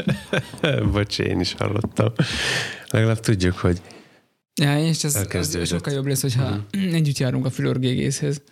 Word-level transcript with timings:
Bocs, 0.92 1.18
én 1.18 1.40
is 1.40 1.54
hallottam. 1.58 2.12
Legalább 2.88 3.20
tudjuk, 3.20 3.54
hogy 3.56 3.80
Ja, 4.60 4.86
és 4.86 5.04
ez, 5.04 5.14
Elkezdődött. 5.14 5.66
sokkal 5.68 5.92
jobb 5.92 6.06
lesz, 6.06 6.20
hogyha 6.22 6.48
Mhm. 6.72 6.94
együtt 6.94 7.18
járunk 7.18 7.46
a 7.46 7.50
fülorgégészhez. 7.50 8.42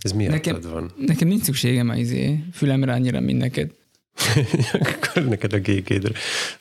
ez 0.00 0.12
miattad 0.12 0.34
Nekem- 0.34 0.60
van. 0.72 0.92
Nekem 1.06 1.28
nincs 1.28 1.42
szükségem 1.42 1.88
az 1.88 1.98
izé, 1.98 2.38
fülemre 2.52 2.92
annyira, 2.92 3.20
mint 3.20 3.38
neked. 3.38 3.70
Akkor 4.72 5.24
neked 5.24 5.52
a 5.52 5.58
gékédre. 5.58 6.12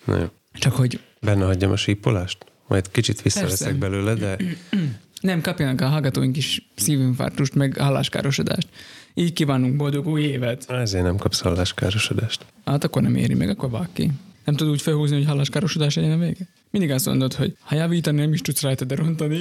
Na 0.05 0.17
jó. 0.17 0.25
Csak 0.53 0.73
hogy 0.73 0.99
Benne 1.21 1.45
hagyjam 1.45 1.71
a 1.71 1.75
sípolást? 1.77 2.45
Majd 2.67 2.91
kicsit 2.91 3.21
visszaveszek 3.21 3.75
belőle, 3.75 4.13
de 4.13 4.37
nem 5.21 5.41
kapjanak 5.41 5.81
a 5.81 5.87
hallgatóink 5.87 6.37
is 6.37 6.69
szívinfarktust, 6.75 7.53
meg 7.55 7.77
halláskárosodást. 7.77 8.67
Így 9.13 9.33
kívánunk 9.33 9.75
boldog 9.75 10.07
új 10.07 10.21
évet. 10.21 10.69
ezért 10.71 11.03
nem 11.03 11.17
kapsz 11.17 11.39
halláskárosodást. 11.41 12.45
Hát 12.65 12.83
akkor 12.83 13.01
nem 13.01 13.15
éri 13.15 13.33
meg, 13.33 13.49
akkor 13.49 13.69
vág 13.69 13.89
ki. 13.93 14.11
Nem 14.45 14.55
tudod 14.55 14.73
úgy 14.73 14.81
felhúzni, 14.81 15.15
hogy 15.15 15.25
halláskárosodás 15.25 15.95
legyen 15.95 16.11
a 16.11 16.17
vége? 16.17 16.47
Mindig 16.71 16.91
azt 16.91 17.05
mondod, 17.05 17.33
hogy 17.33 17.57
ha 17.59 17.75
javítani 17.75 18.19
nem 18.19 18.33
is 18.33 18.41
tudsz 18.41 18.61
rajta, 18.61 18.85
de 18.85 18.95
rontani. 18.95 19.35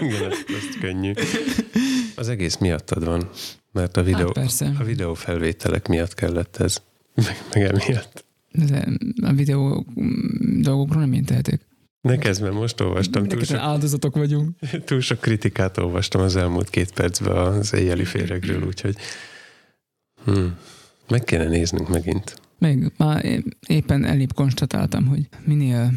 Igen, 0.00 0.30
ez, 0.30 0.38
ez 0.48 0.78
könnyű. 0.80 1.12
Az 2.16 2.28
egész 2.28 2.56
miattad 2.56 3.04
van, 3.04 3.28
mert 3.72 3.96
a 3.96 4.02
videó, 4.02 4.24
Hát 4.24 4.32
persze. 4.32 4.72
a 4.78 4.84
videó 4.84 5.14
felvételek 5.14 5.88
miatt 5.88 6.14
kellett 6.14 6.56
ez. 6.56 6.82
Meg, 7.14 7.42
meg 7.54 7.62
emiatt. 7.62 8.24
De 8.52 8.88
a 9.22 9.32
videó 9.32 9.86
dolgokról 10.60 11.00
nem 11.00 11.12
én 11.12 11.24
tehetek. 11.24 11.60
Ne 12.02 12.16
kezd, 12.16 12.42
mert 12.42 12.54
most 12.54 12.80
olvastam, 12.80 13.28
túl 13.28 13.44
sok, 13.44 13.56
áldozatok 13.56 14.16
vagyunk. 14.16 14.56
túl 14.86 15.00
sok 15.00 15.20
kritikát 15.20 15.78
olvastam 15.78 16.20
az 16.20 16.36
elmúlt 16.36 16.70
két 16.70 16.92
percben 16.92 17.36
az 17.36 17.74
éjjeli 17.74 18.04
féregről, 18.04 18.62
úgyhogy 18.66 18.96
hmm. 20.24 20.56
meg 21.08 21.24
kéne 21.24 21.48
néznünk 21.48 21.88
megint. 21.88 22.40
Meg 22.58 22.92
már 22.96 23.42
éppen 23.66 24.04
elébb 24.04 24.32
konstatáltam, 24.34 25.06
hogy 25.06 25.28
minél 25.44 25.92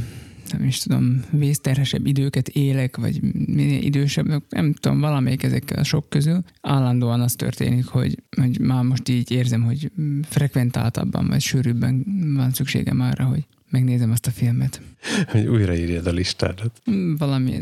nem 0.52 0.64
is 0.64 0.80
tudom, 0.80 1.23
vészterhesebb 1.31 2.06
időket 2.06 2.48
élek, 2.48 2.98
vagy 2.98 3.22
minél 3.45 3.81
idősebb, 3.81 4.44
nem 4.50 4.73
tudom, 4.73 5.00
valamelyik 5.00 5.44
ezekkel 5.44 5.80
a 5.80 5.83
sok 5.83 6.09
közül, 6.09 6.44
állandóan 6.61 7.22
az 7.22 7.33
történik, 7.36 7.86
hogy, 7.86 8.23
hogy 8.38 8.59
már 8.59 8.83
most 8.83 9.09
így 9.09 9.31
érzem, 9.31 9.64
hogy 9.64 9.92
frekventáltabban, 10.22 11.28
vagy 11.28 11.42
sűrűbben 11.42 12.06
van 12.36 12.52
szükségem 12.52 13.02
arra, 13.02 13.23
hogy 13.23 13.48
megnézem 13.76 14.12
azt 14.12 14.28
a 14.28 14.31
filmet. 14.31 14.81
Hogy 15.28 15.48
újraírjad 15.48 16.08
a 16.08 16.12
listádat. 16.12 16.81
Valami, 17.18 17.59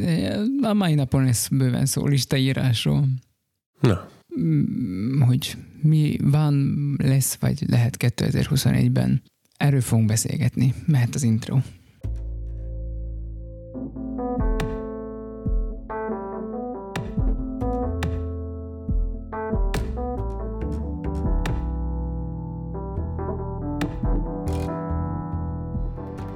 a 0.61 0.73
mai 0.73 0.93
napon 0.93 1.23
lesz 1.23 1.47
bőven 1.47 1.85
szó 1.85 2.05
listaírásról, 2.05 3.07
Na, 3.79 4.11
Mm, 4.39 5.21
hogy 5.21 5.57
mi 5.81 6.17
van, 6.21 6.75
lesz, 6.97 7.35
vagy 7.35 7.63
lehet 7.67 7.97
2021-ben. 7.99 9.21
Erről 9.57 9.81
fogunk 9.81 10.07
beszélgetni. 10.07 10.73
Mehet 10.85 11.15
az 11.15 11.23
intro. 11.23 11.59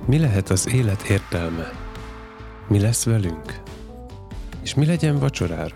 Mi 0.07 0.19
lehet 0.19 0.49
az 0.49 0.73
élet 0.73 1.01
értelme? 1.01 1.71
Mi 2.67 2.79
lesz 2.79 3.05
velünk? 3.05 3.61
És 4.63 4.73
mi 4.73 4.85
legyen 4.85 5.19
vacsorára? 5.19 5.75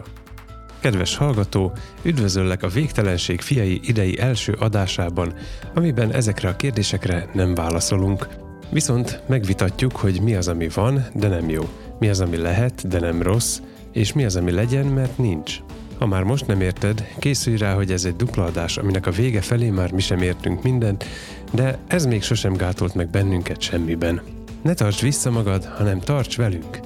Kedves 0.79 1.15
hallgató, 1.15 1.71
üdvözöllek 2.01 2.63
a 2.63 2.67
Végtelenség 2.67 3.41
fiai 3.41 3.79
idei 3.83 4.19
első 4.19 4.53
adásában, 4.53 5.33
amiben 5.73 6.13
ezekre 6.13 6.49
a 6.49 6.55
kérdésekre 6.55 7.29
nem 7.33 7.55
válaszolunk. 7.55 8.27
Viszont 8.69 9.21
megvitatjuk, 9.27 9.95
hogy 9.95 10.21
mi 10.21 10.35
az, 10.35 10.47
ami 10.47 10.69
van, 10.73 11.05
de 11.13 11.27
nem 11.27 11.49
jó, 11.49 11.69
mi 11.99 12.09
az, 12.09 12.21
ami 12.21 12.37
lehet, 12.37 12.87
de 12.87 12.99
nem 12.99 13.21
rossz, 13.21 13.59
és 13.91 14.13
mi 14.13 14.25
az, 14.25 14.35
ami 14.35 14.51
legyen, 14.51 14.85
mert 14.85 15.17
nincs. 15.17 15.59
Ha 16.01 16.07
már 16.07 16.23
most 16.23 16.47
nem 16.47 16.61
érted, 16.61 17.07
készülj 17.19 17.57
rá, 17.57 17.73
hogy 17.73 17.91
ez 17.91 18.05
egy 18.05 18.15
dupla 18.15 18.43
adás, 18.43 18.77
aminek 18.77 19.07
a 19.07 19.11
vége 19.11 19.41
felé 19.41 19.69
már 19.69 19.91
mi 19.91 20.01
sem 20.01 20.21
értünk 20.21 20.63
mindent, 20.63 21.05
de 21.51 21.77
ez 21.87 22.05
még 22.05 22.23
sosem 22.23 22.53
gátolt 22.53 22.95
meg 22.95 23.09
bennünket 23.09 23.61
semmiben. 23.61 24.21
Ne 24.61 24.73
tarts 24.73 25.01
vissza 25.01 25.31
magad, 25.31 25.65
hanem 25.65 25.99
tarts 25.99 26.37
velünk! 26.37 26.79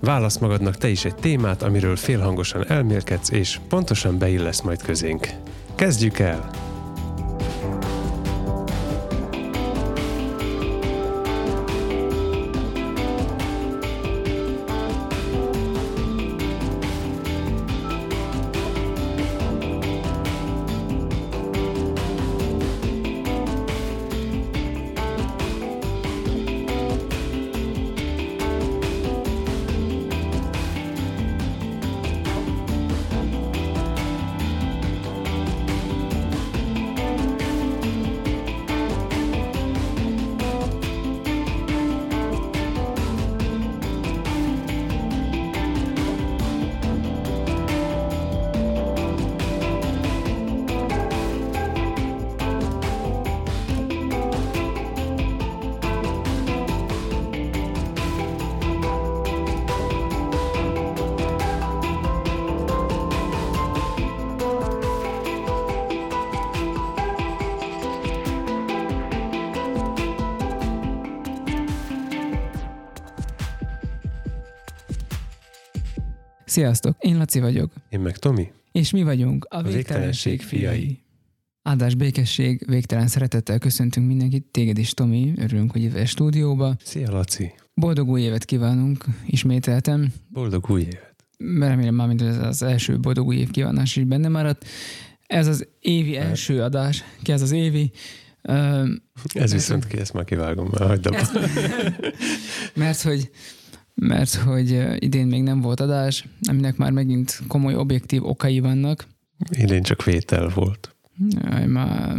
Válasz 0.00 0.38
magadnak 0.38 0.76
te 0.76 0.88
is 0.88 1.04
egy 1.04 1.14
témát, 1.14 1.62
amiről 1.62 1.96
félhangosan 1.96 2.70
elmélkedsz, 2.70 3.30
és 3.30 3.60
pontosan 3.68 4.18
beillesz 4.18 4.60
majd 4.60 4.82
közénk. 4.82 5.28
Kezdjük 5.74 6.18
el! 6.18 6.50
Sziasztok, 76.54 76.96
én 77.00 77.16
Laci 77.16 77.40
vagyok, 77.40 77.72
Én 77.88 78.00
meg 78.00 78.16
Tomi? 78.18 78.52
és 78.72 78.90
mi 78.90 79.02
vagyunk 79.02 79.44
a 79.44 79.56
A 79.56 79.62
Végtelenség 79.62 80.30
Végtelenség 80.30 80.42
fiai. 80.42 80.98
Áldás 81.62 81.94
békesség, 81.94 82.62
végtelen 82.66 83.06
szeretettel 83.06 83.58
köszöntünk 83.58 84.06
mindenkit, 84.06 84.44
téged 84.50 84.78
is, 84.78 84.90
Tomi, 84.94 85.32
örülünk, 85.36 85.72
hogy 85.72 85.82
jöttél 85.82 86.02
a 86.02 86.06
stúdióba. 86.06 86.76
Szia 86.84 87.10
Laci! 87.10 87.52
Boldog 87.74 88.08
új 88.08 88.20
évet 88.20 88.44
kívánunk, 88.44 89.04
ismételtem. 89.26 90.12
Boldog 90.28 90.70
új 90.70 90.80
évet! 90.80 91.14
Remélem 91.58 91.94
már, 91.94 92.06
mint 92.06 92.22
ez 92.22 92.38
az 92.38 92.62
első 92.62 93.00
boldog 93.00 93.26
új 93.26 93.36
év 93.36 93.50
kívánás 93.50 93.96
is 93.96 94.04
benne 94.04 94.28
maradt. 94.28 94.64
Ez 95.26 95.46
az 95.46 95.68
évi 95.80 96.16
első 96.16 96.62
adás, 96.62 97.04
ki 97.22 97.32
ez 97.32 97.42
az 97.42 97.50
évi. 97.50 97.90
Ö, 98.42 98.84
Ez 99.32 99.52
viszont 99.52 99.86
ki, 99.86 99.98
ezt 99.98 100.12
már 100.12 100.24
kivágom, 100.24 100.68
már 100.72 100.88
hagyd 100.88 101.06
abba. 101.06 101.40
mert 102.74 103.00
hogy 103.02 103.30
mert 103.94 104.34
hogy 104.34 104.82
idén 104.98 105.26
még 105.26 105.42
nem 105.42 105.60
volt 105.60 105.80
adás, 105.80 106.24
aminek 106.48 106.76
már 106.76 106.90
megint 106.90 107.40
komoly 107.48 107.74
objektív 107.74 108.24
okai 108.24 108.60
vannak. 108.60 109.06
Idén 109.50 109.82
csak 109.82 110.04
vétel 110.04 110.48
volt. 110.48 110.94
Jaj, 111.28 111.66
már, 111.66 112.16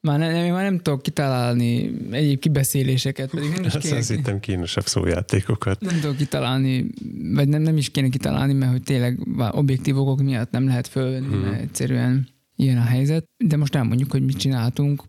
már, 0.00 0.18
nem, 0.18 0.52
már 0.52 0.62
nem 0.62 0.78
tudok 0.78 1.02
kitalálni 1.02 1.90
egyéb 2.10 2.38
kibeszéléseket, 2.38 3.30
pedig 3.30 3.50
nem 3.50 3.64
is 3.64 3.74
Azt 3.74 3.88
kéne, 3.88 4.16
hittem 4.16 4.40
kínosabb 4.40 4.86
szójátékokat. 4.86 5.80
nem 5.80 6.00
tudok 6.00 6.16
kitalálni, 6.16 6.86
vagy 7.32 7.48
nem, 7.48 7.62
nem 7.62 7.76
is 7.76 7.90
kéne 7.90 8.08
kitalálni, 8.08 8.52
mert 8.52 8.70
hogy 8.72 8.82
tényleg 8.82 9.18
objektív 9.50 9.98
okok 9.98 10.22
miatt 10.22 10.50
nem 10.50 10.66
lehet 10.66 10.86
fölvenni, 10.86 11.26
Hmm. 11.26 11.40
mert 11.40 11.60
egyszerűen 11.60 12.28
ilyen 12.56 12.76
a 12.78 12.84
helyzet. 12.84 13.24
De 13.44 13.56
most 13.56 13.74
elmondjuk, 13.74 14.10
hogy 14.10 14.22
mit 14.24 14.36
csináltunk, 14.36 15.02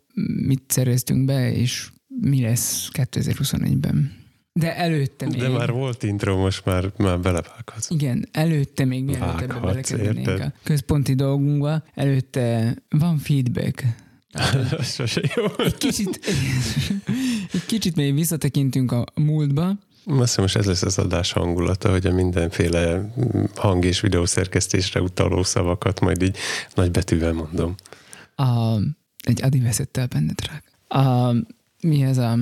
mit 0.46 0.64
szereztünk 0.68 1.26
be, 1.26 1.54
és 1.54 1.90
mi 2.22 2.42
lesz 2.42 2.90
2021-ben. 2.94 4.12
De 4.58 4.76
előtte 4.76 5.26
még. 5.26 5.40
De 5.40 5.50
már 5.50 5.72
volt 5.72 6.04
intro, 6.04 6.38
most 6.38 6.66
már, 6.66 6.92
már 6.98 7.20
belevághatsz. 7.20 7.90
Igen, 7.90 8.28
előtte 8.32 8.86
még 8.86 9.04
mielőtt 9.04 9.42
ebbe 9.42 9.60
belekerülnénk 9.60 10.18
érted? 10.28 10.42
a 10.42 10.54
központi 10.64 11.14
dolgunkba, 11.14 11.84
előtte 11.94 12.76
van 12.90 13.18
feedback. 13.18 13.84
Sose 14.96 15.22
jó. 15.36 15.46
Egy 15.58 15.78
kicsit, 15.78 16.20
egy 17.52 17.66
kicsit 17.66 17.96
még 17.96 18.14
visszatekintünk 18.14 18.92
a 18.92 19.06
múltba, 19.16 19.68
Azt 20.06 20.20
hiszem, 20.20 20.44
most 20.44 20.56
ez 20.56 20.66
lesz 20.66 20.82
az 20.84 20.98
adás 20.98 21.32
hangulata, 21.32 21.90
hogy 21.90 22.06
a 22.06 22.14
mindenféle 22.14 23.14
hang- 23.56 23.84
és 23.84 24.00
videószerkesztésre 24.02 25.02
utaló 25.02 25.44
szavakat 25.44 26.00
majd 26.00 26.22
így 26.22 26.38
nagy 26.76 26.92
betűvel 26.92 27.34
mondom. 27.34 27.76
a, 28.36 28.76
egy 29.24 29.44
Adi 29.44 29.60
veszett 29.60 29.98
el 29.98 30.08
benned 30.08 30.40
rá. 30.48 30.62
A, 31.02 31.36
mi 31.82 32.02
ez 32.02 32.18
a 32.18 32.38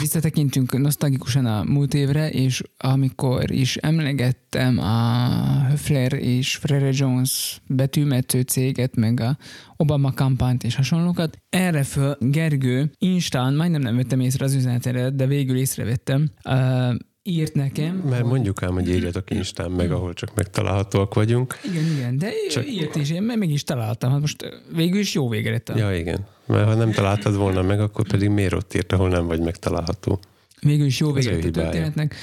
visszatekintünk 0.00 0.78
nosztalgikusan 0.78 1.46
a 1.46 1.64
múlt 1.64 1.94
évre, 1.94 2.30
és 2.30 2.62
amikor 2.76 3.50
is 3.50 3.76
emlegettem 3.76 4.78
a 4.78 5.66
Höfler 5.68 6.12
és 6.12 6.56
Frere 6.56 6.90
Jones 6.92 7.60
betűmető 7.66 8.40
céget, 8.40 8.96
meg 8.96 9.20
a 9.20 9.36
Obama 9.76 10.12
kampányt 10.12 10.64
és 10.64 10.74
hasonlókat, 10.74 11.36
erre 11.50 11.82
föl 11.82 12.16
Gergő 12.20 12.90
Instán, 12.98 13.54
majdnem 13.54 13.80
nem 13.80 13.96
vettem 13.96 14.20
észre 14.20 14.44
az 14.44 14.54
üzenetet, 14.54 15.16
de 15.16 15.26
végül 15.26 15.56
észrevettem, 15.56 16.30
uh, 16.44 16.94
írt 17.22 17.54
nekem. 17.54 17.96
Mert 17.96 18.24
mondjuk 18.24 18.62
ám, 18.62 18.72
hogy 18.72 18.88
írjatok 18.88 19.30
Instán 19.30 19.70
meg, 19.70 19.92
ahol 19.92 20.12
csak 20.12 20.34
megtalálhatóak 20.34 21.14
vagyunk. 21.14 21.58
Igen, 21.64 21.84
igen, 21.96 22.18
de 22.18 22.30
csak... 22.50 22.70
írt 22.70 22.96
is, 22.96 23.10
én 23.10 23.22
meg 23.22 23.50
is 23.50 23.62
találtam. 23.62 24.10
Hát 24.10 24.20
most 24.20 24.62
végül 24.74 25.00
is 25.00 25.14
jó 25.14 25.28
végre 25.28 25.50
lett. 25.50 25.72
Ja, 25.76 25.96
igen. 25.96 26.26
Mert 26.52 26.66
ha 26.66 26.74
nem 26.74 26.92
találtad 26.92 27.36
volna 27.36 27.62
meg, 27.62 27.80
akkor 27.80 28.06
pedig 28.06 28.28
miért 28.28 28.52
ott 28.52 28.74
írt, 28.74 28.92
ahol 28.92 29.08
nem 29.08 29.26
vagy 29.26 29.40
megtalálható? 29.40 30.20
Végül 30.60 30.86
is 30.86 31.00
jó 31.00 31.12
végre 31.12 31.34
a 31.34 31.50
történetnek. 31.50 32.14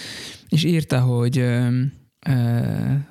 És 0.49 0.63
írta, 0.63 0.99
hogy, 0.99 1.45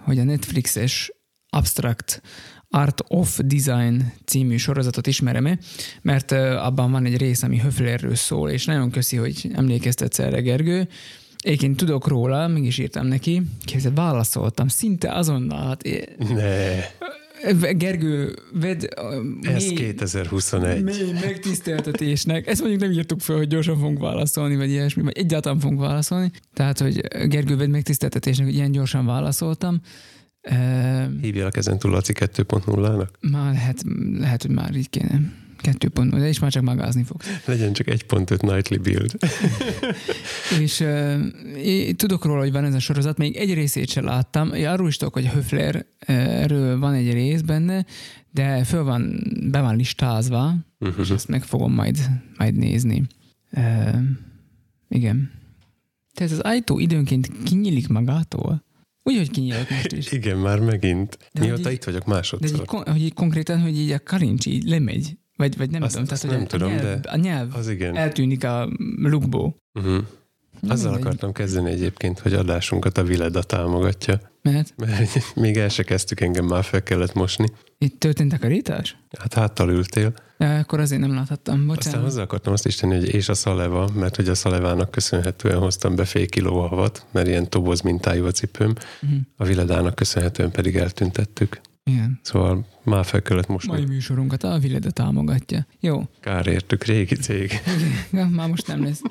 hogy 0.04 0.18
a 0.18 0.24
Netflixes 0.24 1.12
Abstract 1.50 2.22
Art 2.70 3.02
of 3.08 3.38
Design 3.44 4.12
című 4.24 4.56
sorozatot 4.56 5.06
ismerem-e, 5.06 5.58
mert 6.02 6.32
abban 6.32 6.90
van 6.90 7.04
egy 7.04 7.16
rész, 7.16 7.42
ami 7.42 7.58
Höflerről 7.60 8.14
szól, 8.14 8.50
és 8.50 8.64
nagyon 8.64 8.90
köszi, 8.90 9.16
hogy 9.16 9.50
emlékeztetsz 9.54 10.18
erre, 10.18 10.40
Gergő, 10.40 10.88
Egyébként 11.38 11.76
tudok 11.76 12.06
róla, 12.06 12.48
mégis 12.48 12.78
írtam 12.78 13.06
neki, 13.06 13.42
képzeld, 13.64 13.94
válaszoltam, 13.94 14.68
szinte 14.68 15.12
azonnal. 15.12 15.66
Hát, 15.66 15.82
ne. 16.18 16.78
Gergő, 17.76 18.34
vedd... 18.52 18.84
Ez 19.42 19.64
mély, 19.64 19.74
2021. 19.74 20.82
Mély 20.82 21.12
megtiszteltetésnek. 21.12 22.46
Ezt 22.46 22.60
mondjuk 22.60 22.80
nem 22.80 22.90
írtuk 22.90 23.20
fel, 23.20 23.36
hogy 23.36 23.48
gyorsan 23.48 23.76
fogunk 23.78 23.98
válaszolni, 23.98 24.56
vagy 24.56 24.70
ilyesmi, 24.70 25.02
vagy 25.02 25.18
egyáltalán 25.18 25.58
fogunk 25.58 25.80
válaszolni. 25.80 26.30
Tehát, 26.54 26.78
hogy 26.78 27.00
Gergő, 27.28 27.56
vedd 27.56 27.70
megtiszteltetésnek, 27.70 28.46
hogy 28.46 28.56
ilyen 28.56 28.72
gyorsan 28.72 29.06
válaszoltam. 29.06 29.80
Hívjalak 31.20 31.56
ezen 31.56 31.78
túl 31.78 31.90
Laci 31.90 32.12
2.0-nak? 32.16 33.08
Már 33.20 33.52
lehet, 33.52 33.84
lehet, 34.18 34.42
hogy 34.42 34.50
már 34.50 34.76
így 34.76 34.90
kéne. 34.90 35.20
Kettő 35.60 35.88
pont, 35.88 36.10
de 36.10 36.28
is 36.28 36.38
már 36.38 36.50
csak 36.50 36.62
magázni 36.62 37.02
fog. 37.02 37.20
Legyen 37.44 37.72
csak 37.72 37.88
egy 37.88 38.04
öt 38.08 38.42
nightly 38.42 38.76
build. 38.76 39.16
és 40.60 40.80
uh, 40.80 41.16
én 41.62 41.96
tudok 41.96 42.24
róla, 42.24 42.40
hogy 42.40 42.52
van 42.52 42.64
ez 42.64 42.74
a 42.74 42.78
sorozat, 42.78 43.18
még 43.18 43.36
egy 43.36 43.54
részét 43.54 43.88
sem 43.88 44.04
láttam. 44.04 44.54
Én 44.54 44.66
arról 44.66 44.88
is 44.88 44.96
tudok, 44.96 45.14
hogy 45.14 45.26
Höfler 45.26 45.86
erről 45.98 46.78
van 46.78 46.94
egy 46.94 47.12
rész 47.12 47.40
benne, 47.40 47.86
de 48.30 48.64
föl 48.64 48.84
van, 48.84 49.22
be 49.50 49.60
van 49.60 49.76
listázva, 49.76 50.54
uh-huh. 50.78 51.00
és 51.00 51.10
ezt 51.10 51.28
meg 51.28 51.44
fogom 51.44 51.72
majd, 51.72 51.98
majd 52.36 52.54
nézni. 52.54 53.06
Uh, 53.52 53.98
igen. 54.88 55.30
Tehát 56.14 56.32
az 56.32 56.40
ajtó 56.40 56.78
időnként 56.78 57.42
kinyílik 57.44 57.88
magától. 57.88 58.66
Úgy, 59.02 59.16
hogy 59.16 59.30
kinyílt 59.30 59.70
most 59.70 59.92
is. 59.92 60.12
Igen, 60.12 60.36
már 60.36 60.60
megint. 60.60 61.18
De 61.32 61.40
Mióta 61.40 61.68
így, 61.70 61.74
itt 61.74 61.84
vagyok 61.84 62.04
másodszor. 62.04 62.56
De 62.56 62.62
így, 62.62 62.90
hogy 62.92 63.02
így 63.02 63.14
konkrétan, 63.14 63.60
hogy 63.60 63.78
így 63.78 63.90
a 63.90 64.00
karincs 64.04 64.46
így 64.46 64.64
lemegy. 64.64 65.18
Vagy, 65.38 65.56
vagy 65.56 65.70
nem 65.70 65.82
azt, 65.82 65.92
tudom. 65.92 66.08
Azt 66.10 66.22
tehát, 66.22 66.36
nem 66.36 66.46
tudom, 66.46 66.68
a 66.68 66.74
nyelv, 66.74 67.00
de 67.00 67.10
a 67.10 67.16
nyelv 67.16 67.54
az 67.54 67.68
igen. 67.68 67.96
eltűnik 67.96 68.44
a 68.44 68.68
lukból. 68.96 69.56
Uh-huh. 69.74 70.04
Azzal 70.68 70.94
egy... 70.94 71.00
akartam 71.00 71.32
kezdeni 71.32 71.70
egyébként, 71.70 72.18
hogy 72.18 72.32
adásunkat 72.32 72.98
a 72.98 73.02
Vileda 73.02 73.42
támogatja. 73.42 74.20
Mert? 74.42 74.74
Mert 74.76 75.34
még 75.34 75.56
el 75.56 75.68
se 75.68 75.82
kezdtük, 75.82 76.20
engem 76.20 76.44
már 76.44 76.64
fel 76.64 76.82
kellett 76.82 77.14
mosni. 77.14 77.46
Itt 77.78 78.00
történt 78.00 78.30
takarítás? 78.30 78.96
Hát 79.18 79.34
háttal 79.34 79.70
ültél. 79.70 80.12
Ja, 80.38 80.58
akkor 80.58 80.80
azért 80.80 81.00
nem 81.00 81.14
láthattam, 81.14 81.66
bocsánat. 81.66 81.86
Aztán 81.86 82.02
hozzá 82.02 82.22
akartam 82.22 82.52
azt 82.52 82.66
is 82.66 82.74
tenni, 82.74 82.94
hogy 82.94 83.14
és 83.14 83.28
a 83.28 83.34
szaleva, 83.34 83.88
mert 83.94 84.16
hogy 84.16 84.28
a 84.28 84.34
szalevának 84.34 84.90
köszönhetően 84.90 85.58
hoztam 85.58 85.94
be 85.94 86.04
fél 86.04 86.26
kiló 86.26 86.60
havat, 86.60 87.06
mert 87.10 87.26
ilyen 87.26 87.50
toboz 87.50 87.80
mintájú 87.80 88.24
a 88.24 88.30
cipőm. 88.30 88.74
Uh-huh. 89.02 89.18
A 89.36 89.44
Viledának 89.44 89.94
köszönhetően 89.94 90.50
pedig 90.50 90.76
eltüntettük. 90.76 91.60
Igen. 91.88 92.20
Szóval 92.22 92.66
már 92.82 93.04
fel 93.04 93.22
kellett 93.22 93.46
most. 93.46 93.66
Mai 93.66 93.84
műsorunkat 93.84 94.42
a 94.42 94.58
Vileda 94.58 94.90
támogatja. 94.90 95.66
Jó. 95.80 96.02
Kár 96.20 96.46
értük, 96.46 96.84
régi 96.84 97.14
cég. 97.14 97.52
Igen, 98.12 98.28
már 98.38 98.48
most 98.48 98.66
nem 98.66 98.82
lesz. 98.82 99.02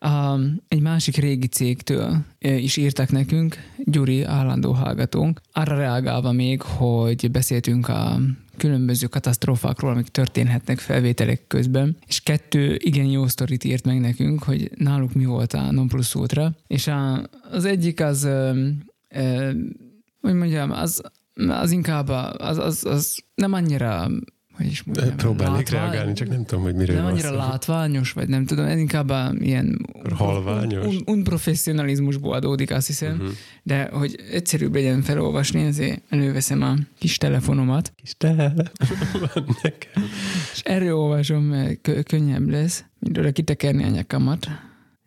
A, 0.00 0.38
egy 0.68 0.80
másik 0.80 1.16
régi 1.16 1.46
cégtől 1.46 2.16
is 2.38 2.76
írtak 2.76 3.10
nekünk, 3.10 3.56
Gyuri, 3.84 4.22
állandó 4.22 4.72
hallgatónk, 4.72 5.40
arra 5.52 5.76
reagálva 5.76 6.32
még, 6.32 6.62
hogy 6.62 7.30
beszéltünk 7.30 7.88
a 7.88 8.18
különböző 8.56 9.06
katasztrófákról, 9.06 9.90
amik 9.90 10.08
történhetnek 10.08 10.78
felvételek 10.78 11.46
közben, 11.46 11.96
és 12.06 12.20
kettő 12.20 12.78
igen 12.78 13.06
jó 13.06 13.26
sztorit 13.26 13.64
írt 13.64 13.84
meg 13.84 14.00
nekünk, 14.00 14.42
hogy 14.42 14.70
náluk 14.74 15.14
mi 15.14 15.24
volt 15.24 15.52
a 15.52 15.70
non 15.70 15.88
plus 15.88 16.14
ultra, 16.14 16.52
és 16.66 16.86
a, 16.86 17.28
az 17.50 17.64
egyik 17.64 18.00
az, 18.00 18.24
ö, 18.24 18.68
ö, 19.08 19.50
hogy 20.20 20.34
mondjam, 20.34 20.70
az 20.70 21.02
az 21.48 21.70
inkább 21.70 22.08
az, 22.38 22.58
az, 22.58 22.84
az 22.84 23.18
nem 23.34 23.52
annyira 23.52 24.08
hogy 24.56 24.66
is 24.66 24.82
mondjam, 24.82 25.16
Próbálnék 25.16 25.68
látvány, 25.68 25.90
reagálni, 25.90 26.12
csak 26.12 26.28
nem 26.28 26.44
tudom, 26.44 26.64
hogy 26.64 26.74
miről 26.74 26.96
Nem 26.96 27.06
annyira 27.06 27.28
van 27.28 27.38
látványos, 27.38 28.12
vagy 28.12 28.28
nem 28.28 28.46
tudom, 28.46 28.64
ez 28.64 28.78
inkább 28.78 29.12
ilyen 29.38 29.86
halványos. 30.14 30.86
Un, 30.86 31.02
unprofessionalizmusból 31.06 32.34
adódik, 32.34 32.70
azt 32.70 32.86
hiszem, 32.86 33.12
uh-huh. 33.12 33.28
de 33.62 33.88
hogy 33.92 34.20
egyszerűbb 34.32 34.74
legyen 34.74 35.02
felolvasni, 35.02 35.64
ezért 35.64 36.02
előveszem 36.08 36.62
a 36.62 36.74
kis 36.98 37.16
telefonomat. 37.16 37.92
Kis 37.96 38.14
telefon 38.16 39.44
nekem. 39.62 40.02
És 40.52 40.60
erről 40.64 40.96
olvasom, 40.96 41.42
mert 41.42 42.04
könnyebb 42.04 42.48
lesz, 42.48 42.84
mint 42.98 43.18
oda 43.18 43.32
kitekerni 43.32 43.84
a 43.84 43.88
nyakamat. 43.88 44.48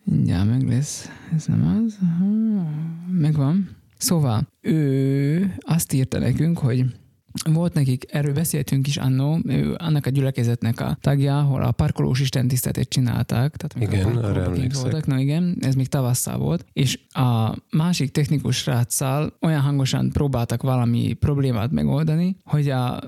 Mindjárt 0.03 0.49
meg 0.49 0.67
lesz. 0.67 1.09
Ez 1.35 1.45
nem 1.45 1.83
az? 1.85 1.97
Megvan. 3.11 3.77
Szóval 3.97 4.47
ő 4.61 5.55
azt 5.59 5.93
írta 5.93 6.19
nekünk, 6.19 6.57
hogy 6.57 6.85
volt 7.53 7.73
nekik, 7.73 8.05
erről 8.07 8.33
beszéltünk 8.33 8.87
is 8.87 8.97
annó, 8.97 9.39
ő 9.45 9.75
annak 9.77 10.05
a 10.05 10.09
gyülekezetnek 10.09 10.79
a 10.79 10.97
tagja, 11.01 11.39
ahol 11.39 11.61
a 11.61 11.71
parkolós 11.71 12.19
istentisztetet 12.19 12.89
csinálták. 12.89 13.55
Tehát 13.55 13.91
igen, 13.91 14.15
arra 14.15 14.53
voltak, 14.81 15.05
na 15.05 15.19
igen, 15.19 15.57
ez 15.61 15.75
még 15.75 15.87
tavasszal 15.87 16.37
volt, 16.37 16.65
és 16.73 16.99
a 17.09 17.55
másik 17.71 18.11
technikus 18.11 18.65
ráccal 18.65 19.37
olyan 19.41 19.61
hangosan 19.61 20.09
próbáltak 20.09 20.61
valami 20.61 21.13
problémát 21.13 21.71
megoldani, 21.71 22.37
hogy 22.43 22.69
a 22.69 22.99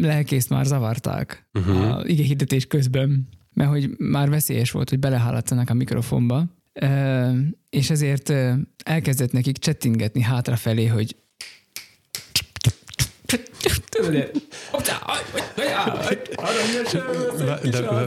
lelkészt 0.00 0.50
már 0.50 0.64
zavarták 0.64 1.48
uh-huh. 1.52 1.96
a 1.96 2.02
igehirdetés 2.06 2.66
közben, 2.66 3.28
mert 3.52 3.70
hogy 3.70 3.90
már 3.98 4.28
veszélyes 4.28 4.70
volt, 4.70 4.90
hogy 4.90 4.98
belehallatszanak 4.98 5.70
a 5.70 5.74
mikrofonba, 5.74 6.46
és 7.70 7.90
ezért 7.90 8.32
elkezdett 8.84 9.32
nekik 9.32 9.58
csettingetni 9.58 10.22
hátrafelé, 10.22 10.86
hogy 10.86 11.16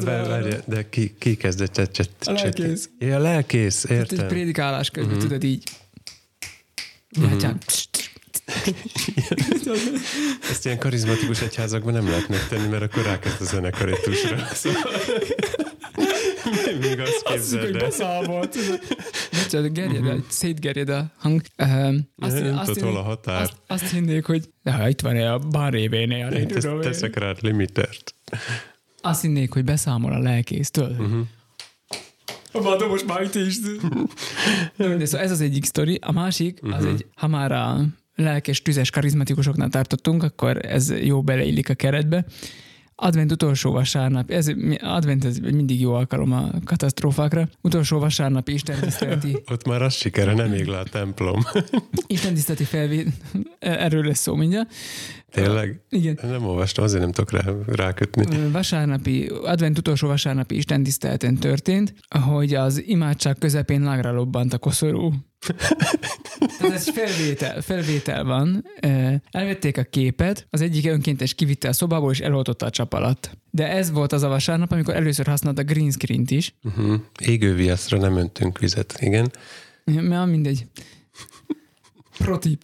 de, 0.03 0.61
de 0.65 0.89
ki, 0.89 1.15
ki 1.19 1.35
kezdett 1.35 1.73
cset, 1.73 1.91
cset, 1.91 2.09
A 2.19 2.31
lelkész. 2.31 2.89
Ja, 2.99 3.15
a 3.15 3.19
lelkész, 3.19 3.83
értem. 3.83 4.05
Tehát 4.05 4.23
egy 4.23 4.31
prédikálás 4.31 4.89
közben, 4.89 5.15
uh-huh. 5.15 5.29
tudod 5.29 5.43
így. 5.43 5.63
Uh-huh. 7.19 7.53
Ezt 10.49 10.65
ilyen 10.65 10.77
karizmatikus 10.77 11.41
egyházakban 11.41 11.93
nem 11.93 12.07
lehet 12.07 12.27
megtenni, 12.27 12.67
mert 12.67 12.83
akkor 12.83 13.03
rákezd 13.03 13.41
a 13.41 13.43
zenekaritusra. 13.43 14.47
Szóval... 14.53 14.81
Még 16.81 16.99
azt 16.99 17.23
képzeld 17.23 17.75
el. 17.75 17.85
Azt 17.85 17.99
beszámolt. 17.99 18.57
Bocsánat, 19.31 19.73
gerjed, 19.73 20.05
uh-huh. 20.05 20.23
szétgerjed 20.27 20.89
a 20.89 21.11
hang. 21.17 21.41
Uh, 21.57 21.95
azt, 22.17 22.39
nem 22.41 22.57
azt, 22.57 22.79
hol 22.79 22.97
a 22.97 23.01
határ. 23.01 23.41
Azt, 23.41 23.53
azt 23.67 23.91
hinnék, 23.91 24.25
hogy 24.25 24.49
ha 24.63 24.89
itt 24.89 25.01
van 25.01 25.17
a 25.17 25.39
barévénél. 25.39 26.27
Én 26.27 26.47
tesz, 26.47 26.67
teszek 26.81 27.17
rád 27.17 27.37
limitert. 27.41 28.15
Azt 29.01 29.21
hinnék, 29.21 29.53
hogy 29.53 29.63
beszámol 29.63 30.13
a 30.13 30.19
lelkésztől. 30.19 30.95
Uh-huh. 30.99 31.25
Várj, 32.51 32.85
most 32.85 33.05
már 33.07 33.21
itt 33.21 33.35
is. 33.35 33.59
De 34.77 35.05
szóval 35.05 35.25
ez 35.25 35.31
az 35.31 35.41
egyik 35.41 35.65
sztori. 35.65 35.99
A 36.01 36.11
másik, 36.11 36.59
az 36.61 36.69
uh-huh. 36.69 36.89
egy, 36.89 37.05
ha 37.15 37.27
már 37.27 37.51
a 37.51 37.85
lelkes, 38.15 38.61
tüzes 38.61 38.89
karizmatikusoknál 38.89 39.69
tartottunk, 39.69 40.23
akkor 40.23 40.65
ez 40.65 40.93
jó 41.01 41.21
beleillik 41.21 41.69
a 41.69 41.73
keretbe. 41.73 42.25
Advent 43.01 43.31
utolsó 43.31 43.71
vasárnap, 43.71 44.31
ez, 44.31 44.51
advent 44.79 45.25
ez 45.25 45.37
mindig 45.37 45.81
jó 45.81 45.93
alkalom 45.93 46.31
a 46.31 46.49
katasztrófákra. 46.63 47.49
Utolsó 47.61 47.99
vasárnap 47.99 48.47
Isten 48.47 48.79
tiszteleti. 48.79 49.37
Ott 49.51 49.67
már 49.67 49.81
az 49.81 49.93
sikere, 49.93 50.33
nem 50.33 50.53
ég 50.53 50.65
le 50.65 50.77
a 50.77 50.83
templom. 50.83 51.39
Isten 52.07 52.33
tiszteleti 52.33 52.63
felvét, 52.63 53.07
erről 53.59 54.05
lesz 54.05 54.19
szó 54.19 54.35
mindjárt. 54.35 54.73
Tényleg? 55.31 55.81
Igen. 55.89 56.19
Nem 56.21 56.45
olvastam, 56.45 56.83
azért 56.83 57.01
nem 57.01 57.11
tudok 57.11 57.31
rá, 57.31 57.53
rákötni. 57.65 58.49
Vasárnapi, 58.51 59.31
advent 59.43 59.77
utolsó 59.77 60.07
vasárnapi 60.07 60.55
Isten 60.55 60.83
tiszteleten 60.83 61.35
történt, 61.35 61.93
hogy 62.25 62.53
az 62.53 62.83
imádság 62.85 63.37
közepén 63.37 63.81
lágra 63.81 64.11
lobbant 64.11 64.53
a 64.53 64.57
koszorú. 64.57 65.13
Tehát 65.39 66.73
ez 66.73 66.89
felvétel, 66.89 67.61
felvétel 67.61 68.23
van. 68.23 68.65
Elvették 69.31 69.77
a 69.77 69.83
képet, 69.83 70.47
az 70.49 70.61
egyik 70.61 70.85
önkéntes 70.85 71.33
kivitte 71.33 71.67
a 71.67 71.73
szobából, 71.73 72.11
és 72.11 72.19
eloltotta 72.19 72.65
a 72.65 72.69
csap 72.69 72.93
alatt. 72.93 73.37
De 73.51 73.67
ez 73.67 73.91
volt 73.91 74.11
az 74.11 74.23
a 74.23 74.27
vasárnap, 74.27 74.71
amikor 74.71 74.95
először 74.95 75.27
használta 75.27 75.61
a 75.61 75.65
green 75.65 75.91
screen-t 75.91 76.31
is. 76.31 76.55
Uh-huh. 76.63 77.01
Égőviaszra 77.19 77.97
nem 77.97 78.17
öntünk 78.17 78.59
vizet, 78.59 78.97
igen. 78.99 79.31
Ja, 79.85 80.25
mindegy. 80.25 80.65
Protip. 82.17 82.63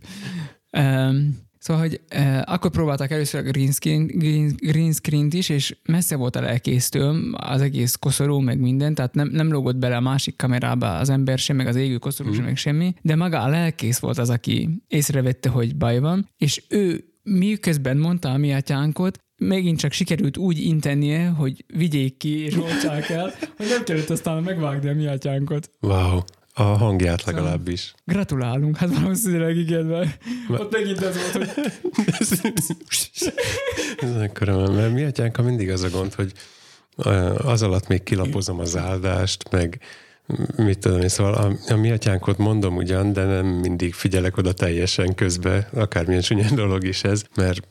Um, 0.78 1.44
Szóval, 1.66 1.82
hogy 1.82 2.02
eh, 2.08 2.42
akkor 2.46 2.72
próbálták 2.72 3.12
először 3.12 3.40
a 3.40 3.50
green, 3.52 3.72
screen, 3.72 4.06
green, 4.08 4.54
green 4.58 4.92
screen-t 4.92 5.34
is, 5.34 5.50
és 5.50 5.76
messze 5.86 6.16
volt 6.16 6.36
a 6.36 6.42
lelkésztől 6.42 7.36
az 7.36 7.62
egész 7.62 7.96
koszorú, 7.96 8.40
meg 8.40 8.60
minden, 8.60 8.96
tehát 8.96 9.14
nem, 9.14 9.30
nem 9.32 9.52
lógott 9.52 9.76
bele 9.76 9.96
a 9.96 10.00
másik 10.00 10.36
kamerába 10.36 10.98
az 10.98 11.10
ember 11.10 11.38
sem, 11.38 11.56
meg 11.56 11.68
az 11.68 11.76
égő 11.76 11.98
koszorú 11.98 12.34
sem, 12.34 12.44
mm. 12.44 12.46
meg 12.46 12.58
semmi, 12.58 12.94
de 13.02 13.16
maga 13.16 13.42
a 13.42 13.48
lelkész 13.48 14.00
volt 14.00 14.18
az, 14.18 14.30
aki 14.30 14.84
észrevette, 14.88 15.50
hogy 15.50 15.76
baj 15.76 16.00
van, 16.00 16.30
és 16.38 16.64
ő 16.70 17.04
miközben 17.24 17.98
mondta 17.98 18.30
a 18.30 18.38
mi 18.38 18.54
atyánkot, 18.54 19.20
megint 19.38 19.80
csak 19.80 19.92
sikerült 19.92 20.38
úgy 20.38 20.60
intennie, 20.60 21.28
hogy 21.28 21.66
vigyék 21.68 22.18
ki 22.18 22.44
és 22.44 22.58
oltsák 22.58 23.10
el, 23.10 23.34
hogy 23.58 23.68
nem 23.70 23.84
kellett 23.84 24.10
aztán 24.10 24.44
megvágni 24.44 24.90
a 24.90 24.94
mi 24.94 25.08
atyánkot. 25.08 25.70
Wow. 25.82 26.20
A 26.58 26.64
hangját 26.64 27.24
legalábbis. 27.24 27.94
Gratulálunk, 28.06 28.78
hát 28.78 29.00
valószínűleg 29.00 29.58
igen, 29.58 29.86
mert 29.86 30.24
Ma... 30.48 30.58
ott 30.58 30.72
megint 30.72 31.02
ez 31.02 31.16
volt, 31.16 31.32
hogy... 31.32 31.72
ez 33.98 34.16
ekkora, 34.16 34.72
mert 34.72 34.94
mi 34.94 35.04
atyánka 35.04 35.42
mindig 35.42 35.70
az 35.70 35.84
a 35.84 35.90
gond, 35.90 36.14
hogy 36.14 36.32
az 37.38 37.62
alatt 37.62 37.88
még 37.88 38.04
kilapozom 38.04 38.60
az 38.60 38.78
áldást, 38.78 39.52
meg 39.52 39.80
mit 40.56 40.80
tudom 40.80 41.02
én, 41.02 41.08
szóval 41.08 41.34
a, 41.34 41.74
a 41.74 41.76
mi 41.76 41.92
atyánkot 41.92 42.38
mondom 42.38 42.76
ugyan, 42.76 43.14
de 43.14 43.24
nem 43.24 43.46
mindig 43.46 43.94
figyelek 43.94 44.38
oda 44.38 44.54
teljesen 44.54 45.16
közbe, 45.16 45.70
akármilyen 45.74 46.22
csúnya 46.22 46.50
dolog 46.54 46.84
is 46.84 47.04
ez, 47.04 47.24
mert 47.36 47.68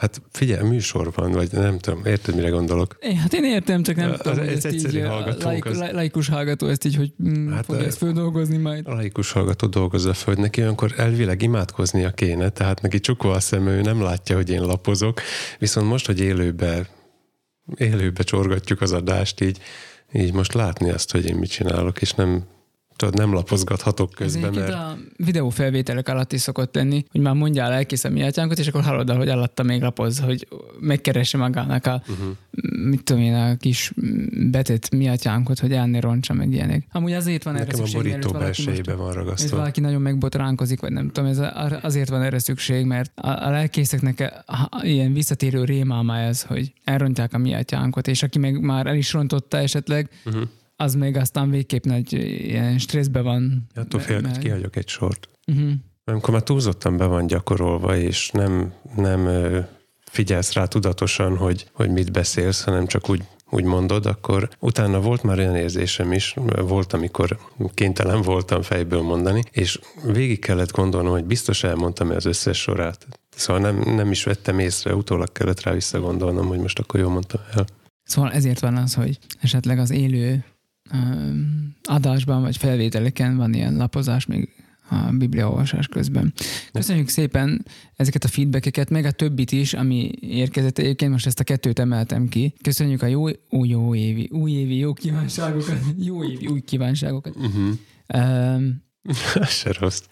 Hát 0.00 0.22
figyelj, 0.30 0.68
műsor 0.68 1.12
van, 1.14 1.32
vagy 1.32 1.48
nem 1.52 1.78
tudom, 1.78 2.04
érted, 2.04 2.34
mire 2.34 2.48
gondolok? 2.48 2.96
É, 3.00 3.14
hát 3.14 3.32
én 3.32 3.44
értem, 3.44 3.82
csak 3.82 3.96
nem 3.96 4.10
az, 4.10 4.20
tudom, 4.22 4.38
ez 4.38 4.64
egyszerű 4.64 4.98
így, 4.98 5.04
laik, 5.42 5.64
az... 5.64 5.78
laikus 5.78 6.28
hallgató 6.28 6.66
ezt 6.66 6.84
így, 6.84 6.96
hogy 6.96 7.12
mm, 7.28 7.52
hát 7.52 7.64
fogja 7.64 7.84
ezt 7.84 7.96
földolgozni 7.96 8.56
majd. 8.56 8.86
A 8.86 8.94
laikus 8.94 9.32
hallgató 9.32 9.66
dolgozza 9.66 10.14
föl, 10.14 10.34
hogy 10.34 10.42
neki 10.42 10.60
olyankor 10.60 10.92
elvileg 10.96 11.42
imádkoznia 11.42 12.10
kéne, 12.10 12.48
tehát 12.48 12.82
neki 12.82 13.00
csukva 13.00 13.32
a 13.32 13.40
szem, 13.40 13.66
ő 13.66 13.80
nem 13.80 14.02
látja, 14.02 14.36
hogy 14.36 14.50
én 14.50 14.62
lapozok, 14.62 15.20
viszont 15.58 15.88
most, 15.88 16.06
hogy 16.06 16.20
élőbe, 16.20 16.88
élőbe 17.76 18.22
csorgatjuk 18.22 18.80
az 18.80 18.92
adást, 18.92 19.40
így, 19.40 19.58
így 20.12 20.32
most 20.32 20.52
látni 20.52 20.90
azt, 20.90 21.10
hogy 21.10 21.26
én 21.26 21.36
mit 21.36 21.50
csinálok, 21.50 22.00
és 22.00 22.12
nem 22.12 22.44
tudod, 23.00 23.14
nem 23.14 23.32
lapozgathatok 23.32 24.10
közben. 24.10 24.54
mert... 24.54 24.72
a 24.72 24.96
videófelvételek 25.16 26.08
alatt 26.08 26.32
is 26.32 26.40
szokott 26.40 26.74
lenni, 26.74 27.04
hogy 27.10 27.20
már 27.20 27.34
mondjál 27.34 27.72
el 27.72 27.86
kész 27.86 28.04
a 28.04 28.08
mi 28.08 28.22
atyánkot, 28.22 28.58
és 28.58 28.66
akkor 28.66 28.82
hallod 28.82 29.10
hogy 29.10 29.28
alatta 29.28 29.62
még 29.62 29.82
lapoz, 29.82 30.18
hogy 30.18 30.48
megkeresse 30.80 31.38
magának 31.38 31.86
a, 31.86 32.02
uh-huh. 32.08 32.26
mit 32.88 33.02
tudom 33.02 33.22
én, 33.22 33.34
a 33.34 33.56
kis 33.56 33.92
betét 34.50 34.90
mi 34.90 35.08
atyánkot, 35.08 35.58
hogy 35.58 35.72
elni 35.72 36.00
roncsa, 36.00 36.34
meg 36.34 36.52
ilyenek. 36.52 36.86
Amúgy 36.92 37.12
azért 37.12 37.44
van 37.44 37.54
erre 37.54 37.64
Nekem 37.64 37.78
szükség, 37.78 38.00
a 38.00 38.02
borító 38.02 38.30
belsejébe 38.30 38.94
van 38.94 39.12
ragasztva. 39.12 39.44
Ez 39.44 39.50
valaki 39.50 39.80
nagyon 39.80 40.00
megbotránkozik, 40.00 40.80
vagy 40.80 40.92
nem 40.92 41.10
tudom, 41.10 41.30
ez 41.30 41.40
azért 41.82 42.08
van 42.08 42.22
erre 42.22 42.38
szükség, 42.38 42.84
mert 42.84 43.12
a, 43.14 43.28
a 43.28 43.50
lelkészeknek 43.50 44.44
ilyen 44.82 45.12
visszatérő 45.12 45.64
rémáma 45.64 46.18
ez, 46.18 46.42
hogy 46.42 46.72
elrontják 46.84 47.32
a 47.34 47.38
mi 47.38 47.54
atyánkot, 47.54 48.08
és 48.08 48.22
aki 48.22 48.38
meg 48.38 48.60
már 48.60 48.86
el 48.86 48.96
is 48.96 49.12
rontotta 49.12 49.56
esetleg, 49.56 50.10
uh-huh 50.24 50.42
az 50.80 50.94
még 50.94 51.16
aztán 51.16 51.50
végképp 51.50 51.84
nagy 51.84 52.12
ilyen 52.12 52.78
stresszbe 52.78 53.20
van. 53.20 53.66
Attól 53.74 54.00
félek, 54.00 54.26
hogy 54.26 54.38
kihagyok 54.38 54.76
egy 54.76 54.88
sort. 54.88 55.28
Uh-huh. 55.46 55.70
Amikor 56.04 56.30
már 56.30 56.42
túlzottan 56.42 56.96
be 56.96 57.04
van 57.04 57.26
gyakorolva, 57.26 57.96
és 57.96 58.30
nem, 58.30 58.72
nem 58.96 59.28
figyelsz 60.10 60.52
rá 60.52 60.64
tudatosan, 60.64 61.36
hogy, 61.36 61.70
hogy 61.72 61.90
mit 61.90 62.12
beszélsz, 62.12 62.64
hanem 62.64 62.86
csak 62.86 63.10
úgy, 63.10 63.22
úgy 63.50 63.64
mondod, 63.64 64.06
akkor 64.06 64.48
utána 64.58 65.00
volt 65.00 65.22
már 65.22 65.38
olyan 65.38 65.56
érzésem 65.56 66.12
is, 66.12 66.34
volt, 66.56 66.92
amikor 66.92 67.38
kénytelen 67.74 68.22
voltam 68.22 68.62
fejből 68.62 69.02
mondani, 69.02 69.42
és 69.50 69.80
végig 70.04 70.38
kellett 70.38 70.72
gondolnom, 70.72 71.12
hogy 71.12 71.24
biztos 71.24 71.64
elmondtam-e 71.64 72.14
az 72.14 72.24
összes 72.24 72.58
sorát. 72.60 73.06
Szóval 73.36 73.62
nem, 73.62 73.94
nem 73.94 74.10
is 74.10 74.24
vettem 74.24 74.58
észre, 74.58 74.94
utólag 74.94 75.32
kellett 75.32 75.62
rá 75.62 75.72
visszagondolnom, 75.72 76.46
hogy 76.46 76.58
most 76.58 76.78
akkor 76.78 77.00
jól 77.00 77.10
mondtam 77.10 77.40
el. 77.54 77.64
Szóval 78.02 78.32
ezért 78.32 78.60
van 78.60 78.76
az, 78.76 78.94
hogy 78.94 79.18
esetleg 79.40 79.78
az 79.78 79.90
élő 79.90 80.44
adásban 81.82 82.42
vagy 82.42 82.56
felvételeken 82.56 83.36
van 83.36 83.54
ilyen 83.54 83.76
lapozás 83.76 84.26
még 84.26 84.48
a 84.90 85.12
bibliaolvasás 85.12 85.86
közben. 85.86 86.32
Köszönjük 86.72 87.08
szépen 87.08 87.64
ezeket 87.96 88.24
a 88.24 88.28
feedbackeket, 88.28 88.90
meg 88.90 89.04
a 89.04 89.10
többit 89.10 89.52
is, 89.52 89.74
ami 89.74 90.10
érkezett. 90.20 90.78
Egyébként 90.78 91.12
most 91.12 91.26
ezt 91.26 91.40
a 91.40 91.44
kettőt 91.44 91.78
emeltem 91.78 92.28
ki. 92.28 92.54
Köszönjük 92.62 93.02
a 93.02 93.06
jó, 93.06 93.28
ó, 93.50 93.64
jó 93.64 93.94
évi, 93.94 94.28
újévi 94.32 94.76
jó 94.76 94.92
kívánságokat, 94.92 95.78
jó 95.98 96.24
évi 96.24 96.46
új 96.46 96.60
kívánságokat. 96.60 97.36
Uh-huh. 97.36 97.74
Um, 98.14 98.82
Se 99.60 99.72
rossz. 99.78 100.02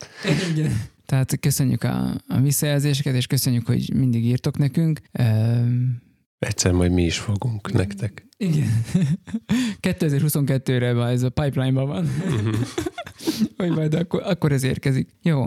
Igen. 0.50 0.80
Tehát 1.06 1.40
köszönjük 1.40 1.85
a, 1.85 2.14
a 2.28 2.40
visszajelzéseket, 2.40 3.14
és 3.14 3.26
köszönjük, 3.26 3.66
hogy 3.66 3.92
mindig 3.94 4.25
írtok 4.25 4.58
nekünk. 4.58 5.00
Um, 5.18 6.06
Egyszer 6.38 6.73
majd 6.73 6.92
mi 6.92 7.02
is 7.02 7.18
fogunk 7.18 7.73
nektek. 7.73 8.26
Igen. 8.37 8.83
2022-re 9.88 10.92
van, 10.92 11.09
ez 11.09 11.23
a 11.23 11.30
pipeline-ban 11.30 11.87
van. 11.87 12.04
Uh-huh. 12.04 12.57
hogy 13.57 13.71
majd 13.71 13.95
akkor, 13.95 14.23
akkor 14.25 14.52
ez 14.52 14.62
érkezik. 14.62 15.09
Jó. 15.23 15.45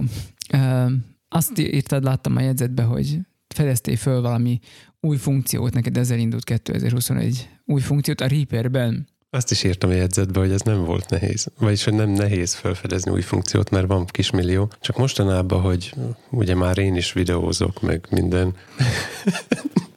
Uh, 0.53 0.91
azt 1.29 1.57
írtad, 1.57 2.03
láttam 2.03 2.35
a 2.35 2.41
jegyzetbe, 2.41 2.83
hogy 2.83 3.19
fedeztél 3.47 3.95
föl 3.95 4.21
valami 4.21 4.59
új 4.99 5.17
funkciót, 5.17 5.73
neked 5.73 5.97
ezzel 5.97 6.17
indult 6.17 6.43
2021 6.43 7.49
új 7.65 7.81
funkciót 7.81 8.21
a 8.21 8.27
Reaper-ben. 8.27 9.07
Azt 9.29 9.51
is 9.51 9.63
írtam 9.63 9.89
a 9.89 9.93
jegyzetbe, 9.93 10.39
hogy 10.39 10.51
ez 10.51 10.61
nem 10.61 10.83
volt 10.83 11.09
nehéz. 11.09 11.47
Vagyis, 11.57 11.83
hogy 11.83 11.93
nem 11.93 12.09
nehéz 12.09 12.53
felfedezni 12.53 13.11
új 13.11 13.21
funkciót, 13.21 13.69
mert 13.69 13.87
van 13.87 14.05
kismillió. 14.05 14.71
Csak 14.79 14.97
mostanában, 14.97 15.61
hogy 15.61 15.93
ugye 16.31 16.55
már 16.55 16.77
én 16.77 16.95
is 16.95 17.13
videózok, 17.13 17.81
meg 17.81 18.07
minden. 18.09 18.55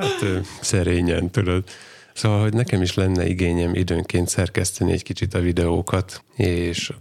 Hát 0.00 0.42
szerényen, 0.60 1.30
tudod. 1.30 1.64
Szóval, 2.12 2.40
hogy 2.40 2.52
nekem 2.52 2.82
is 2.82 2.94
lenne 2.94 3.26
igényem 3.26 3.74
időnként 3.74 4.28
szerkeszteni 4.28 4.92
egy 4.92 5.02
kicsit 5.02 5.34
a 5.34 5.40
videókat, 5.40 6.24
és 6.36 6.92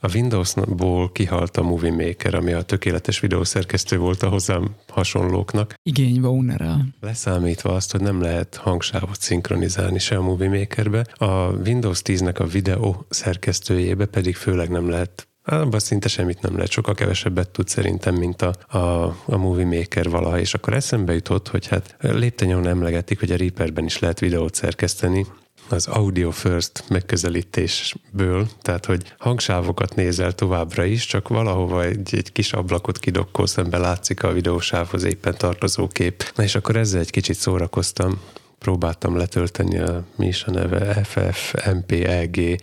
a 0.00 0.14
Windows-ból 0.14 1.12
kihalt 1.12 1.56
a 1.56 1.62
Movie 1.62 1.92
Maker, 1.92 2.34
ami 2.34 2.52
a 2.52 2.62
tökéletes 2.62 3.20
videószerkesztő 3.20 3.98
volt 3.98 4.22
a 4.22 4.28
hozzám 4.28 4.74
hasonlóknak. 4.88 5.74
Igény 5.82 6.20
van 6.20 6.54
rá. 6.56 6.76
Leszámítva 7.00 7.74
azt, 7.74 7.92
hogy 7.92 8.00
nem 8.00 8.20
lehet 8.20 8.56
hangsávot 8.56 9.20
szinkronizálni 9.20 9.98
se 9.98 10.16
a 10.16 10.22
Movie 10.22 10.48
Makerbe, 10.48 11.06
a 11.14 11.50
Windows 11.64 12.00
10-nek 12.04 12.40
a 12.40 12.46
videó 12.46 13.06
szerkesztőjébe 13.08 14.06
pedig 14.06 14.36
főleg 14.36 14.68
nem 14.68 14.88
lehet 14.88 15.26
abban 15.44 15.78
szinte 15.78 16.08
semmit 16.08 16.40
nem 16.40 16.54
lehet, 16.54 16.70
sokkal 16.70 16.94
kevesebbet 16.94 17.48
tud 17.48 17.68
szerintem, 17.68 18.14
mint 18.14 18.42
a, 18.42 18.76
a, 18.78 19.04
a 19.26 19.36
Movie 19.36 19.78
Maker 19.78 20.10
valaha, 20.10 20.38
és 20.38 20.54
akkor 20.54 20.74
eszembe 20.74 21.12
jutott, 21.12 21.48
hogy 21.48 21.66
hát 21.66 21.96
léptenyon 22.00 22.66
emlegetik, 22.66 23.18
hogy 23.18 23.32
a 23.32 23.36
Reaperben 23.36 23.84
is 23.84 23.98
lehet 23.98 24.18
videót 24.18 24.54
szerkeszteni, 24.54 25.26
az 25.68 25.86
audio 25.86 26.30
first 26.30 26.84
megközelítésből, 26.88 28.48
tehát 28.62 28.86
hogy 28.86 29.14
hangsávokat 29.18 29.94
nézel 29.94 30.32
továbbra 30.32 30.84
is, 30.84 31.06
csak 31.06 31.28
valahova 31.28 31.84
egy, 31.84 32.14
egy 32.14 32.32
kis 32.32 32.52
ablakot 32.52 32.98
kidokkol, 32.98 33.46
szembe 33.46 33.78
látszik 33.78 34.22
a 34.22 34.32
videósávhoz 34.32 35.04
éppen 35.04 35.34
tartozó 35.36 35.88
kép. 35.88 36.32
Na 36.34 36.42
és 36.42 36.54
akkor 36.54 36.76
ezzel 36.76 37.00
egy 37.00 37.10
kicsit 37.10 37.36
szórakoztam, 37.36 38.20
próbáltam 38.58 39.16
letölteni 39.16 39.78
a 39.78 40.04
mi 40.16 40.26
is 40.26 40.44
a 40.44 40.50
neve? 40.50 41.04
FFmpeg 41.04 42.62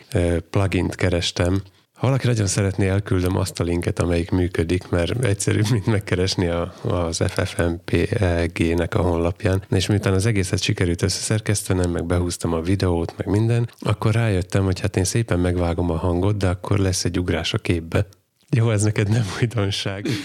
plugin 0.49 0.87
kerestem, 0.89 1.61
ha 1.99 2.07
valaki 2.07 2.27
nagyon 2.27 2.47
szeretné, 2.47 2.87
elküldöm 2.87 3.37
azt 3.37 3.59
a 3.59 3.63
linket, 3.63 3.99
amelyik 3.99 4.31
működik, 4.31 4.89
mert 4.89 5.25
egyszerűbb, 5.25 5.69
mint 5.71 5.85
megkeresni 5.85 6.47
a, 6.47 6.73
az 6.81 7.23
FFmpeg-nek 7.27 8.95
a 8.95 9.01
honlapján. 9.01 9.63
És 9.69 9.87
miután 9.87 10.13
az 10.13 10.25
egészet 10.25 10.61
sikerült 10.61 11.01
összeszerkesztenem, 11.01 11.91
meg 11.91 12.05
behúztam 12.05 12.53
a 12.53 12.61
videót, 12.61 13.13
meg 13.17 13.27
minden, 13.27 13.69
akkor 13.79 14.13
rájöttem, 14.13 14.63
hogy 14.63 14.79
hát 14.79 14.97
én 14.97 15.03
szépen 15.03 15.39
megvágom 15.39 15.91
a 15.91 15.97
hangot, 15.97 16.37
de 16.37 16.47
akkor 16.47 16.77
lesz 16.77 17.05
egy 17.05 17.19
ugrás 17.19 17.53
a 17.53 17.57
képbe. 17.57 18.07
Jó, 18.49 18.71
ez 18.71 18.83
neked 18.83 19.09
nem 19.09 19.25
újdonság. 19.41 20.07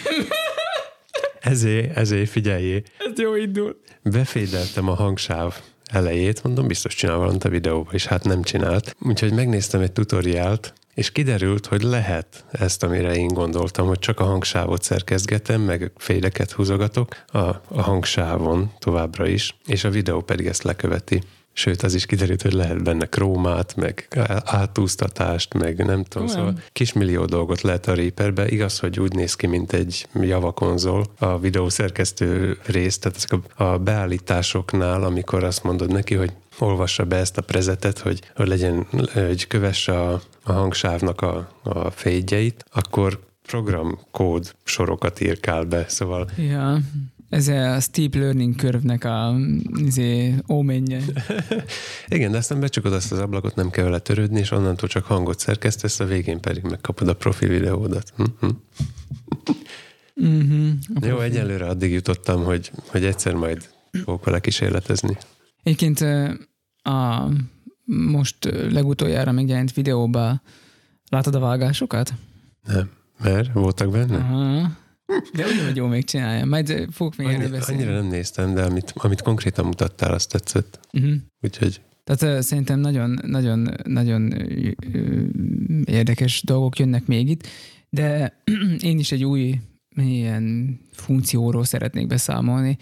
Ezé, 1.41 1.91
ezé, 1.95 2.25
figyeljé. 2.25 2.83
Ez 2.99 3.19
jó 3.19 3.35
indul. 3.35 3.81
Befédeltem 4.03 4.89
a 4.89 4.95
hangsáv 4.95 5.61
elejét, 5.91 6.43
mondom, 6.43 6.67
biztos 6.67 6.95
csinál 6.95 7.17
valamit 7.17 7.45
a 7.45 7.49
videóba, 7.49 7.91
és 7.93 8.07
hát 8.07 8.25
nem 8.25 8.43
csinált. 8.43 8.97
Úgyhogy 9.01 9.33
megnéztem 9.33 9.81
egy 9.81 9.93
tutoriált, 9.93 10.73
és 10.95 11.13
kiderült, 11.13 11.67
hogy 11.67 11.83
lehet 11.83 12.45
ezt, 12.51 12.83
amire 12.83 13.15
én 13.15 13.29
gondoltam, 13.29 13.87
hogy 13.87 13.99
csak 13.99 14.21
a 14.21 14.25
hangsávot 14.25 14.83
szerkezgetem, 14.83 15.61
meg 15.61 15.93
féleket 15.97 16.51
húzogatok 16.51 17.25
a, 17.27 17.39
a 17.69 17.83
hangsávon 17.83 18.73
továbbra 18.79 19.27
is, 19.27 19.57
és 19.67 19.85
a 19.85 19.91
videó 19.91 20.21
pedig 20.21 20.47
ezt 20.47 20.63
leköveti. 20.63 21.23
Sőt, 21.57 21.83
az 21.83 21.95
is 21.95 22.07
kiderült, 22.07 22.43
hogy 22.43 22.53
lehet 22.53 22.83
benne 22.83 23.07
krómát, 23.07 23.77
meg 23.77 24.09
átúztatást, 24.45 25.55
meg 25.55 25.85
nem 25.85 26.05
tudom, 26.05 26.29
Olyan. 26.29 26.39
szóval 26.39 26.63
kismillió 26.73 27.25
dolgot 27.25 27.61
lehet 27.61 27.87
a 27.87 27.95
Reaperbe. 27.95 28.49
Igaz, 28.49 28.79
hogy 28.79 29.01
úgy 29.01 29.15
néz 29.15 29.35
ki, 29.35 29.47
mint 29.47 29.73
egy 29.73 30.07
Java 30.15 30.53
konzol 30.53 31.05
a 31.19 31.39
videószerkesztő 31.39 32.59
rész, 32.67 32.99
tehát 32.99 33.17
ezek 33.17 33.41
a, 33.57 33.65
a 33.65 33.79
beállításoknál, 33.79 35.03
amikor 35.03 35.45
azt 35.45 35.63
mondod 35.63 35.93
neki, 35.93 36.15
hogy 36.15 36.33
olvassa 36.59 37.05
be 37.05 37.17
ezt 37.17 37.39
a 37.39 37.43
prezetet, 37.43 37.99
hogy, 37.99 38.21
hogy 38.37 38.49
legyen, 38.49 38.87
hogy 39.13 39.47
kövesse 39.47 40.01
a, 40.01 40.21
a 40.43 40.53
hangsávnak 40.53 41.21
a, 41.21 41.49
a 41.63 41.91
fédjeit, 41.91 42.65
akkor 42.73 43.21
programkód 43.47 44.55
sorokat 44.65 45.21
írkál 45.21 45.65
be, 45.65 45.85
szóval 45.89 46.31
Ja, 46.37 46.79
ez 47.35 47.49
a 47.49 47.81
steep 47.81 48.15
learning 48.15 48.57
curve-nek 48.57 49.05
a 49.05 49.37
izé, 49.77 50.35
ómenje. 50.49 51.01
Igen, 52.09 52.31
de 52.31 52.37
aztán 52.37 52.61
becsukod 52.61 52.93
azt 52.93 53.13
az 53.13 53.19
ablakot, 53.19 53.55
nem 53.55 53.71
kell 53.71 53.85
vele 53.85 53.99
törődni, 53.99 54.39
és 54.39 54.51
onnantól 54.51 54.89
csak 54.89 55.05
hangot 55.05 55.39
szerkesztesz, 55.39 56.01
a 56.01 56.05
végén 56.05 56.41
pedig 56.41 56.63
megkapod 56.63 57.09
a 57.09 57.15
profil 57.15 57.49
videódat. 57.49 58.13
Uh-huh. 60.17 60.71
Jó, 61.01 61.21
egyelőre 61.21 61.67
addig 61.67 61.93
jutottam, 61.93 62.45
hogy, 62.45 62.71
hogy 62.87 63.05
egyszer 63.05 63.35
majd 63.35 63.69
fogok 64.05 64.25
vele 64.25 64.41
kísérletezni. 64.41 65.17
Egyébként 65.63 66.01
a 66.83 67.29
most 67.85 68.45
legutoljára 68.71 69.33
megjelent 69.33 69.73
videóba 69.73 70.43
látod 71.09 71.35
a 71.35 71.39
vágásokat? 71.39 72.13
Nem, 72.67 72.91
mert 73.23 73.53
voltak 73.53 73.91
benne? 73.91 74.17
Aha. 74.17 74.83
De 75.07 75.45
úgy, 75.47 75.65
hogy 75.67 75.77
jó 75.77 75.87
még 75.87 76.05
csinálja. 76.05 76.45
Majd 76.45 76.71
ö, 76.71 76.85
fogok 76.91 77.17
még 77.17 77.27
erről 77.27 77.41
Annyi, 77.41 77.51
beszélni. 77.51 77.83
annyira 77.83 78.01
nem 78.01 78.09
néztem, 78.11 78.55
de 78.55 78.63
amit, 78.63 78.93
amit 78.97 79.23
konkrétan 79.23 79.65
mutattál, 79.65 80.13
azt 80.13 80.29
tetszett. 80.31 80.81
Uh-huh. 80.93 81.13
Úgyhogy 81.41 81.81
Tehát 82.05 82.23
ö, 82.23 82.41
szerintem 82.41 82.81
nagyon, 82.81 83.19
nagyon, 83.27 83.75
nagyon 83.85 84.33
ö, 84.33 84.71
érdekes 85.85 86.43
dolgok 86.43 86.79
jönnek 86.79 87.07
még 87.07 87.29
itt, 87.29 87.47
de 87.91 88.43
én 88.81 88.99
is 88.99 89.13
egy 89.13 89.25
új 89.25 89.61
ilyen 89.97 90.79
funkcióról 90.93 91.65
szeretnék 91.65 92.07
beszámolni. 92.07 92.77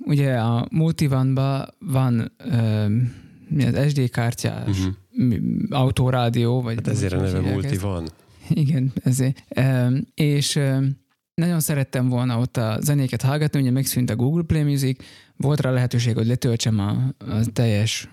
Ugye 0.00 0.34
a 0.38 0.66
Multivanban 0.70 1.74
van 1.78 2.32
az 3.58 3.88
SD 3.88 4.10
kártyás 4.10 4.78
uh-huh. 4.78 5.34
autorádió, 5.68 6.62
vagy 6.62 6.74
hát 6.74 6.88
ezért 6.88 7.12
a 7.12 7.16
neve 7.16 7.36
hívják 7.36 7.52
multi 7.52 7.68
ezt. 7.68 7.80
van. 7.80 8.08
Igen, 8.64 8.92
ezért. 9.04 9.42
És 10.14 10.60
nagyon 11.40 11.60
szerettem 11.60 12.08
volna 12.08 12.38
ott 12.38 12.56
a 12.56 12.78
zenéket 12.80 13.22
hallgatni, 13.22 13.60
ugye 13.60 13.70
megszűnt 13.70 14.10
a 14.10 14.16
Google 14.16 14.42
Play 14.42 14.62
Music, 14.62 15.04
volt 15.36 15.60
rá 15.60 15.70
lehetőség, 15.70 16.14
hogy 16.14 16.26
letöltsem 16.26 16.78
a, 16.78 16.90
a 17.18 17.44
teljes, 17.52 18.08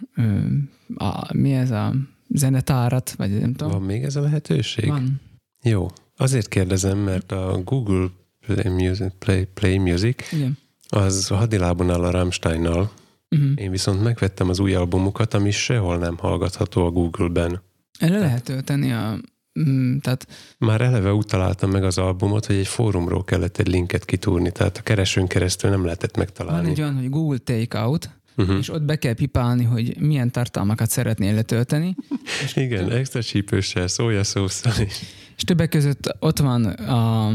a, 0.95 1.33
mi 1.33 1.53
ez 1.53 1.71
a 1.71 1.93
zenetárat, 2.27 3.11
vagy 3.11 3.39
nem 3.39 3.53
tudom. 3.53 3.71
Van 3.71 3.81
még 3.81 4.03
ez 4.03 4.15
a 4.15 4.21
lehetőség? 4.21 4.87
Van. 4.87 5.21
Jó. 5.63 5.87
Azért 6.17 6.47
kérdezem, 6.47 6.97
mert 6.97 7.31
a 7.31 7.61
Google 7.63 8.07
Play 8.45 8.73
Music, 8.73 9.13
Play, 9.19 9.45
Play 9.53 9.77
Music 9.77 10.31
Igen. 10.31 10.57
az 10.87 11.27
hadilábon 11.27 11.89
áll 11.89 12.03
a 12.03 12.11
Rammsteinnal, 12.11 12.91
Uh-huh. 13.33 13.51
Én 13.55 13.71
viszont 13.71 14.03
megvettem 14.03 14.49
az 14.49 14.59
új 14.59 14.73
albumukat, 14.73 15.33
ami 15.33 15.51
sehol 15.51 15.97
nem 15.97 16.17
hallgatható 16.17 16.85
a 16.85 16.89
Google-ben. 16.89 17.61
Erre 17.99 18.19
lehet 18.19 18.43
tölteni 18.43 18.91
a... 18.91 19.17
Mm, 19.59 19.97
tehát 19.97 20.27
Már 20.57 20.81
eleve 20.81 21.13
úgy 21.13 21.25
találtam 21.25 21.69
meg 21.71 21.83
az 21.83 21.97
albumot, 21.97 22.45
hogy 22.45 22.55
egy 22.55 22.67
fórumról 22.67 23.23
kellett 23.23 23.57
egy 23.57 23.67
linket 23.67 24.05
kitúrni, 24.05 24.51
tehát 24.51 24.77
a 24.77 24.81
keresőn 24.81 25.27
keresztül 25.27 25.69
nem 25.69 25.83
lehetett 25.83 26.15
van 26.15 26.25
megtalálni. 26.25 26.69
egy 26.69 26.81
olyan, 26.81 26.95
hogy 26.95 27.09
Google 27.09 27.37
Takeout, 27.37 28.09
Uh-huh. 28.35 28.57
és 28.57 28.69
ott 28.69 28.81
be 28.83 28.95
kell 28.95 29.13
pipálni, 29.13 29.63
hogy 29.63 29.95
milyen 29.99 30.31
tartalmakat 30.31 30.89
szeretnél 30.89 31.33
letölteni, 31.33 31.95
Igen, 32.55 32.91
extra 32.91 33.23
csípőssel, 33.23 33.87
szójaszószal 33.87 34.73
és 34.85 34.99
és 35.37 35.43
többek 35.43 35.69
között 35.69 36.15
ott 36.19 36.37
van 36.39 36.65
a 36.65 37.31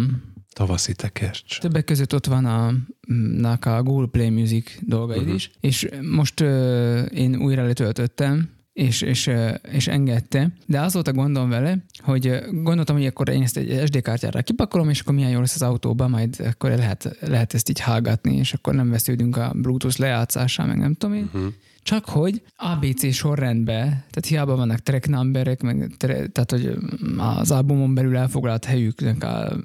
tavaszi 0.52 0.94
tekercs. 0.94 1.58
Többek 1.60 1.84
között 1.84 2.14
ott 2.14 2.26
van 2.26 2.44
a, 2.44 2.66
a 3.66 3.82
Google 3.82 4.06
Play 4.06 4.30
Music 4.30 4.78
dolgaid 4.80 5.16
Mhm. 5.22 5.26
uh-huh. 5.26 5.34
is, 5.36 5.50
és 5.60 5.88
most 6.10 6.40
uh, 6.40 7.06
én 7.14 7.36
újra 7.36 7.66
letöltöttem, 7.66 8.48
és, 8.78 9.00
és, 9.00 9.30
és 9.70 9.86
engedte, 9.86 10.52
de 10.66 10.80
az 10.80 10.92
volt 10.92 11.08
a 11.08 11.12
gondom 11.12 11.48
vele, 11.48 11.78
hogy 11.98 12.38
gondoltam, 12.50 12.96
hogy 12.96 13.06
akkor 13.06 13.28
én 13.28 13.42
ezt 13.42 13.56
egy 13.56 13.86
SD 13.86 14.02
kártyára 14.02 14.42
kipakolom, 14.42 14.88
és 14.88 15.00
akkor 15.00 15.14
milyen 15.14 15.30
jó 15.30 15.40
lesz 15.40 15.54
az 15.54 15.62
autóban, 15.62 16.10
majd 16.10 16.36
akkor 16.52 16.70
lehet, 16.70 17.16
lehet 17.20 17.54
ezt 17.54 17.68
így 17.68 17.80
hallgatni, 17.80 18.36
és 18.36 18.52
akkor 18.52 18.74
nem 18.74 18.90
vesződünk 18.90 19.36
a 19.36 19.52
Bluetooth 19.54 19.98
lejátszásán, 19.98 20.66
meg 20.66 20.78
nem 20.78 20.94
tudom 20.94 21.16
én. 21.16 21.30
Uh-huh. 21.32 21.52
Csak 21.82 22.04
hogy 22.04 22.42
ABC 22.56 23.12
sorrendben, 23.12 23.86
tehát 23.86 24.26
hiába 24.26 24.56
vannak 24.56 24.78
track 24.78 25.08
numberek, 25.08 25.62
meg 25.62 25.94
tehát 26.32 26.50
hogy 26.50 26.78
az 27.16 27.50
albumon 27.50 27.94
belül 27.94 28.16
elfoglalt 28.16 28.64
helyüknek 28.64 29.24
a 29.24 29.56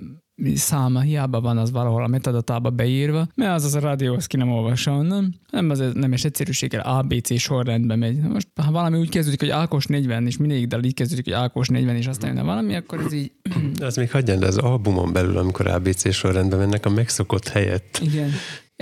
száma, 0.56 1.00
hiába 1.00 1.42
van 1.42 1.58
az 1.58 1.72
valahol 1.72 2.04
a 2.04 2.08
metadatába 2.08 2.70
beírva, 2.70 3.28
mert 3.36 3.54
az 3.56 3.64
az 3.64 3.76
a 3.76 3.80
rádió, 3.80 4.14
azt 4.14 4.28
ki 4.28 4.38
nem 4.38 4.52
olvassa 4.52 4.92
onnan, 4.92 5.40
nem 5.52 5.70
az 5.70 5.84
nemes 5.94 6.24
egyszerűséggel 6.24 6.82
ABC 6.82 7.40
sorrendben 7.40 8.00
megy. 8.00 8.20
Most, 8.20 8.48
ha 8.62 8.72
valami 8.72 9.00
úgy 9.00 9.10
kezdődik, 9.10 9.40
hogy 9.40 9.50
Ákos 9.50 9.86
40, 9.86 10.26
és 10.26 10.38
mindig 10.38 10.68
dal 10.68 10.84
így 10.84 10.94
kezdődik, 10.94 11.24
hogy 11.24 11.34
Ákos 11.34 11.68
40, 11.68 11.96
és 11.96 12.08
aztán 12.08 12.30
jönne 12.30 12.46
valami, 12.46 12.76
akkor 12.76 13.00
ez 13.00 13.14
így, 13.14 13.32
De 13.80 13.86
az 13.86 13.96
még 13.96 14.12
hagyján, 14.12 14.40
de 14.40 14.48
az 14.48 14.58
albumon 14.58 15.14
belül, 15.14 15.38
amikor 15.38 15.68
ABC 15.68 16.14
sorrendben 16.14 16.60
mennek 16.60 16.86
a 16.86 16.90
megszokott 16.90 17.48
helyett. 17.48 18.00
igen. 18.02 18.30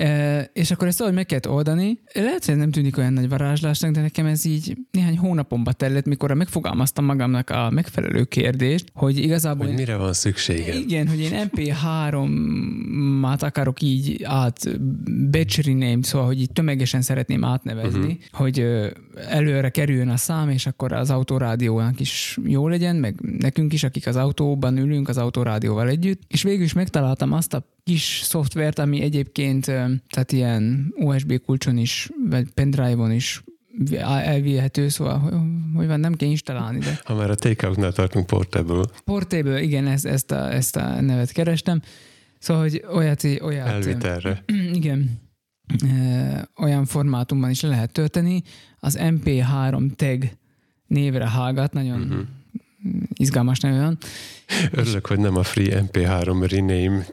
E, 0.01 0.49
és 0.53 0.71
akkor 0.71 0.87
ezt 0.87 0.97
valahogy 0.97 1.17
meg 1.17 1.27
kellett 1.27 1.49
oldani. 1.49 1.99
Lehet, 2.13 2.45
hogy 2.45 2.55
nem 2.55 2.71
tűnik 2.71 2.97
olyan 2.97 3.13
nagy 3.13 3.29
varázslásnak, 3.29 3.91
de 3.91 4.01
nekem 4.01 4.25
ez 4.25 4.45
így 4.45 4.77
néhány 4.91 5.17
hónapomba 5.17 5.71
tellett, 5.71 6.05
mikor 6.05 6.33
megfogalmaztam 6.33 7.05
magamnak 7.05 7.49
a 7.49 7.69
megfelelő 7.69 8.23
kérdést, 8.23 8.91
hogy 8.93 9.17
igazából... 9.17 9.65
Hogy 9.65 9.75
mire 9.75 9.95
van 9.95 10.13
szükséged? 10.13 10.75
Igen, 10.75 11.07
hogy 11.07 11.19
én 11.19 11.49
MP3-át 11.51 13.41
akarok 13.41 13.81
így 13.81 14.23
át 14.23 14.79
becsriném, 15.29 16.01
szóval, 16.01 16.27
hogy 16.27 16.41
így 16.41 16.51
tömegesen 16.51 17.01
szeretném 17.01 17.43
átnevezni, 17.43 17.99
uh-huh. 17.99 18.15
hogy 18.31 18.65
előre 19.29 19.69
kerüljön 19.69 20.09
a 20.09 20.17
szám, 20.17 20.49
és 20.49 20.65
akkor 20.65 20.91
az 20.91 21.09
autórádiónak 21.09 21.99
is 21.99 22.37
jó 22.45 22.67
legyen, 22.67 22.95
meg 22.95 23.15
nekünk 23.39 23.73
is, 23.73 23.83
akik 23.83 24.07
az 24.07 24.15
autóban 24.15 24.77
ülünk 24.77 25.09
az 25.09 25.17
autórádióval 25.17 25.87
együtt. 25.87 26.21
És 26.27 26.43
végül 26.43 26.63
is 26.63 26.73
megtaláltam 26.73 27.31
azt 27.31 27.53
a 27.53 27.79
kis 27.84 28.22
szoftvert, 28.24 28.80
ami 28.80 29.02
egyébként 29.02 29.65
tehát 30.10 30.32
ilyen 30.32 30.94
USB 30.98 31.41
kulcson 31.46 31.78
is, 31.78 32.10
vagy 32.30 32.52
pendrive-on 32.52 33.12
is 33.12 33.44
elvihető, 34.06 34.89
szóval 34.89 35.20
hogy- 35.76 35.88
van, 35.88 36.00
nem 36.00 36.13
kell 36.13 36.30
installálni, 36.30 36.80
de 36.80 37.00
Ha 37.04 37.15
már 37.15 37.30
a 37.30 37.36
takeoutnál 37.36 37.91
tartunk 37.91 38.26
portable, 38.26 38.86
Portable, 39.04 39.62
igen, 39.62 39.88
ezt, 39.88 40.06
ezt, 40.06 40.32
a, 40.32 40.54
ezt 40.54 40.76
a 40.76 41.02
nevet 41.02 41.32
kerestem. 41.32 41.82
Szóval, 42.39 42.62
hogy 42.62 42.84
olyat, 42.94 43.24
olyat 43.24 43.67
elvitelre. 43.67 44.44
igen, 44.80 45.22
olyan 46.58 46.86
formátumban 46.86 47.50
is 47.50 47.62
le 47.62 47.70
lehet 47.70 47.91
tölteni. 47.91 48.44
Az 48.80 48.98
MP3 49.02 49.96
tag 49.96 50.30
névre 50.88 51.28
hallgat, 51.28 51.74
nagyon 51.74 52.02
uh-huh. 52.02 52.20
izgalmas 53.13 53.60
neve 53.60 53.82
van. 53.82 53.98
Örülök, 54.72 55.06
hogy 55.06 55.20
nem 55.20 55.36
a 55.36 55.44
free 55.44 55.89
MP3 55.91 56.48
rename 56.52 57.06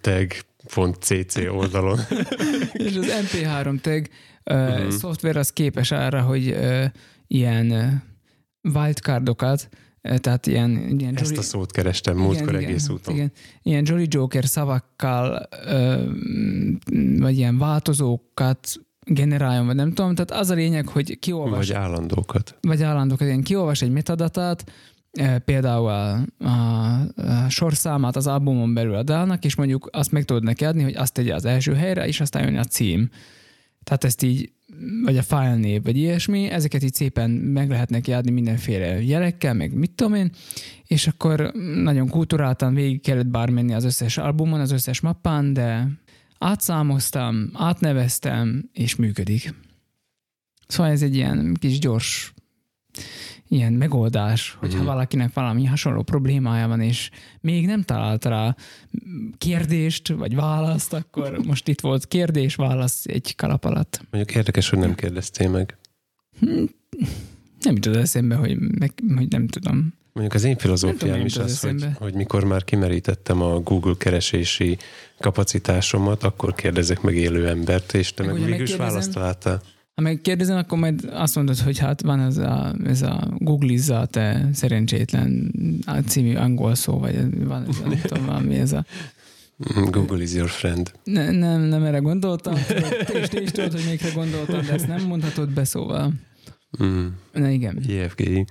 tag.cc 0.74 1.36
oldalon. 1.50 1.98
És 2.72 2.96
az 2.96 3.06
MP3 3.22 3.80
tag 3.80 4.06
uh, 4.50 4.78
Mhm. 4.80 4.88
szoftver 4.88 5.36
az 5.36 5.52
képes 5.52 5.90
arra, 5.90 6.20
hogy 6.20 6.48
uh, 6.50 6.84
ilyen 7.26 7.70
uh, 7.70 8.74
wildcardokat, 8.74 9.68
uh, 10.02 10.16
tehát 10.16 10.46
ilyen, 10.46 10.94
ilyen 10.98 11.16
Ezt 11.16 11.36
a 11.38 11.42
szót 11.42 11.72
kerestem 11.72 12.16
múltkor 12.16 12.48
igen, 12.54 12.62
egész 12.68 12.88
úton. 12.88 13.14
Igen. 13.14 13.32
Ilyen 13.62 13.82
Jolly 13.86 14.06
Joker 14.08 14.44
szavakkal, 14.44 15.48
vagy 17.18 17.36
ilyen 17.36 17.58
változókat 17.58 18.68
generáljon, 19.04 19.66
vagy 19.66 19.74
nem 19.74 19.92
tudom. 19.92 20.14
Tehát 20.14 20.30
az 20.42 20.50
a 20.50 20.54
lényeg, 20.54 20.88
hogy 20.88 21.18
kiolvas, 21.18 21.56
Vagy 21.66 21.72
állandókat. 21.76 22.56
vagy 22.60 22.82
állandókat, 22.82 23.26
ilyen 23.26 23.42
kiolvas 23.42 23.82
egy 23.82 23.90
metadatát, 23.90 24.72
például 25.44 25.88
a, 25.88 26.12
a, 26.48 27.48
sorszámát 27.48 28.16
az 28.16 28.26
albumon 28.26 28.74
belül 28.74 28.94
a 28.94 29.02
dalnak, 29.02 29.44
és 29.44 29.54
mondjuk 29.54 29.88
azt 29.92 30.12
meg 30.12 30.24
tudod 30.24 30.42
neki 30.42 30.64
adni, 30.64 30.82
hogy 30.82 30.94
azt 30.94 31.12
tegye 31.12 31.34
az 31.34 31.44
első 31.44 31.74
helyre, 31.74 32.06
és 32.06 32.20
aztán 32.20 32.44
jön 32.44 32.56
a 32.56 32.64
cím. 32.64 33.10
Tehát 33.84 34.04
ezt 34.04 34.22
így, 34.22 34.52
vagy 35.04 35.16
a 35.16 35.22
file 35.22 35.54
név, 35.54 35.82
vagy 35.82 35.96
ilyesmi, 35.96 36.48
ezeket 36.48 36.82
így 36.82 36.94
szépen 36.94 37.30
meg 37.30 37.70
lehet 37.70 37.90
neki 37.90 38.12
adni 38.12 38.30
mindenféle 38.30 39.02
jelekkel, 39.02 39.54
meg 39.54 39.74
mit 39.74 39.90
tudom 39.90 40.14
én, 40.14 40.30
és 40.86 41.06
akkor 41.06 41.52
nagyon 41.74 42.08
kulturáltan 42.08 42.74
végig 42.74 43.00
kellett 43.00 43.26
bár 43.26 43.50
menni 43.50 43.74
az 43.74 43.84
összes 43.84 44.18
albumon, 44.18 44.60
az 44.60 44.70
összes 44.70 45.00
mappán, 45.00 45.52
de 45.52 45.88
átszámoztam, 46.38 47.50
átneveztem, 47.52 48.68
és 48.72 48.96
működik. 48.96 49.54
Szóval 50.66 50.92
ez 50.92 51.02
egy 51.02 51.14
ilyen 51.14 51.56
kis 51.60 51.78
gyors 51.78 52.32
ilyen 53.48 53.72
megoldás, 53.72 54.56
hogyha 54.58 54.76
Mhm. 54.78 54.86
valakinek 54.86 55.32
valami 55.34 55.64
hasonló 55.64 56.02
problémája 56.02 56.68
van, 56.68 56.80
és 56.80 57.10
még 57.40 57.66
nem 57.66 57.82
talált 57.82 58.24
rá 58.24 58.56
kérdést, 59.38 60.08
vagy 60.08 60.34
választ, 60.34 60.92
akkor 60.92 61.38
most 61.46 61.68
itt 61.68 61.80
volt 61.80 62.06
kérdés, 62.06 62.54
válasz 62.54 63.04
egy 63.06 63.34
kalap 63.36 63.64
alatt. 63.64 64.00
Mondjuk 64.10 64.36
érdekes, 64.36 64.68
hogy 64.68 64.78
nem 64.78 64.94
kérdeztél 64.94 65.48
meg. 65.50 65.76
Hm, 66.40 66.64
Nem 67.60 67.74
jutott 67.74 67.94
eszembe, 67.96 68.34
hogy, 68.34 68.58
meg, 68.58 68.92
hogy 69.16 69.28
nem 69.28 69.46
tudom. 69.46 69.94
Mondjuk 70.12 70.36
az 70.36 70.44
én 70.44 70.56
filozófiám 70.56 70.98
tudom, 71.12 71.26
is 71.26 71.36
az, 71.36 71.62
jutott 71.62 71.82
hogy, 71.82 71.90
hogy 71.98 72.14
mikor 72.14 72.44
már 72.44 72.64
kimerítettem 72.64 73.42
a 73.42 73.58
Google 73.60 73.94
keresési 73.98 74.78
kapacitásomat, 75.18 76.22
akkor 76.22 76.54
kérdezek 76.54 77.00
meg 77.00 77.16
élő 77.16 77.48
embert, 77.48 77.94
és 77.94 78.14
te 78.14 78.22
Meg 78.24 78.32
meg, 78.34 78.44
végül 78.44 78.62
is 78.66 78.76
választ 78.76 79.12
találtál. 79.12 79.62
Ha 79.98 80.04
megkérdezem, 80.04 80.56
akkor 80.56 80.78
majd 80.78 81.08
azt 81.12 81.34
mondod, 81.34 81.58
hogy 81.58 81.78
hát 81.78 82.02
van 82.02 82.20
ez 82.20 82.36
a, 82.36 82.74
ez 82.84 83.02
a 83.02 83.28
googlizza 83.38 84.06
te 84.06 84.48
szerencsétlen 84.52 85.52
a 85.86 85.96
című 85.98 86.34
angol 86.34 86.74
szó, 86.74 86.98
vagy 86.98 87.44
van 87.44 87.66
ez 87.68 87.78
nem 87.78 88.00
tudom, 88.00 88.26
valami 88.26 88.54
ez 88.54 88.72
a... 88.72 88.84
Google 89.90 90.22
is 90.22 90.32
your 90.34 90.48
friend. 90.48 90.92
Ne, 91.04 91.30
nem, 91.30 91.60
nem 91.60 91.82
erre 91.84 91.98
gondoltam, 91.98 92.54
te 92.66 93.20
is, 93.20 93.28
te 93.28 93.40
is 93.40 93.50
tudod, 93.50 93.72
hogy 93.72 93.82
melyikre 93.84 94.10
gondoltam, 94.10 94.66
de 94.66 94.72
ezt 94.72 94.86
nem 94.86 95.06
mondhatod 95.06 95.50
be, 95.50 95.64
szóval. 95.64 96.12
Mm. 96.82 97.06
Na 97.32 97.48
igen. 97.48 97.82
IFGI. 97.86 98.44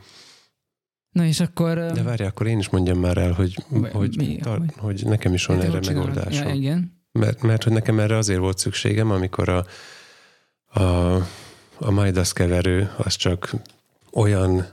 Na 1.11 1.25
és 1.25 1.39
akkor... 1.39 1.75
De 1.75 2.03
várj, 2.03 2.23
akkor 2.23 2.47
én 2.47 2.59
is 2.59 2.69
mondjam 2.69 2.99
már 2.99 3.17
el, 3.17 3.31
hogy, 3.31 3.55
Vagy 3.69 3.91
hogy, 3.91 4.15
mi? 4.17 4.35
tar- 4.41 4.59
Hogy? 4.59 4.73
hogy 4.77 5.09
nekem 5.09 5.33
is 5.33 5.45
van 5.45 5.61
erre 5.61 5.79
megoldásom. 5.85 6.47
Ja, 6.47 6.53
igen. 6.53 7.05
Mert, 7.11 7.41
mert 7.41 7.63
hogy 7.63 7.73
nekem 7.73 7.99
erre 7.99 8.17
azért 8.17 8.39
volt 8.39 8.57
szükségem, 8.57 9.11
amikor 9.11 9.49
a, 9.49 9.65
a, 10.81 11.15
a 11.79 11.91
Midas 11.91 12.33
keverő 12.33 12.91
az 12.97 13.15
csak 13.15 13.51
olyan 14.11 14.65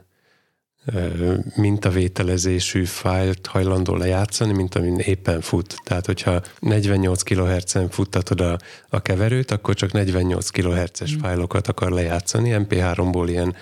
ö, 0.86 1.34
mintavételezésű 1.56 2.84
fájlt 2.84 3.46
hajlandó 3.46 3.96
lejátszani, 3.96 4.52
mint 4.52 4.74
amin 4.74 4.98
éppen 4.98 5.40
fut. 5.40 5.76
Tehát, 5.84 6.06
hogyha 6.06 6.40
48 6.58 7.22
kHz-en 7.22 7.88
futtatod 7.88 8.40
a, 8.40 8.58
a 8.88 9.02
keverőt, 9.02 9.50
akkor 9.50 9.74
csak 9.74 9.92
48 9.92 10.50
kHz-es 10.50 11.16
Mm. 11.16 11.18
fájlokat 11.18 11.68
akar 11.68 11.90
lejátszani. 11.90 12.50
MP3-ból 12.68 13.24
ilyen, 13.28 13.54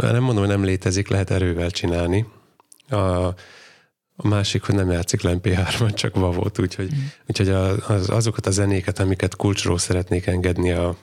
nem 0.00 0.22
mondom, 0.22 0.44
hogy 0.44 0.52
nem 0.54 0.64
létezik, 0.64 1.08
lehet 1.08 1.30
erővel 1.30 1.70
csinálni. 1.70 2.26
A, 2.88 2.96
a 4.16 4.28
másik, 4.28 4.62
hogy 4.62 4.74
nem 4.74 4.90
játszik 4.90 5.22
le 5.22 5.34
MP3-on, 5.42 5.94
csak 5.94 6.14
vavót, 6.14 6.58
úgyhogy, 6.58 6.92
Mm. 6.94 6.98
úgyhogy 7.28 7.48
az, 7.48 8.10
azokat 8.10 8.46
a 8.46 8.50
zenéket, 8.50 8.98
amiket 8.98 9.36
kulcsról 9.36 9.78
szeretnék 9.78 10.26
engedni 10.26 10.70
a 10.70 10.96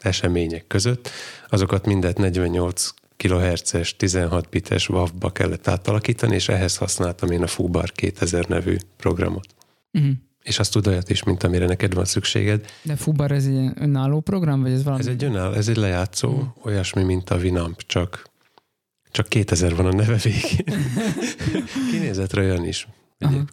események 0.00 0.66
között, 0.66 1.08
azokat 1.48 1.86
mindet 1.86 2.18
48 2.18 2.88
kHz-es, 3.16 3.96
16 3.96 4.48
bites 4.48 4.88
WAV-ba 4.88 5.30
kellett 5.32 5.68
átalakítani, 5.68 6.34
és 6.34 6.48
ehhez 6.48 6.76
használtam 6.76 7.30
én 7.30 7.42
a 7.42 7.46
Fubar 7.46 7.92
2000 7.92 8.46
nevű 8.48 8.76
programot. 8.96 9.46
Uh-huh. 9.92 10.12
És 10.42 10.58
azt 10.58 10.72
tud 10.72 10.86
olyat 10.86 11.10
is, 11.10 11.22
mint 11.22 11.42
amire 11.42 11.66
neked 11.66 11.94
van 11.94 12.04
szükséged. 12.04 12.66
De 12.82 12.96
Fubar 12.96 13.30
ez 13.30 13.46
egy 13.46 13.70
önálló 13.74 14.20
program, 14.20 14.62
vagy 14.62 14.72
ez 14.72 14.82
valami? 14.82 15.00
Ez 15.02 15.08
egy 15.08 15.24
önáll, 15.24 15.54
ez 15.54 15.68
egy 15.68 15.76
lejátszó, 15.76 16.30
Mhm. 16.30 16.46
olyasmi, 16.62 17.02
mint 17.02 17.30
a 17.30 17.36
Winamp, 17.36 17.82
csak, 17.86 18.30
csak 19.10 19.28
2000 19.28 19.76
van 19.76 19.86
a 19.86 19.92
neve 19.92 20.16
végén. 20.22 20.84
Kinézetre 21.90 22.42
olyan 22.42 22.64
is 22.66 22.88
Aha. 23.18 23.44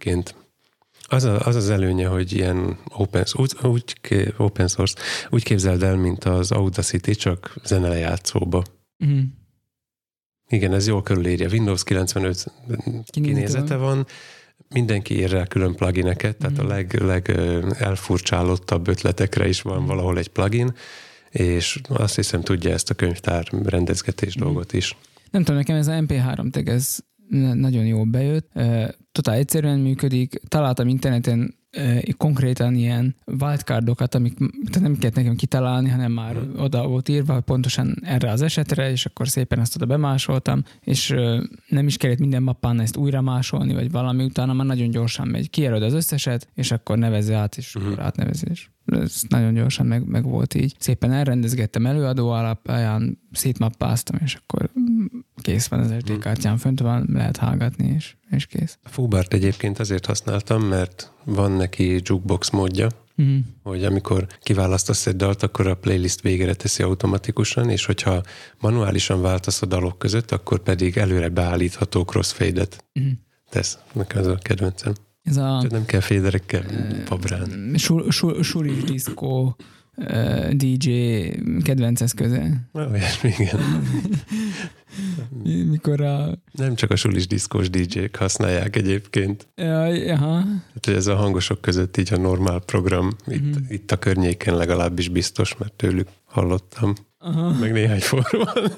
Az, 1.11 1.23
a, 1.23 1.39
az 1.45 1.55
az 1.55 1.69
előnye, 1.69 2.07
hogy 2.07 2.33
ilyen 2.33 2.77
open, 2.89 3.25
úgy, 3.33 3.51
úgy, 3.63 3.95
open 4.37 4.67
source, 4.67 4.95
úgy 5.29 5.43
képzeld 5.43 5.83
el, 5.83 5.95
mint 5.97 6.23
az 6.23 6.51
Audacity, 6.51 7.11
csak 7.11 7.53
zenelejátszóba. 7.63 8.63
Uh-huh. 8.99 9.19
Igen, 10.49 10.73
ez 10.73 10.87
jól 10.87 11.03
körülírja. 11.03 11.49
Windows 11.49 11.83
95 11.83 12.45
kinézete 13.05 13.75
van, 13.75 14.05
mindenki 14.69 15.13
ír 15.19 15.29
rá 15.29 15.45
külön 15.45 15.75
plugineket, 15.75 16.37
tehát 16.37 16.57
a 16.57 16.61
Mhm. 16.61 16.71
leg, 16.71 16.93
leg 17.01 17.29
elfurcsálottabb 17.79 18.87
ötletekre 18.87 19.47
is 19.47 19.61
van 19.61 19.77
Mhm. 19.77 19.87
valahol 19.87 20.17
egy 20.17 20.27
plugin, 20.27 20.73
és 21.29 21.81
azt 21.89 22.15
hiszem 22.15 22.41
tudja 22.41 22.71
ezt 22.71 22.89
a 22.89 22.93
könyvtár 22.93 23.47
rendezgetés 23.63 24.35
Mhm. 24.35 24.43
dolgot 24.43 24.73
is. 24.73 24.97
Nem 25.31 25.41
tudom, 25.43 25.59
nekem 25.59 25.75
ez 25.75 25.87
a 25.87 25.91
MP3 25.93 26.49
tag, 26.51 26.67
ez 26.67 26.97
nagyon 27.53 27.85
jól 27.85 28.05
bejött. 28.05 28.51
Totál 29.11 29.35
egyszerűen 29.35 29.79
működik. 29.79 30.41
Találtam 30.47 30.87
interneten 30.87 31.55
konkrétan 32.17 32.75
ilyen 32.75 33.15
wildcardokat, 33.39 34.15
amik 34.15 34.37
tehát 34.37 34.81
nem 34.81 34.97
kellett 34.97 35.15
nekem 35.15 35.35
kitalálni, 35.35 35.89
hanem 35.89 36.11
már 36.11 36.35
Mhm. 36.35 36.59
oda 36.59 36.87
volt 36.87 37.09
írva, 37.09 37.39
pontosan 37.41 37.95
erre 38.03 38.31
az 38.31 38.41
esetre, 38.41 38.91
és 38.91 39.05
akkor 39.05 39.27
szépen 39.27 39.59
ezt 39.59 39.75
oda 39.75 39.85
bemásoltam, 39.85 40.63
és 40.83 41.15
nem 41.67 41.87
is 41.87 41.97
kellett 41.97 42.19
minden 42.19 42.43
mappán 42.43 42.79
ezt 42.79 42.97
újra 42.97 43.21
másolni, 43.21 43.73
vagy 43.73 43.91
valami 43.91 44.23
utána 44.23 44.53
már 44.53 44.65
nagyon 44.65 44.89
gyorsan 44.89 45.27
megy. 45.27 45.49
Kijelöd 45.49 45.83
az 45.83 45.93
összeset, 45.93 46.47
és 46.55 46.71
akkor 46.71 46.97
nevezze 46.97 47.35
át, 47.35 47.57
és 47.57 47.75
Mhm. 47.75 47.85
akkor 47.85 47.99
átnevezés. 47.99 48.71
Ez 48.91 49.21
nagyon 49.29 49.53
gyorsan 49.53 49.85
meg, 49.85 50.05
meg 50.07 50.23
volt 50.23 50.53
így. 50.53 50.75
Szépen 50.79 51.11
elrendezgettem 51.11 51.85
előadó 51.85 52.29
alapján, 52.29 53.19
szétmappáztam, 53.31 54.19
és 54.23 54.35
akkor 54.35 54.69
kész 55.41 55.67
van 55.67 55.79
az 55.79 55.93
SD 55.99 56.09
Mhm. 56.09 56.19
kártyán, 56.19 56.57
fönt 56.57 56.79
van, 56.79 57.07
lehet 57.13 57.37
hallgatni, 57.37 57.93
és, 57.95 58.15
és 58.29 58.45
kész. 58.45 58.77
A 58.83 58.89
Fubart 58.89 59.33
egyébként 59.33 59.79
azért 59.79 60.05
használtam, 60.05 60.63
mert 60.63 61.11
van 61.25 61.51
neki 61.51 62.01
jukebox 62.03 62.49
módja, 62.49 62.87
Mm. 63.21 63.37
hogy 63.63 63.83
amikor 63.83 64.27
kiválasztasz 64.41 65.07
egy 65.07 65.15
dalt, 65.15 65.43
akkor 65.43 65.67
a 65.67 65.75
playlist 65.75 66.21
végére 66.21 66.53
teszi 66.53 66.83
automatikusan, 66.83 67.69
és 67.69 67.85
hogyha 67.85 68.21
manuálisan 68.59 69.21
váltasz 69.21 69.61
a 69.61 69.65
dalok 69.65 69.97
között, 69.99 70.31
akkor 70.31 70.59
pedig 70.59 70.97
előre 70.97 71.29
beállítható 71.29 72.03
crossfade-et 72.03 72.85
Mm. 72.99 73.09
tesz. 73.49 73.77
Nekem 73.93 74.19
ez 74.21 74.27
a 74.27 74.35
kedvencem. 74.35 74.93
Ez 75.23 75.37
a 75.37 75.59
Csak 75.61 75.71
nem 75.71 75.85
kell 75.85 75.99
féderekkel 75.99 76.63
pabrán. 77.05 77.73
sur, 77.77 78.11
sur, 78.13 78.43
suris 78.43 78.83
diszkó 78.83 79.55
DJ 80.51 80.89
kedvenc 81.63 82.01
eszköze. 82.01 82.69
Olyasmi, 82.73 83.33
igen. 83.37 83.59
Mikor 85.69 86.01
a... 86.01 86.37
Nem 86.51 86.75
csak 86.75 86.91
a 86.91 86.95
sulis 86.95 87.27
diszkós 87.27 87.69
DJ-k 87.69 88.15
használják 88.15 88.75
egyébként. 88.75 89.47
Jaj, 89.55 90.09
aha. 90.11 90.35
Hát, 90.73 90.85
hogy 90.85 90.93
ez 90.93 91.07
a 91.07 91.15
hangosok 91.15 91.61
között 91.61 91.97
így 91.97 92.13
a 92.13 92.17
normál 92.17 92.59
program, 92.59 93.09
itt, 93.27 93.41
Mhm. 93.55 93.63
itt 93.69 93.91
a 93.91 93.97
környéken 93.99 94.55
legalábbis 94.55 95.09
biztos, 95.09 95.57
mert 95.57 95.73
tőlük 95.73 96.07
hallottam, 96.25 96.93
aha. 97.17 97.49
meg 97.59 97.71
néhány 97.71 97.99
forróan. 97.99 98.71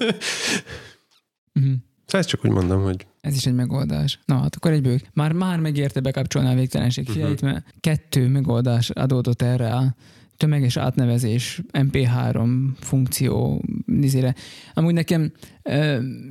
Mhm. 1.52 1.72
Szóval 2.06 2.20
ezt 2.20 2.28
csak 2.28 2.44
úgy 2.44 2.50
mondom, 2.50 2.82
hogy 2.82 3.06
Ez 3.20 3.34
is 3.36 3.46
egy 3.46 3.54
megoldás. 3.54 4.18
Na, 4.24 4.38
hát 4.38 4.54
akkor 4.56 4.70
egyből. 4.70 4.98
Már, 5.12 5.32
már 5.32 5.58
megérte 5.60 6.00
bekapcsolni 6.00 6.48
a 6.48 6.54
végtelenség 6.54 7.04
Mhm. 7.08 7.12
fiait, 7.18 7.40
mert 7.40 7.64
kettő 7.80 8.28
megoldás 8.28 8.90
adódott 8.90 9.42
erre 9.42 9.74
a 9.74 9.94
tömeges 10.36 10.76
átnevezés 10.76 11.62
MP3 11.72 12.74
funkció 12.80 13.62
nézére. 13.86 14.34
Amúgy 14.74 14.94
nekem, 14.94 15.32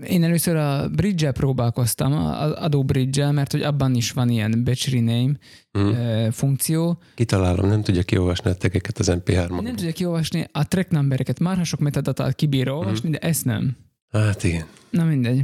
én 0.07 0.23
először 0.23 0.55
a 0.55 0.89
bridge 0.89 1.31
próbálkoztam, 1.31 2.13
az 2.13 2.51
Adobe 2.51 2.85
bridge 2.93 3.31
mert 3.31 3.51
hogy 3.51 3.61
abban 3.61 3.95
is 3.95 4.11
van 4.11 4.29
ilyen 4.29 4.63
batch 4.63 4.91
rename 4.93 5.33
ö, 5.71 6.27
funkció. 6.31 6.99
kitalálom, 7.15 7.69
nem 7.69 7.81
tudja 7.81 8.03
kiolvasni 8.03 8.49
a 8.49 8.53
tegeket 8.55 8.97
az 8.99 9.07
Nem 9.07 9.21
MP3-on. 9.25 9.63
tudja 9.75 9.91
kiolvasni 9.91 10.45
a 10.51 10.67
track 10.67 10.89
numbereket, 10.91 11.39
már 11.39 11.57
ha 11.57 11.63
sok 11.63 11.79
metadatát 11.79 12.35
kibír 12.35 12.69
olvasni, 12.69 13.09
de 13.09 13.17
ezt 13.17 13.45
nem. 13.45 13.75
Hát 14.13 14.43
igen. 14.43 14.65
Na 14.89 15.03
mindegy. 15.03 15.43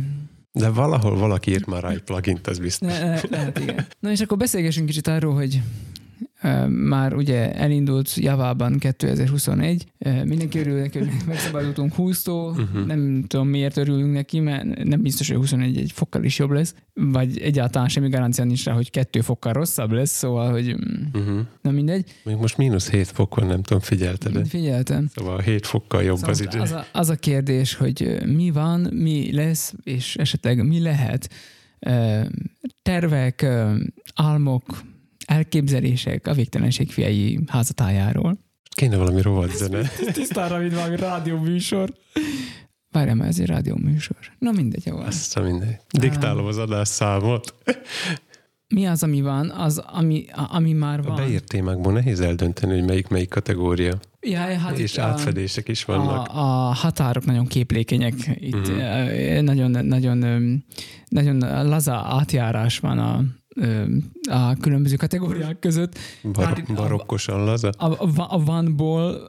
De 0.51 0.69
valahol 0.69 1.17
valaki 1.17 1.51
írt 1.51 1.65
már 1.65 1.81
rá 1.81 1.89
egy 1.89 2.01
plugint, 2.01 2.47
az 2.47 2.59
biztos. 2.59 2.91
Ne, 2.91 3.21
lehet, 3.29 3.59
igen. 3.59 3.87
Na 3.99 4.11
és 4.11 4.21
akkor 4.21 4.37
beszélgessünk 4.37 4.85
kicsit 4.85 5.07
arról, 5.07 5.33
hogy 5.33 5.61
már 6.67 7.13
ugye 7.13 7.53
elindult 7.55 8.13
Javában 8.15 8.77
2021, 8.77 9.85
uh, 9.99 10.23
mindenki 10.25 10.59
örül 10.59 10.79
neki, 10.79 10.97
hogy 10.97 11.09
megszabadultunk 11.27 11.93
20-tól, 11.97 12.55
Mhm. 12.57 12.85
nem 12.87 13.23
tudom 13.27 13.47
miért 13.47 13.77
örülünk 13.77 14.13
neki, 14.13 14.39
mert 14.39 14.83
nem 14.83 15.01
biztos, 15.01 15.27
hogy 15.27 15.37
21 15.37 15.77
egy 15.77 15.91
fokkal 15.91 16.23
is 16.23 16.37
jobb 16.39 16.49
lesz, 16.51 16.75
vagy 16.93 17.37
egyáltalán 17.39 17.87
semmi 17.87 18.09
garancia 18.09 18.43
nincs 18.43 18.65
rá, 18.65 18.73
hogy 18.73 18.89
kettő 18.91 19.21
fokkal 19.21 19.53
rosszabb 19.53 19.91
lesz, 19.91 20.11
szóval, 20.11 20.51
hogy 20.51 20.75
Uh-huh. 21.13 21.39
na 21.61 21.71
mindegy. 21.71 22.11
Még 22.23 22.35
most 22.35 22.57
mínusz 22.57 22.89
7 22.89 23.07
fok 23.07 23.35
van, 23.35 23.47
nem 23.47 23.61
tudom, 23.61 23.81
figyelted 23.81 24.31
de 24.33 24.45
Figyeltem. 24.45 25.07
Szóval 25.15 25.39
7 25.39 25.65
fokkal 25.65 26.03
jobb 26.03 26.15
Szóval 26.17 26.31
az 26.31 26.41
idő. 26.41 26.59
az, 26.59 26.71
a, 26.71 26.85
az 26.91 27.09
a 27.09 27.15
kérdés, 27.15 27.73
hogy 27.75 28.17
mi 28.25 28.51
van, 28.51 28.79
mi 28.93 29.33
lesz, 29.33 29.73
és 29.83 30.15
esetleg 30.15 30.67
mi 30.67 30.79
lehet. 30.79 31.29
Tervek, 32.81 33.45
álmok, 34.15 34.63
elképzelések 35.29 36.27
a 36.27 36.33
végtelenség 36.33 36.91
fiai 36.91 37.39
házatájáról. 37.47 38.37
Kéne 38.75 38.97
valami 38.97 39.21
rovat 39.21 39.55
zene. 39.55 39.81
Tisztára, 40.11 40.57
mint 40.57 40.73
valami 40.73 40.95
rádió 40.95 41.37
műsor. 41.37 41.93
Várjál 42.91 43.15
már, 43.15 43.27
ez 43.27 43.39
egy 43.39 43.45
rádió 43.45 43.75
műsor. 43.75 44.17
Na 44.39 44.51
mindegy, 44.51 44.85
jó. 44.85 44.95
van. 44.95 45.05
Azt 45.05 45.37
a 45.37 45.41
mindegy. 45.41 45.75
Diktálom 45.99 46.45
az 46.45 46.57
adásszámot. 46.57 47.53
Mi 48.67 48.85
az, 48.87 49.03
ami 49.03 49.21
van, 49.21 49.49
az, 49.49 49.77
ami, 49.77 50.25
a- 50.31 50.55
ami 50.55 50.73
már 50.73 50.99
A 50.99 51.01
van. 51.03 51.15
beírt 51.15 51.43
témákból 51.47 51.93
nehéz 51.93 52.19
eldönteni, 52.19 52.73
hogy 52.73 52.85
melyik 52.87 53.07
melyik 53.07 53.29
kategória. 53.29 53.99
Ja, 54.21 54.39
hát 54.39 54.77
és 54.79 54.91
itt 54.93 54.97
a- 54.97 55.03
átfedések 55.03 55.67
is 55.67 55.85
vannak. 55.85 56.27
A, 56.27 56.67
a 56.67 56.73
határok 56.73 57.25
nagyon 57.25 57.45
képlékenyek. 57.47 58.13
Itt 58.39 58.67
uh 58.67 59.41
nagyon, 59.41 59.85
nagyon, 59.85 60.17
nagyon 61.07 61.37
laza 61.67 61.93
átjárás 61.95 62.79
van 62.79 62.97
a, 62.99 63.23
a 64.29 64.55
különböző 64.55 64.95
kategóriák 64.95 65.59
között. 65.59 65.97
Bar- 66.23 66.73
barokkosan 66.73 67.43
laza. 67.43 67.69
A, 67.69 67.85
a, 67.85 68.09
a 68.15 68.43
vanból, 68.43 69.21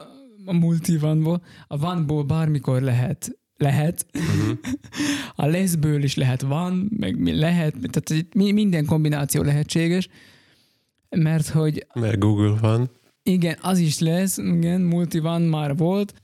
a 0.45 0.53
multi 0.53 0.99
vanból, 0.99 1.43
a 1.67 1.79
vanból 1.79 2.23
bármikor 2.23 2.81
lehet 2.81 3.39
lehet, 3.61 4.07
uh-huh. 4.15 4.59
a 5.45 5.47
leszből 5.47 6.03
is 6.03 6.17
lehet 6.17 6.41
van, 6.41 6.91
meg 6.97 7.27
lehet, 7.27 7.75
tehát 7.91 8.35
minden 8.35 8.85
kombináció 8.85 9.43
lehetséges, 9.43 10.09
mert 11.09 11.49
hogy... 11.49 11.87
Mert 11.95 12.19
Google 12.19 12.59
van. 12.61 12.91
Igen, 13.23 13.57
az 13.61 13.79
is 13.79 13.99
lesz, 13.99 14.39
igen, 14.39 14.81
multi 14.81 15.19
van, 15.19 15.43
már 15.43 15.77
volt. 15.77 16.15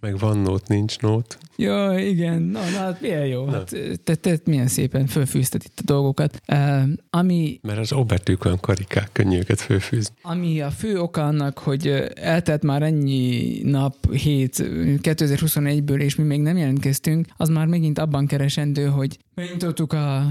Meg 0.00 0.18
van 0.18 0.38
nót, 0.38 0.68
nincs 0.68 0.98
nót. 0.98 1.38
Jó, 1.62 1.96
igen, 1.96 2.42
na, 2.42 2.60
na 2.60 2.78
hát 2.78 3.00
milyen 3.00 3.26
jó. 3.26 3.44
Na. 3.44 3.52
Hát, 3.52 3.74
te, 4.04 4.14
te, 4.14 4.38
milyen 4.44 4.66
szépen 4.66 5.06
fölfűztet 5.06 5.64
itt 5.64 5.78
a 5.78 5.82
dolgokat. 5.84 6.40
Uh, 6.48 6.82
ami, 7.10 7.58
Mert 7.62 7.78
az 7.78 7.92
óbetűk 7.92 8.44
olyan 8.44 8.60
karikák, 8.60 9.08
könnyű 9.12 9.38
őket 9.38 9.60
fölfűzni. 9.60 10.14
Ami 10.22 10.60
a 10.60 10.70
fő 10.70 11.00
oka 11.00 11.26
annak, 11.26 11.58
hogy 11.58 11.86
eltelt 12.14 12.62
már 12.62 12.82
ennyi 12.82 13.60
nap, 13.62 14.12
hét, 14.12 14.56
2021-ből, 15.02 16.00
és 16.00 16.14
mi 16.14 16.24
még 16.24 16.40
nem 16.40 16.56
jelentkeztünk, 16.56 17.26
az 17.36 17.48
már 17.48 17.66
megint 17.66 17.98
abban 17.98 18.26
keresendő, 18.26 18.86
hogy 18.86 19.18
megnyitottuk 19.34 19.92
a 19.92 20.26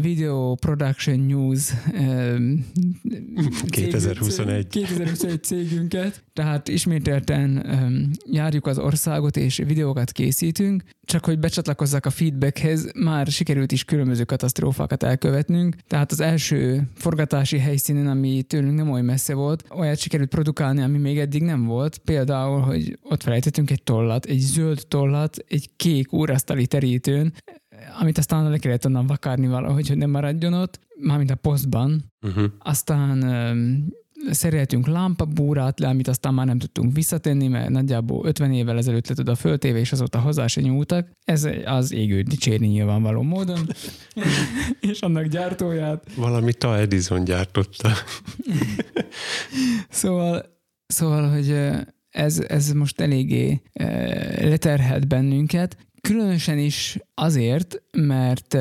Video 0.00 0.54
Production 0.54 1.18
News 1.18 1.72
2021. 3.66 4.66
2021 4.66 5.42
cégünket, 5.42 6.24
tehát 6.32 6.68
ismételten 6.68 7.66
járjuk 8.30 8.66
az 8.66 8.78
országot, 8.78 9.36
és 9.36 9.56
videókat 9.56 10.12
készítünk, 10.12 10.82
csak 11.04 11.24
hogy 11.24 11.38
becsatlakozzak 11.38 12.06
a 12.06 12.10
feedbackhez, 12.10 12.90
már 12.94 13.26
sikerült 13.26 13.72
is 13.72 13.84
különböző 13.84 14.24
katasztrófákat 14.24 15.02
elkövetnünk. 15.02 15.76
Tehát 15.86 16.12
az 16.12 16.20
első 16.20 16.82
forgatási 16.94 17.58
helyszínen, 17.58 18.06
ami 18.06 18.42
tőlünk 18.42 18.76
nem 18.76 18.90
olyan 18.90 19.04
messze 19.04 19.34
volt, 19.34 19.64
olyat 19.76 19.98
sikerült 19.98 20.28
produkálni, 20.28 20.82
ami 20.82 20.98
még 20.98 21.18
eddig 21.18 21.42
nem 21.42 21.64
volt. 21.64 21.98
Például, 21.98 22.60
hogy 22.60 22.98
ott 23.02 23.22
felejtettünk 23.22 23.70
egy 23.70 23.82
tollat, 23.82 24.24
egy 24.24 24.38
zöld 24.38 24.86
tollat, 24.88 25.36
egy 25.48 25.70
kék 25.76 26.12
úrasztali 26.12 26.66
terítőn, 26.66 27.32
amit 28.00 28.18
aztán 28.18 28.50
le 28.50 28.58
kellett 28.58 28.86
onnan 28.86 29.06
vakárni 29.06 29.46
valahogy, 29.46 29.88
hogy 29.88 29.96
nem 29.96 30.10
maradjon 30.10 30.52
ott, 30.52 30.78
mármint 31.00 31.30
a 31.30 31.34
posztban. 31.34 32.12
Uh-huh. 32.20 32.44
Aztán 32.58 33.22
szereltünk 34.30 34.86
lámpabúrát 34.86 35.80
le, 35.80 35.88
amit 35.88 36.08
aztán 36.08 36.34
már 36.34 36.46
nem 36.46 36.58
tudtunk 36.58 36.94
visszatenni, 36.94 37.48
mert 37.48 37.68
nagyjából 37.68 38.26
50 38.26 38.52
évvel 38.52 38.76
ezelőtt 38.76 39.08
lett 39.08 39.18
oda 39.18 39.34
föltéve, 39.34 39.78
és 39.78 39.92
azóta 39.92 40.20
hozzá 40.20 40.46
se 40.46 40.60
nyúltak. 40.60 41.10
Ez 41.24 41.48
az 41.64 41.92
égő 41.92 42.22
dicsérni 42.22 42.66
nyilvánvaló 42.66 43.22
módon. 43.22 43.68
és 44.90 45.00
annak 45.00 45.26
gyártóját. 45.26 46.14
Valami 46.16 46.52
Ta 46.52 46.78
Edison 46.78 47.24
gyártotta. 47.24 47.90
szóval, 49.88 50.44
szóval, 50.86 51.30
hogy 51.30 51.56
ez, 52.10 52.40
ez 52.40 52.72
most 52.72 53.00
eléggé 53.00 53.62
leterhelt 54.40 55.08
bennünket. 55.08 55.76
Különösen 56.08 56.58
is 56.58 56.98
azért, 57.14 57.82
mert 57.92 58.56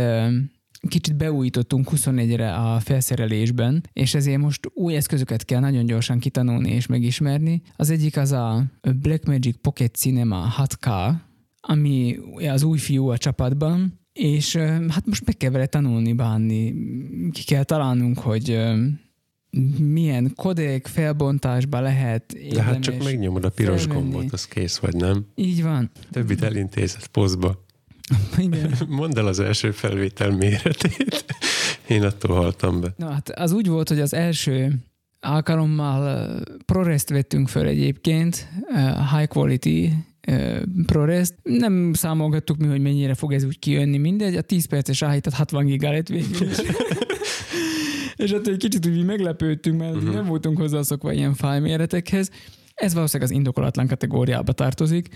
kicsit 0.88 1.16
beújítottunk 1.16 1.90
24-re 1.92 2.54
a 2.54 2.80
felszerelésben, 2.80 3.84
és 3.94 4.14
ezért 4.14 4.42
most 4.42 4.70
új 4.74 4.96
eszközöket 4.96 5.46
kell 5.46 5.60
nagyon 5.60 5.86
gyorsan 5.86 6.20
kitanulni 6.20 6.72
és 6.72 6.86
megismerni. 6.86 7.62
Az 7.76 7.90
egyik 7.90 8.18
az 8.18 8.32
a 8.32 8.64
Blackmagic 9.02 9.58
Pocket 9.62 9.96
Cinema 9.96 10.54
6K, 10.58 11.12
ami 11.62 12.18
az 12.50 12.64
új 12.64 12.78
fiú 12.78 13.08
a 13.08 13.18
csapatban, 13.18 14.00
és 14.14 14.56
hát 14.88 15.06
most 15.06 15.26
meg 15.26 15.38
kell 15.38 15.52
vele 15.52 15.66
tanulni, 15.66 16.14
bánni. 16.14 16.74
Ki 17.32 17.44
kell 17.44 17.64
találnunk, 17.64 18.20
hogy 18.20 18.60
milyen 19.80 20.32
kodék 20.36 20.88
felbontásba 20.88 21.80
lehet 21.80 22.36
De 22.54 22.64
hát 22.64 22.80
csak 22.80 23.04
megnyomod 23.04 23.46
a 23.46 23.50
piros 23.50 23.82
felvenni. 23.84 24.12
gombot, 24.12 24.34
az 24.34 24.46
kész 24.46 24.78
vagy, 24.78 24.96
nem? 24.96 25.26
Így 25.36 25.64
van. 25.64 25.92
Többit 26.12 26.44
elintézett 26.44 27.08
pozba. 27.08 27.66
Igen. 28.38 28.74
Mondd 28.90 29.18
el 29.18 29.28
az 29.28 29.40
első 29.40 29.72
felvétel 29.72 30.32
méretét. 30.32 31.26
Én 31.88 32.04
attól 32.04 32.36
haltam 32.36 32.82
be. 32.82 32.94
Na 32.98 33.12
hát 33.12 33.30
az 33.30 33.52
úgy 33.52 33.68
volt, 33.68 33.90
hogy 33.90 34.00
az 34.00 34.14
első 34.14 34.74
alkalommal 35.20 36.40
ProRest 36.66 37.10
vettünk 37.10 37.48
föl 37.48 37.68
egyébként, 37.68 38.48
high 39.16 39.28
quality 39.28 39.90
ProRest. 40.86 41.34
Nem 41.44 41.94
számolgattuk 41.94 42.58
mi, 42.58 42.68
hogy 42.68 42.82
mennyire 42.82 43.14
fog 43.14 43.34
ez 43.34 43.44
úgy 43.44 43.60
kijönni, 43.60 43.98
mindegy. 43.98 44.36
A 44.36 44.42
10 44.42 44.66
perces 44.66 45.02
áhítat 45.02 45.34
60 45.34 45.66
giga 45.66 45.92
lett 45.92 46.08
végül. 46.08 46.48
és 48.16 48.32
hát 48.32 48.48
egy 48.48 48.58
kicsit 48.58 48.86
úgy 48.86 49.06
meglepődtünk, 49.06 49.80
mert 49.80 49.96
uh-huh. 49.96 50.14
nem 50.14 50.26
voltunk 50.26 50.58
hozzászokva 50.58 51.12
ilyen 51.14 51.34
fájméretekhez. 51.34 52.30
Ez 52.74 52.94
valószínűleg 52.94 53.32
az 53.32 53.36
indokolatlan 53.38 53.88
kategóriába 53.88 54.52
tartozik. 54.52 55.08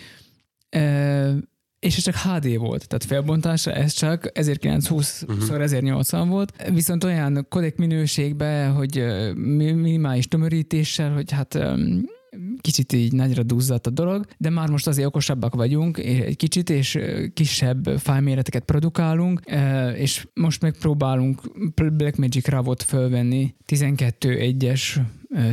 És 1.80 1.98
ez 1.98 2.04
csak 2.04 2.16
HD 2.16 2.58
volt, 2.58 2.88
tehát 2.88 3.04
felbontásra 3.04 3.72
ez 3.72 3.92
csak 3.92 4.30
1920 4.34 5.24
uh-huh. 5.28 5.62
1080 5.62 6.30
volt, 6.30 6.70
viszont 6.74 7.04
olyan 7.04 7.46
kodek 7.50 7.76
minőségben, 7.76 8.74
hogy 8.74 9.06
minimális 9.36 10.28
tömörítéssel, 10.28 11.14
hogy 11.14 11.32
hát 11.32 11.60
kicsit 12.62 12.94
így 12.94 13.14
nagyra 13.14 13.44
duzzadt 13.44 13.88
a 13.88 13.90
dolog, 13.90 14.26
de 14.38 14.50
már 14.50 14.70
most 14.70 14.88
azért 14.88 15.08
okosabbak 15.08 15.56
vagyunk, 15.56 15.98
egy 15.98 16.36
kicsit, 16.36 16.70
és 16.70 16.98
kisebb 17.34 17.86
fájméreteket 17.98 18.64
produkálunk, 18.64 19.42
és 19.96 20.28
most 20.34 20.62
megpróbálunk 20.62 21.42
Blackmagic 21.76 22.48
RAW-ot 22.48 22.84
fölvenni 22.84 23.56
12.1-es 23.68 25.02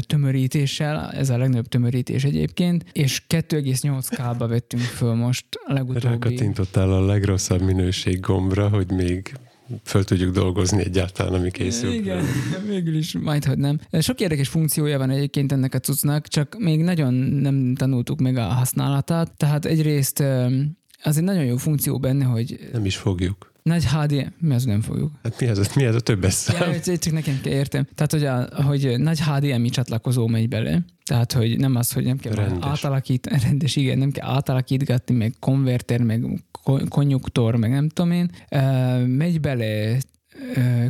tömörítéssel, 0.00 1.10
ez 1.10 1.30
a 1.30 1.37
legnagyobb 1.37 1.66
tömörítés 1.66 2.24
egyébként, 2.24 2.84
és 2.92 3.22
2,8K-ba 3.28 4.44
vettünk 4.48 4.82
föl 4.82 5.14
most 5.14 5.46
a 5.66 5.72
legutóbbi. 5.72 6.06
Rákattintottál 6.06 6.92
a 6.92 7.04
legrosszabb 7.04 7.62
minőség 7.62 8.20
gombra, 8.20 8.68
hogy 8.68 8.90
még 8.90 9.34
föl 9.85 10.05
tudjuk 10.05 10.35
dolgozni 10.35 10.85
egyáltalán, 10.85 11.35
ami 11.35 11.50
készül. 11.50 11.92
Igen, 11.92 12.24
végül 12.66 12.96
is 12.96 13.12
majd, 13.12 13.44
hogy 13.44 13.59
nem. 13.59 13.81
Sok 14.00 14.20
érdekes 14.20 14.48
funkciója 14.48 14.98
van 14.98 15.11
egyébként 15.11 15.53
ennek 15.53 15.74
a 15.74 15.79
cuccnak, 15.79 16.29
csak 16.29 16.57
még 16.59 16.83
nagyon 16.83 17.14
nem 17.14 17.74
tanultuk 17.74 18.20
meg 18.20 18.37
a 18.37 18.42
használatát. 18.42 19.33
Tehát 19.37 19.64
egyrészt 19.64 20.22
az 21.03 21.16
egy 21.16 21.22
nagyon 21.22 21.44
jó 21.44 21.57
funkció 21.57 21.98
benne, 21.98 22.24
hogy... 22.24 22.68
Nem 22.72 22.85
is 22.85 22.96
fogjuk. 22.96 23.53
Nagy 23.68 23.85
HD, 23.85 24.33
mi 24.38 24.55
az 24.55 24.64
nem 24.64 24.81
fogjuk. 24.81 25.12
Hát 25.22 25.40
mi 25.40 25.46
az, 25.46 25.74
mi 25.74 25.85
az 25.85 25.94
a 25.94 26.00
többes 26.00 26.33
szám? 26.33 26.72
Ja, 26.85 26.98
csak 26.98 27.12
nekem 27.12 27.40
kell 27.42 27.53
értem. 27.53 27.87
Tehát, 27.94 28.12
hogy, 28.12 28.24
a, 28.24 28.62
hogy 28.62 28.94
nagy 28.98 29.20
HDMI 29.20 29.68
csatlakozó 29.68 30.27
megy 30.27 30.48
bele, 30.48 30.85
tehát, 31.05 31.33
hogy 31.33 31.59
nem 31.59 31.74
az, 31.74 31.92
hogy 31.92 32.05
nem 32.05 32.18
kell 32.18 32.33
rendes. 32.33 32.68
átalakít, 32.68 33.27
rendes, 33.42 33.77
igen, 33.77 33.98
nem 33.98 34.11
kell 34.11 34.29
átalakítgatni, 34.29 35.14
meg 35.14 35.35
konverter, 35.40 36.03
meg 36.03 36.44
konjuktor, 36.88 37.57
meg 37.57 37.70
nem 37.70 37.88
tudom 37.88 38.11
én. 38.11 38.31
Megy 39.07 39.40
bele 39.40 39.98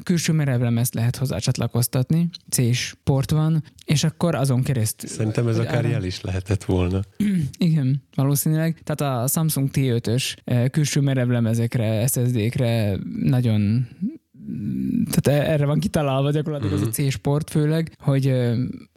külső 0.02 0.32
merevlemezt 0.32 0.94
lehet 0.94 1.16
hozzá 1.16 1.38
csatlakoztatni, 1.38 2.28
C-s 2.50 2.94
port 3.04 3.30
van, 3.30 3.62
és 3.84 4.04
akkor 4.04 4.34
azon 4.34 4.62
keresztül. 4.62 5.08
Szerintem 5.08 5.48
ez 5.48 5.58
akár 5.58 5.84
jel 5.84 6.04
is 6.04 6.20
lehetett 6.20 6.64
volna. 6.64 7.00
Igen, 7.58 8.02
valószínűleg. 8.14 8.80
Tehát 8.82 9.22
a 9.22 9.28
Samsung 9.28 9.70
T5-ös 9.72 10.36
külső 10.70 11.00
merevlemezekre, 11.00 12.06
SSD-kre 12.06 12.98
nagyon 13.22 13.88
tehát 15.10 15.42
e- 15.42 15.52
erre 15.52 15.66
van 15.66 15.78
kitalálva 15.78 16.30
gyakorlatilag 16.30 16.72
uh-huh. 16.72 16.88
az 16.88 16.98
a 16.98 17.02
mhm. 17.02 17.08
C-sport 17.10 17.50
főleg, 17.50 17.92
hogy 17.98 18.32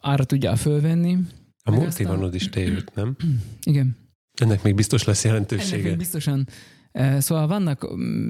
ára 0.01 0.23
tudja 0.23 0.55
fölvenni. 0.55 1.17
A 1.63 1.71
multivanod 1.71 2.35
is 2.35 2.49
T5, 2.51 2.93
nem? 2.93 3.15
Igen. 3.63 3.97
Ennek 4.33 4.63
még 4.63 4.75
biztos 4.75 5.03
lesz 5.03 5.23
jelentősége. 5.23 5.73
Ennek 5.73 5.85
még 5.85 5.97
biztosan 5.97 6.47
Szóval 7.19 7.47
vannak... 7.47 7.87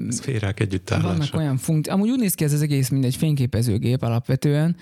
Szférák 0.08 0.60
együttállása. 0.60 1.08
Vannak 1.08 1.34
olyan 1.34 1.56
funkciók. 1.56 1.96
Amúgy 1.96 2.10
úgy 2.10 2.18
néz 2.18 2.34
ki 2.34 2.44
ez 2.44 2.52
az 2.52 2.62
egész, 2.62 2.88
mint 2.88 3.04
egy 3.04 3.16
fényképezőgép 3.16 4.02
alapvetően, 4.02 4.76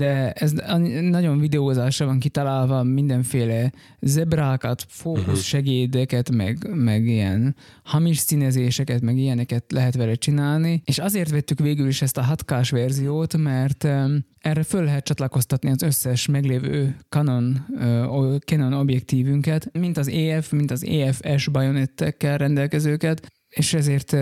de 0.00 0.32
ez 0.32 0.52
nagyon 1.00 1.38
videózásra 1.38 2.06
van 2.06 2.18
kitalálva, 2.18 2.82
mindenféle 2.82 3.72
zebrákat, 4.00 4.84
fókuszsegédeket, 4.88 6.28
mhm. 6.28 6.36
meg, 6.36 6.74
meg 6.74 7.06
ilyen 7.06 7.56
hamis 7.82 8.18
színezéseket, 8.18 9.00
meg 9.00 9.16
ilyeneket 9.16 9.64
lehet 9.72 9.96
vele 9.96 10.14
csinálni, 10.14 10.82
és 10.84 10.98
azért 10.98 11.30
vettük 11.30 11.58
végül 11.58 11.88
is 11.88 12.02
ezt 12.02 12.16
a 12.16 12.22
6 12.22 12.70
verziót, 12.70 13.36
mert 13.36 13.84
erre 14.38 14.62
föl 14.62 14.84
lehet 14.84 15.04
csatlakoztatni 15.04 15.70
az 15.70 15.82
összes 15.82 16.26
meglévő 16.26 16.96
Canon, 17.08 17.66
Canon 18.44 18.72
objektívünket, 18.72 19.70
mint 19.72 19.96
az 19.96 20.08
EF, 20.08 20.50
mint 20.50 20.70
az 20.70 20.84
EF-S 20.84 21.48
bajonettekkel 21.48 22.38
rendelkezőket, 22.38 23.32
és 23.48 23.74
ezért 23.74 24.16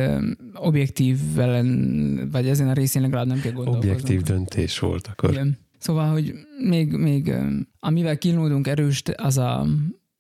objektív 0.55 1.19
velen, 1.35 2.29
vagy 2.33 2.49
ezen 2.49 2.69
a 2.69 2.73
részén 2.73 3.03
legalább 3.03 3.27
nem 3.27 3.41
kell 3.41 3.53
gondolkozni. 3.53 3.91
Objektív 3.91 4.23
döntés 4.23 4.79
volt 4.79 5.07
akkor. 5.07 5.31
Igen. 5.31 5.59
Szóval, 5.79 6.13
hogy 6.13 6.35
még, 6.69 6.93
még 6.93 7.33
amivel 7.81 8.19
kínlódunk 8.19 8.67
erőst, 8.67 9.09
az, 9.09 9.39
a, 9.39 9.67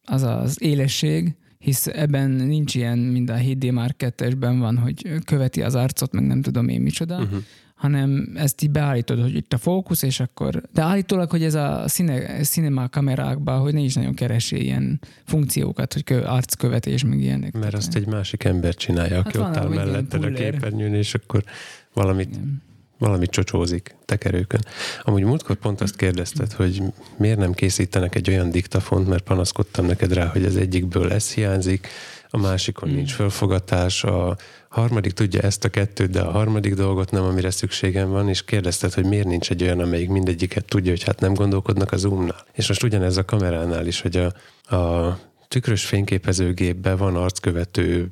az 0.05 0.23
az 0.23 0.63
élesség, 0.63 1.37
hisz 1.59 1.87
ebben 1.87 2.31
nincs 2.31 2.75
ilyen, 2.75 2.99
mint 2.99 3.31
a 3.31 3.35
7D 3.35 3.73
Mark 3.73 3.97
2 3.97 4.37
van, 4.39 4.79
hogy 4.79 5.23
követi 5.25 5.63
az 5.63 5.75
arcot, 5.75 6.13
meg 6.13 6.27
nem 6.27 6.43
tudom 6.43 6.69
én 6.69 6.81
micsoda, 6.81 7.19
uh-huh. 7.19 7.39
hanem 7.75 8.33
ezt 8.35 8.63
így 8.63 8.71
beállítod, 8.71 9.21
hogy 9.21 9.35
itt 9.35 9.53
a 9.53 9.59
fókusz, 9.59 10.03
és 10.03 10.21
akkor... 10.21 10.63
De 10.73 10.83
állítólag, 10.83 11.31
hogy 11.31 11.43
ez 11.43 11.55
a 11.55 11.85
színe, 11.87 12.43
cinema 12.43 12.89
kamerákban, 12.89 13.61
hogy 13.61 13.75
ne 13.75 13.81
is 13.81 13.95
nagyon 13.95 14.15
keresi 14.15 14.63
ilyen 14.63 15.01
funkciókat, 15.25 15.93
hogy 15.93 16.13
arckövetés, 16.13 17.05
meg 17.05 17.21
ilyenek. 17.21 17.53
Mert 17.53 17.75
azt 17.75 17.97
egy 17.97 18.07
másik 18.07 18.45
ember 18.45 18.75
csinálja, 18.75 19.19
aki 19.19 19.39
hát 19.39 19.49
ott 19.49 19.57
áll 19.57 19.69
melletted 19.69 20.25
a 20.25 20.31
képernyőn, 20.31 20.95
és 20.95 21.15
akkor 21.15 21.45
valamit 21.93 22.29
Igen 22.29 22.67
valamit 22.99 23.31
csocsózik 23.31 23.97
tekerőkön. 24.05 24.65
Amúgy 25.03 25.23
múltkor 25.23 25.57
pont 25.57 25.81
azt 25.81 25.97
kérdezted, 25.97 26.53
hogy 26.53 26.83
miért 27.17 27.39
nem 27.39 27.53
készítenek 27.53 28.15
egy 28.15 28.31
olyan 28.31 28.51
diktafont, 28.51 29.09
mert 29.09 29.23
panaszkodtam 29.23 29.87
neked 29.87 30.13
rá, 30.13 30.27
hogy 30.27 30.45
az 30.45 30.57
egyikből 30.57 31.13
ez 31.13 31.33
hiányzik, 31.33 31.89
a 32.31 32.39
másikon 32.39 32.89
nincs 32.89 33.09
hmm. 33.09 33.19
fölfogatás, 33.19 34.05
a 34.05 34.37
harmadik 34.69 35.13
tudja 35.13 35.41
ezt 35.41 35.65
a 35.65 35.69
kettőt, 35.69 36.11
de 36.11 36.21
a 36.21 36.31
harmadik 36.31 36.75
dolgot 36.75 37.11
nem, 37.11 37.25
amire 37.25 37.51
szükségem 37.51 38.11
van, 38.11 38.29
és 38.29 38.45
kérdezted, 38.45 38.93
hogy 38.93 39.05
miért 39.05 39.27
nincs 39.27 39.51
egy 39.51 39.63
olyan, 39.63 39.81
amelyik 39.81 40.09
mindegyiket 40.09 40.65
tudja, 40.65 40.91
hogy 40.91 41.03
hát 41.03 41.21
nem 41.21 41.35
gondolkodnak 41.35 41.93
a 41.93 41.97
zoomnál. 41.97 42.45
És 42.53 42.69
most 42.69 42.83
ugyanez 42.83 43.17
a 43.17 43.25
kameránál 43.25 43.87
is, 43.87 44.01
hogy 44.01 44.17
a, 44.17 44.33
a 44.77 45.19
tükrös 45.49 45.85
fényképezőgépben 45.85 46.97
van 46.97 47.17
arckövető 47.17 48.07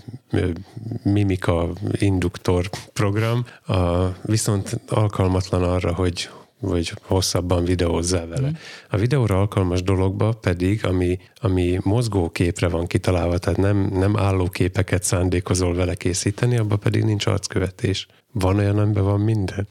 mimika 1.03 1.73
induktor 1.93 2.71
program, 2.93 3.45
a, 3.67 4.07
viszont 4.23 4.81
alkalmatlan 4.89 5.63
arra, 5.63 5.95
hogy 5.95 6.29
vagy 6.61 6.93
hosszabban 7.03 7.65
videózzál 7.65 8.27
vele. 8.27 8.49
Mm. 8.49 8.53
A 8.91 8.97
videóra 8.97 9.39
alkalmas 9.39 9.83
dologba 9.83 10.33
pedig, 10.33 10.85
ami, 10.85 11.19
ami 11.41 11.79
mozgóképre 11.83 12.69
van 12.69 12.87
kitalálva, 12.87 13.39
tehát 13.39 13.59
nem, 13.59 13.89
nem 13.93 14.17
állóképeket 14.17 15.03
szándékozol 15.03 15.75
vele 15.75 15.95
készíteni, 15.95 16.57
abba 16.57 16.77
pedig 16.77 17.05
nincs 17.05 17.27
arckövetés. 17.27 18.07
Van 18.33 18.57
olyan, 18.59 18.79
amiben 18.79 19.05
van 19.05 19.21
minden? 19.21 19.67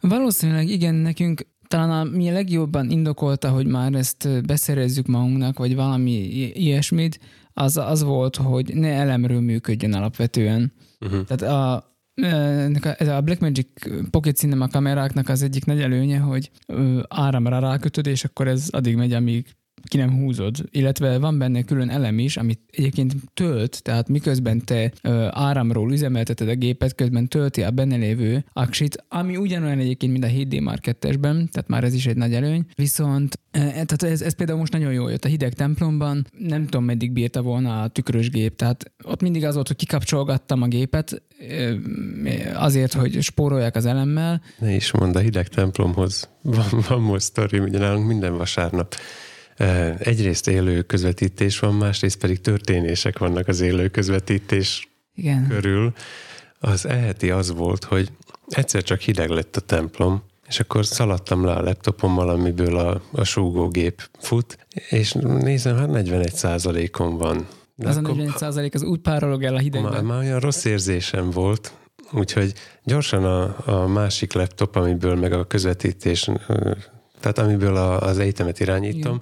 Valószínűleg 0.00 0.68
igen, 0.68 0.94
nekünk 0.94 1.46
talán 1.70 1.90
a, 1.90 2.04
mi 2.04 2.30
legjobban 2.30 2.90
indokolta, 2.90 3.48
hogy 3.48 3.66
már 3.66 3.94
ezt 3.94 4.44
beszerezzük 4.46 5.06
magunknak, 5.06 5.58
vagy 5.58 5.74
valami 5.74 6.10
ilyesmit, 6.54 7.20
az, 7.52 7.76
az 7.76 8.02
volt, 8.02 8.36
hogy 8.36 8.74
ne 8.74 8.88
elemről 8.88 9.40
működjön 9.40 9.94
alapvetően. 9.94 10.72
Uh-huh. 11.00 11.24
Tehát 11.24 11.54
a, 11.54 11.88
ez 12.98 13.08
a 13.08 13.20
Blackmagic 13.20 13.68
Pocket 14.10 14.36
Cinema 14.36 14.68
kameráknak 14.68 15.28
az 15.28 15.42
egyik 15.42 15.64
nagy 15.64 15.80
előnye, 15.80 16.18
hogy 16.18 16.50
áramra 17.08 17.58
rákötöd, 17.58 18.06
és 18.06 18.24
akkor 18.24 18.48
ez 18.48 18.68
addig 18.70 18.96
megy, 18.96 19.12
amíg 19.12 19.46
ki 19.82 19.96
nem 19.96 20.12
húzod, 20.12 20.56
illetve 20.70 21.18
van 21.18 21.38
benne 21.38 21.62
külön 21.62 21.90
elem 21.90 22.18
is, 22.18 22.36
amit 22.36 22.60
egyébként 22.70 23.14
tölt, 23.34 23.82
tehát 23.82 24.08
miközben 24.08 24.64
te 24.64 24.92
ö, 25.02 25.26
áramról 25.30 25.92
üzemelteted 25.92 26.48
a 26.48 26.54
gépet, 26.54 26.94
közben 26.94 27.28
tölti 27.28 27.62
a 27.62 27.70
benne 27.70 27.96
lévő 27.96 28.44
aksit, 28.52 29.04
ami 29.08 29.36
ugyanolyan 29.36 29.78
egyébként, 29.78 30.12
mint 30.12 30.24
a 30.24 30.28
7D 30.28 30.62
Mark 30.62 30.80
2 30.80 31.18
tehát 31.20 31.64
már 31.66 31.84
ez 31.84 31.94
is 31.94 32.06
egy 32.06 32.16
nagy 32.16 32.34
előny, 32.34 32.64
viszont 32.74 33.40
e, 33.50 33.60
tehát 33.60 34.02
ez, 34.02 34.22
ez 34.22 34.34
például 34.34 34.58
most 34.58 34.72
nagyon 34.72 34.92
jól 34.92 35.10
jött 35.10 35.24
a 35.24 35.28
hideg 35.28 35.52
templomban, 35.52 36.26
nem 36.38 36.64
tudom 36.64 36.84
meddig 36.84 37.12
bírta 37.12 37.42
volna 37.42 37.82
a 37.82 37.88
tükrös 37.88 38.30
gép, 38.30 38.56
tehát 38.56 38.92
ott 39.04 39.22
mindig 39.22 39.44
az 39.44 39.54
volt, 39.54 39.66
hogy 39.66 39.76
kikapcsolgattam 39.76 40.62
a 40.62 40.66
gépet, 40.66 41.22
azért, 42.54 42.92
hogy 42.92 43.22
spórolják 43.22 43.76
az 43.76 43.86
elemmel. 43.86 44.42
Ne 44.58 44.74
is 44.74 44.92
mondd, 44.92 45.16
a 45.16 45.18
hideg 45.18 45.48
templomhoz 45.48 46.28
van, 46.42 46.84
van 46.88 47.00
most 47.00 47.24
sztori, 47.24 47.58
ugye 47.58 47.78
nálunk 47.78 48.06
minden 48.06 48.36
vasárnap 48.36 48.94
egyrészt 49.98 50.48
élő 50.48 50.82
közvetítés 50.82 51.58
van, 51.58 51.74
másrészt 51.74 52.18
pedig 52.18 52.40
történések 52.40 53.18
vannak 53.18 53.48
az 53.48 53.60
élő 53.60 53.88
közvetítés 53.88 54.88
Igen. 55.14 55.46
körül. 55.48 55.92
Az 56.58 56.86
eheti 56.86 57.30
az 57.30 57.52
volt, 57.52 57.84
hogy 57.84 58.12
egyszer 58.48 58.82
csak 58.82 59.00
hideg 59.00 59.28
lett 59.28 59.56
a 59.56 59.60
templom, 59.60 60.22
és 60.48 60.60
akkor 60.60 60.86
szaladtam 60.86 61.44
le 61.44 61.52
a 61.52 61.62
laptopommal, 61.62 62.28
amiből 62.28 62.78
a, 62.78 63.02
a 63.12 63.24
súgógép 63.24 64.08
fut, 64.18 64.66
és 64.88 65.12
nézem, 65.12 65.76
hát 65.76 65.90
41 65.90 66.34
százalékon 66.34 67.18
van. 67.18 67.46
De 67.74 67.88
az 67.88 67.96
akkor, 67.96 68.10
a 68.10 68.14
41 68.14 68.36
százalék 68.36 68.74
az 68.74 68.82
úgy 68.82 69.00
párolog 69.00 69.42
el 69.42 69.54
a 69.54 69.58
hidegben. 69.58 69.92
Már, 69.92 70.02
már 70.02 70.18
olyan 70.18 70.40
rossz 70.40 70.64
érzésem 70.64 71.30
volt, 71.30 71.72
úgyhogy 72.12 72.52
gyorsan 72.84 73.24
a, 73.24 73.56
a 73.64 73.86
másik 73.86 74.32
laptop, 74.32 74.76
amiből 74.76 75.14
meg 75.14 75.32
a 75.32 75.44
közvetítés 75.44 76.30
tehát 77.20 77.38
amiből 77.38 77.76
a, 77.76 78.00
az 78.00 78.18
egyetemet 78.18 78.60
irányítom, 78.60 79.20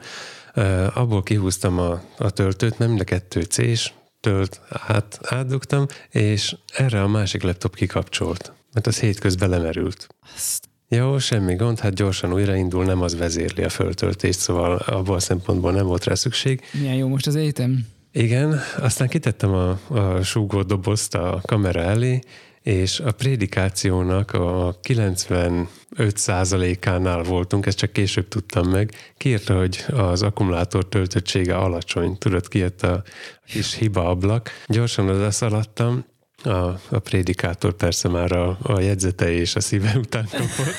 Igen. 0.54 0.86
abból 0.86 1.22
kihúztam 1.22 1.78
a, 1.78 2.02
a 2.18 2.30
töltőt, 2.30 2.78
nem 2.78 2.88
mind 2.88 3.00
a 3.00 3.04
kettő 3.04 3.42
C-s, 3.42 3.92
tölt, 4.20 4.60
át, 4.70 5.18
átdugtam, 5.22 5.86
és 6.10 6.56
erre 6.74 7.02
a 7.02 7.08
másik 7.08 7.42
laptop 7.42 7.74
kikapcsolt, 7.74 8.52
mert 8.72 8.86
az 8.86 8.98
hétközben 8.98 9.48
lemerült. 9.48 10.06
Azt 10.34 10.68
jó, 10.88 11.18
semmi 11.18 11.54
gond, 11.54 11.78
hát 11.78 11.94
gyorsan 11.94 12.32
újraindul, 12.32 12.84
nem 12.84 13.02
az 13.02 13.16
vezérli 13.16 13.62
a 13.62 13.68
föltöltést, 13.68 14.38
szóval 14.38 14.76
abból 14.76 15.16
a 15.16 15.20
szempontból 15.20 15.72
nem 15.72 15.86
volt 15.86 16.04
rá 16.04 16.14
szükség. 16.14 16.62
Milyen 16.72 16.94
jó 16.94 17.08
most 17.08 17.26
az 17.26 17.36
egyetem? 17.36 17.86
Igen, 18.12 18.60
aztán 18.78 19.08
kitettem 19.08 19.52
a, 19.52 19.78
a 19.88 20.22
súgó 20.22 20.62
dobozt 20.62 21.14
a 21.14 21.40
kamera 21.46 21.80
elé, 21.80 22.20
és 22.68 23.00
a 23.00 23.12
prédikációnak 23.12 24.32
a 24.32 24.78
95%-ánál 24.88 27.22
voltunk, 27.22 27.66
ezt 27.66 27.76
csak 27.76 27.92
később 27.92 28.28
tudtam 28.28 28.68
meg, 28.68 28.94
kiírta, 29.16 29.58
hogy 29.58 29.84
az 29.88 30.22
akkumulátor 30.22 30.88
töltöttsége 30.88 31.56
alacsony. 31.56 32.18
Tudod, 32.18 32.48
kijött 32.48 32.82
a 32.82 33.02
kis 33.46 33.74
hiba 33.74 34.08
ablak. 34.08 34.50
Gyorsan 34.66 35.08
oda 35.08 35.30
szaladtam, 35.30 36.04
a, 36.42 36.50
a 36.88 36.98
prédikátor 37.02 37.72
persze 37.72 38.08
már 38.08 38.32
a, 38.32 38.58
a 38.62 38.80
jegyzete 38.80 39.32
és 39.32 39.56
a 39.56 39.60
szíve 39.60 39.94
után 39.96 40.28
kapott. 40.30 40.74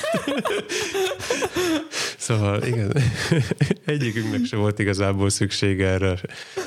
szóval 2.26 2.62
igen, 2.62 2.92
egyikünknek 3.84 4.44
se 4.44 4.56
volt 4.56 4.78
igazából 4.78 5.30
szüksége 5.30 5.86
erre 5.86 6.20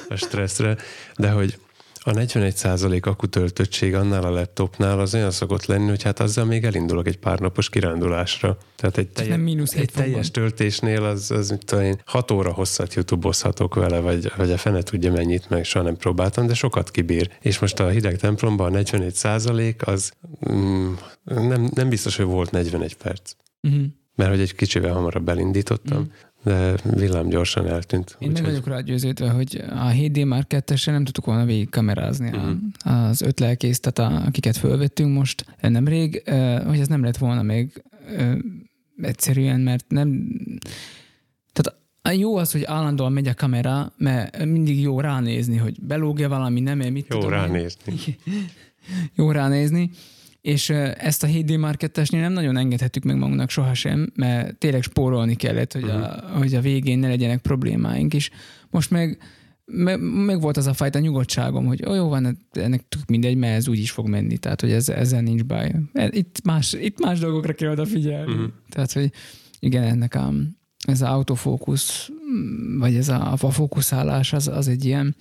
a 0.10 0.16
stresszre, 0.16 0.78
de 1.16 1.30
hogy 1.30 1.58
a 2.06 2.12
41% 2.12 3.04
akutöltöttség 3.04 3.96
annál 3.96 4.24
a 4.24 4.30
laptopnál 4.30 5.00
az 5.00 5.14
olyan 5.14 5.32
szokott 5.32 5.66
lenni, 5.66 5.90
hogy 5.90 6.04
hát 6.04 6.20
azzal 6.20 6.46
még 6.46 6.64
elindulok 6.64 7.08
egy 7.08 7.18
pár 7.18 7.40
napos 7.40 7.70
kirándulásra. 7.70 8.58
Tehát 8.76 8.98
egy, 8.98 9.10
telje, 9.10 9.36
nem 9.36 9.64
egy 9.72 9.92
teljes 9.94 10.32
töltésnél 10.32 11.04
az, 11.04 11.32
az 11.32 11.50
mit 11.50 11.66
tudom 11.66 11.84
én, 11.84 12.02
6 12.06 12.32
óra 12.32 12.52
hosszat 12.52 12.94
youtube 12.94 13.30
vele, 13.74 14.00
vagy, 14.00 14.32
vagy 14.38 14.52
a 14.52 14.58
fene 14.58 14.82
tudja 14.82 15.12
mennyit, 15.12 15.50
meg 15.50 15.64
soha 15.66 15.86
nem 15.86 15.98
próbáltam, 15.98 16.48
de 16.48 16.54
sokat 16.54 16.92
kibír. 16.92 17.30
És 17.42 17.60
most 17.60 17.80
a 17.80 17.90
hideg 17.90 18.18
templomban 18.18 18.76
a 18.76 18.80
41% 18.80 19.86
az 19.86 20.12
mm, 20.52 20.94
nem, 21.24 21.72
nem 21.74 21.90
biztos, 21.90 22.16
hogy 22.16 22.26
volt 22.26 22.52
41 22.52 22.96
perc. 22.96 23.32
Uh-huh 23.62 23.84
mert 24.16 24.30
hogy 24.30 24.40
egy 24.40 24.56
kicsivel 24.56 24.94
hamarabb 24.94 25.30
elindítottam, 25.30 26.00
mm 26.00 26.12
de 26.44 26.76
villám 26.84 27.28
gyorsan 27.28 27.68
eltűnt. 27.68 28.16
Én 28.20 28.32
meg 28.32 28.44
vagyok 28.44 28.68
rá 28.68 28.80
győződve, 28.80 29.30
hogy 29.30 29.64
a 29.70 29.92
7D 29.92 30.28
már 30.28 30.48
2 30.48 30.76
nem 30.86 31.04
tudtuk 31.04 31.26
volna 31.26 31.46
végig 31.46 31.70
kamerázni 31.70 32.28
uh-huh. 32.28 33.08
az 33.08 33.22
öt 33.22 33.40
lelkész, 33.40 33.80
tehát 33.80 34.14
a, 34.14 34.26
akiket 34.26 34.58
fölvettünk 34.58 35.14
most 35.18 35.46
nemrég, 35.62 36.24
hogy 36.66 36.80
ez 36.80 36.88
nem 36.88 37.04
lett 37.04 37.18
volna 37.18 37.42
még 37.42 37.84
egyszerűen, 39.02 39.60
mert 39.60 39.86
nem... 39.88 40.28
Tehát 41.52 41.82
jó 42.20 42.36
az, 42.36 42.52
hogy 42.52 42.64
állandóan 42.64 43.12
megy 43.12 43.28
a 43.28 43.34
kamera, 43.34 43.94
mert 43.98 44.46
mindig 44.46 44.82
jó 44.82 45.00
ránézni, 45.00 45.58
hogy 45.58 45.82
belógja 45.82 46.30
valami, 46.30 46.60
nem 46.60 46.78
mit 46.78 47.06
Jó 47.10 47.20
tudom, 47.20 47.30
ránézni. 47.30 47.94
jó 49.16 49.32
ránézni, 49.32 49.90
és 50.44 50.70
ezt 50.98 51.24
a 51.24 51.28
7D 51.28 51.60
marketesnél 51.60 52.22
nem 52.22 52.34
nagyon 52.34 52.58
engedhetük 52.58 53.04
meg 53.04 53.18
magunknak 53.18 53.50
sohasem, 53.50 54.12
mert 54.16 54.58
tényleg 54.58 54.82
spórolni 54.82 55.36
kellett, 55.36 55.74
hogy, 55.74 55.90
a, 55.90 55.96
uh-huh. 55.96 56.38
hogy 56.38 56.54
a 56.54 56.62
végén 56.62 57.00
ne 57.00 57.08
legyenek 57.08 57.42
problémáink, 57.42 58.14
is. 58.14 58.30
most 58.70 58.92
meg, 58.92 59.18
meg, 59.66 60.00
meg 60.26 60.42
volt 60.42 60.58
az 60.58 60.68
a 60.68 60.74
fajta 60.74 61.00
nyugodtságom, 61.00 61.66
hogy 61.66 61.86
oh, 61.86 61.96
jó 61.96 62.08
van, 62.08 62.38
ennek 62.52 62.88
tök 62.90 63.06
mindegy, 63.08 63.38
mert 63.38 63.56
ez 63.56 63.68
úgy 63.68 63.80
is 63.80 63.92
fog 63.92 64.08
menni, 64.08 64.38
tehát 64.38 64.62
hogy 64.62 64.72
ez, 64.72 64.90
ezzel 64.90 65.22
nincs 65.22 65.44
baj. 65.44 65.72
E, 65.94 66.10
itt 66.12 66.42
más, 66.44 66.74
itt 66.74 67.00
más 67.00 67.20
dolgokra 67.20 67.54
kell 67.54 67.72
odafigyelni. 67.72 68.34
Uh-huh. 68.34 68.50
Tehát, 68.70 68.92
hogy 68.92 69.12
igen, 69.60 69.84
ennek 69.84 70.16
a, 70.16 70.34
ez 70.88 71.02
az 71.02 71.10
autofókusz, 71.10 72.10
vagy 72.78 72.96
ez 72.96 73.10
a, 73.10 73.32
a 73.32 73.50
fókuszálás, 73.52 74.34
az, 74.34 74.48
az 74.48 74.68
egy 74.68 74.86
ilyen 74.86 75.16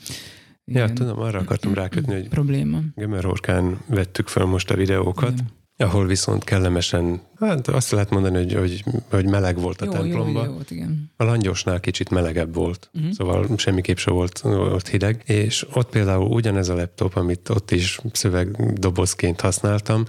igen. 0.65 0.89
Ja, 0.89 0.93
tudom, 0.95 1.21
arra 1.21 1.39
akartam 1.39 1.75
rákötni, 1.75 2.15
hogy 2.15 2.29
probléma. 2.29 2.81
Gömörhorkán 2.95 3.79
vettük 3.87 4.29
fel 4.29 4.45
most 4.45 4.71
a 4.71 4.77
videókat, 4.77 5.33
Igen. 5.33 5.51
ahol 5.77 6.07
viszont 6.07 6.45
kellemesen, 6.45 7.21
hát 7.39 7.69
azt 7.69 7.91
lehet 7.91 8.11
mondani, 8.11 8.37
hogy, 8.37 8.55
hogy, 8.55 8.85
hogy 9.11 9.27
meleg 9.27 9.59
volt 9.59 9.81
a 9.81 9.85
jó, 9.85 9.91
templomba. 9.91 10.45
Jó, 10.45 10.53
jó, 10.53 10.59
igen. 10.69 11.11
A 11.17 11.25
langyosnál 11.25 11.81
kicsit 11.81 12.11
melegebb 12.11 12.55
volt, 12.55 12.91
uh-huh. 12.95 13.13
szóval 13.13 13.47
semmiképp 13.57 13.97
se 13.97 14.11
volt 14.11 14.41
ott 14.45 14.89
hideg, 14.89 15.23
és 15.25 15.67
ott 15.73 15.91
például 15.91 16.27
ugyanez 16.27 16.69
a 16.69 16.75
laptop, 16.75 17.17
amit 17.17 17.49
ott 17.49 17.71
is 17.71 18.01
szövegdobozként 18.13 19.41
használtam, 19.41 20.05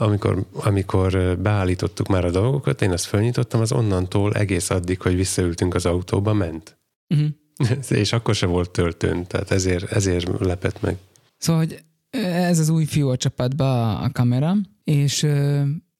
amikor, 0.00 0.44
amikor 0.52 1.38
beállítottuk 1.38 2.06
már 2.06 2.24
a 2.24 2.30
dolgokat, 2.30 2.82
én 2.82 2.92
ezt 2.92 3.06
felnyitottam, 3.06 3.60
az 3.60 3.72
onnantól 3.72 4.32
egész 4.32 4.70
addig, 4.70 5.00
hogy 5.00 5.16
visszaültünk 5.16 5.74
az 5.74 5.86
autóba, 5.86 6.32
ment. 6.32 6.78
Uh-huh. 7.14 7.28
és 7.88 8.12
akkor 8.12 8.34
se 8.34 8.46
volt 8.46 8.70
töltőn, 8.70 9.26
tehát 9.26 9.50
ezért, 9.50 9.92
ezért 9.92 10.28
lepett 10.38 10.80
meg. 10.80 10.96
Szóval, 11.38 11.64
hogy 11.64 11.82
ez 12.24 12.58
az 12.58 12.68
új 12.68 12.84
fiú 12.84 13.08
a 13.08 13.16
csapatba 13.16 13.98
a 13.98 14.10
kamera, 14.12 14.54
és 14.84 15.26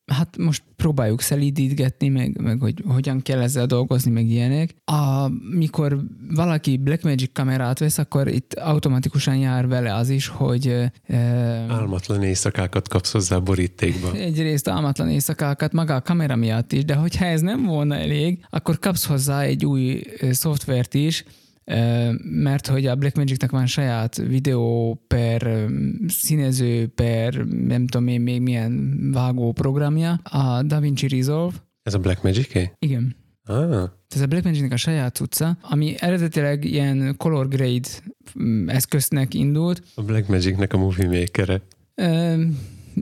hát 0.08 0.36
most 0.36 0.62
próbáljuk 0.76 1.20
szelídítgetni, 1.20 2.08
meg, 2.08 2.40
meg 2.40 2.60
hogy 2.60 2.82
hogyan 2.86 3.22
kell 3.22 3.40
ezzel 3.40 3.66
dolgozni, 3.66 4.10
meg 4.10 4.26
ilyenek. 4.26 4.74
A, 4.84 5.28
mikor 5.50 6.00
valaki 6.30 6.76
Blackmagic 6.76 7.32
kamerát 7.32 7.78
vesz, 7.78 7.98
akkor 7.98 8.28
itt 8.28 8.54
automatikusan 8.54 9.36
jár 9.36 9.68
vele 9.68 9.94
az 9.94 10.08
is, 10.08 10.26
hogy... 10.26 10.66
E, 11.06 11.16
álmatlan 11.68 12.22
éjszakákat 12.22 12.88
kapsz 12.88 13.12
hozzá 13.12 13.38
borítékba. 13.38 14.12
Egyrészt 14.30 14.68
álmatlan 14.68 15.10
éjszakákat 15.10 15.72
maga 15.72 15.94
a 15.94 16.02
kamera 16.02 16.36
miatt 16.36 16.72
is, 16.72 16.84
de 16.84 16.94
hogyha 16.94 17.24
ez 17.24 17.40
nem 17.40 17.64
volna 17.64 17.94
elég, 17.94 18.44
akkor 18.50 18.78
kapsz 18.78 19.06
hozzá 19.06 19.40
egy 19.40 19.66
új 19.66 20.02
szoftvert 20.30 20.94
is, 20.94 21.24
mert 22.22 22.66
hogy 22.66 22.86
a 22.86 22.94
Blackmagic-nek 22.94 23.50
van 23.50 23.66
saját 23.66 24.16
videó 24.16 24.98
per 25.06 25.66
színező 26.06 26.86
per 26.86 27.34
nem 27.46 27.86
tudom 27.86 28.08
én 28.08 28.20
még 28.20 28.40
milyen 28.40 28.98
vágó 29.12 29.52
programja, 29.52 30.12
a 30.22 30.62
DaVinci 30.62 31.08
Resolve. 31.08 31.56
Ez 31.82 31.94
a 31.94 31.98
Blackmagic-é? 31.98 32.72
Igen. 32.78 33.16
Ah. 33.44 33.88
Ez 34.08 34.20
a 34.20 34.26
Blackmagic-nek 34.26 34.72
a 34.72 34.76
saját 34.76 35.20
utca, 35.20 35.58
ami 35.62 35.94
eredetileg 35.98 36.64
ilyen 36.64 37.14
color 37.16 37.48
grade 37.48 37.88
mm, 38.42 38.68
eszköznek 38.68 39.34
indult. 39.34 39.82
A 39.94 40.02
Blackmagic-nek 40.02 40.72
a 40.72 40.78
movie 40.78 41.08
maker 41.08 41.62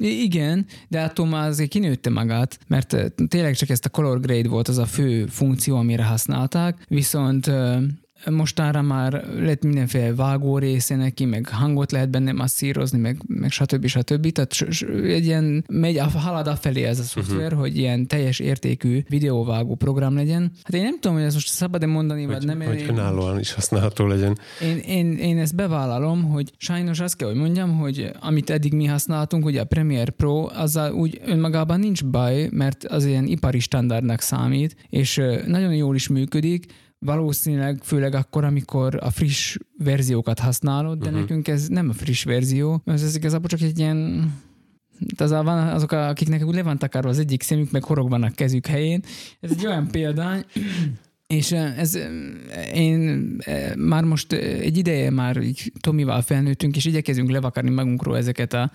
igen, 0.01 0.67
de 0.89 1.03
attól 1.03 1.27
már 1.27 1.49
azért 1.49 1.71
kinőtte 1.71 2.11
magát, 2.11 2.59
mert 2.67 3.13
tényleg 3.29 3.55
csak 3.55 3.69
ezt 3.69 3.85
a 3.85 3.89
color 3.89 4.21
grade 4.21 4.49
volt 4.49 4.69
az 4.69 4.79
a 4.79 4.87
fő 4.87 5.27
funkció, 5.27 5.77
amire 5.77 6.05
használták, 6.05 6.85
viszont 6.89 7.51
mostanra 8.31 8.83
már 8.83 9.25
lett 9.39 9.63
mindenféle 9.63 10.15
vágó 10.15 10.59
része 10.59 10.97
neki, 10.97 11.25
meg 11.25 11.49
hangot 11.49 11.93
lehet 11.93 12.11
benne 12.11 12.33
masszírozni, 12.33 12.99
meg, 12.99 13.23
meg 13.27 13.51
stb. 13.51 13.87
stb. 13.87 14.33
Tehát 14.33 14.57
egy 15.05 15.25
ilyen 15.25 15.65
megy, 15.69 16.01
halad 16.15 16.47
afelé 16.47 16.83
ez 16.83 16.99
a 16.99 17.01
mhm. 17.01 17.11
szoftver, 17.11 17.45
uh-huh. 17.47 17.61
hogy 17.61 17.77
ilyen 17.77 18.07
teljes 18.07 18.39
értékű 18.39 19.03
videóvágó 19.09 19.75
program 19.75 20.15
legyen. 20.15 20.51
Hát 20.63 20.75
én 20.75 20.83
nem 20.83 20.99
tudom, 21.01 21.17
hogy 21.17 21.27
ezt 21.27 21.35
most 21.35 21.49
szabad-e 21.49 21.87
mondani, 21.87 22.25
hogy, 22.25 22.35
vagy 22.35 22.45
nem. 22.45 22.61
Hogy 22.61 22.81
én, 22.81 22.89
önállóan 22.89 23.39
is 23.39 23.53
használható 23.53 24.07
legyen. 24.07 24.39
Én, 24.63 24.77
én, 24.77 25.17
én 25.17 25.39
ezt 25.39 25.55
bevállalom, 25.55 26.23
hogy 26.23 26.53
sajnos 26.57 27.01
azt 27.01 27.17
kell, 27.17 27.29
hogy 27.29 27.39
mondjam, 27.39 27.79
hogy 27.79 28.11
amit 28.21 28.51
eddig 28.51 28.73
mi 28.73 28.85
használtunk, 28.85 29.45
ugye 29.45 29.61
a 29.61 29.65
Premiere 29.65 30.11
Pro, 30.11 30.49
azzal 30.53 30.93
úgy 30.93 31.21
önmagában 31.27 31.81
nincs 31.81 32.05
baj, 32.05 32.49
mert 32.53 32.85
az 32.85 33.05
ilyen 33.05 33.27
ipari 33.27 33.59
standardnak 33.59 34.21
számít, 34.21 34.77
és 34.91 35.23
nagyon 35.47 35.75
jól 35.75 35.95
is 35.95 36.09
működik, 36.09 36.67
valószínűleg 37.07 37.79
főleg 37.83 38.15
akkor, 38.15 38.45
amikor 38.45 38.99
a 39.01 39.11
friss 39.11 39.57
verziókat 39.79 40.39
használod, 40.39 40.99
de 40.99 41.05
uh-huh. 41.05 41.21
nekünk 41.21 41.49
ez 41.49 41.69
nem 41.69 41.89
a 41.89 41.93
friss 41.93 42.25
verzió, 42.25 42.83
ez, 42.85 43.03
ez 43.03 43.17
igazából 43.17 43.49
csak 43.49 43.61
egy 43.61 43.79
ilyen 43.79 44.31
az 45.17 45.31
a, 45.31 45.43
van 45.43 45.69
azok, 45.69 45.93
akiknek 45.93 46.45
úgy 46.45 46.55
le 46.55 46.63
van 46.63 46.79
takarva 46.79 47.09
az 47.09 47.19
egyik 47.19 47.43
szemük, 47.43 47.71
meg 47.71 47.85
horog 47.85 48.09
van 48.09 48.23
a 48.23 48.31
kezük 48.31 48.67
helyén. 48.67 49.03
Ez 49.41 49.51
egy 49.51 49.67
olyan 49.67 49.89
példány, 49.89 50.45
és 51.27 51.53
ez, 51.53 51.99
én 52.75 53.27
már 53.77 54.05
most 54.05 54.33
egy 54.33 54.77
ideje 54.77 55.11
már 55.11 55.37
így 55.37 55.73
Tomival 55.81 56.23
felnőttünk, 56.23 56.77
és 56.77 56.85
igyekezünk 56.85 57.31
levakarni 57.31 57.71
magunkról 57.71 58.17
ezeket 58.17 58.53
a 58.53 58.71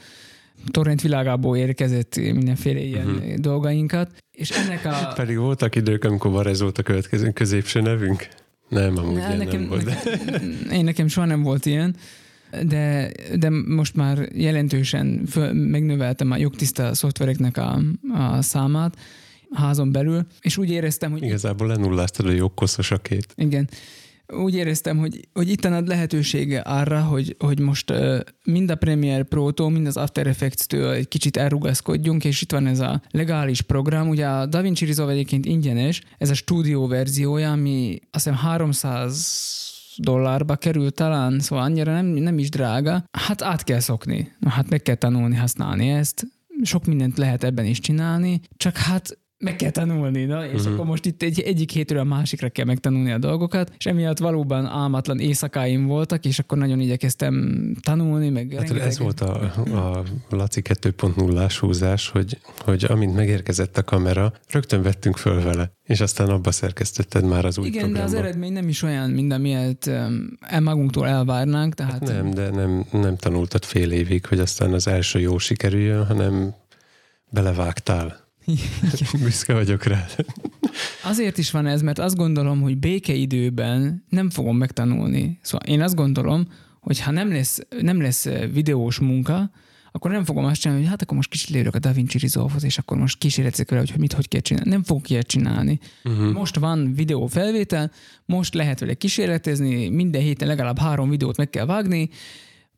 torrent 0.66 1.01
világából 1.01 1.57
érkezett 1.57 2.16
mindenféle 2.16 2.80
ilyen 2.80 3.07
uh-huh. 3.07 3.34
dolgainkat, 3.34 4.12
és 4.32 4.49
ennek 4.49 4.86
a... 4.86 5.07
Pedig 5.16 5.38
voltak 5.38 5.76
idők, 5.76 6.03
amikor 6.03 6.32
Varez 6.32 6.62
volt 6.62 6.78
a 6.78 6.84
következő 6.84 7.32
középső 7.32 7.82
nevünk? 7.82 8.28
Nem, 8.70 8.97
amúgy 8.97 9.16
ne, 9.16 9.38
nekem, 9.38 9.59
nem 9.59 9.70
volt. 9.70 9.86
Nekem, 9.86 10.68
én 10.72 10.84
nekem 10.84 11.07
soha 11.07 11.28
nem 11.28 11.41
volt 11.41 11.66
ilyen, 11.66 11.95
de, 12.64 13.12
de 13.36 13.49
most 13.49 13.95
már 13.95 14.30
jelentősen 14.34 15.26
föl, 15.30 15.53
megnöveltem 15.53 16.32
a 16.32 16.38
jogtiszta 16.38 16.93
szoftvereknek 16.93 17.57
a, 17.57 17.80
a 18.14 18.41
számát 18.41 18.97
házon 19.51 19.91
belül, 19.91 20.26
és 20.41 20.57
úgy 20.57 20.70
éreztem, 20.70 21.12
hogy... 21.12 21.24
Igazából 21.24 21.68
lenulláztad 21.68 22.26
a 22.26 22.32
jogkoszosakét. 22.32 23.34
Igen 23.36 23.70
úgy 24.32 24.56
éreztem, 24.56 24.98
hogy, 24.98 25.28
hogy 25.34 25.50
itt 25.50 25.66
ad 25.66 25.88
lehetősége 25.88 26.60
arra, 26.60 27.02
hogy, 27.02 27.36
hogy 27.40 27.60
most 27.60 27.94
mind 28.44 28.72
a 28.72 28.76
Premiere 28.76 29.24
Pro-tól, 29.24 29.70
mind 29.70 29.88
az 29.88 29.98
After 29.98 30.28
Effects-től 30.28 30.92
egy 30.92 31.08
kicsit 31.08 31.38
elrugaszkodjunk, 31.38 32.26
és 32.26 32.42
itt 32.42 32.52
van 32.52 32.68
ez 32.68 32.80
a 32.80 33.02
legális 33.10 33.62
program. 33.62 34.10
Ugye 34.10 34.28
a 34.28 34.46
DaVinci 34.46 34.86
Resolve 34.86 35.12
egyébként 35.12 35.46
ingyenes, 35.46 36.02
ez 36.18 36.30
a 36.30 36.34
stúdió 36.34 36.88
verziója, 36.88 37.52
ami 37.52 38.00
azt 38.12 38.24
hiszem 38.24 38.40
300 38.40 39.70
dollárba 39.98 40.56
kerül 40.56 40.92
talán, 40.92 41.40
szóval 41.40 41.66
annyira 41.66 41.94
nem, 41.94 42.06
nem 42.06 42.38
is 42.38 42.50
drága. 42.50 43.04
Hát 43.12 43.42
át 43.42 43.64
kell 43.64 43.80
szokni. 43.80 44.32
Hát 44.46 44.70
meg 44.70 44.82
kell 44.82 44.96
tanulni 44.96 45.36
használni 45.36 45.90
ezt. 45.90 46.28
Sok 46.64 46.86
mindent 46.86 47.18
lehet 47.18 47.44
ebben 47.44 47.66
is 47.66 47.80
csinálni, 47.80 48.42
csak 48.58 48.78
hát 48.78 49.20
meg 49.42 49.56
kell 49.56 49.70
tanulni, 49.70 50.26
na? 50.26 50.46
és 50.46 50.54
uh-huh. 50.54 50.74
akkor 50.74 50.86
most 50.86 51.06
itt 51.06 51.22
egy, 51.22 51.39
egyik 51.39 51.72
hétről 51.72 52.00
a 52.00 52.04
másikra 52.04 52.50
kell 52.50 52.66
megtanulni 52.66 53.12
a 53.12 53.18
dolgokat, 53.18 53.72
és 53.78 53.86
emiatt 53.86 54.18
valóban 54.18 54.66
álmatlan 54.66 55.20
éjszakáim 55.20 55.86
voltak, 55.88 56.26
és 56.26 56.39
akkor 56.39 56.58
nagyon 56.58 56.80
igyekeztem 56.80 57.76
tanulni, 57.82 58.30
meg 58.30 58.52
hát 58.52 58.60
rengeteg... 58.60 58.88
ez 58.88 59.00
volt 59.00 59.22
a, 59.22 59.42
a 59.66 60.04
Laci 60.30 60.62
2.0-ás 60.64 61.58
húzás, 61.58 62.10
hogy, 62.10 62.38
hogy 62.58 62.86
amint 62.89 63.16
megérkezett 63.16 63.78
a 63.78 63.84
kamera, 63.84 64.34
rögtön 64.50 64.82
vettünk 64.82 65.18
föl 65.18 65.42
vele, 65.42 65.72
és 65.84 66.02
aztán 66.02 66.30
abba 66.30 66.52
szerkesztetted 66.52 67.26
már 67.26 67.46
az 67.46 67.58
új 67.58 67.66
Igen, 67.66 67.80
programba. 67.80 68.10
de 68.10 68.18
az 68.18 68.24
eredmény 68.24 68.54
nem 68.54 68.68
is 68.68 68.84
olyan, 68.84 69.10
mint 69.10 69.34
amilyet 69.34 69.86
um, 69.86 70.64
magunktól 70.64 71.08
elvárnánk. 71.08 71.74
Tehát... 71.74 71.92
Hát 71.92 72.02
nem, 72.02 72.32
de 72.32 72.50
nem, 72.50 72.86
nem 72.92 73.16
tanultad 73.16 73.66
fél 73.66 73.92
évig, 73.92 74.26
hogy 74.26 74.39
aztán 74.39 74.74
az 74.74 74.88
első 74.88 75.20
jó 75.20 75.38
sikerüljön, 75.38 76.06
hanem 76.06 76.54
belevágtál. 77.30 78.30
Büszke 79.24 79.54
vagyok 79.54 79.84
rá. 79.84 80.06
Azért 81.04 81.38
is 81.38 81.52
van 81.52 81.66
ez, 81.66 81.82
mert 81.82 82.00
azt 82.00 82.16
gondolom, 82.16 82.62
hogy 82.62 82.78
békeidőben 82.78 84.04
nem 84.10 84.30
fogom 84.30 84.58
megtanulni. 84.58 85.39
Szóval 85.42 85.68
én 85.68 85.82
azt 85.82 85.96
gondolom, 85.96 86.48
hogy 86.80 87.00
ha 87.00 87.12
nem 87.12 87.32
lesz, 87.32 87.60
nem 87.82 88.02
lesz 88.02 88.28
videós 88.54 89.00
munka, 89.00 89.52
akkor 89.92 90.12
nem 90.12 90.26
fogom 90.26 90.46
azt 90.46 90.62
csinálni, 90.62 90.82
hogy 90.82 90.92
hát 90.92 91.02
akkor 91.02 91.16
most 91.16 91.30
kicsit 91.30 91.50
leülök 91.50 91.76
a 91.76 91.80
DaVinci 91.80 92.18
Resolve-hoz, 92.18 92.64
és 92.64 92.78
akkor 92.78 92.98
most 92.98 93.18
kísérletek 93.18 93.70
vele, 93.70 93.84
hogy 93.89 94.00
mit 94.00 94.14
hogy 94.14 94.28
kell 94.28 94.42
csinálni. 94.42 94.70
Nem 94.70 94.84
fogok 94.84 95.10
ilyet 95.10 95.28
csinálni. 95.28 95.80
Uh-huh. 96.04 96.32
Most 96.32 96.56
van 96.56 96.94
videó 96.94 97.28
felvétel, 97.28 97.92
most 98.26 98.54
lehet 98.54 98.80
vele 98.80 98.94
kísérletezni, 98.94 99.89
minden 99.89 100.22
héten 100.22 100.48
legalább 100.48 100.80
három 100.80 101.10
videót 101.10 101.38
meg 101.38 101.50
kell 101.50 101.66
vágni, 101.66 102.10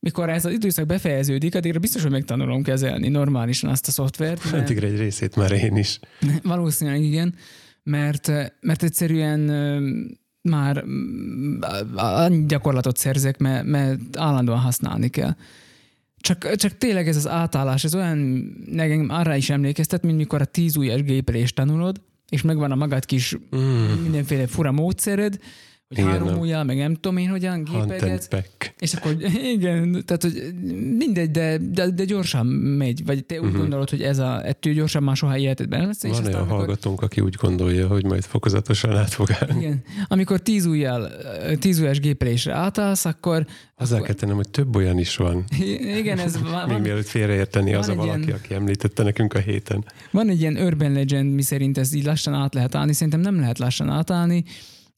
mikor 0.04 0.30
ez 0.30 0.46
az 0.46 0.52
időszak 0.52 0.86
befejeződik, 0.86 1.56
addigra 1.56 1.80
biztos, 1.80 2.02
hogy 2.02 2.12
megtanulom 2.12 2.64
kezelni 2.64 3.08
normálisan 3.08 3.70
azt 3.70 3.88
a 3.88 3.92
szoftvert. 3.92 4.52
Mert... 4.52 4.64
Addigra 4.64 4.88
egy 4.88 4.98
részét 4.98 5.36
már 5.36 5.52
én 5.52 5.76
is. 5.76 6.00
Valószínűleg 6.44 7.02
igen, 7.02 7.36
mert, 7.84 8.32
mert 8.60 8.84
egyszerűen 8.84 9.40
már 10.42 10.84
annyi 11.96 12.46
gyakorlatot 12.46 12.98
szerzek, 12.98 13.38
mert, 13.38 13.66
mert 13.66 14.00
állandóan 14.18 14.60
használni 14.60 15.10
kell. 15.10 15.36
Csak, 16.18 16.56
csak 16.56 16.78
tényleg 16.78 17.08
ez 17.08 17.16
az 17.16 17.28
átállás, 17.28 17.84
ez 17.84 17.96
olyan, 17.96 18.18
nekem 18.66 19.08
arra 19.10 19.36
is 19.36 19.50
emlékeztet, 19.50 20.04
mint 20.04 20.18
mikor 20.18 20.42
a 20.42 20.46
tíz 20.46 20.76
ujjas 20.76 21.04
gépelést 21.04 21.56
tanulod, 21.56 22.02
és 22.30 22.42
megvan 22.42 22.72
a 22.72 22.76
magad 22.76 23.06
kis 23.06 23.38
mm. 23.56 24.02
mindenféle 24.02 24.48
fura 24.48 24.72
módszered, 24.72 25.40
hogy 25.96 26.06
igen, 26.06 26.20
három 26.20 26.40
ujjal, 26.40 26.64
meg 26.64 26.78
nem 26.78 26.94
tudom 26.94 27.18
én 27.18 27.30
hogyan 27.30 27.64
gépegetsz. 27.64 28.28
És 28.80 28.94
akkor 28.94 29.18
igen, 29.44 30.04
tehát 30.06 30.22
hogy 30.22 30.54
mindegy, 30.98 31.32
de, 31.32 31.58
de, 31.58 31.90
de 31.90 32.06
gyorsan 32.06 32.46
megy, 32.46 33.06
vagy 33.06 33.26
te 33.26 33.36
úgy 33.36 33.46
uh-huh. 33.46 33.60
gondolod, 33.60 33.90
hogy 33.90 34.02
ez 34.02 34.18
a 34.18 34.48
ettől 34.48 34.74
gyorsan 34.74 35.04
már 35.04 35.16
soha 35.16 35.38
életedben 35.38 35.86
lesz. 35.86 36.02
Van 36.02 36.12
és 36.12 36.18
olyan 36.18 36.34
amikor... 36.34 36.58
hallgatónk, 36.58 37.02
aki 37.02 37.22
úgy 37.22 37.36
gondolja, 37.36 37.88
hogy 37.88 38.04
majd 38.04 38.24
fokozatosan 38.24 38.98
át 38.98 39.14
fog 39.14 39.28
állni. 39.40 39.62
Igen. 39.62 39.84
Amikor 40.08 40.40
tíz 40.40 40.66
ujjal, 40.66 41.12
tíz 41.60 41.80
ujjas 41.80 42.00
gépelésre 42.00 42.54
átállsz, 42.54 43.06
akkor 43.06 43.46
Hozzá 43.76 43.96
akkor... 43.96 44.08
kell 44.08 44.16
tennem, 44.16 44.36
hogy 44.36 44.50
több 44.50 44.76
olyan 44.76 45.00
is 45.00 45.16
van. 45.16 45.44
Igen, 45.98 46.20
ez 46.20 46.42
van. 46.52 46.68
Még 46.70 46.82
mielőtt 46.82 47.08
félreérteni 47.08 47.74
az 47.74 47.88
a 47.88 47.96
valaki, 47.96 48.24
ilyen... 48.24 48.38
aki 48.44 48.54
említette 48.54 49.04
nekünk 49.04 49.34
a 49.34 49.40
héten. 49.40 49.86
Van 50.12 50.30
egy 50.30 50.40
ilyen 50.40 50.58
urban 50.58 50.92
legend, 50.92 51.34
mi 51.34 51.42
szerint 51.42 51.78
ez 51.78 51.94
így 51.94 52.06
lassan 52.06 52.34
át 52.34 52.54
lehet 52.54 52.76
állni. 52.76 52.94
Szerintem 52.94 53.20
nem 53.20 53.40
lehet 53.40 53.60
lassan 53.60 53.90
átállni. 53.90 54.44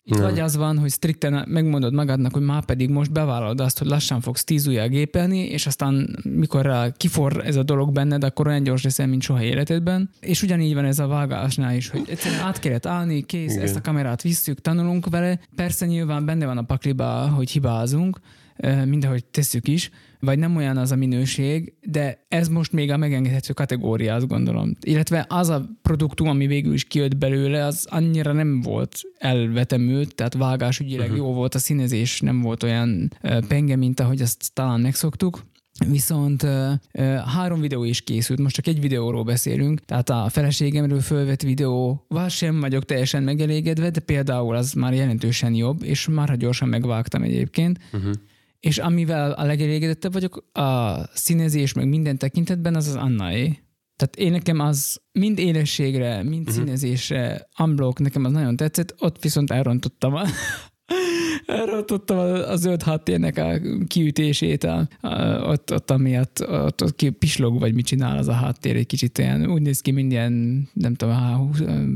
Itt 0.07 0.17
vagy 0.17 0.39
az 0.39 0.55
van, 0.55 0.77
hogy 0.77 0.91
strikten 0.91 1.45
megmondod 1.47 1.93
magadnak, 1.93 2.33
hogy 2.33 2.41
már 2.41 2.65
pedig 2.65 2.89
most 2.89 3.11
bevállalod 3.11 3.59
azt, 3.59 3.77
hogy 3.77 3.87
lassan 3.87 4.21
fogsz 4.21 4.43
tíz 4.43 4.67
ujjal 4.67 4.87
gépelni, 4.87 5.39
és 5.39 5.65
aztán 5.65 6.19
mikor 6.23 6.91
kifor 6.97 7.45
ez 7.45 7.55
a 7.55 7.63
dolog 7.63 7.91
benned, 7.91 8.23
akkor 8.23 8.47
olyan 8.47 8.63
gyors 8.63 8.83
leszel, 8.83 9.07
mint 9.07 9.21
soha 9.21 9.43
életedben. 9.43 10.09
És 10.19 10.41
ugyanígy 10.41 10.73
van 10.73 10.85
ez 10.85 10.99
a 10.99 11.07
vágásnál 11.07 11.75
is, 11.75 11.89
hogy 11.89 12.05
egyszerűen 12.09 12.41
át 12.41 12.59
kellett 12.59 12.85
állni, 12.85 13.21
kész, 13.21 13.51
Igen. 13.51 13.63
ezt 13.63 13.75
a 13.75 13.81
kamerát 13.81 14.21
visszük, 14.21 14.61
tanulunk 14.61 15.09
vele. 15.09 15.39
Persze 15.55 15.85
nyilván 15.85 16.25
benne 16.25 16.45
van 16.45 16.57
a 16.57 16.63
pakliba, 16.63 17.27
hogy 17.27 17.51
hibázunk, 17.51 18.19
mindahogy 18.85 19.25
tesszük 19.25 19.67
is, 19.67 19.89
vagy 20.19 20.39
nem 20.39 20.55
olyan 20.55 20.77
az 20.77 20.91
a 20.91 20.95
minőség, 20.95 21.73
de 21.81 22.25
ez 22.27 22.47
most 22.47 22.71
még 22.71 22.91
a 22.91 22.97
megengedhető 22.97 23.53
kategória, 23.53 24.15
azt 24.15 24.27
gondolom. 24.27 24.75
Illetve 24.81 25.25
az 25.29 25.49
a 25.49 25.69
produktum, 25.81 26.27
ami 26.27 26.47
végül 26.47 26.73
is 26.73 26.83
kijött 26.83 27.17
belőle, 27.17 27.65
az 27.65 27.87
annyira 27.89 28.31
nem 28.31 28.61
volt 28.61 29.01
elvetemült, 29.17 30.15
tehát 30.15 30.33
vágásügyileg 30.33 31.09
uh-huh. 31.09 31.25
jó 31.25 31.33
volt 31.33 31.55
a 31.55 31.59
színezés, 31.59 32.19
nem 32.19 32.41
volt 32.41 32.63
olyan 32.63 33.13
penge, 33.47 33.75
mint 33.75 33.99
ahogy 33.99 34.21
azt 34.21 34.53
talán 34.53 34.79
megszoktuk. 34.79 35.45
Viszont 35.89 36.43
uh, 36.43 36.71
három 37.15 37.59
videó 37.59 37.83
is 37.83 38.01
készült, 38.01 38.39
most 38.39 38.55
csak 38.55 38.67
egy 38.67 38.79
videóról 38.79 39.23
beszélünk, 39.23 39.79
tehát 39.79 40.09
a 40.09 40.27
feleségemről 40.29 40.99
fölvett 40.99 41.41
videóval 41.41 42.29
sem 42.29 42.59
vagyok 42.59 42.85
teljesen 42.85 43.23
megelégedve, 43.23 43.89
de 43.89 43.99
például 43.99 44.55
az 44.55 44.73
már 44.73 44.93
jelentősen 44.93 45.53
jobb, 45.53 45.83
és 45.83 46.07
már 46.07 46.37
gyorsan 46.37 46.69
megvágtam 46.69 47.23
egyébként. 47.23 47.79
Uh-huh. 47.93 48.11
És 48.59 48.77
amivel 48.77 49.31
a 49.31 49.43
legelégedettebb 49.43 50.13
vagyok, 50.13 50.49
a 50.51 50.95
színezés 51.13 51.73
meg 51.73 51.87
minden 51.87 52.17
tekintetben, 52.17 52.75
az 52.75 52.87
az 52.87 52.95
Annai. 52.95 53.59
Tehát 53.95 54.15
én 54.15 54.31
nekem 54.31 54.59
az 54.59 55.01
mind 55.11 55.39
élességre, 55.39 56.23
mind 56.23 56.47
uh-huh. 56.47 56.55
színezésre, 56.55 57.49
unblock, 57.59 57.99
nekem 57.99 58.25
az 58.25 58.31
nagyon 58.31 58.55
tetszett, 58.55 58.95
ott 58.99 59.21
viszont 59.21 59.51
elrontottam 59.51 60.13
a, 60.13 60.23
elrontottam 61.45 62.17
a, 62.17 62.49
a 62.49 62.55
zöld 62.55 62.83
háttérnek 62.83 63.37
a 63.37 63.59
kiütését, 63.87 64.63
a, 64.63 64.87
a, 65.01 65.09
ott, 65.41 65.73
ott 65.73 65.91
amiatt, 65.91 66.47
ott, 66.47 66.83
ott 66.83 66.95
ki 66.95 67.09
pislog, 67.09 67.59
vagy 67.59 67.73
mit 67.73 67.85
csinál 67.85 68.17
az 68.17 68.27
a 68.27 68.33
háttér, 68.33 68.75
egy 68.75 68.85
kicsit 68.85 69.17
olyan, 69.17 69.51
úgy 69.51 69.61
néz 69.61 69.81
ki, 69.81 69.91
mint 69.91 70.11
ilyen, 70.11 70.67
nem 70.73 70.93
tudom, 70.93 71.15
a 71.15 71.49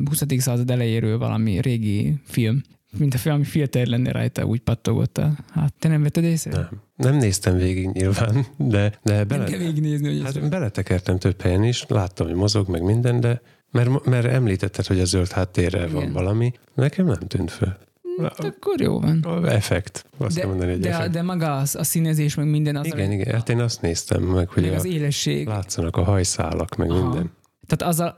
20. 0.10 0.24
század 0.38 0.70
elejéről 0.70 1.18
valami 1.18 1.62
régi 1.62 2.16
film 2.24 2.62
mint 2.98 3.14
a 3.14 3.18
valami 3.24 3.44
filter 3.44 3.88
lenne 3.88 4.12
rajta, 4.12 4.46
úgy 4.46 4.60
pattogott 4.60 5.18
a 5.18 5.32
hát 5.52 5.74
te 5.80 5.88
nem 5.88 6.02
vetted 6.02 6.24
észre? 6.24 6.52
Nem. 6.52 6.70
Nem 6.96 7.16
néztem 7.16 7.58
végig 7.58 7.90
nyilván, 7.90 8.46
de, 8.58 9.00
de 9.04 9.24
bele, 9.24 9.42
nem 9.42 9.52
kell 9.52 9.60
végignézni, 9.60 10.08
hogy 10.08 10.22
hát 10.24 10.50
beletekertem 10.50 11.18
több 11.18 11.42
helyen 11.42 11.64
is, 11.64 11.86
láttam, 11.88 12.28
hogy 12.28 12.36
mozog, 12.36 12.70
meg 12.70 12.84
minden, 12.84 13.20
de 13.20 13.42
mert, 13.72 14.06
mert 14.06 14.26
említetted, 14.26 14.86
hogy 14.86 15.00
a 15.00 15.06
zöld 15.06 15.32
háttérrel 15.32 15.88
Igen. 15.88 15.94
van 15.94 16.12
valami, 16.12 16.52
nekem 16.74 17.06
nem 17.06 17.20
tűnt 17.28 17.52
föl. 17.52 17.78
Hát 18.22 18.40
akkor 18.40 18.82
jó 18.82 19.00
van. 19.00 19.20
A 19.20 19.52
effekt. 19.52 20.06
Azt 20.18 20.36
de, 20.36 20.46
mondani, 20.46 20.72
hogy 20.72 20.80
de, 20.80 20.90
effekt. 20.90 21.12
de 21.12 21.22
maga 21.22 21.58
az, 21.58 21.76
a 21.76 21.84
színezés, 21.84 22.36
meg 22.36 22.50
minden 22.50 22.76
az. 22.76 22.86
Igen, 22.86 23.10
a, 23.10 23.14
igen. 23.14 23.34
Hát 23.34 23.50
én 23.50 23.60
azt 23.60 23.82
néztem 23.82 24.24
meg, 24.24 24.50
hogy 24.50 24.64
meg 24.64 24.72
a, 24.72 24.76
az 24.76 24.86
élesség. 24.86 25.48
látszanak 25.48 25.98
a 25.98 26.04
hajszálak, 26.04 26.76
meg 26.76 26.90
Aha. 26.90 27.04
minden. 27.04 27.32
Tehát 27.70 27.94
az 27.94 28.00
a, 28.00 28.14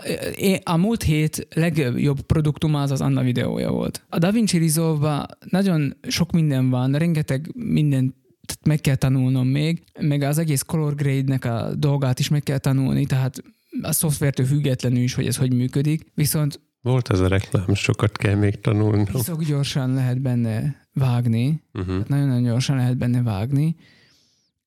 a 0.64 0.78
múlt 0.78 1.04
hét 1.04 1.47
legjobb 1.54 2.22
produktuma 2.22 2.82
az 2.82 2.91
az 2.91 3.02
Anna 3.02 3.22
videója 3.22 3.72
volt. 3.72 4.06
A 4.10 4.18
DaVinci 4.18 4.58
resolve 4.58 5.28
nagyon 5.49 5.95
sok 6.08 6.32
minden 6.32 6.70
van, 6.70 6.91
rengeteg 6.91 7.52
minden 7.54 8.16
meg 8.66 8.82
kell 8.82 8.95
tanulnom 8.95 9.47
még, 9.47 9.84
meg 9.99 10.22
az 10.22 10.38
egész 10.38 10.62
color 10.62 10.95
grade-nek 10.95 11.45
a 11.45 11.76
dolgát 11.76 12.20
is 12.20 12.30
meg 12.30 12.43
kell 12.43 12.58
tanulni, 12.58 13.06
tehát 13.06 13.43
a 13.82 13.91
szoftvertől 13.91 14.45
függetlenül 14.45 15.02
is, 15.02 15.14
hogy 15.14 15.28
ez 15.28 15.38
hogy 15.38 15.54
működik. 15.54 16.12
Viszont 16.14 16.60
volt 16.82 17.08
az 17.08 17.20
a 17.20 17.28
reklám, 17.28 17.74
sokat 17.74 18.18
kell 18.18 18.36
még 18.36 18.60
tanulni. 18.60 19.06
Iszok 19.14 19.43
gyorsan 19.43 19.93
lehet 19.93 20.22
benne 20.22 20.76
vágni, 20.93 21.62
uh-huh. 21.74 22.06
nagyon-nagyon 22.08 22.43
gyorsan 22.43 22.76
lehet 22.76 22.97
benne 22.97 23.22
vágni, 23.22 23.76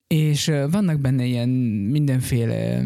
és 0.07 0.51
vannak 0.71 0.99
benne 0.99 1.25
ilyen 1.25 1.49
mindenféle 1.89 2.83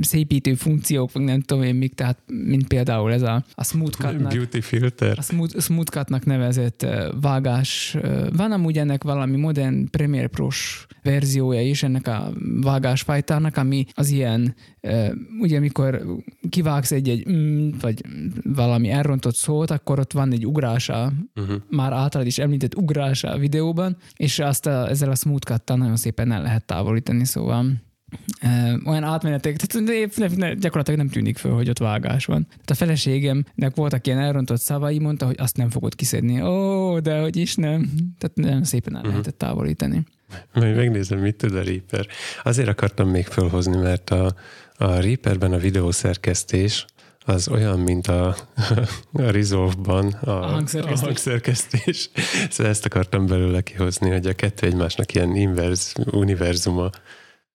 szépítő 0.00 0.54
funkciók, 0.54 1.12
vagy 1.12 1.22
nem 1.22 1.40
tudom 1.40 1.64
én 1.64 1.74
mik, 1.74 1.94
tehát 1.94 2.18
mint 2.26 2.66
például 2.66 3.12
ez 3.12 3.22
a, 3.22 3.44
a 3.54 3.64
smooth 3.64 3.98
cut 3.98 4.22
Beauty 4.22 4.60
filter. 4.60 5.18
A 5.18 5.22
smooth, 5.22 5.60
smooth 5.60 5.90
cut 5.90 6.24
nevezett 6.24 6.86
vágás. 7.20 7.96
Van 8.36 8.52
amúgy 8.52 8.78
ennek 8.78 9.02
valami 9.02 9.36
modern 9.36 9.90
Premiere 9.90 10.26
Pro-s 10.26 10.86
verziója 11.02 11.62
is 11.62 11.82
ennek 11.82 12.06
a 12.06 12.32
vágásfajtának, 12.60 13.56
ami 13.56 13.84
az 13.92 14.08
ilyen, 14.08 14.54
ugye 15.40 15.56
amikor 15.56 16.02
kivágsz 16.48 16.92
egy-egy 16.92 17.28
mm, 17.30 17.70
vagy 17.80 18.02
valami 18.42 18.90
elrontott 18.90 19.34
szót, 19.34 19.70
akkor 19.70 19.98
ott 19.98 20.12
van 20.12 20.32
egy 20.32 20.46
ugrása, 20.46 21.12
uh-huh. 21.34 21.56
már 21.70 21.92
általad 21.92 22.26
is 22.26 22.38
említett 22.38 22.74
ugrása 22.74 23.30
a 23.30 23.38
videóban, 23.38 23.96
és 24.16 24.38
azt 24.38 24.66
a, 24.66 24.88
ezzel 24.88 25.10
a 25.10 25.14
smooth 25.14 25.46
cut 25.46 25.78
nagyon 25.78 25.96
szépen 25.96 26.32
el 26.32 26.42
lehet 26.42 26.64
távolítani, 26.64 27.24
szóval 27.24 27.66
olyan 28.84 29.04
átmenetek, 29.04 29.56
tehát 29.56 30.58
gyakorlatilag 30.58 30.98
nem 30.98 31.08
tűnik 31.08 31.38
föl, 31.38 31.52
hogy 31.52 31.68
ott 31.68 31.78
vágás 31.78 32.24
van. 32.24 32.46
Tehát 32.46 32.70
a 32.70 32.74
feleségemnek 32.74 33.74
voltak 33.74 34.06
ilyen 34.06 34.18
elrontott 34.18 34.60
szavai, 34.60 34.98
mondta, 34.98 35.26
hogy 35.26 35.36
azt 35.38 35.56
nem 35.56 35.70
fogod 35.70 35.94
kiszedni. 35.94 36.42
Ó, 36.42 36.98
de 36.98 37.20
hogy 37.20 37.36
is 37.36 37.54
nem. 37.54 37.90
Tehát 38.18 38.36
nagyon 38.36 38.64
szépen 38.64 38.92
el 38.92 38.98
uh-huh. 38.98 39.12
lehetett 39.12 39.38
távolítani. 39.38 40.04
Majd 40.54 40.76
megnézem, 40.76 41.18
mit 41.18 41.36
tud 41.36 41.54
a 41.54 41.62
Reaper. 41.62 42.06
Azért 42.42 42.68
akartam 42.68 43.08
még 43.08 43.26
felhozni, 43.26 43.76
mert 43.76 44.10
a, 44.10 44.34
a 44.76 45.00
Reaperben 45.00 45.52
a 45.52 45.58
videószerkesztés 45.58 46.86
az 47.24 47.48
olyan, 47.48 47.78
mint 47.80 48.06
a, 48.06 48.36
a 49.12 49.30
Resolve-ban 49.30 50.06
a, 50.06 50.30
a, 50.30 50.46
hangszerkesztés. 50.46 51.02
a 51.02 51.04
hangszerkesztés. 51.04 52.10
Szóval 52.50 52.72
ezt 52.72 52.84
akartam 52.84 53.26
belőle 53.26 53.60
kihozni, 53.60 54.10
hogy 54.10 54.26
a 54.26 54.32
kettő 54.32 54.66
egymásnak 54.66 55.14
ilyen 55.14 55.36
inverz 55.36 55.94
univerzuma. 56.10 56.90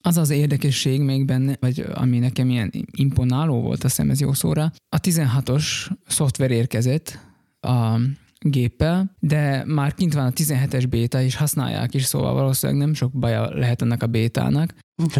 Az 0.05 0.17
az 0.17 0.29
érdekesség 0.29 1.01
még 1.01 1.25
benne, 1.25 1.57
vagy 1.59 1.85
ami 1.93 2.19
nekem 2.19 2.49
ilyen 2.49 2.71
imponáló 2.91 3.61
volt, 3.61 3.83
a 3.83 3.87
hiszem 3.87 4.09
ez 4.09 4.19
jó 4.19 4.33
szóra, 4.33 4.71
a 4.89 4.99
16-os 4.99 5.87
szoftver 6.07 6.51
érkezett 6.51 7.19
a 7.61 7.99
géppel, 8.39 9.15
de 9.19 9.63
már 9.65 9.93
kint 9.93 10.13
van 10.13 10.25
a 10.25 10.29
17-es 10.29 10.85
béta, 10.89 11.21
és 11.21 11.35
használják 11.35 11.93
is, 11.93 12.03
szóval 12.03 12.33
valószínűleg 12.33 12.81
nem 12.81 12.93
sok 12.93 13.11
baja 13.11 13.49
lehet 13.49 13.81
ennek 13.81 14.03
a 14.03 14.07
bétának. 14.07 14.73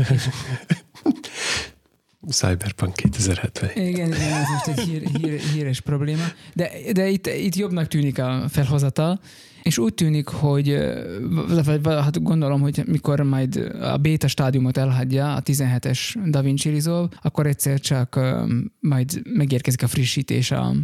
Cyberpunk 2.30 2.96
2070. 2.96 3.70
Igen, 3.76 4.08
igen, 4.08 4.34
ez 4.34 4.48
most 4.50 4.68
egy 4.68 4.80
hír, 4.80 5.10
hír, 5.22 5.40
híres 5.40 5.82
probléma. 5.82 6.24
De, 6.54 6.72
de 6.94 7.08
itt, 7.08 7.28
itt 7.28 7.56
jobbnak 7.56 7.88
tűnik 7.88 8.20
a 8.20 8.46
felhozatal, 8.50 9.20
és 9.66 9.78
úgy 9.78 9.94
tűnik, 9.94 10.28
hogy 10.28 10.78
hát 11.86 12.24
gondolom, 12.24 12.62
hogy 12.62 12.84
mikor 12.86 13.20
majd 13.20 13.56
a 13.82 13.98
beta 13.98 14.28
stádiumot 14.28 14.78
elhagyja 14.78 15.34
a 15.34 15.42
17-es 15.42 16.18
DaVinci 16.30 16.70
Resolve, 16.70 17.16
akkor 17.22 17.48
egyszer 17.48 17.80
csak 17.80 18.20
majd 18.80 19.22
megérkezik 19.30 19.84
a 19.84 19.88
frissítés 19.88 20.52
a, 20.52 20.76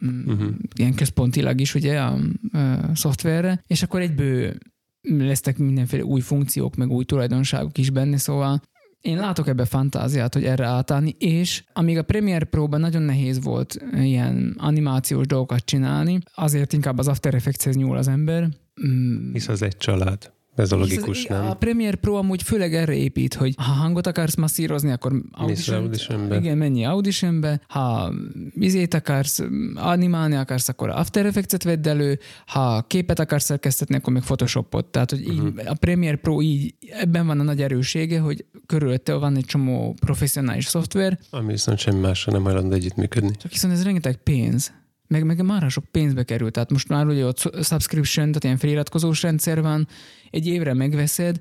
uh-huh. 0.00 0.48
ilyen 0.74 0.94
központilag 0.94 1.60
is 1.60 1.74
ugye 1.74 2.00
a, 2.00 2.18
a 2.52 2.94
szoftverre, 2.94 3.62
és 3.66 3.82
akkor 3.82 4.00
egyből 4.00 4.54
lesznek 5.02 5.58
mindenféle 5.58 6.04
új 6.04 6.20
funkciók, 6.20 6.76
meg 6.76 6.90
új 6.90 7.04
tulajdonságok 7.04 7.78
is 7.78 7.90
benne, 7.90 8.16
szóval 8.16 8.62
én 9.00 9.16
látok 9.16 9.48
ebbe 9.48 9.64
fantáziát, 9.64 10.34
hogy 10.34 10.44
erre 10.44 10.66
átállni, 10.66 11.16
és 11.18 11.64
amíg 11.72 11.98
a 11.98 12.02
Premiere 12.02 12.44
Pro-ban 12.44 12.80
nagyon 12.80 13.02
nehéz 13.02 13.42
volt 13.42 13.78
ilyen 13.92 14.54
animációs 14.58 15.26
dolgokat 15.26 15.64
csinálni, 15.64 16.18
azért 16.34 16.72
inkább 16.72 16.98
az 16.98 17.08
After 17.08 17.34
Effects-hez 17.34 17.76
nyúl 17.76 17.96
az 17.96 18.08
ember. 18.08 18.48
Mm. 18.86 19.32
Hisz 19.32 19.48
az 19.48 19.62
egy 19.62 19.76
család. 19.76 20.32
Ez 20.58 20.72
a 20.72 20.76
logikus, 20.76 21.24
nem? 21.24 21.46
A 21.46 21.54
Premiere 21.54 21.96
Pro 21.96 22.14
amúgy 22.14 22.42
főleg 22.42 22.74
erre 22.74 22.94
épít, 22.94 23.34
hogy 23.34 23.54
ha 23.56 23.72
hangot 23.72 24.06
akarsz 24.06 24.34
masszírozni, 24.34 24.90
akkor 24.90 25.22
audition, 25.30 25.82
auditionbe. 25.82 26.36
Igen, 26.36 26.58
menj 26.58 26.84
auditionbe. 26.84 27.60
Ha 27.68 28.12
izét 28.54 28.94
akarsz, 28.94 29.38
animálni 29.74 30.34
akarsz, 30.34 30.68
akkor 30.68 30.88
After 30.88 31.26
Effects-et 31.26 31.62
vedd 31.62 31.88
elő. 31.88 32.18
Ha 32.46 32.82
képet 32.82 33.18
akarsz 33.18 33.44
szerkesztetni, 33.44 33.94
akkor 33.94 34.12
még 34.12 34.22
Photoshopot. 34.22 34.86
Tehát, 34.86 35.10
hogy 35.10 35.20
uh-huh. 35.20 35.34
így, 35.34 35.52
mhm. 35.52 35.66
a 35.66 35.74
Premiere 35.74 36.16
Pro 36.16 36.42
így, 36.42 36.74
ebben 36.90 37.26
van 37.26 37.40
a 37.40 37.42
nagy 37.42 37.62
erősége, 37.62 38.18
hogy 38.20 38.44
körülötte 38.66 39.14
van 39.14 39.36
egy 39.36 39.44
csomó 39.44 39.94
professzionális 40.00 40.66
szoftver. 40.66 41.18
Ami 41.30 41.52
viszont 41.52 41.78
semmi 41.78 42.00
másra 42.00 42.32
nem 42.32 42.42
hajlandó 42.42 42.74
együttműködni. 42.74 43.30
Csak 43.36 43.50
viszont 43.50 43.72
ez 43.72 43.84
rengeteg 43.84 44.16
pénz 44.16 44.72
meg, 45.08 45.24
meg 45.24 45.44
már 45.44 45.70
sok 45.70 45.84
pénzbe 45.84 46.22
került. 46.22 46.52
Tehát 46.52 46.70
most 46.70 46.88
már 46.88 47.06
ugye 47.06 47.24
ott 47.24 47.38
subscription, 47.64 48.26
tehát 48.26 48.44
ilyen 48.44 48.56
feliratkozós 48.56 49.22
rendszer 49.22 49.62
van, 49.62 49.88
egy 50.30 50.46
évre 50.46 50.74
megveszed, 50.74 51.40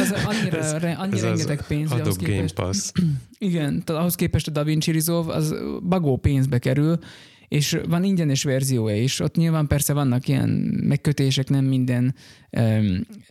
az 0.00 0.12
annyira, 0.24 0.58
ez, 0.58 0.72
annyira 0.72 1.16
ez 1.16 1.22
rengeteg 1.22 1.66
pénz, 1.66 1.90
hogy 1.90 2.00
ahhoz 2.00 2.16
képest, 2.16 2.54
Game 2.54 2.68
Pass. 2.68 2.90
Igen, 3.38 3.84
tehát 3.84 4.00
ahhoz 4.00 4.14
képest 4.14 4.48
a 4.48 4.50
DaVinci 4.50 4.92
Resolve 4.92 5.34
az 5.34 5.54
bagó 5.88 6.16
pénzbe 6.16 6.58
kerül, 6.58 6.98
és 7.48 7.78
van 7.88 8.04
ingyenes 8.04 8.44
verziója 8.44 9.02
is. 9.02 9.20
Ott 9.20 9.36
nyilván 9.36 9.66
persze 9.66 9.92
vannak 9.92 10.28
ilyen 10.28 10.48
megkötések, 10.82 11.48
nem 11.48 11.64
minden, 11.64 12.14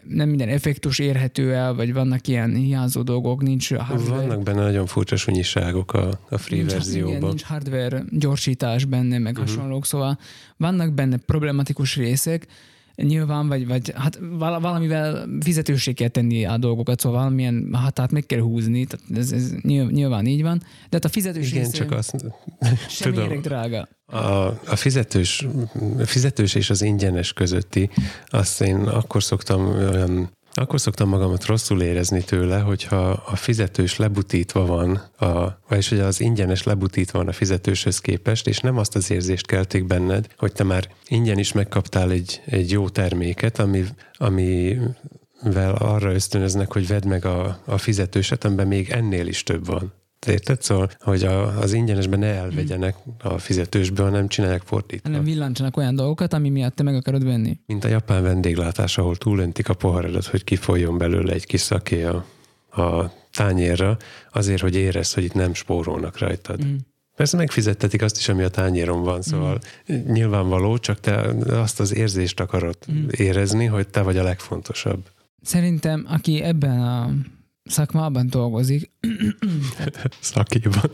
nem 0.03 0.29
minden 0.29 0.49
effektus 0.49 0.99
érhető 0.99 1.53
el, 1.53 1.73
vagy 1.73 1.93
vannak 1.93 2.27
ilyen 2.27 2.55
hiányzó 2.55 3.01
dolgok, 3.01 3.41
nincs 3.41 3.73
hardware. 3.73 4.21
Vannak 4.21 4.43
benne 4.43 4.61
nagyon 4.61 4.85
furcsa 4.85 5.15
sunyiságok 5.15 5.93
a, 5.93 6.19
a 6.29 6.37
free 6.37 6.59
nincs, 6.59 6.71
verzióban. 6.71 7.15
Igen, 7.15 7.27
nincs 7.27 7.43
hardware 7.43 8.03
gyorsítás 8.09 8.85
benne, 8.85 9.17
meg 9.17 9.33
uh-huh. 9.33 9.47
hasonlók, 9.47 9.85
szóval 9.85 10.19
vannak 10.57 10.93
benne 10.93 11.17
problematikus 11.17 11.95
részek, 11.95 12.47
nyilván, 12.95 13.47
vagy, 13.47 13.67
vagy 13.67 13.93
hát 13.95 14.19
valamivel 14.37 15.27
fizetősé 15.39 15.93
kell 15.93 16.07
tenni 16.07 16.45
a 16.45 16.57
dolgokat, 16.57 16.99
szóval 16.99 17.19
valamilyen 17.19 17.69
hatát 17.73 18.11
meg 18.11 18.25
kell 18.25 18.39
húzni, 18.39 18.85
tehát 18.85 19.05
ez, 19.17 19.31
ez 19.31 19.51
nyilván 19.63 20.25
így 20.25 20.41
van, 20.41 20.57
de 20.57 20.89
hát 20.91 21.05
a 21.05 21.09
fizetős 21.09 21.51
Igen, 21.51 21.71
csak 21.71 21.91
azt 21.91 22.25
tudom, 23.01 23.41
drága. 23.41 23.87
A, 24.05 24.17
a 24.47 24.75
fizetős, 24.75 25.47
fizetős 26.05 26.55
és 26.55 26.69
az 26.69 26.81
ingyenes 26.81 27.33
közötti, 27.33 27.89
azt 28.27 28.61
én 28.61 28.75
akkor 28.75 29.23
szoktam 29.23 29.67
olyan 29.67 30.34
akkor 30.57 30.81
szoktam 30.81 31.09
magamat 31.09 31.45
rosszul 31.45 31.81
érezni 31.81 32.23
tőle, 32.23 32.59
hogyha 32.59 33.09
a 33.09 33.35
fizetős 33.35 33.97
lebutítva 33.97 34.65
van, 34.65 34.95
a, 35.17 35.59
vagyis 35.67 35.89
hogy 35.89 35.99
az 35.99 36.21
ingyenes 36.21 36.63
lebutítva 36.63 37.17
van 37.17 37.27
a 37.27 37.31
fizetőshöz 37.31 37.99
képest, 37.99 38.47
és 38.47 38.59
nem 38.59 38.77
azt 38.77 38.95
az 38.95 39.11
érzést 39.11 39.45
keltik 39.45 39.85
benned, 39.85 40.27
hogy 40.37 40.51
te 40.53 40.63
már 40.63 40.87
ingyen 41.07 41.39
is 41.39 41.51
megkaptál 41.51 42.11
egy, 42.11 42.41
egy 42.45 42.71
jó 42.71 42.89
terméket, 42.89 43.59
ami, 43.59 43.85
ami 44.13 44.77
amivel 45.45 45.75
arra 45.75 46.13
ösztönöznek, 46.13 46.73
hogy 46.73 46.87
vedd 46.87 47.07
meg 47.07 47.25
a, 47.25 47.59
a 47.65 47.77
fizetőset, 47.77 48.43
amiben 48.43 48.67
még 48.67 48.89
ennél 48.89 49.27
is 49.27 49.43
több 49.43 49.65
van. 49.65 49.93
Érted? 50.27 50.61
Szóval, 50.61 50.89
hogy 50.99 51.23
a, 51.23 51.59
az 51.59 51.73
ingyenesben 51.73 52.19
ne 52.19 52.33
elvegyenek 52.33 52.95
a 53.21 53.37
fizetősből, 53.37 54.05
hanem 54.05 54.27
csinálják 54.27 54.61
fordítva. 54.61 55.09
hanem 55.09 55.23
villancsanak 55.23 55.77
olyan 55.77 55.95
dolgokat, 55.95 56.33
ami 56.33 56.49
miatt 56.49 56.75
te 56.75 56.83
meg 56.83 56.95
akarod 56.95 57.23
venni. 57.23 57.59
Mint 57.65 57.83
a 57.83 57.87
japán 57.87 58.23
vendéglátás, 58.23 58.97
ahol 58.97 59.15
túlöntik 59.15 59.69
a 59.69 59.73
poharadat, 59.73 60.25
hogy 60.25 60.43
kifolyjon 60.43 60.97
belőle 60.97 61.33
egy 61.33 61.45
kis 61.45 61.61
szaké 61.61 62.03
a, 62.03 62.25
a 62.81 63.11
tányérra, 63.33 63.97
azért, 64.31 64.61
hogy 64.61 64.75
érezd, 64.75 65.13
hogy 65.13 65.23
itt 65.23 65.33
nem 65.33 65.53
spórolnak 65.53 66.17
rajtad. 66.17 66.65
Mm. 66.65 66.75
Persze 67.15 67.37
megfizettetik 67.37 68.01
azt 68.01 68.17
is, 68.17 68.29
ami 68.29 68.43
a 68.43 68.49
tányéron 68.49 69.03
van, 69.03 69.21
szóval 69.21 69.59
mm. 69.93 70.11
nyilvánvaló, 70.11 70.77
csak 70.77 70.99
te 70.99 71.15
azt 71.49 71.79
az 71.79 71.95
érzést 71.95 72.39
akarod 72.39 72.77
mm. 72.91 73.07
érezni, 73.11 73.65
hogy 73.65 73.87
te 73.87 74.01
vagy 74.01 74.17
a 74.17 74.23
legfontosabb. 74.23 75.09
Szerintem, 75.41 76.05
aki 76.09 76.41
ebben 76.41 76.81
a 76.81 77.11
szakmában 77.65 78.27
dolgozik, 78.29 78.91
Szakiban. 80.19 80.89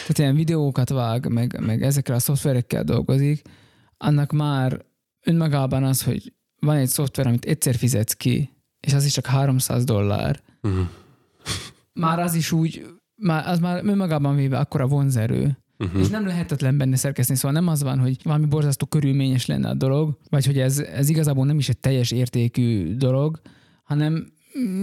tehát 0.00 0.18
ilyen 0.18 0.34
videókat 0.34 0.88
vág, 0.88 1.26
meg, 1.28 1.60
meg 1.66 1.82
ezekkel 1.82 2.14
a 2.14 2.18
szoftverekkel 2.18 2.84
dolgozik, 2.84 3.42
annak 3.96 4.32
már 4.32 4.84
önmagában 5.26 5.84
az, 5.84 6.02
hogy 6.02 6.32
van 6.60 6.76
egy 6.76 6.88
szoftver, 6.88 7.26
amit 7.26 7.44
egyszer 7.44 7.74
fizetsz 7.76 8.12
ki, 8.12 8.50
és 8.80 8.92
az 8.94 9.04
is 9.04 9.12
csak 9.12 9.26
300 9.26 9.84
dollár, 9.84 10.40
Mm. 10.68 10.80
már 11.92 12.18
az 12.18 12.34
is 12.34 12.52
úgy, 12.52 12.86
már, 13.14 13.48
az 13.48 13.58
már 13.58 13.84
önmagában 13.84 14.36
véve 14.36 14.58
akkora 14.58 14.86
vonzerő, 14.86 15.58
Uh-huh. 15.84 16.00
és 16.00 16.08
nem 16.08 16.26
lehetetlen 16.26 16.76
benne 16.78 16.96
szerkeszteni, 16.96 17.38
szóval 17.38 17.60
nem 17.60 17.68
az 17.68 17.82
van, 17.82 17.98
hogy 17.98 18.16
valami 18.22 18.46
borzasztó 18.46 18.86
körülményes 18.86 19.46
lenne 19.46 19.68
a 19.68 19.74
dolog, 19.74 20.18
vagy 20.28 20.46
hogy 20.46 20.58
ez, 20.58 20.78
ez 20.78 21.08
igazából 21.08 21.46
nem 21.46 21.58
is 21.58 21.68
egy 21.68 21.78
teljes 21.78 22.10
értékű 22.10 22.94
dolog, 22.96 23.40
hanem 23.84 24.32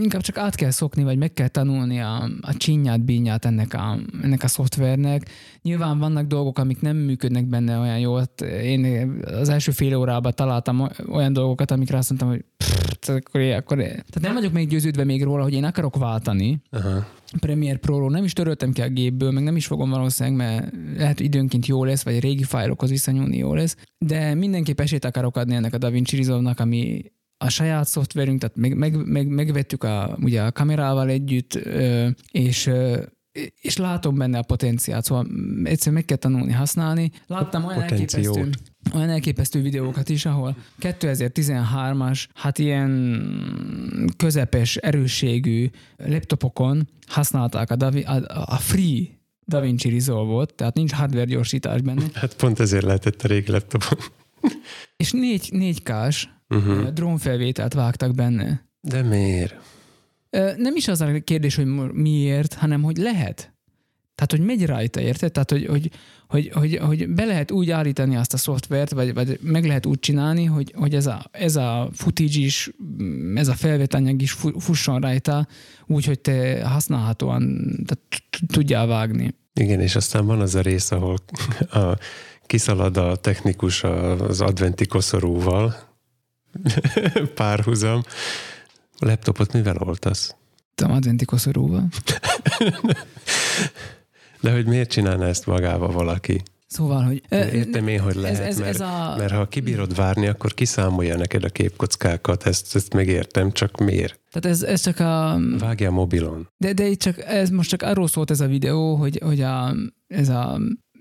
inkább 0.01 0.21
csak 0.21 0.37
át 0.37 0.55
kell 0.55 0.71
szokni, 0.71 1.03
vagy 1.03 1.17
meg 1.17 1.33
kell 1.33 1.47
tanulni 1.47 1.99
a, 1.99 2.29
a 2.41 2.53
csinyát, 2.57 3.01
bínyát 3.01 3.45
ennek 3.45 3.73
a, 3.73 3.99
ennek 4.23 4.43
a 4.43 4.47
szoftvernek. 4.47 5.29
Nyilván 5.61 5.99
vannak 5.99 6.27
dolgok, 6.27 6.59
amik 6.59 6.81
nem 6.81 6.97
működnek 6.97 7.45
benne 7.45 7.77
olyan 7.79 7.99
jól. 7.99 8.23
Én 8.63 9.11
az 9.25 9.49
első 9.49 9.71
fél 9.71 9.95
órában 9.95 10.33
találtam 10.35 10.89
olyan 11.09 11.33
dolgokat, 11.33 11.71
amikre 11.71 11.97
azt 11.97 12.09
mondtam, 12.09 12.29
hogy 12.29 12.45
pff, 12.57 12.77
akkor, 13.09 13.41
akkor, 13.41 13.77
tehát 13.77 14.21
nem 14.21 14.33
vagyok 14.33 14.53
még 14.53 14.67
győződve 14.67 15.03
még 15.03 15.23
róla, 15.23 15.43
hogy 15.43 15.53
én 15.53 15.63
akarok 15.63 15.97
váltani, 15.97 16.61
Aha. 16.69 17.07
Premiere 17.39 17.77
Pro-ról 17.77 18.09
nem 18.09 18.23
is 18.23 18.33
töröltem 18.33 18.71
ki 18.71 18.81
a 18.81 18.89
gépből, 18.89 19.31
meg 19.31 19.43
nem 19.43 19.55
is 19.55 19.65
fogom 19.65 19.89
valószínűleg, 19.89 20.37
mert 20.37 20.73
lehet, 20.97 21.17
hogy 21.17 21.25
időnként 21.25 21.65
jó 21.65 21.83
lesz, 21.83 22.03
vagy 22.03 22.15
a 22.15 22.19
régi 22.19 22.43
fájlokhoz 22.43 22.89
visszanyúlni 22.89 23.37
jó 23.37 23.53
lesz, 23.53 23.77
de 23.97 24.33
mindenképp 24.33 24.79
esélyt 24.79 25.05
akarok 25.05 25.37
adni 25.37 25.55
ennek 25.55 25.73
a 25.73 25.77
DaVinci 25.77 26.15
Resolve-nak, 26.15 26.59
ami 26.59 27.03
a 27.37 27.49
saját 27.49 27.87
szoftverünk, 27.87 28.39
tehát 28.39 28.55
meg, 28.55 28.75
meg, 28.75 29.07
meg, 29.07 29.27
megvettük 29.27 29.83
a, 29.83 30.17
ugye 30.21 30.41
a 30.41 30.51
kamerával 30.51 31.09
együtt, 31.09 31.59
és 32.31 32.71
és 33.61 33.77
látom 33.77 34.17
benne 34.17 34.37
a 34.37 34.41
potenciált, 34.41 35.05
szóval 35.05 35.27
egyszerűen 35.63 35.95
meg 35.95 36.05
kell 36.05 36.17
tanulni 36.17 36.51
használni. 36.51 37.11
Láttam 37.27 37.65
olyan 37.65 37.79
Potenciót. 37.79 38.37
elképesztő, 38.37 38.49
olyan 38.95 39.09
elképesztő 39.09 39.61
videókat 39.61 40.09
is, 40.09 40.25
ahol 40.25 40.55
2013-as, 40.81 42.25
hát 42.33 42.59
ilyen 42.59 44.11
közepes 44.17 44.75
erősségű 44.75 45.69
laptopokon 45.97 46.87
használták 47.07 47.71
a, 47.71 47.75
Davi, 47.75 48.01
a, 48.01 48.45
a 48.45 48.57
free 48.57 49.03
DaVinci 49.45 49.89
Resolve-ot, 49.89 50.53
tehát 50.53 50.75
nincs 50.75 50.91
hardware 50.91 51.25
gyorsítás 51.25 51.81
benne, 51.81 52.03
Hát 52.13 52.35
pont 52.35 52.59
ezért 52.59 52.83
lehetett 52.83 53.21
a 53.21 53.27
régi 53.27 53.51
laptopon. 53.51 53.99
és 54.97 55.11
4, 55.11 55.49
4K-s 55.53 56.27
Uh-huh. 56.49 56.87
drónfelvételt 56.87 57.73
vágtak 57.73 58.15
benne. 58.15 58.65
De 58.81 59.01
miért? 59.01 59.55
Nem 60.57 60.75
is 60.75 60.87
az 60.87 61.01
a 61.01 61.19
kérdés, 61.23 61.55
hogy 61.55 61.65
miért, 61.93 62.53
hanem 62.53 62.81
hogy 62.81 62.97
lehet. 62.97 63.51
Tehát, 64.17 64.31
hogy 64.31 64.57
megy 64.57 64.65
rajta, 64.65 64.99
érted? 64.99 65.31
Tehát, 65.31 65.51
hogy, 65.51 65.65
hogy, 65.65 65.91
hogy, 66.27 66.49
hogy, 66.53 66.77
hogy 66.77 67.09
be 67.09 67.25
lehet 67.25 67.51
úgy 67.51 67.69
állítani 67.69 68.15
azt 68.15 68.33
a 68.33 68.37
szoftvert, 68.37 68.91
vagy, 68.91 69.13
vagy 69.13 69.39
meg 69.41 69.65
lehet 69.65 69.85
úgy 69.85 69.99
csinálni, 69.99 70.45
hogy, 70.45 70.73
hogy 70.75 70.95
ez, 70.95 71.05
a, 71.05 71.25
ez 71.31 71.55
a 71.55 71.89
footage 71.93 72.39
is, 72.39 72.71
mm, 73.01 73.37
ez 73.37 73.47
a 73.47 73.53
felvételanyag 73.53 74.21
is 74.21 74.31
fu- 74.31 74.61
fusson 74.61 75.01
rajta, 75.01 75.47
úgy, 75.85 76.05
hogy 76.05 76.19
te 76.19 76.67
használhatóan 76.67 77.41
tehát 77.85 78.23
tudjál 78.47 78.87
vágni. 78.87 79.35
Igen, 79.53 79.79
és 79.79 79.95
aztán 79.95 80.25
van 80.25 80.39
az 80.39 80.55
a 80.55 80.61
rész, 80.61 80.91
ahol 80.91 81.17
a, 81.71 81.97
kiszalad 82.45 82.97
a 82.97 83.15
technikus 83.15 83.83
az 83.83 84.41
adventi 84.41 84.85
koszorúval, 84.85 85.75
párhuzam. 87.35 88.03
A 88.99 89.05
laptopot 89.05 89.53
mivel 89.53 89.77
oltasz? 89.77 90.35
A 90.75 90.91
adventi 90.91 91.25
koszorúval. 91.25 91.87
De 94.41 94.51
hogy 94.51 94.65
miért 94.65 94.89
csinálna 94.89 95.25
ezt 95.25 95.45
magával 95.45 95.91
valaki? 95.91 96.43
Szóval, 96.67 97.03
hogy... 97.03 97.21
Értem 97.29 97.87
én, 97.87 97.99
hogy 97.99 98.15
lehet, 98.15 98.39
ez, 98.39 98.45
ez, 98.47 98.57
mert, 98.59 98.69
ez 98.69 98.79
a, 98.79 99.15
mert 99.17 99.31
ha 99.31 99.47
kibírod 99.47 99.95
várni, 99.95 100.27
akkor 100.27 100.53
kiszámolja 100.53 101.17
neked 101.17 101.43
a 101.43 101.49
képkockákat, 101.49 102.43
ezt, 102.43 102.75
ezt 102.75 102.93
megértem, 102.93 103.51
csak 103.51 103.77
miért? 103.77 104.19
tehát 104.31 104.57
ez, 104.57 104.63
ez 104.63 104.81
csak 104.81 104.99
a... 104.99 105.39
Vágja 105.57 105.89
a 105.89 105.91
mobilon. 105.91 106.49
De, 106.57 106.73
de 106.73 106.87
itt 106.87 106.99
csak, 106.99 107.19
ez 107.19 107.49
most 107.49 107.69
csak 107.69 107.81
arról 107.81 108.07
szólt 108.07 108.31
ez 108.31 108.39
a 108.39 108.47
videó, 108.47 108.95
hogy, 108.95 109.19
hogy 109.23 109.41
a, 109.41 109.75
ez 110.07 110.29
a 110.29 110.59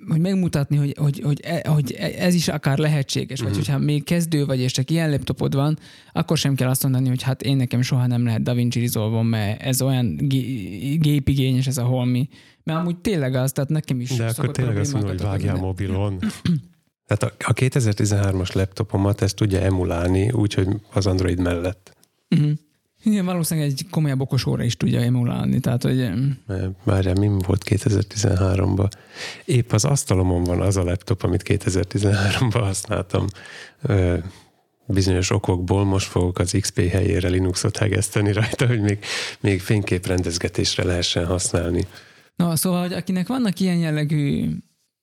hogy 0.08 0.20
megmutatni, 0.20 0.76
hogy, 0.76 0.94
hogy, 0.98 1.20
hogy, 1.24 1.40
e- 1.44 1.68
hogy 1.68 1.92
ez 2.18 2.34
is 2.34 2.48
akár 2.48 2.78
lehetséges, 2.78 3.40
vagy 3.40 3.48
Mhm. 3.48 3.58
hogyha 3.58 3.78
még 3.78 4.04
kezdő 4.04 4.44
vagy, 4.46 4.60
és 4.60 4.72
csak 4.72 4.90
ilyen 4.90 5.10
laptopod 5.10 5.54
van, 5.54 5.78
akkor 6.12 6.38
sem 6.38 6.54
kell 6.54 6.68
azt 6.68 6.82
mondani, 6.82 7.08
hogy 7.08 7.22
hát 7.22 7.42
én 7.42 7.56
nekem 7.56 7.82
soha 7.82 8.06
nem 8.06 8.24
lehet 8.24 8.42
DaVinci 8.42 8.80
resolve 8.80 9.22
mert 9.22 9.62
ez 9.62 9.82
olyan 9.82 10.16
gé- 10.16 11.00
gépigényes 11.00 11.66
ez 11.66 11.78
a 11.78 11.84
holmi. 11.84 12.28
Mert 12.62 12.78
amúgy 12.78 12.96
tényleg 12.96 13.34
az, 13.34 13.52
tehát 13.52 13.70
nekem 13.70 14.00
is 14.00 14.10
De 14.16 14.26
akkor 14.26 14.50
tényleg 14.50 14.76
azt 14.76 14.92
mondom, 14.92 15.10
hogy 15.10 15.20
vágjál 15.20 15.56
mobilon. 15.56 16.18
Tehát 17.06 17.22
a, 17.22 17.50
a 17.50 17.52
2013-as 17.52 18.52
laptopomat 18.54 19.22
ezt 19.22 19.36
tudja 19.36 19.60
emulálni, 19.60 20.30
úgyhogy 20.30 20.68
az 20.92 21.06
Android 21.06 21.38
mellett. 21.40 21.96
Mhm. 22.28 22.50
Igen, 23.06 23.24
valószínűleg 23.24 23.70
egy 23.70 23.86
komolyabb 23.90 24.20
okos 24.20 24.46
óra 24.46 24.62
is 24.62 24.76
tudja 24.76 25.00
emulálni, 25.00 25.60
tehát 25.60 25.82
hogy 25.82 26.10
Várjál, 26.84 27.14
mi 27.14 27.26
volt 27.26 27.62
2013-ban? 27.64 28.90
Épp 29.44 29.72
az 29.72 29.84
asztalomon 29.84 30.44
van 30.44 30.60
az 30.60 30.76
a 30.76 30.82
laptop, 30.82 31.22
amit 31.22 31.42
2013-ban 31.44 32.60
használtam. 32.60 33.26
Ö, 33.82 34.16
bizonyos 34.86 35.30
okokból 35.30 35.84
most 35.84 36.06
fogok 36.06 36.38
az 36.38 36.56
XP 36.60 36.88
helyére 36.88 37.28
Linuxot 37.28 37.76
hegeszteni 37.76 38.32
rajta, 38.32 38.66
hogy 38.66 38.80
még, 38.80 38.98
még 39.40 39.60
fényképrendezgetésre 39.60 40.84
lehessen 40.84 41.26
használni. 41.26 41.86
Na, 42.36 42.56
szóval, 42.56 42.80
hogy 42.80 42.92
akinek 42.92 43.26
vannak 43.26 43.60
ilyen 43.60 43.78
jellegű 43.78 44.50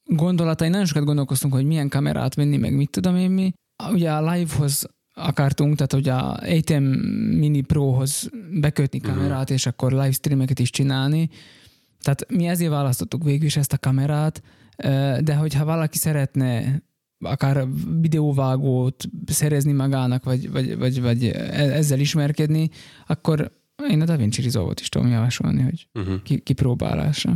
gondolatai, 0.03 0.69
nagyon 0.69 0.85
sokat 0.85 1.03
gondolkoztunk, 1.03 1.53
hogy 1.53 1.65
milyen 1.65 1.89
kamerát 1.89 2.35
venni, 2.35 2.57
meg 2.57 2.75
mit 2.75 2.89
tudom 2.89 3.15
én 3.15 3.31
mi. 3.31 3.53
Ugye 3.91 4.11
a 4.11 4.31
live-hoz 4.31 4.85
akartunk, 5.13 5.75
tehát 5.75 5.91
hogy 5.91 6.09
a 6.09 6.33
ATEM 6.57 6.83
Mini 7.37 7.61
Pro-hoz 7.61 8.29
bekötni 8.51 8.99
kamerát, 8.99 9.49
és 9.49 9.65
akkor 9.65 9.91
livestreameket 9.91 10.59
is 10.59 10.69
csinálni. 10.69 11.29
Tehát 12.01 12.25
mi 12.29 12.47
ezért 12.47 12.71
választottuk 12.71 13.23
végül 13.23 13.45
is 13.45 13.57
ezt 13.57 13.73
a 13.73 13.77
kamerát, 13.77 14.41
de 15.19 15.35
hogyha 15.35 15.65
valaki 15.65 15.97
szeretne 15.97 16.81
akár 17.19 17.67
videóvágót 18.01 19.05
szerezni 19.25 19.71
magának, 19.71 20.23
vagy, 20.23 20.51
vagy, 20.51 20.77
vagy, 20.77 21.01
vagy 21.01 21.25
e- 21.25 21.73
ezzel 21.73 21.99
ismerkedni, 21.99 22.69
akkor 23.07 23.51
én 23.89 24.01
a 24.01 24.05
DaVinci 24.05 24.41
Resolve-ot 24.41 24.79
is 24.79 24.89
tudom 24.89 25.07
javasolni, 25.07 25.61
hogy 25.61 25.87
Uh-huh. 25.93 26.21
ki, 26.23 26.39
kipróbálásra. 26.39 27.35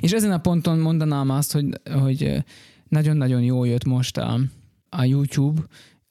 És 0.00 0.12
ezen 0.12 0.32
a 0.32 0.38
ponton 0.38 0.78
mondanám 0.78 1.30
azt, 1.30 1.52
hogy, 1.52 1.80
hogy 2.00 2.44
nagyon-nagyon 2.88 3.42
jó 3.42 3.64
jött 3.64 3.84
most 3.84 4.16
a, 4.16 4.40
a 4.88 5.04
YouTube, 5.04 5.60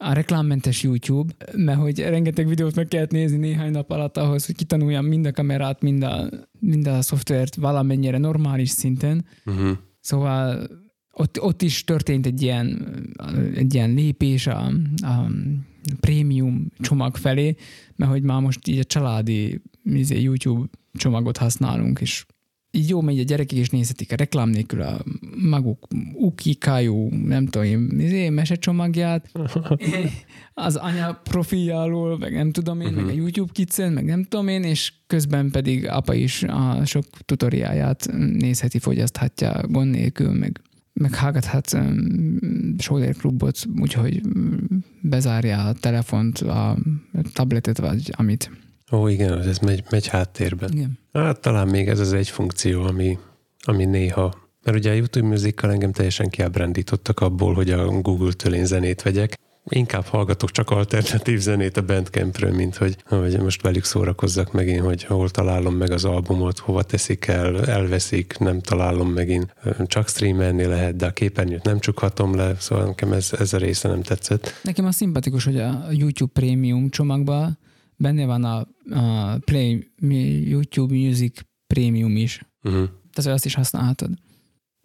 a 0.04 0.14
reklámmentes 0.14 0.84
YouTube, 0.84 1.34
mert 1.56 1.80
hogy 1.80 1.99
rengeteg 1.99 2.47
videót 2.47 2.76
meg 2.76 2.88
kellett 2.88 3.12
nézni 3.12 3.38
néhány 3.38 3.72
nap 3.72 3.91
alatt 3.91 4.18
ahhoz, 4.18 4.45
hogy 4.45 4.56
kitanuljam 4.56 5.06
mind 5.06 5.26
a 5.26 5.32
kamerát, 5.32 5.82
mind 5.82 6.04
a, 6.04 6.30
mind 6.60 6.88
a 6.88 7.01
szoftvert 7.01 7.56
valamennyire 7.56 8.18
normális 8.18 8.70
szinten. 8.70 9.26
Uh-huh. 9.45 9.78
Szóval 9.99 10.68
ott, 11.14 11.41
ott 11.41 11.62
is 11.62 11.84
történt 11.84 12.26
egy 12.26 12.41
ilyen, 12.41 12.95
egy 13.56 13.74
ilyen 13.74 13.93
lépés 13.93 14.47
a, 14.47 14.72
a 15.01 15.32
prémium 15.99 16.72
csomag 16.80 17.16
felé, 17.16 17.56
mert 17.95 18.12
hogy 18.12 18.24
már 18.24 18.41
most 18.41 18.68
így 18.68 18.80
a 18.80 18.84
családi 18.84 19.62
izé, 19.84 20.22
YouTube 20.22 20.68
csomagot 20.93 21.38
használunk, 21.38 22.01
és 22.01 22.26
jó 22.78 23.01
megy, 23.01 23.19
a 23.19 23.24
gyerekek 23.24 23.59
is 23.59 23.69
nézhetik 23.69 24.11
a 24.11 24.15
reklám 24.15 24.49
nélkül 24.49 24.82
a 24.82 25.03
maguk 25.36 25.88
ukikájú, 26.13 27.09
nem 27.09 27.45
tudom 27.45 27.67
én, 27.67 27.99
izé, 27.99 28.30
mesecsomagját, 28.30 29.32
az 30.53 30.76
anya 30.76 31.19
profiljáról, 31.24 32.17
meg 32.17 32.34
nem 32.34 32.51
tudom 32.51 32.82
én, 32.82 32.93
meg 32.93 33.07
a 33.07 33.11
YouTube 33.11 33.51
Kids-en, 33.53 33.91
meg 33.91 34.05
nem 34.05 34.24
tudom 34.24 34.47
én, 34.47 34.63
és 34.63 34.93
közben 35.07 35.51
pedig 35.51 35.88
apa 35.88 36.13
is 36.13 36.43
a 36.43 36.86
sok 36.86 37.05
tutoriáját 37.26 38.09
nézheti, 38.38 38.80
fogyaszthatja 38.80 39.67
gond 39.67 39.91
nélkül, 39.91 40.32
meg 40.32 40.61
meg 40.93 41.15
hallgathatsz 41.15 41.74
um, 41.74 42.76
Soder 42.78 43.15
klubot, 43.15 43.65
úgyhogy 43.80 44.21
bezárja 45.01 45.65
a 45.65 45.74
telefont, 45.74 46.39
a 46.39 46.78
tabletet, 47.34 47.78
vagy 47.78 48.11
amit. 48.11 48.51
Ó, 48.91 49.07
igen, 49.07 49.41
ez 49.41 49.57
megy, 49.57 49.84
megy 49.89 50.07
háttérben. 50.07 50.71
Igen. 50.71 50.99
Hát 51.13 51.39
talán 51.39 51.67
még 51.67 51.88
ez 51.88 51.99
az 51.99 52.13
egy 52.13 52.29
funkció, 52.29 52.84
ami, 52.84 53.17
ami 53.65 53.86
néha 53.86 54.41
mert 54.63 54.77
ugye 54.77 54.89
a 54.89 54.93
YouTube 54.93 55.27
Music-kal 55.27 55.71
engem 55.71 55.91
teljesen 55.91 56.29
kiábrándítottak 56.29 57.19
abból, 57.19 57.53
hogy 57.53 57.69
a 57.69 57.86
Google-től 57.86 58.53
én 58.53 58.65
zenét 58.65 59.01
vegyek. 59.01 59.39
Inkább 59.69 60.05
hallgatok 60.05 60.51
csak 60.51 60.69
alternatív 60.69 61.39
zenét 61.39 61.77
a 61.77 61.81
Bandcampről, 61.81 62.51
mint 62.51 62.75
hogy, 62.75 62.95
hogy 63.05 63.39
most 63.39 63.61
velük 63.61 63.84
szórakozzak 63.84 64.51
megint, 64.51 64.79
hogy 64.79 65.03
hol 65.03 65.29
találom 65.29 65.75
meg 65.75 65.91
az 65.91 66.05
albumot, 66.05 66.59
hova 66.59 66.84
teszik 66.84 67.27
el, 67.27 67.65
elveszik, 67.65 68.38
nem 68.39 68.59
találom 68.59 69.09
megint. 69.09 69.55
Csak 69.86 70.07
streamelni 70.07 70.65
lehet, 70.65 70.95
de 70.95 71.05
a 71.05 71.11
képernyőt 71.11 71.63
nem 71.63 71.79
csukhatom 71.79 72.36
le, 72.36 72.55
szóval 72.59 72.86
nekem 72.86 73.11
ez, 73.11 73.29
ez 73.39 73.53
a 73.53 73.57
része 73.57 73.88
nem 73.88 74.01
tetszett. 74.01 74.59
Nekem 74.63 74.86
az 74.86 74.95
szimpatikus, 74.95 75.43
hogy 75.43 75.59
a 75.59 75.86
YouTube 75.91 76.31
Premium 76.34 76.89
csomagban 76.89 77.57
benne 77.98 78.26
van 78.26 78.44
a, 78.44 78.68
a 78.89 79.38
Play 79.38 79.91
YouTube 80.46 80.94
Music 80.96 81.39
Premium 81.68 82.16
is. 82.16 82.46
Uh-huh. 82.64 82.89
Tehát 83.14 83.32
azt 83.32 83.46
is 83.46 83.54
használhatod. 83.54 84.12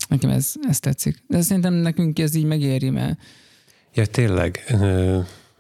Nekem 0.08 0.30
ez, 0.30 0.52
ez 0.68 0.80
tetszik. 0.80 1.24
De 1.26 1.40
szerintem 1.40 1.74
nekünk 1.74 2.18
ez 2.18 2.34
így 2.34 2.44
megéri, 2.44 2.90
mert... 2.90 3.20
Ja, 3.94 4.06
tényleg. 4.06 4.64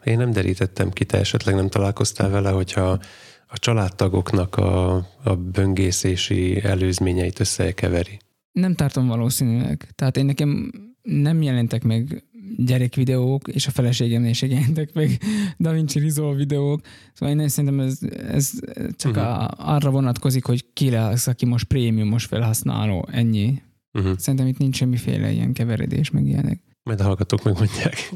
Én 0.04 0.16
nem 0.16 0.32
derítettem 0.32 0.90
ki, 0.90 1.04
te 1.04 1.18
esetleg 1.18 1.54
nem 1.54 1.68
találkoztál 1.68 2.30
vele, 2.30 2.50
hogyha 2.50 3.00
a 3.46 3.58
családtagoknak 3.58 4.56
a, 4.56 4.94
a 5.22 5.36
böngészési 5.36 6.64
előzményeit 6.64 7.40
összekeveri. 7.40 8.18
Nem 8.52 8.74
tartom 8.74 9.06
valószínűleg. 9.06 9.88
Tehát 9.94 10.16
én 10.16 10.24
nekem 10.24 10.72
nem 11.02 11.42
jelentek 11.42 11.82
meg 11.82 12.24
gyerekvideók, 12.56 13.48
és 13.48 13.66
a 13.66 13.70
feleségemnél 13.70 14.30
is 14.30 14.42
jelentek 14.42 14.92
meg 14.92 15.20
Da 15.56 15.72
Vinci 15.72 15.98
Resolve 15.98 16.36
videók. 16.36 16.80
Szóval 17.12 17.40
én 17.40 17.48
szerintem 17.48 17.80
ez, 17.80 17.98
ez 18.28 18.50
csak 18.96 19.16
uh-huh. 19.16 19.42
a, 19.42 19.54
arra 19.56 19.90
vonatkozik, 19.90 20.44
hogy 20.44 20.64
ki 20.72 20.90
lesz, 20.90 21.26
aki 21.26 21.46
most 21.46 21.64
prémiumos 21.64 22.24
felhasználó, 22.24 23.08
ennyi. 23.12 23.62
Uh-huh. 23.92 24.16
Szerintem 24.16 24.48
itt 24.48 24.58
nincs 24.58 24.76
semmiféle 24.76 25.30
ilyen 25.30 25.52
keveredés, 25.52 26.10
meg 26.10 26.26
ilyenek. 26.26 26.62
Majd 26.82 27.00
a 27.00 27.04
hallgatók 27.04 27.42
megmondják. 27.42 28.12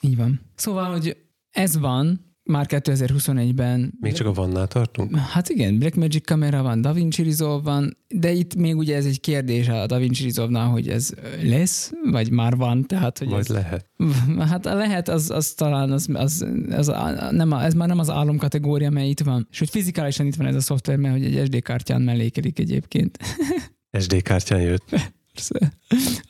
Így 0.00 0.16
van. 0.16 0.40
Szóval, 0.54 0.90
hogy 0.90 1.16
ez 1.50 1.78
van, 1.78 2.31
már 2.44 2.66
2021-ben. 2.68 3.92
Még 4.00 4.12
csak 4.12 4.26
a 4.26 4.32
vannál 4.32 4.66
tartunk? 4.66 5.16
Hát 5.16 5.48
igen, 5.48 5.78
Blackmagic 5.78 6.26
kamera 6.26 6.62
van, 6.62 6.80
DaVinci 6.80 7.22
Resolve 7.22 7.70
van, 7.70 7.96
de 8.08 8.32
itt 8.32 8.54
még 8.54 8.76
ugye 8.76 8.96
ez 8.96 9.04
egy 9.04 9.20
kérdés 9.20 9.68
a 9.68 9.86
DaVinci 9.86 10.22
Resolve-nál, 10.24 10.68
hogy 10.68 10.88
ez 10.88 11.10
lesz, 11.42 11.92
vagy 12.10 12.30
már 12.30 12.56
van, 12.56 12.86
tehát 12.86 13.18
hogy 13.18 13.28
Vagy 13.28 13.38
ez, 13.38 13.48
lehet. 13.48 13.86
Hát 14.50 14.66
a 14.66 14.74
lehet, 14.74 15.08
az, 15.08 15.30
az 15.30 15.52
talán 15.52 15.90
az, 15.90 16.08
az, 16.12 16.46
az, 16.70 16.88
az 16.88 17.30
nem, 17.30 17.52
ez 17.52 17.74
már 17.74 17.88
nem 17.88 17.98
az 17.98 18.10
álom 18.10 18.36
kategória, 18.36 18.90
mely 18.90 19.08
itt 19.08 19.20
van. 19.20 19.46
És 19.50 19.58
hogy 19.58 19.70
fizikálisan 19.70 20.26
itt 20.26 20.34
van 20.34 20.46
ez 20.46 20.54
a 20.54 20.60
szoftver, 20.60 20.96
mert 20.96 21.14
hogy 21.14 21.24
egy 21.24 21.46
SD 21.46 21.62
kártyán 21.62 22.02
mellékelik 22.02 22.58
egyébként. 22.58 23.18
SD 24.00 24.22
kártyán 24.22 24.60
jött. 24.60 24.84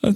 A, 0.01 0.07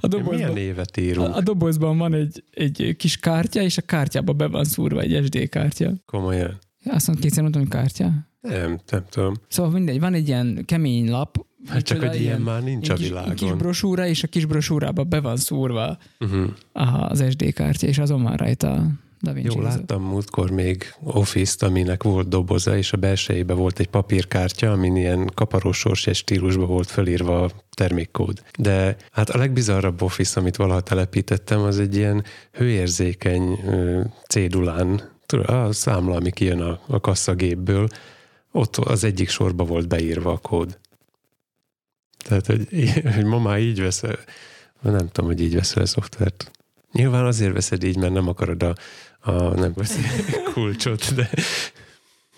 a 0.00 0.06
dobozban, 0.06 0.34
Milyen 0.34 0.52
névet 0.52 0.96
írunk? 0.96 1.28
A, 1.28 1.36
a 1.36 1.40
dobozban 1.40 1.98
van 1.98 2.14
egy, 2.14 2.44
egy 2.50 2.94
kis 2.98 3.16
kártya, 3.16 3.62
és 3.62 3.78
a 3.78 3.82
kártyába 3.82 4.32
be 4.32 4.46
van 4.46 4.64
szúrva 4.64 5.00
egy 5.00 5.24
SD 5.24 5.48
kártya. 5.48 5.92
Komolyan? 6.06 6.58
Azt 6.84 7.06
mondom, 7.06 7.24
kétszer 7.24 7.42
mondtam, 7.42 7.62
hogy 7.62 7.70
kártya? 7.70 8.28
Nem, 8.40 8.80
nem 8.90 9.04
tudom. 9.10 9.34
Szóval 9.48 9.72
mindegy, 9.72 10.00
van 10.00 10.14
egy 10.14 10.28
ilyen 10.28 10.62
kemény 10.66 11.10
lap. 11.10 11.46
Hát 11.66 11.82
csak, 11.82 12.00
hogy 12.00 12.20
ilyen 12.20 12.40
már 12.40 12.62
nincs 12.62 12.88
a 12.88 12.94
világon. 12.94 13.34
Kis, 13.34 13.48
kis 13.48 13.56
brosúra, 13.56 14.06
és 14.06 14.22
a 14.22 14.26
kis 14.26 14.44
brosúrába 14.44 15.04
be 15.04 15.20
van 15.20 15.36
szúrva 15.36 15.98
uh-huh. 16.20 16.50
az 17.10 17.24
SD 17.30 17.52
kártya, 17.52 17.86
és 17.86 17.98
azon 17.98 18.22
van 18.22 18.36
rajta 18.36 18.86
Da 19.22 19.32
Vinci 19.32 19.56
Jó, 19.56 19.62
láttam 19.62 20.02
múltkor 20.02 20.50
még 20.50 20.94
Office-t, 21.02 21.62
aminek 21.62 22.02
volt 22.02 22.28
doboza, 22.28 22.76
és 22.76 22.92
a 22.92 22.96
belsejében 22.96 23.56
volt 23.56 23.78
egy 23.78 23.88
papírkártya, 23.88 24.72
amin 24.72 24.96
ilyen 24.96 25.30
kaparós 25.34 25.86
stílusban 26.12 26.66
volt 26.66 26.90
felírva 26.90 27.42
a 27.42 27.50
termékkód. 27.74 28.42
De 28.58 28.96
hát 29.12 29.30
a 29.30 29.38
legbizarrabb 29.38 30.02
Office, 30.02 30.40
amit 30.40 30.56
valaha 30.56 30.80
telepítettem, 30.80 31.60
az 31.60 31.78
egy 31.78 31.96
ilyen 31.96 32.24
hőérzékeny 32.52 33.58
cédulán, 34.28 35.18
a 35.46 35.72
számla, 35.72 36.16
ami 36.16 36.30
kijön 36.30 36.60
a, 36.60 36.80
a 36.86 37.00
kasszagépből, 37.00 37.88
ott 38.52 38.76
az 38.76 39.04
egyik 39.04 39.28
sorba 39.28 39.64
volt 39.64 39.88
beírva 39.88 40.32
a 40.32 40.38
kód. 40.38 40.78
Tehát, 42.18 42.46
hogy, 42.46 42.68
hogy 43.14 43.24
ma 43.24 43.38
már 43.38 43.58
így 43.58 43.80
veszel, 43.80 44.18
nem 44.82 45.08
tudom, 45.08 45.30
hogy 45.30 45.40
így 45.40 45.54
veszel 45.54 45.82
a 45.82 45.86
szoftvert. 45.86 46.50
Nyilván 46.92 47.24
azért 47.24 47.52
veszed 47.52 47.82
így, 47.82 47.96
mert 47.96 48.12
nem 48.12 48.28
akarod 48.28 48.62
a, 48.62 48.74
a 49.20 49.32
nem 49.32 49.74
kulcsot, 50.52 51.14
de, 51.14 51.30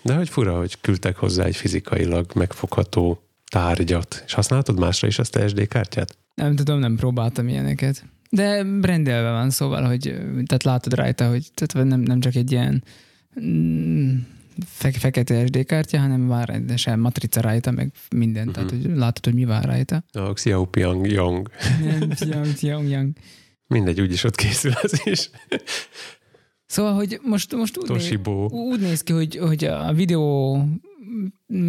de 0.01 0.15
hogy 0.15 0.29
fura, 0.29 0.57
hogy 0.57 0.81
küldtek 0.81 1.15
hozzá 1.15 1.43
egy 1.43 1.55
fizikailag 1.55 2.31
megfogható 2.35 3.23
tárgyat. 3.51 4.23
És 4.25 4.33
használtad 4.33 4.79
másra 4.79 5.07
is 5.07 5.19
azt 5.19 5.35
a 5.35 5.47
SD 5.47 5.67
kártyát? 5.67 6.17
Nem 6.35 6.55
tudom, 6.55 6.79
nem 6.79 6.95
próbáltam 6.95 7.47
ilyeneket. 7.47 8.03
De 8.29 8.65
rendelve 8.81 9.31
van, 9.31 9.49
szóval, 9.49 9.83
hogy 9.83 10.01
tehát 10.45 10.63
látod 10.63 10.93
rajta, 10.93 11.29
hogy 11.29 11.47
tehát 11.53 11.87
nem, 11.87 11.99
nem 11.99 12.19
csak 12.19 12.35
egy 12.35 12.51
ilyen 12.51 12.83
mm, 13.41 14.15
fe- 14.65 14.97
fekete 14.97 15.45
SD 15.45 15.65
kártya, 15.65 15.99
hanem 15.99 16.27
van 16.27 16.43
rendesen 16.43 16.99
matrica 16.99 17.41
rajta, 17.41 17.71
meg 17.71 17.91
minden, 18.15 18.47
uh-huh. 18.47 18.65
tehát 18.65 18.83
hogy 18.85 18.97
látod, 18.97 19.25
hogy 19.25 19.33
mi 19.33 19.45
van 19.45 19.61
rajta. 19.61 20.03
A 20.11 20.33
Xiaopiang 20.33 21.11
Yang. 21.11 21.49
Nem, 21.83 22.09
Xiaopiang 22.09 22.89
Yang. 22.89 23.11
Mindegy, 23.67 24.01
úgyis 24.01 24.23
ott 24.23 24.35
készül 24.35 24.71
az 24.81 25.01
is. 25.03 25.29
Szóval, 26.65 26.93
hogy 26.93 27.19
most, 27.23 27.55
most 27.55 27.77
úgy, 27.77 27.89
néz, 27.89 28.19
úgy 28.49 28.79
néz 28.79 29.03
ki, 29.03 29.13
hogy, 29.13 29.35
hogy 29.35 29.63
a 29.63 29.93
videó 29.93 30.57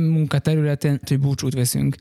munkaterületen, 0.08 1.00
hogy 1.06 1.20
búcsút 1.20 1.54
veszünk 1.54 1.96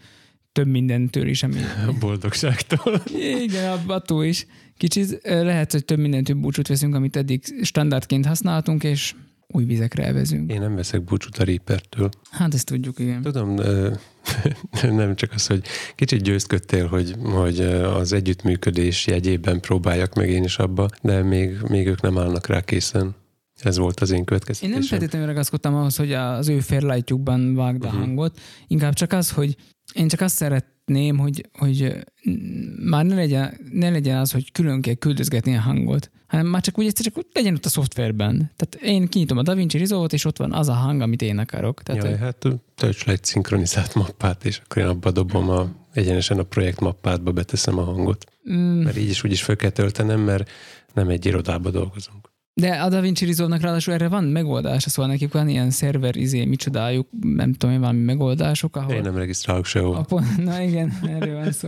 több 0.54 0.68
mindentől 0.68 1.28
is, 1.28 1.44
ami... 1.44 1.60
Boldogságtól. 2.00 3.04
Igen, 3.42 3.78
attól 3.88 4.26
is. 4.26 4.46
Kicsit 4.78 5.20
lehet, 5.24 5.72
hogy 5.72 5.86
több 5.86 6.00
mindentől 6.00 6.36
búcsút 6.36 6.68
veszünk, 6.68 6.96
amit 6.96 7.16
eddig 7.16 7.44
standardként 7.62 8.26
használtunk, 8.26 8.84
és 8.84 9.16
új 9.54 9.64
vizekre 9.64 10.04
elvezünk. 10.04 10.52
Én 10.52 10.60
nem 10.60 10.76
veszek 10.76 11.04
búcsút 11.04 11.38
a 11.38 11.44
Reaper-től. 11.44 12.10
Hát 12.32 12.54
ezt 12.54 12.66
tudjuk, 12.66 13.00
igen. 13.00 13.22
Tudom, 13.22 13.54
nem 15.02 15.16
csak 15.16 15.32
az, 15.34 15.48
hogy 15.48 15.66
kicsit 15.96 16.22
győzködtél, 16.22 16.88
hogy, 16.88 17.16
hogy 17.22 17.60
az 17.62 18.14
együttműködés 18.14 19.08
jegyében 19.08 19.60
próbáljak 19.60 20.14
meg 20.14 20.30
én 20.30 20.44
is 20.44 20.58
abba, 20.58 20.90
de 21.02 21.22
még, 21.22 21.58
még 21.68 21.88
ők 21.88 22.02
nem 22.02 22.18
állnak 22.18 22.48
rá 22.48 22.62
készen. 22.62 23.16
Ez 23.60 23.78
volt 23.78 24.00
az 24.00 24.12
én 24.12 24.24
következtetésem. 24.24 24.74
Én 24.74 24.80
nem 24.80 24.88
feltétlenül 24.88 25.28
ragaszkodtam 25.28 25.76
ahhoz, 25.76 25.96
hogy 25.96 26.14
az 26.14 26.48
ő 26.48 26.60
fairlightjukban 26.60 27.56
vágd 27.56 27.84
a 27.84 27.88
uh-huh. 27.88 28.02
hangot, 28.02 28.40
inkább 28.68 28.94
csak 28.94 29.12
az, 29.12 29.32
hogy 29.32 29.56
én 29.94 30.08
csak 30.08 30.22
azt 30.22 30.42
szeretném, 30.86 31.18
hogy, 31.18 31.50
hogy 31.54 32.06
már 32.86 33.06
ne 33.06 33.16
legyen, 33.16 33.58
ne 33.72 33.90
legyen 33.90 34.18
az, 34.18 34.32
hogy 34.32 34.52
külön 34.52 34.82
kell 34.82 34.94
küldözgetni 34.94 35.56
a 35.56 35.60
hangot, 35.60 36.12
hanem 36.28 36.46
már 36.46 36.62
csak 36.62 36.78
úgy 36.78 36.86
egyszer 36.86 37.06
csak 37.06 37.26
legyen 37.34 37.54
ott 37.54 37.66
a 37.66 37.70
szoftverben. 37.70 38.52
Tehát 38.56 38.88
én 38.88 39.08
kinyitom 39.08 39.38
a 39.38 39.42
DaVinci 39.42 39.78
Resolve-ot, 39.78 40.14
és 40.14 40.26
ott 40.26 40.38
van 40.38 40.54
az 40.54 40.68
a 40.68 40.74
hang, 40.74 41.02
amit 41.02 41.22
én 41.22 41.38
akarok. 41.38 41.84
Tehát, 41.84 42.04
Jaj, 42.04 42.18
hát 42.18 42.48
tölts 42.76 43.06
le 43.06 43.12
egy 43.12 43.24
szinkronizált 43.24 43.96
mappát, 43.96 44.46
és 44.46 44.62
akkor 44.64 44.82
én 44.82 44.88
abba 44.88 45.12
dobom 45.12 45.50
a, 45.50 45.72
egyenesen 45.94 46.40
a 46.40 46.44
projekt 46.44 46.80
mappátba 46.80 47.32
beteszem 47.32 47.78
a 47.78 47.84
hangot. 47.84 48.26
Mm. 48.52 48.84
Mert 48.84 48.98
így 48.98 49.10
is 49.10 49.24
úgy 49.24 49.32
is 49.32 49.44
fel 49.44 49.56
kell 49.56 49.70
töltenem, 49.70 50.20
mert 50.20 50.50
nem 50.94 51.10
egy 51.10 51.26
irodába 51.26 51.70
dolgozunk. 51.70 52.32
De 52.56 52.82
a 52.82 52.90
DaVinci 52.90 53.26
Resolve-nak 53.26 53.62
ráadásul 53.62 53.94
erre 53.94 54.08
van 54.08 54.24
megoldása, 54.24 54.90
szóval 54.90 55.12
nekik 55.12 55.34
van 55.34 55.50
ilyen 55.50 55.70
szerver, 55.70 56.16
izé, 56.16 56.46
micsodájuk, 56.46 57.08
nem 57.22 57.54
tudom, 57.54 57.80
valami 57.80 58.00
megoldások, 58.00 58.76
ahol... 58.76 58.94
Én 58.94 59.02
nem 59.02 59.16
regisztrálok 59.16 59.66
sehol. 59.66 60.06
Pont, 60.06 60.44
na 60.44 60.62
igen, 60.62 61.00
erről 61.08 61.36
van 61.36 61.52
szó. 61.52 61.68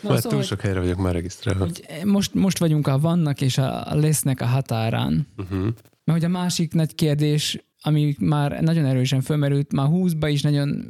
Na, 0.00 0.08
Már 0.08 0.18
szóval, 0.18 0.38
túl 0.38 0.42
sok 0.42 0.60
helyre 0.60 0.80
vagyok 0.80 0.98
már 0.98 1.12
regisztrálva. 1.12 1.68
Most, 2.04 2.34
most 2.34 2.58
vagyunk 2.58 2.86
a 2.86 2.98
vannak 2.98 3.40
és 3.40 3.58
a 3.58 3.94
lesznek 3.94 4.40
a 4.40 4.46
határán. 4.46 5.26
Uh-huh. 5.36 5.62
Mert 6.04 6.20
hogy 6.20 6.24
a 6.24 6.28
másik 6.28 6.74
nagy 6.74 6.94
kérdés, 6.94 7.64
ami 7.80 8.16
már 8.18 8.62
nagyon 8.62 8.84
erősen 8.84 9.20
fölmerült, 9.20 9.72
már 9.72 9.88
20-ba 9.90 10.28
is 10.30 10.42
nagyon 10.42 10.84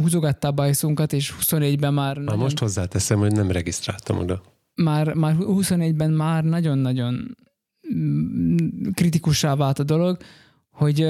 húzogatta 0.00 0.48
a 0.48 0.52
bajszunkat, 0.52 1.12
és 1.12 1.34
24-ben 1.40 1.94
már... 1.94 2.16
Már 2.16 2.24
nagyon... 2.24 2.40
most 2.40 2.58
hozzáteszem, 2.58 3.18
hogy 3.18 3.32
nem 3.32 3.50
regisztráltam 3.50 4.18
oda. 4.18 4.42
Már, 4.74 5.14
már 5.14 5.36
24-ben 5.38 6.10
már 6.10 6.44
nagyon-nagyon 6.44 7.36
kritikussá 8.94 9.54
vált 9.54 9.78
a 9.78 9.82
dolog, 9.82 10.16
hogy 10.70 11.06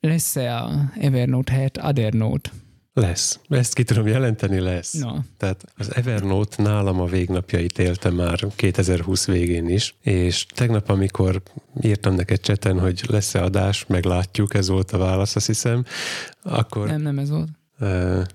lesz-e 0.00 0.56
a 0.56 0.90
Evernote 1.00 1.52
helyett 1.52 1.82
Othernote? 1.82 2.50
Lesz. 2.94 3.40
Ezt 3.48 3.74
ki 3.74 3.84
tudom 3.84 4.06
jelenteni, 4.06 4.58
lesz. 4.58 4.92
No. 4.92 5.12
Tehát 5.36 5.64
az 5.76 5.94
Evernote 5.94 6.62
nálam 6.62 7.00
a 7.00 7.06
végnapjait 7.06 7.78
élte 7.78 8.10
már 8.10 8.46
2020 8.56 9.26
végén 9.26 9.68
is, 9.68 9.94
és 10.00 10.46
tegnap, 10.54 10.88
amikor 10.88 11.42
írtam 11.80 12.14
neked 12.14 12.40
cseten, 12.40 12.78
hogy 12.78 13.04
lesz-e 13.08 13.42
adás, 13.42 13.86
meglátjuk, 13.86 14.54
ez 14.54 14.68
volt 14.68 14.90
a 14.90 14.98
válasz, 14.98 15.36
azt 15.36 15.46
hiszem, 15.46 15.84
akkor... 16.42 16.86
Nem, 16.86 17.02
nem 17.02 17.18
ez 17.18 17.30
volt. 17.30 17.48
Uh, 17.80 17.88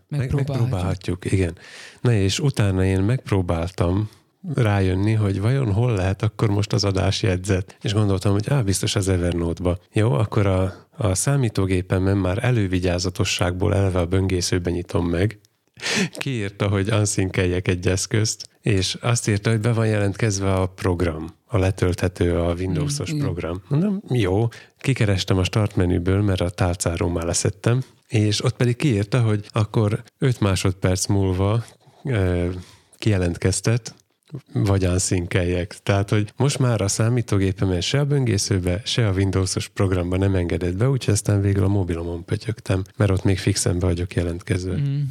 megpróbálhatjuk. 0.08 0.48
megpróbálhatjuk, 0.48 1.32
igen. 1.32 1.58
Na 2.02 2.14
és 2.14 2.40
utána 2.40 2.84
én 2.84 3.02
megpróbáltam 3.02 4.10
rájönni, 4.54 5.14
hogy 5.14 5.42
vajon 5.42 5.74
hol 5.74 5.94
lehet 5.94 6.22
akkor 6.22 6.50
most 6.50 6.74
az 6.74 6.84
adásjegyzet. 6.84 7.78
És 7.82 7.94
gondoltam, 7.94 8.32
hogy 8.32 8.50
á, 8.50 8.62
biztos 8.62 8.96
az 8.96 9.08
Evernote-ba. 9.08 9.78
Jó, 9.94 10.14
akkor 10.14 10.46
a, 10.46 10.74
a 10.98 11.16
számítógépemen 11.16 12.18
már 12.18 12.44
elővigyázatosságból 12.44 13.76
elve 13.76 14.00
a 14.00 14.06
böngészőben 14.06 14.74
nyitom 14.74 15.06
meg, 15.10 15.40
kiírta, 16.18 16.68
hogy 16.68 16.92
unsynkeljek 16.92 17.68
egy 17.68 17.88
eszközt, 17.88 18.50
és 18.62 18.98
azt 19.02 19.28
írta, 19.28 19.50
hogy 19.50 19.60
be 19.60 19.74
van 19.74 19.88
jelentkezve 19.88 20.54
a 20.54 20.66
program, 20.66 21.30
a 21.46 21.58
letölthető, 21.58 22.40
a 22.40 22.54
Windows-os 22.54 23.14
mm, 23.14 23.20
program. 23.20 23.62
Mondom, 23.68 24.02
jó, 24.10 24.48
kikerestem 24.80 25.38
a 25.38 25.44
start 25.44 25.76
menüből, 25.76 26.22
mert 26.22 26.42
a 26.42 26.50
tálcáról 26.50 27.12
már 27.12 27.26
leszettem, 27.26 27.84
és 28.08 28.44
ott 28.44 28.56
pedig 28.56 28.76
kiírta, 28.76 29.22
hogy 29.22 29.46
akkor 29.52 30.04
5 30.18 30.40
másodperc 30.40 31.06
múlva 31.06 31.66
e, 32.04 32.48
kijelentkeztet, 32.98 33.96
vagy 34.54 34.86
unsynkeljek. 34.86 35.78
Tehát, 35.84 36.10
hogy 36.10 36.34
most 36.36 36.60
már 36.60 36.82
a 36.82 36.88
számítógépemen 36.88 37.82
se 37.82 38.00
a 38.00 38.06
böngészőbe, 38.06 38.82
se 38.86 39.08
a 39.08 39.12
Windows-os 39.12 39.68
programba 39.68 40.18
nem 40.18 40.36
engedett 40.36 40.76
be, 40.76 40.90
úgyhogy 40.90 41.14
aztán 41.14 41.42
végül 41.42 41.64
a 41.64 41.68
mobilomon 41.68 42.26
pötyögtem, 42.26 42.84
mert 42.96 43.12
ott 43.12 43.24
még 43.24 43.38
fixen 43.38 43.80
be 43.80 43.86
vagyok 43.86 44.14
jelentkezve. 44.14 44.76
Mm. 44.76 45.02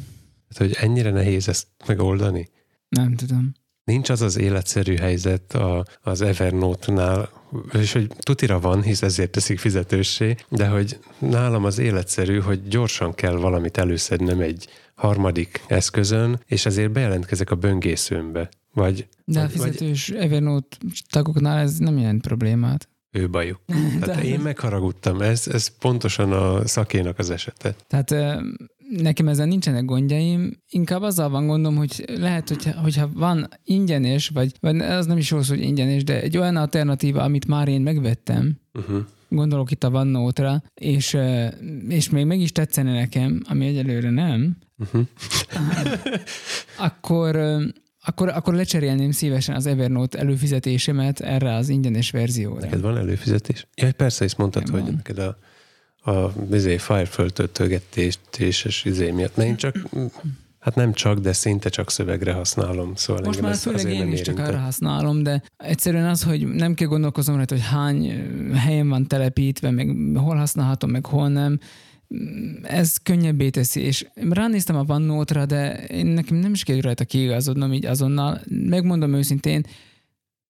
Tehát, 0.49 0.75
hogy 0.75 0.75
ennyire 0.79 1.11
nehéz 1.11 1.47
ezt 1.47 1.67
megoldani? 1.87 2.49
Nem 2.89 3.15
tudom. 3.15 3.51
Nincs 3.83 4.09
az 4.09 4.21
az 4.21 4.37
életszerű 4.37 4.95
helyzet 4.95 5.53
a, 5.53 5.85
az 6.01 6.21
Evernote-nál, 6.21 7.29
és 7.73 7.93
hogy 7.93 8.11
tutira 8.19 8.59
van, 8.59 8.81
hisz 8.81 9.01
ezért 9.01 9.31
teszik 9.31 9.59
fizetőssé, 9.59 10.35
de 10.49 10.67
hogy 10.67 10.99
nálam 11.19 11.65
az 11.65 11.77
életszerű, 11.79 12.39
hogy 12.39 12.67
gyorsan 12.67 13.13
kell 13.13 13.35
valamit 13.35 13.77
előszednem 13.77 14.39
egy 14.39 14.67
harmadik 14.95 15.61
eszközön, 15.67 16.41
és 16.45 16.65
ezért 16.65 16.91
bejelentkezek 16.91 17.51
a 17.51 17.55
böngészőmbe. 17.55 18.49
Vagy, 18.77 19.07
de 19.25 19.41
a 19.41 19.49
fizetős 19.49 20.07
vagy... 20.07 20.17
Evernote 20.17 20.77
tagoknál 21.09 21.57
ez 21.57 21.77
nem 21.77 21.97
jelent 21.97 22.21
problémát. 22.21 22.89
Ő 23.11 23.29
bajuk. 23.29 23.59
Tehát 23.99 24.23
én 24.23 24.39
megharagudtam. 24.39 25.21
Ez, 25.21 25.47
ez 25.47 25.67
pontosan 25.67 26.31
a 26.31 26.67
szakénak 26.67 27.19
az 27.19 27.29
esete. 27.29 27.75
Tehát 27.87 28.39
nekem 28.89 29.27
ezen 29.27 29.47
nincsenek 29.47 29.85
gondjaim, 29.85 30.61
inkább 30.69 31.01
azzal 31.01 31.29
van 31.29 31.47
gondom, 31.47 31.75
hogy 31.75 32.05
lehet, 32.17 32.47
hogyha, 32.47 32.81
hogyha 32.81 33.09
van 33.13 33.47
ingyenes, 33.63 34.29
vagy, 34.29 34.51
vagy 34.59 34.79
az 34.79 35.05
nem 35.05 35.17
is 35.17 35.31
rossz, 35.31 35.49
hogy 35.49 35.61
ingyenes, 35.61 36.03
de 36.03 36.21
egy 36.21 36.37
olyan 36.37 36.55
alternatíva, 36.55 37.21
amit 37.21 37.47
már 37.47 37.67
én 37.67 37.81
megvettem, 37.81 38.59
uh-huh. 38.73 38.97
gondolok 39.29 39.71
itt 39.71 39.83
a 39.83 39.89
OneNote-ra, 39.89 40.63
és, 40.73 41.17
és 41.87 42.09
még 42.09 42.25
meg 42.25 42.39
is 42.39 42.51
tetszene 42.51 42.93
nekem, 42.93 43.41
ami 43.49 43.65
egyelőre 43.65 44.09
nem, 44.09 44.57
uh-huh. 44.77 45.07
akkor 46.77 47.39
akkor, 48.07 48.29
akkor 48.29 48.53
lecserélném 48.53 49.11
szívesen 49.11 49.55
az 49.55 49.65
Evernote 49.65 50.17
előfizetésemet 50.19 51.19
erre 51.19 51.53
az 51.53 51.69
ingyenes 51.69 52.11
verzióra. 52.11 52.59
Neked 52.59 52.81
van 52.81 52.97
előfizetés? 52.97 53.67
Ja, 53.75 53.91
persze, 53.91 54.25
is 54.25 54.35
mondtad, 54.35 54.63
Nem 54.63 54.71
hogy 54.73 54.81
van. 54.81 54.93
neked 54.95 55.17
a 55.17 55.37
a 56.07 56.31
izé, 56.51 56.77
Fire 56.77 57.05
föltöltögetés 57.05 58.19
izé 58.83 59.11
miatt. 59.11 59.35
Mert 59.35 59.49
én 59.49 59.55
csak, 59.55 59.75
hát 60.59 60.75
nem 60.75 60.93
csak, 60.93 61.19
de 61.19 61.33
szinte 61.33 61.69
csak 61.69 61.91
szövegre 61.91 62.33
használom. 62.33 62.95
Szóval 62.95 63.23
Most 63.25 63.41
már 63.41 63.55
főleg 63.55 63.93
én 63.93 64.11
is 64.11 64.21
csak 64.21 64.39
arra 64.39 64.57
használom, 64.57 65.23
de 65.23 65.43
egyszerűen 65.57 66.09
az, 66.09 66.23
hogy 66.23 66.47
nem 66.47 66.73
kell 66.73 66.87
gondolkozom 66.87 67.35
rajta, 67.35 67.55
hogy 67.55 67.63
hány 67.63 68.23
helyen 68.53 68.89
van 68.89 69.07
telepítve, 69.07 69.71
meg 69.71 69.95
hol 70.15 70.35
használhatom, 70.35 70.89
meg 70.91 71.05
hol 71.05 71.29
nem, 71.29 71.59
ez 72.61 72.97
könnyebbé 72.97 73.49
teszi, 73.49 73.81
és 73.81 74.07
ránéztem 74.13 74.75
a 74.75 74.83
OneNote-ra, 74.87 75.45
de 75.45 75.85
én 75.85 76.05
nekem 76.05 76.37
nem 76.37 76.53
is 76.53 76.63
kell 76.63 76.81
rajta 76.81 77.05
kiigazodnom 77.05 77.73
így 77.73 77.85
azonnal. 77.85 78.41
Megmondom 78.49 79.13
őszintén, 79.13 79.65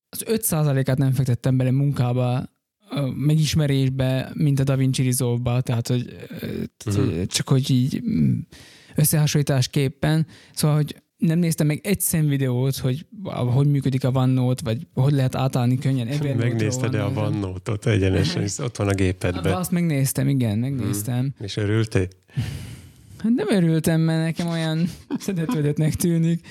az 0.10 0.24
5%-át 0.28 0.98
nem 0.98 1.12
fektettem 1.12 1.58
bele 1.58 1.72
munkába 1.72 2.56
megismerésbe, 3.16 4.32
mint 4.34 4.60
a 4.60 4.64
Da 4.64 4.76
Vinci 4.76 5.04
Resolve-ba, 5.04 5.62
tehát 5.62 5.88
hogy 5.88 6.16
uh-huh. 6.86 7.26
csak 7.26 7.48
hogy 7.48 7.70
így 7.70 8.02
mm, 8.10 8.40
összehasonlításképpen, 8.96 10.28
szóval, 10.54 10.76
hogy 10.76 10.96
nem 11.18 11.40
néztem 11.40 11.68
meg 11.68 11.80
egy 11.84 12.00
szem 12.00 12.28
videót, 12.28 12.78
hogy 12.78 13.06
hogy 13.24 13.68
működik 13.68 14.04
a 14.04 14.10
OneNote, 14.14 14.62
vagy 14.64 14.88
hogy 14.94 15.14
lehet 15.14 15.36
átállni 15.36 15.78
könnyen. 15.78 16.08
Megnézted-e 16.38 17.04
a 17.04 17.12
OneNote-ot 17.16 17.86
egyenesen, 17.86 18.48
ott 18.66 18.78
van 18.78 18.88
a 18.88 18.94
gépedben. 18.94 19.54
Azt 19.54 19.72
megnéztem, 19.72 20.28
igen, 20.28 20.58
megnéztem. 20.58 21.20
Hmm. 21.20 21.34
És 21.40 21.58
örültél? 21.58 22.08
Hát 23.18 23.32
nem 23.36 23.48
örültem, 23.50 24.02
mert 24.02 24.24
nekem 24.24 24.48
olyan 24.48 24.90
szedetődetnek 25.26 25.94
tűnik. 25.94 26.48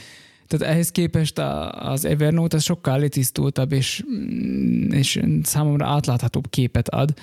Tehát 0.46 0.74
ehhez 0.74 0.90
képest 0.90 1.38
a, 1.38 1.70
az 1.90 2.04
Evernote 2.04 2.56
az 2.56 2.62
sokkal 2.62 2.98
letisztultabb, 2.98 3.72
és, 3.72 4.04
mm, 4.10 4.90
és 4.90 5.20
számomra 5.42 5.86
átláthatóbb 5.86 6.50
képet 6.50 6.88
ad. 6.88 7.14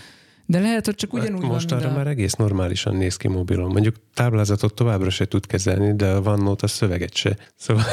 De 0.46 0.60
lehet, 0.60 0.86
hogy 0.86 0.96
csak 0.96 1.12
hát 1.12 1.22
ugyanúgy 1.22 1.44
Most 1.44 1.70
van, 1.70 1.80
arra 1.80 1.90
a... 1.90 1.94
már 1.96 2.08
egész 2.08 2.34
normálisan 2.34 2.96
néz 2.96 3.18
ki 3.18 3.28
mobilon. 3.28 3.72
Mondjuk 3.72 3.96
táblázatot 4.14 4.74
továbbra 4.74 5.10
se 5.10 5.26
tud 5.26 5.46
kezelni, 5.46 5.96
de 5.96 6.08
a 6.08 6.20
OneNote 6.20 6.66
a 6.66 6.68
szöveget 6.68 7.16
se. 7.16 7.38
Szóval 7.56 7.84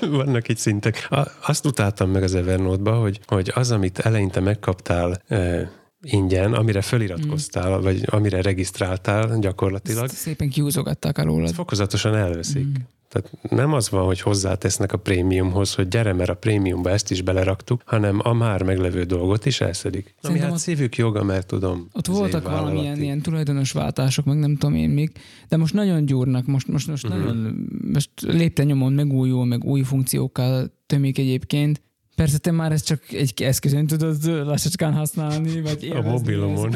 vannak 0.24 0.48
itt 0.48 0.58
szintek. 0.58 1.08
Azt 1.46 1.66
utáltam 1.66 2.10
meg 2.10 2.22
az 2.22 2.34
Evernote-ba, 2.34 2.92
hogy, 2.92 3.20
hogy 3.26 3.52
az, 3.54 3.70
amit 3.70 3.98
eleinte 3.98 4.40
megkaptál 4.40 5.22
eh, 5.26 5.68
ingyen, 6.02 6.52
amire 6.52 6.80
feliratkoztál, 6.80 7.78
mm. 7.78 7.82
vagy 7.82 8.02
amire 8.06 8.42
regisztráltál 8.42 9.38
gyakorlatilag. 9.38 10.04
Ezt 10.04 10.14
szépen 10.14 10.48
kiúzogatták 10.48 11.18
alólad. 11.18 11.54
Fokozatosan 11.54 12.14
elveszik. 12.14 12.64
Mm. 12.64 12.74
Tehát 13.12 13.50
nem 13.50 13.72
az 13.72 13.90
van, 13.90 14.04
hogy 14.04 14.20
hozzátesznek 14.20 14.92
a 14.92 14.96
prémiumhoz, 14.96 15.74
hogy 15.74 15.88
gyere, 15.88 16.12
mert 16.12 16.30
a 16.30 16.34
prémiumba 16.34 16.90
ezt 16.90 17.10
is 17.10 17.22
beleraktuk, 17.22 17.82
hanem 17.84 18.20
a 18.22 18.32
már 18.32 18.62
meglevő 18.62 19.02
dolgot 19.02 19.46
is 19.46 19.60
elszedik. 19.60 20.14
Ami 20.22 20.38
hát 20.38 20.50
ott, 20.50 20.58
szívük 20.58 20.96
joga, 20.96 21.22
mert 21.22 21.46
tudom. 21.46 21.88
Ott 21.92 22.06
voltak 22.06 22.48
valamilyen 22.48 23.02
ilyen 23.02 23.20
tulajdonos 23.20 23.72
váltások, 23.72 24.24
meg 24.24 24.38
nem 24.38 24.56
tudom 24.56 24.76
én 24.76 24.90
még, 24.90 25.12
de 25.48 25.56
most 25.56 25.74
nagyon 25.74 26.06
gyúrnak, 26.06 26.46
most, 26.46 26.68
most, 26.68 26.86
most 26.86 27.04
uh-huh. 27.04 27.20
nagyon, 27.20 27.68
most 27.92 28.10
lépte 28.20 28.64
nyomon 28.64 28.92
megújul, 28.92 29.44
meg 29.44 29.64
új 29.64 29.82
funkciókkal 29.82 30.72
tömik 30.86 31.18
egyébként. 31.18 31.82
Persze 32.14 32.38
te 32.38 32.50
már 32.50 32.72
ezt 32.72 32.86
csak 32.86 33.12
egy 33.12 33.42
eszközön 33.42 33.86
tudod 33.86 34.24
lassacskán 34.24 34.92
használni, 34.92 35.60
vagy 35.60 35.92
A 35.94 36.02
mobilomon. 36.02 36.74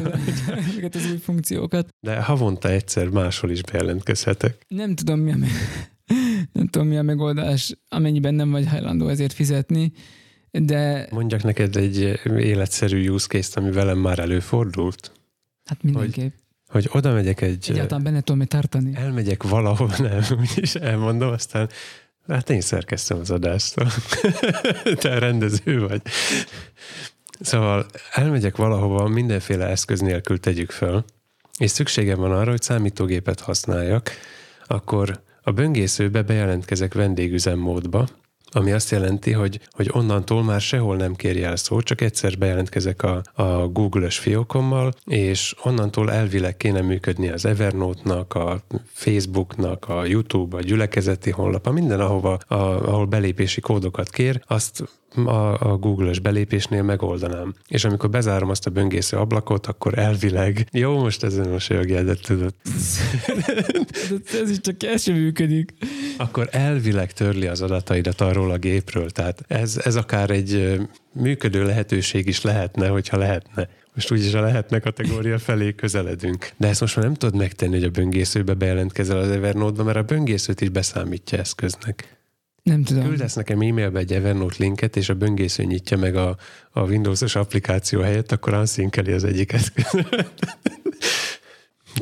Ezeket 0.69 0.95
az 0.95 1.11
új 1.11 1.17
funkciókat. 1.17 1.89
De 2.01 2.23
havonta 2.23 2.69
egyszer 2.69 3.09
máshol 3.09 3.51
is 3.51 3.63
bejelentkezhetek. 3.63 4.65
Nem 4.69 4.95
tudom, 4.95 5.21
mi 5.21 5.33
a, 5.33 5.37
nem 6.57 6.67
tudom, 6.67 6.89
mi 6.89 6.97
a 6.97 7.03
megoldás, 7.03 7.77
amennyiben 7.89 8.35
nem 8.35 8.51
vagy 8.51 8.67
hajlandó 8.67 9.09
ezért 9.09 9.33
fizetni, 9.33 9.93
de... 10.51 11.09
Mondjak 11.11 11.43
neked 11.43 11.77
egy 11.77 12.21
életszerű 12.39 13.09
use 13.09 13.27
case 13.27 13.61
ami 13.61 13.71
velem 13.71 13.99
már 13.99 14.19
előfordult? 14.19 15.13
Hát 15.65 15.83
mindenképp. 15.83 16.33
Hogy, 16.67 16.85
hogy 16.85 16.89
oda 16.93 17.13
megyek 17.13 17.41
egy... 17.41 17.67
Egyáltalán 17.71 18.05
benne 18.05 18.21
tudom 18.21 18.47
tartani. 18.47 18.95
Elmegyek 18.95 19.43
valahol, 19.43 19.95
nem, 20.11 20.23
úgyis 20.39 20.75
elmondom, 20.75 21.33
aztán 21.33 21.69
hát 22.29 22.51
én 22.51 22.61
szerkeztem 22.61 23.19
az 23.19 23.31
adást, 23.31 23.75
te 25.01 25.19
rendező 25.19 25.87
vagy. 25.87 26.03
Szóval 27.41 27.87
elmegyek 28.13 28.57
valahova, 28.57 29.09
mindenféle 29.09 29.67
eszköz 29.67 30.01
nélkül 30.01 30.41
tegyük 30.41 30.71
fel, 30.71 31.05
és 31.59 31.71
szükségem 31.71 32.19
van 32.19 32.33
arra, 32.33 32.51
hogy 32.51 32.63
számítógépet 32.63 33.41
használjak, 33.41 34.11
akkor 34.67 35.25
a 35.47 35.53
böngészőbe 35.53 36.23
bejelentkezek 36.23 36.95
vendégüzemmódba, 36.95 38.07
ami 38.51 38.73
azt 38.73 38.91
jelenti, 38.91 39.33
hogy, 39.33 39.61
hogy 39.71 39.91
onnantól 39.93 40.43
már 40.43 40.61
sehol 40.61 40.97
nem 40.97 41.15
kér 41.15 41.37
jelszót, 41.37 41.85
csak 41.85 42.01
egyszer 42.01 42.39
bejelentkezek 42.39 43.03
a, 43.03 43.23
a 43.33 43.69
Google-ös 43.69 44.19
fiókommal, 44.19 44.93
és 45.05 45.55
onnantól 45.63 46.13
elvileg 46.13 46.57
kéne 46.57 46.81
működni 46.81 47.29
az 47.29 47.45
Evernote-nak, 47.45 48.35
a 48.35 48.61
Facebook-nak, 48.93 49.89
a 49.89 50.05
YouTube, 50.05 50.57
a 50.57 50.61
gyülekezeti 50.61 51.31
honlap, 51.31 51.71
minden, 51.71 52.01
ahova, 52.01 52.33
a, 52.33 52.55
ahol 52.55 53.07
belépési 53.07 53.61
kódokat 53.61 54.11
kér, 54.11 54.43
azt 54.47 54.83
a, 55.15 55.71
a 55.71 55.77
Google-ös 55.77 56.19
belépésnél 56.19 56.83
megoldanám. 56.83 57.55
És 57.69 57.85
amikor 57.85 58.11
bezárom 58.11 58.51
azt 58.51 58.67
a 58.67 58.71
böngésző 58.71 59.17
ablakot, 59.17 59.67
akkor 59.67 59.99
elvileg, 59.99 60.69
jó, 60.73 60.99
most 60.99 61.23
ezen 61.23 61.49
most 61.49 61.73
de 61.87 62.15
tudod. 62.15 62.55
ez 64.43 64.51
is 64.51 64.61
csak 64.61 64.99
sem 64.99 65.15
működik. 65.15 65.75
Akkor 66.17 66.49
elvileg 66.51 67.13
törli 67.13 67.47
az 67.47 67.63
adataidat 67.63 68.21
arról 68.21 68.51
a 68.51 68.57
gépről. 68.57 69.11
Tehát 69.11 69.45
ez, 69.49 69.81
ez 69.85 69.97
akár 69.97 70.31
egy 70.31 70.81
működő 71.13 71.65
lehetőség 71.65 72.27
is 72.27 72.43
lehetne, 72.43 72.89
hogyha 72.89 73.17
lehetne. 73.17 73.69
Most 73.95 74.13
úgyis 74.13 74.35
a 74.35 74.41
lehetne 74.41 74.79
kategória 74.79 75.39
felé 75.39 75.75
közeledünk. 75.75 76.51
De 76.57 76.69
ezt 76.69 76.81
most 76.81 76.97
már 76.97 77.05
nem 77.05 77.15
tudod 77.15 77.37
megtenni, 77.37 77.75
hogy 77.75 77.85
a 77.85 77.91
böngészőbe 77.91 78.55
bejelentkezel 78.55 79.19
az 79.19 79.31
Evernote-ba, 79.31 79.83
mert 79.83 79.97
a 79.97 80.03
böngészőt 80.03 80.61
is 80.61 80.69
beszámítja 80.69 81.39
eszköznek. 81.39 82.16
Nem 82.67 82.83
tudom. 82.83 83.09
Küldesz 83.09 83.35
nekem 83.35 83.61
e-mailbe 83.61 83.99
egy 83.99 84.13
Evernote 84.13 84.55
linket, 84.59 84.97
és 84.97 85.09
a 85.09 85.15
böngésző 85.15 85.65
nyitja 85.65 85.97
meg 85.97 86.17
a, 86.17 86.37
a 86.71 86.81
Windows-os 86.83 87.35
applikáció 87.35 88.01
helyett, 88.01 88.33
akkor 88.33 88.55
unszinkeli 88.55 89.13
az 89.13 89.25
egyiket. 89.25 89.73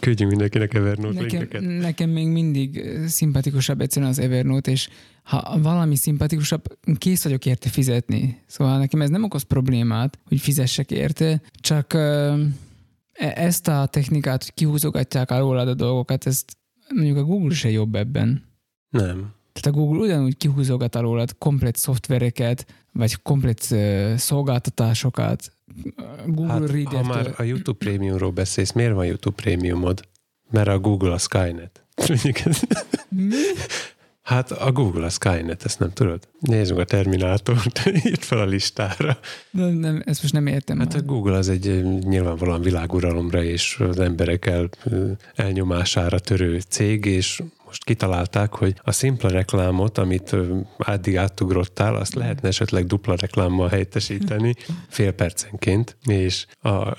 Küldjünk 0.01 0.31
mindenkinek 0.31 0.75
Evernote 0.75 1.21
Nekem, 1.21 1.39
linkeket. 1.39 1.63
nekem 1.81 2.11
még 2.11 2.29
mindig 2.29 2.91
szimpatikusabb 3.07 3.81
egyszerűen 3.81 4.11
az 4.11 4.19
Evernote, 4.19 4.71
és 4.71 4.89
ha 5.23 5.59
valami 5.63 5.97
szimpatikusabb, 5.97 6.79
kész 6.99 7.23
vagyok 7.23 7.47
érte 7.47 7.69
fizetni. 7.69 8.43
Szóval 8.47 8.79
nekem 8.79 9.03
ez 9.03 9.09
nem 9.11 9.25
okoz 9.25 9.43
problémát, 9.43 10.19
hogy 10.29 10.41
fizessek 10.41 10.91
érte, 10.91 11.43
csak 11.61 11.95
e- 11.95 12.53
ezt 13.35 13.69
a 13.69 13.87
technikát, 13.87 14.43
hogy 14.43 14.55
kihúzogatják 14.55 15.31
rólad 15.31 15.69
a 15.69 15.75
dolgokat, 15.75 16.27
ezt 16.27 16.57
mondjuk 16.95 17.17
a 17.17 17.25
Google 17.25 17.55
se 17.55 17.71
jobb 17.71 17.95
ebben. 17.95 18.45
Nem. 18.89 19.33
Tehát 19.61 19.79
a 19.79 19.81
Google 19.81 20.01
ugyanúgy 20.01 20.37
kihúzogat 20.37 20.97
rólad 20.97 21.35
komplet 21.39 21.77
szoftvereket, 21.77 22.67
vagy 22.93 23.23
komplet 23.23 23.67
ö, 23.71 24.15
szolgáltatásokat. 24.17 25.53
Google 26.27 26.53
Hát, 26.53 26.71
Reader. 26.71 26.93
ha 26.93 27.03
már 27.03 27.35
a 27.37 27.43
YouTube 27.43 27.79
Premiumról 27.79 28.31
beszélsz, 28.31 28.73
miért 28.73 28.95
van 28.95 29.07
YouTube 29.07 29.43
Premiumod? 29.43 30.09
Mert 30.51 30.69
a 30.69 30.79
Google 30.79 31.13
a 31.13 31.19
Skynet. 31.19 31.85
Mi? 33.09 33.35
Hát 34.23 34.51
a 34.51 34.73
Google 34.73 35.05
a 35.05 35.09
Skynet, 35.09 35.65
ezt 35.65 35.79
nem 35.79 35.93
tudod? 35.93 36.29
Meg 36.41 36.79
a 36.79 36.85
Terminátort, 36.85 37.83
írt 38.09 38.25
fel 38.25 38.39
a 38.39 38.45
listára. 38.45 39.19
Nem, 39.51 39.69
nem, 39.69 40.03
ezt 40.05 40.23
most 40.23 40.35
nem 40.35 40.47
értem. 40.47 40.79
Hát 40.79 40.95
a 40.95 40.97
már. 40.97 41.05
Google 41.05 41.37
az 41.37 41.49
egy 41.49 41.83
nyilvánvalóan 41.83 42.63
világuralomra 42.63 43.43
és 43.43 43.77
az 43.79 43.99
emberek 43.99 44.47
el, 44.47 44.69
elnyomására 45.35 46.19
törő 46.19 46.61
cég, 46.69 47.05
és 47.05 47.43
most 47.75 47.87
kitalálták, 47.87 48.55
hogy 48.55 48.75
a 48.83 48.93
szimpla 48.93 49.29
reklámot, 49.29 49.99
amit 49.99 50.37
addig 50.79 51.17
átugrottál, 51.17 51.95
azt 51.95 52.15
lehetne 52.15 52.49
esetleg 52.49 52.87
dupla 52.87 53.15
reklámmal 53.17 53.69
helyettesíteni 53.69 54.55
fél 54.89 55.13
percenként, 55.13 55.97
és 56.07 56.47
a, 56.61 56.71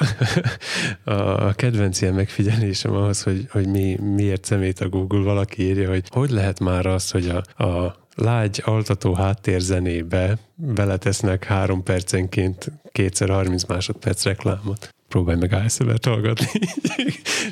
a 1.47 1.53
kedvenc 1.53 2.01
ilyen 2.01 2.13
megfigyelésem 2.13 2.93
ahhoz, 2.93 3.23
hogy, 3.23 3.47
hogy 3.51 3.67
mi, 3.67 3.97
miért 3.99 4.45
szemét 4.45 4.79
a 4.79 4.89
Google, 4.89 5.23
valaki 5.23 5.63
írja, 5.63 5.89
hogy 5.89 6.03
hogy 6.09 6.29
lehet 6.29 6.59
már 6.59 6.85
az, 6.85 7.11
hogy 7.11 7.29
a, 7.29 7.63
a 7.63 7.95
lágy 8.15 8.61
altató 8.65 9.13
háttérzenébe 9.13 10.37
beletesznek 10.55 11.43
három 11.43 11.83
percenként 11.83 12.71
kétszer 12.91 13.29
30 13.29 13.65
másodperc 13.65 14.23
reklámot. 14.23 14.94
Próbálj 15.15 15.37
meg 15.37 15.53
ASMR-t 15.53 16.05
hallgatni. 16.05 16.47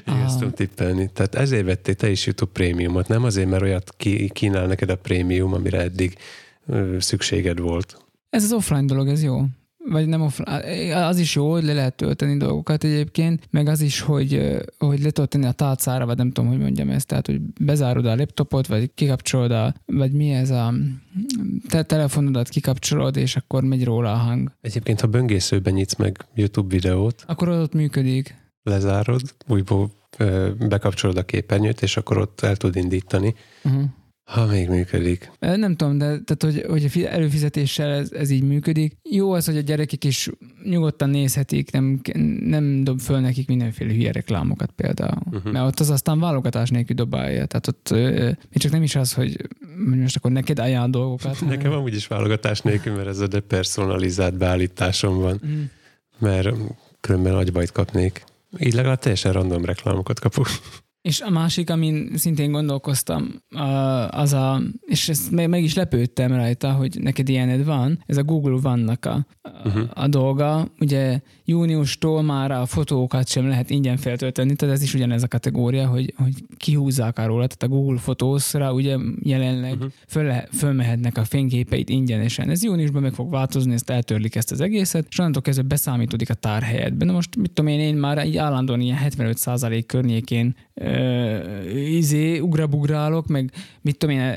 Ah. 0.06 0.24
ezt 0.26 0.38
tudom 0.38 0.54
tippelni. 0.54 1.10
Tehát 1.14 1.36
ezért 1.36 1.66
vettél 1.66 1.96
te 1.96 2.10
is 2.10 2.26
YouTube 2.26 2.52
prémiumot, 2.52 3.08
nem 3.08 3.24
azért, 3.24 3.50
mert 3.50 3.62
olyat 3.62 3.94
ki- 3.98 4.30
kínál 4.30 4.68
neked 4.68 4.90
a 4.90 4.96
prémium, 4.96 5.54
amire 5.54 5.80
eddig 5.82 6.18
ö, 6.68 6.96
szükséged 7.00 7.60
volt. 7.60 7.98
Ez 8.30 8.44
az 8.44 8.52
offline 8.52 8.86
dolog, 8.86 9.08
ez 9.08 9.24
jó. 9.24 9.42
Vagy 9.90 10.08
nem 10.08 10.22
offline. 10.22 11.06
Az 11.06 11.18
is 11.18 11.36
jó, 11.36 11.52
hogy 11.52 11.64
le 11.64 11.74
lehet 11.74 11.96
tölteni 11.96 12.38
dolgokat 12.38 12.84
egyébként, 12.84 13.48
meg 13.52 13.68
az 13.68 13.82
is, 13.82 14.00
hogy, 14.00 14.62
hogy 14.78 15.02
le 15.02 15.10
tudod 15.12 15.30
tenni 15.30 15.46
a 15.46 15.52
tálcára, 15.52 16.06
vagy 16.06 16.18
nem 16.18 16.32
tudom, 16.32 16.50
hogy 16.50 16.60
mondjam 16.60 16.90
ezt, 16.90 17.08
tehát, 17.08 17.26
hogy 17.26 17.42
bezárod 17.42 18.06
a 18.06 18.16
laptopot, 18.16 18.68
vagy 18.68 18.92
kikapcsolod 18.96 19.52
a, 19.52 19.74
vagy 19.86 20.12
mi 20.12 20.32
ez 20.32 20.50
a 20.50 20.74
te 21.70 21.84
telefonodat 21.84 22.50
kikapcsolod, 22.50 23.16
és 23.16 23.36
akkor 23.36 23.64
megy 23.64 23.84
róla 23.84 24.12
a 24.12 24.18
hang. 24.18 24.52
Egyébként, 24.62 25.00
ha 25.02 25.08
böngészőben 25.08 25.74
nyitsz 25.74 25.96
meg 25.96 26.26
YouTube 26.34 26.76
videót, 26.76 27.24
Akkor 27.28 27.50
ott 27.50 27.74
működik. 27.74 28.36
lezárod, 28.64 29.22
újból 29.48 29.92
bekapcsolod 30.60 31.18
a 31.18 31.24
képernyőt, 31.24 31.82
és 31.82 31.98
akkor 31.98 32.18
ott 32.18 32.42
el 32.42 32.56
tud 32.56 32.76
indítani. 32.76 33.36
Uh-huh. 33.64 33.84
Ha 34.24 34.46
még 34.46 34.70
működik. 34.70 35.32
Nem 35.40 35.76
tudom, 35.76 35.98
de 35.98 36.06
tehát, 36.06 36.44
hogy, 36.44 36.66
hogy 36.70 37.04
előfizetéssel 37.04 37.92
ez, 37.92 38.12
ez 38.12 38.30
így 38.30 38.44
működik. 38.44 38.98
Jó 39.10 39.32
az, 39.32 39.46
hogy 39.46 39.58
a 39.58 39.62
gyerekek 39.62 40.04
is 40.04 40.30
nyugodtan 40.64 41.10
nézhetik, 41.10 41.72
nem, 41.72 42.00
nem 42.40 42.84
dob 42.84 43.00
föl 43.00 43.20
nekik 43.20 43.48
mindenféle 43.48 43.94
hülye 43.94 44.12
reklámokat 44.12 44.72
például. 44.72 45.22
Uh-huh. 45.32 45.52
Mert 45.52 45.66
ott 45.66 45.80
az 45.80 45.90
aztán 45.90 46.20
válogatás 46.20 46.70
nélkül 46.70 46.96
dobálja. 46.96 47.46
Tehát 47.46 47.68
ott 47.68 47.90
még 48.50 48.62
csak 48.62 48.72
nem 48.72 48.84
is 48.84 48.96
az, 48.96 49.14
hogy 49.14 49.48
most 49.78 50.16
akkor 50.16 50.32
neked 50.32 50.60
ajánl 50.60 50.90
dolgokat. 50.90 51.46
Nekem 51.48 51.72
amúgy 51.72 51.96
is 51.96 52.08
válogatás 52.08 52.62
nélkül, 52.62 52.96
mert 52.96 53.08
ez 53.08 53.20
a 53.20 53.28
depersonalizált 53.28 54.38
beállításom 54.38 55.18
van, 55.18 55.42
Mm. 55.46 55.64
mert 56.20 56.50
különben 57.00 57.36
agybajt 57.36 57.72
kapnék. 57.72 58.24
Így 58.60 58.74
legalább 58.74 59.00
teljesen 59.00 59.32
random 59.34 59.66
reklámokat 59.66 60.20
kapok. 60.20 60.48
És 61.04 61.22
a 61.22 61.30
másik, 61.30 61.70
amin 61.70 62.10
szintén 62.16 62.52
gondolkoztam, 62.52 63.28
az 64.10 64.34
a, 64.34 64.62
és 64.86 65.10
ezt 65.10 65.32
meg, 65.32 65.64
is 65.64 65.76
lepődtem 65.76 66.32
rajta, 66.34 66.72
hogy 66.72 66.98
neked 67.02 67.30
ilyened 67.30 67.66
van, 67.66 68.04
ez 68.06 68.18
a 68.18 68.24
Google 68.24 68.60
vannak 68.62 69.06
a, 69.06 69.26
Mhm. 69.64 69.80
a 69.94 70.08
dolga. 70.08 70.68
Ugye 70.80 71.20
júniustól 71.46 72.22
már 72.22 72.52
a 72.52 72.66
fotókat 72.66 73.28
sem 73.28 73.48
lehet 73.48 73.70
ingyen 73.70 73.98
feltölteni, 73.98 74.56
tehát 74.56 74.76
ez 74.76 74.82
is 74.82 74.94
ugyanez 74.94 75.24
a 75.24 75.28
kategória, 75.28 75.88
hogy, 75.88 76.14
hogy 76.18 76.34
kihúzzák 76.58 77.20
arról, 77.20 77.48
tehát 77.48 77.64
a 77.64 77.68
Google 77.68 78.00
Photos-ra 78.00 78.74
ugye 78.74 78.98
jelenleg 79.22 79.76
Mhm. 79.78 79.86
föl, 80.08 80.24
le- 80.24 80.48
fölmehetnek 80.52 81.18
a 81.18 81.24
fényképeit 81.24 81.90
ingyenesen. 81.90 82.50
Ez 82.50 82.64
júniusban 82.64 83.02
meg 83.02 83.14
fog 83.14 83.32
változni, 83.32 83.74
ezt 83.74 83.90
eltörlik 83.90 84.36
ezt 84.36 84.52
az 84.52 84.62
egészet, 84.62 85.06
és 85.10 85.20
onnantól 85.20 85.42
kezdve 85.42 85.64
beszámítódik 85.64 86.30
a 86.30 86.34
tárhelyedben. 86.34 87.08
Na 87.08 87.14
most 87.14 87.36
mit 87.36 87.52
tudom 87.52 87.72
én, 87.72 87.80
én 87.80 87.96
már 87.96 88.26
így 88.26 88.38
állandóan 88.38 88.82
ilyen 88.82 88.98
75% 88.98 89.86
környékén 89.86 90.56
izé, 91.76 92.40
ugrabugrálok, 92.40 93.28
meg 93.28 93.52
mit 93.82 93.98
tudom 93.98 94.16
én, 94.16 94.22
ö, 94.22 94.34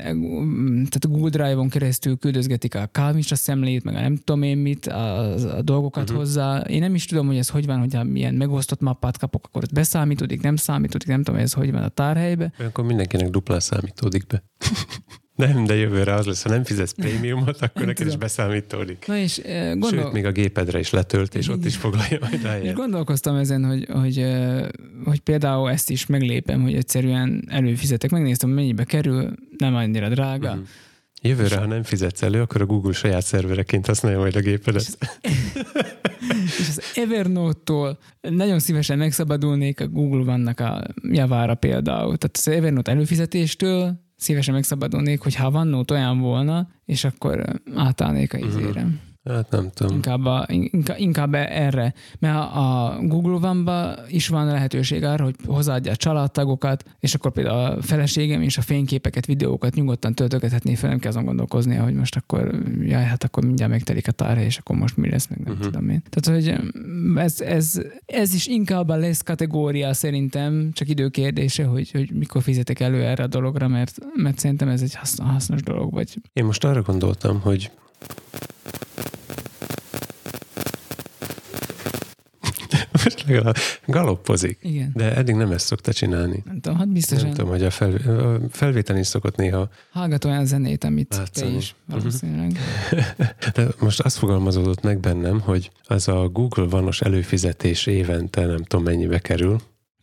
tehát 0.73 1.05
a 1.05 1.07
Google 1.07 1.29
Drive-on 1.29 1.69
keresztül 1.69 2.17
küldözgetik 2.17 2.75
a 2.75 2.89
kávista 2.91 3.35
szemlét, 3.35 3.83
meg 3.83 3.95
a 3.95 3.99
nem 3.99 4.15
tudom 4.15 4.41
én 4.41 4.57
mit, 4.57 4.87
a, 4.87 5.33
a 5.57 5.61
dolgokat 5.61 6.03
uh-huh. 6.03 6.17
hozzá. 6.17 6.59
Én 6.59 6.79
nem 6.79 6.95
is 6.95 7.05
tudom, 7.05 7.27
hogy 7.27 7.37
ez 7.37 7.49
hogy 7.49 7.65
van, 7.65 7.79
hogyha 7.79 8.03
milyen 8.03 8.33
megosztott 8.33 8.81
mappát 8.81 9.17
kapok, 9.17 9.45
akkor 9.45 9.63
ott 9.63 9.73
beszámítódik, 9.73 10.41
nem 10.41 10.55
számítódik, 10.55 11.07
nem 11.07 11.17
tudom, 11.17 11.35
hogy 11.35 11.43
ez 11.43 11.53
hogy 11.53 11.71
van 11.71 11.83
a 11.83 11.89
tárhelybe. 11.89 12.51
Olyankor 12.59 12.85
mindenkinek 12.85 13.29
duplán 13.29 13.59
számítódik 13.59 14.27
be. 14.27 14.43
Nem, 15.37 15.63
de 15.65 15.75
jövőre 15.75 16.13
az 16.13 16.25
lesz, 16.25 16.43
ha 16.43 16.49
nem 16.49 16.63
fizetsz 16.63 16.91
prémiumot, 17.01 17.61
akkor 17.61 17.85
neked 17.85 17.89
is 17.89 18.03
tudom. 18.03 18.19
beszámítódik. 18.19 19.03
Na 19.07 19.17
és 19.17 19.37
eh, 19.37 19.69
gondol... 19.69 19.89
Sőt, 19.89 20.11
még 20.11 20.25
a 20.25 20.31
gépedre 20.31 20.79
is 20.79 20.89
letölt, 20.89 21.35
és 21.35 21.47
ott 21.47 21.65
is 21.65 21.75
foglalja 21.75 22.17
majd 22.21 22.33
És 22.33 22.41
helyet. 22.43 22.75
gondolkoztam 22.75 23.35
ezen, 23.35 23.65
hogy, 23.65 23.87
hogy, 23.89 24.19
ö, 24.19 24.65
hogy 25.03 25.19
például 25.19 25.69
ezt 25.69 25.89
is 25.89 26.05
meglépem, 26.05 26.61
hogy 26.61 26.73
egyszerűen 26.73 27.43
előfizetek. 27.49 28.11
Megnéztem, 28.11 28.49
mennyibe 28.49 28.83
kerül, 28.83 29.33
nem 29.57 29.75
annyira 29.75 30.09
drága. 30.09 30.53
Mhm. 30.53 30.63
Jövőre, 31.21 31.57
ha 31.57 31.65
nem 31.65 31.83
fizetsz 31.83 32.21
elő, 32.21 32.41
akkor 32.41 32.61
a 32.61 32.65
Google 32.65 32.93
saját 32.93 33.23
szervereként 33.25 33.85
használja 33.85 34.19
majd 34.19 34.35
a 34.35 34.39
gépedet. 34.39 34.97
És 36.45 36.67
az 36.67 36.81
Evernote-tól 37.03 37.99
nagyon 38.21 38.59
szívesen 38.59 38.97
megszabadulnék 38.97 39.81
a 39.81 39.87
Google 39.87 40.23
vannak 40.23 40.59
a 40.59 40.87
javára 41.11 41.55
például. 41.55 42.17
Tehát 42.17 42.37
az 42.37 42.47
Evernote 42.47 42.91
előfizetéstől 42.91 44.05
szívesen 44.17 44.53
megszabadulnék, 44.53 45.21
hogy 45.21 45.35
ha 45.35 45.47
OneNote 45.47 45.93
olyan 45.93 46.19
volna, 46.19 46.67
és 46.85 47.03
akkor 47.03 47.61
átállnék 47.75 48.33
a 48.33 48.37
izére. 48.37 48.87
Hát 49.27 49.49
nem 49.49 49.69
tudom. 49.73 49.95
Inkább, 49.95 50.25
a, 50.25 50.45
inkább, 50.49 50.99
inkább 50.99 51.33
erre. 51.33 51.93
Mert 52.19 52.35
a 52.35 52.97
Google 53.01 53.49
one 53.49 53.95
is 54.07 54.27
van 54.27 54.45
lehetőség 54.45 55.03
arra, 55.03 55.23
hogy 55.23 55.35
hozzáadja 55.45 55.91
a 55.91 55.95
családtagokat, 55.95 56.83
és 56.99 57.15
akkor 57.15 57.31
például 57.31 57.57
a 57.57 57.81
feleségem 57.81 58.41
is 58.41 58.57
a 58.57 58.61
fényképeket, 58.61 59.25
videókat 59.25 59.75
nyugodtan 59.75 60.13
töltögethetné 60.13 60.75
fel, 60.75 60.89
nem 60.89 60.99
kell 60.99 61.11
azon 61.11 61.25
gondolkoznia, 61.25 61.83
hogy 61.83 61.93
most 61.93 62.15
akkor, 62.15 62.61
jaj, 62.81 63.03
hát 63.03 63.23
akkor 63.23 63.45
mindjárt 63.45 63.71
megtelik 63.71 64.07
a 64.07 64.11
tárhely, 64.11 64.45
és 64.45 64.57
akkor 64.57 64.75
most 64.75 64.97
mi 64.97 65.09
lesz, 65.09 65.27
meg 65.27 65.39
nem 65.39 65.53
uh-huh. 65.53 65.67
tudom 65.67 65.89
én. 65.89 66.03
Tehát, 66.09 66.39
hogy 66.39 66.71
ez, 67.15 67.41
ez, 67.41 67.81
ez 68.05 68.33
is 68.33 68.47
inkább 68.47 68.89
a 68.89 68.95
lesz 68.95 69.21
kategória 69.21 69.93
szerintem, 69.93 70.69
csak 70.73 70.89
időkérdése, 70.89 71.65
hogy, 71.65 71.91
hogy 71.91 72.11
mikor 72.13 72.41
fizetek 72.41 72.79
elő 72.79 73.03
erre 73.03 73.23
a 73.23 73.27
dologra, 73.27 73.67
mert, 73.67 73.97
mert 74.15 74.39
szerintem 74.39 74.67
ez 74.67 74.81
egy 74.81 74.95
hasznos, 74.95 75.29
hasznos 75.29 75.61
dolog, 75.61 75.93
vagy 75.93 76.21
Én 76.33 76.45
most 76.45 76.63
arra 76.63 76.81
gondoltam, 76.81 77.39
hogy 77.39 77.71
most 83.03 83.23
legalább 83.27 83.55
galoppozik. 83.85 84.59
igen. 84.61 84.91
De 84.95 85.15
eddig 85.15 85.35
nem 85.35 85.51
ezt 85.51 85.65
szokta 85.65 85.93
csinálni. 85.93 86.43
Nem 86.45 86.59
tudom, 86.59 86.77
hát 86.77 86.89
biztosan. 86.91 87.25
Nem 87.25 87.33
tudom, 87.33 87.49
hogy 87.49 87.63
a, 87.63 87.69
fel, 87.69 87.93
a 87.93 88.39
felvételén 88.51 89.03
szokott 89.03 89.35
néha. 89.35 89.69
Hallgat 89.91 90.25
olyan 90.25 90.45
zenét, 90.45 90.83
amit 90.83 91.07
te 91.07 91.17
Látszani. 91.17 91.55
is 91.55 91.75
valószínűleg. 91.85 92.57
De 93.55 93.67
most 93.79 93.99
azt 93.99 94.17
fogalmazódott 94.17 94.81
meg 94.81 94.99
bennem, 94.99 95.39
hogy 95.39 95.71
az 95.83 96.07
a 96.07 96.27
Google 96.27 96.65
vanos 96.67 97.01
előfizetés 97.01 97.85
évente 97.85 98.45
nem 98.45 98.63
tudom 98.63 98.85
mennyibe 98.85 99.19
kerül. 99.19 99.57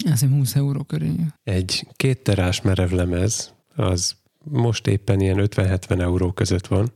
Hiszem 0.05 0.31
20 0.31 0.55
euró 0.55 0.83
körül. 0.83 1.15
Egy 1.45 1.87
két 1.97 2.23
terás 2.23 2.61
merevlemez, 2.61 3.53
az 3.75 4.15
most 4.45 4.87
éppen 4.87 5.21
ilyen 5.21 5.39
50-70 5.41 6.01
euró 6.01 6.33
között 6.33 6.67
van. 6.67 6.93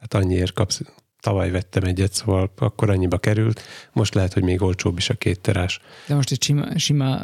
Hát 0.00 0.14
annyiért 0.14 0.52
kapsz. 0.52 0.80
Tavaly 1.20 1.50
vettem 1.50 1.82
egyet, 1.82 2.12
szóval 2.12 2.52
akkor 2.58 2.90
annyiba 2.90 3.18
került. 3.18 3.62
Most 3.92 4.14
lehet, 4.14 4.32
hogy 4.32 4.42
még 4.42 4.62
olcsóbb 4.62 4.96
is 4.96 5.10
a 5.10 5.14
két 5.14 5.40
terás. 5.40 5.80
De 6.06 6.14
most 6.14 6.30
egy 6.30 6.42
sima, 6.42 6.78
sima 6.78 7.22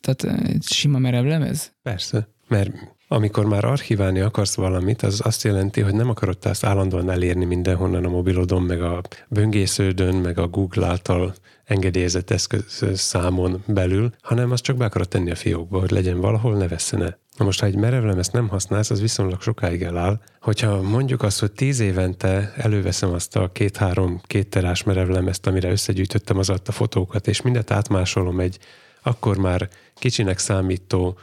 tehát 0.00 0.38
sima 0.62 0.98
merev 0.98 1.24
lemez? 1.24 1.72
Persze, 1.82 2.28
mert 2.48 2.70
amikor 3.08 3.46
már 3.46 3.64
archiválni 3.64 4.20
akarsz 4.20 4.54
valamit, 4.54 5.02
az 5.02 5.20
azt 5.24 5.42
jelenti, 5.42 5.80
hogy 5.80 5.94
nem 5.94 6.08
akarod 6.08 6.36
ezt 6.42 6.64
állandóan 6.64 7.10
elérni 7.10 7.44
mindenhonnan 7.44 8.04
a 8.04 8.08
mobilodon, 8.08 8.62
meg 8.62 8.82
a 8.82 9.02
böngésződön, 9.28 10.14
meg 10.14 10.38
a 10.38 10.48
Google 10.48 10.86
által 10.86 11.34
engedélyezett 11.64 12.30
eszköz 12.30 12.84
számon 12.94 13.62
belül, 13.66 14.12
hanem 14.22 14.50
azt 14.50 14.62
csak 14.62 14.76
be 14.76 14.84
akarod 14.84 15.08
tenni 15.08 15.30
a 15.30 15.34
fiókba, 15.34 15.80
hogy 15.80 15.90
legyen 15.90 16.20
valahol, 16.20 16.56
ne 16.56 16.68
veszene. 16.68 17.18
Na 17.38 17.44
most, 17.44 17.60
ha 17.60 17.66
egy 17.66 17.76
merevlemezt 17.76 18.32
nem 18.32 18.48
használsz, 18.48 18.90
az 18.90 19.00
viszonylag 19.00 19.40
sokáig 19.40 19.82
eláll. 19.82 20.20
Hogyha 20.40 20.82
mondjuk 20.82 21.22
azt, 21.22 21.40
hogy 21.40 21.52
tíz 21.52 21.80
évente 21.80 22.52
előveszem 22.56 23.12
azt 23.12 23.36
a 23.36 23.50
két-három 23.52 24.20
kétterás 24.22 24.82
merevlemezt, 24.82 25.46
amire 25.46 25.70
összegyűjtöttem 25.70 26.38
az 26.38 26.48
a 26.48 26.58
fotókat, 26.64 27.26
és 27.26 27.42
mindet 27.42 27.70
átmásolom 27.70 28.40
egy 28.40 28.58
akkor 29.02 29.36
már 29.36 29.68
kicsinek 29.94 30.38
számító 30.38 31.18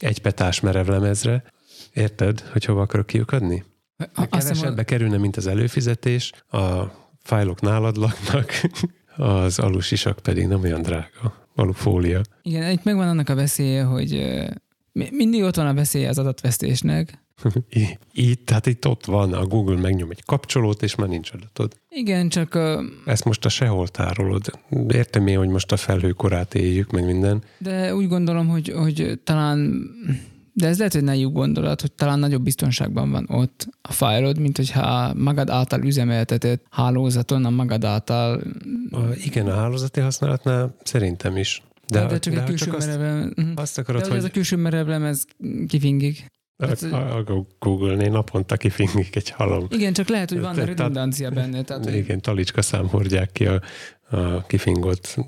egypetás 0.00 0.60
merevlemezre, 0.60 1.44
érted, 1.92 2.40
hogy 2.40 2.64
hova 2.64 2.82
akarok 2.82 3.06
kiukadni? 3.06 3.64
Kevesebbe 4.30 4.80
a... 4.80 4.84
kerülne, 4.84 5.16
mint 5.16 5.36
az 5.36 5.46
előfizetés, 5.46 6.32
a 6.50 6.82
fájlok 7.22 7.60
nálad 7.60 7.96
laknak, 7.96 8.52
az 9.16 9.58
alusisak 9.58 10.18
pedig 10.18 10.46
nem 10.46 10.62
olyan 10.62 10.82
drága. 10.82 11.42
Alufólia. 11.54 12.20
Igen, 12.42 12.70
itt 12.70 12.84
megvan 12.84 13.08
annak 13.08 13.28
a 13.28 13.34
veszélye, 13.34 13.82
hogy 13.82 14.12
mindig 15.10 15.42
ott 15.42 15.56
van 15.56 15.66
a 15.66 15.74
veszélye 15.74 16.08
az 16.08 16.18
adatvesztésnek. 16.18 17.22
itt, 18.12 18.46
tehát 18.46 18.66
itt 18.66 18.86
ott 18.86 19.04
van, 19.04 19.32
a 19.32 19.46
Google 19.46 19.80
megnyom 19.80 20.10
egy 20.10 20.24
kapcsolót, 20.24 20.82
és 20.82 20.94
már 20.94 21.08
nincs 21.08 21.30
adatod. 21.32 21.76
Igen, 21.88 22.28
csak... 22.28 22.54
Uh, 22.54 22.84
Ezt 23.04 23.24
most 23.24 23.44
a 23.44 23.48
sehol 23.48 23.88
tárolod. 23.88 24.42
Értem 24.88 25.26
én, 25.26 25.38
hogy 25.38 25.48
most 25.48 25.72
a 25.72 25.76
felhőkorát 25.76 26.54
éljük, 26.54 26.90
meg 26.90 27.04
minden. 27.04 27.42
De 27.58 27.94
úgy 27.94 28.08
gondolom, 28.08 28.48
hogy, 28.48 28.72
hogy 28.76 29.20
talán 29.24 29.88
de 30.56 30.66
ez 30.66 30.78
lehet, 30.78 30.92
hogy 30.92 31.02
naív 31.02 31.32
gondolat, 31.32 31.80
hogy 31.80 31.92
talán 31.92 32.18
nagyobb 32.18 32.42
biztonságban 32.42 33.10
van 33.10 33.26
ott 33.30 33.68
a 33.82 33.92
fájlod, 33.92 34.38
mint 34.38 34.56
hogyha 34.56 35.14
magad 35.14 35.50
által 35.50 35.82
üzemeltetett 35.82 36.64
hálózaton, 36.70 37.44
a 37.44 37.50
magad 37.50 37.84
által... 37.84 38.42
A, 38.90 38.98
igen, 39.24 39.46
a 39.46 39.54
hálózati 39.54 40.00
használatnál 40.00 40.76
szerintem 40.82 41.36
is. 41.36 41.62
De, 41.86 42.06
de 42.06 42.18
csak 42.18 42.34
de 42.34 42.40
egy 42.40 42.46
külső 42.46 42.64
csak. 42.64 42.74
Azt, 42.74 42.98
mhm. 42.98 43.52
azt 43.54 43.78
akarod, 43.78 44.02
de 44.02 44.08
hogy... 44.08 44.16
ez 44.16 44.24
a 44.24 44.30
külső 44.30 44.56
mereblem, 44.56 45.04
ez 45.04 45.24
kifingik. 45.66 46.32
Hát, 46.58 46.82
a, 46.82 47.16
a 47.16 47.46
Google-nél 47.58 48.10
naponta 48.10 48.56
kifingik 48.56 49.16
egy 49.16 49.30
halom. 49.30 49.66
Igen, 49.70 49.92
csak 49.92 50.08
lehet, 50.08 50.30
hogy 50.30 50.40
van 50.40 50.54
redundancia 50.54 51.30
benne. 51.30 51.62
Tehát, 51.62 51.90
igen, 51.90 52.20
talicska 52.20 52.62
szám 52.62 52.88
hordják 52.88 53.32
ki 53.32 53.46
a 53.46 53.60
kifingott 54.46 55.18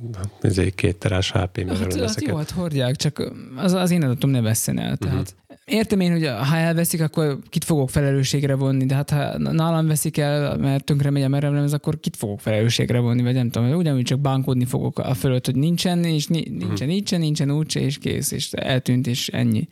két 0.74 0.96
terás 0.96 1.32
HP 1.32 1.68
hát, 1.68 1.94
hát 1.94 2.20
jó, 2.20 2.36
hát 2.36 2.50
hordják, 2.50 2.96
csak 2.96 3.32
az, 3.56 3.72
az 3.72 3.90
én 3.90 4.02
adatom 4.02 4.30
ne 4.30 4.40
vesszen 4.40 4.78
el. 4.78 4.96
Tehát 4.96 5.20
uh-huh. 5.20 5.44
Értem 5.66 6.00
én, 6.00 6.10
hogy 6.12 6.26
ha 6.26 6.56
elveszik, 6.56 7.00
akkor 7.00 7.38
kit 7.48 7.64
fogok 7.64 7.90
felelősségre 7.90 8.54
vonni, 8.54 8.86
de 8.86 8.94
hát 8.94 9.10
ha 9.10 9.38
nálam 9.38 9.86
veszik 9.86 10.18
el, 10.18 10.56
mert 10.56 10.84
tönkre 10.84 11.10
megy 11.10 11.22
a 11.22 11.28
merevlemez, 11.28 11.72
akkor 11.72 12.00
kit 12.00 12.16
fogok 12.16 12.40
felelősségre 12.40 12.98
vonni, 12.98 13.22
vagy 13.22 13.34
nem 13.34 13.50
tudom, 13.50 13.70
ugyanúgy 13.70 14.04
csak 14.04 14.20
bánkodni 14.20 14.64
fogok 14.64 14.98
a 14.98 15.14
fölött, 15.14 15.44
hogy 15.46 15.56
nincsen, 15.56 16.04
és 16.04 16.26
nincsen, 16.26 16.68
uh-huh. 16.68 16.86
nincsen, 16.86 17.20
nincsen, 17.20 17.50
úgyse, 17.50 17.80
és 17.80 17.98
kész, 17.98 18.30
és 18.30 18.52
eltűnt, 18.52 19.06
és 19.06 19.28
ennyi. 19.28 19.68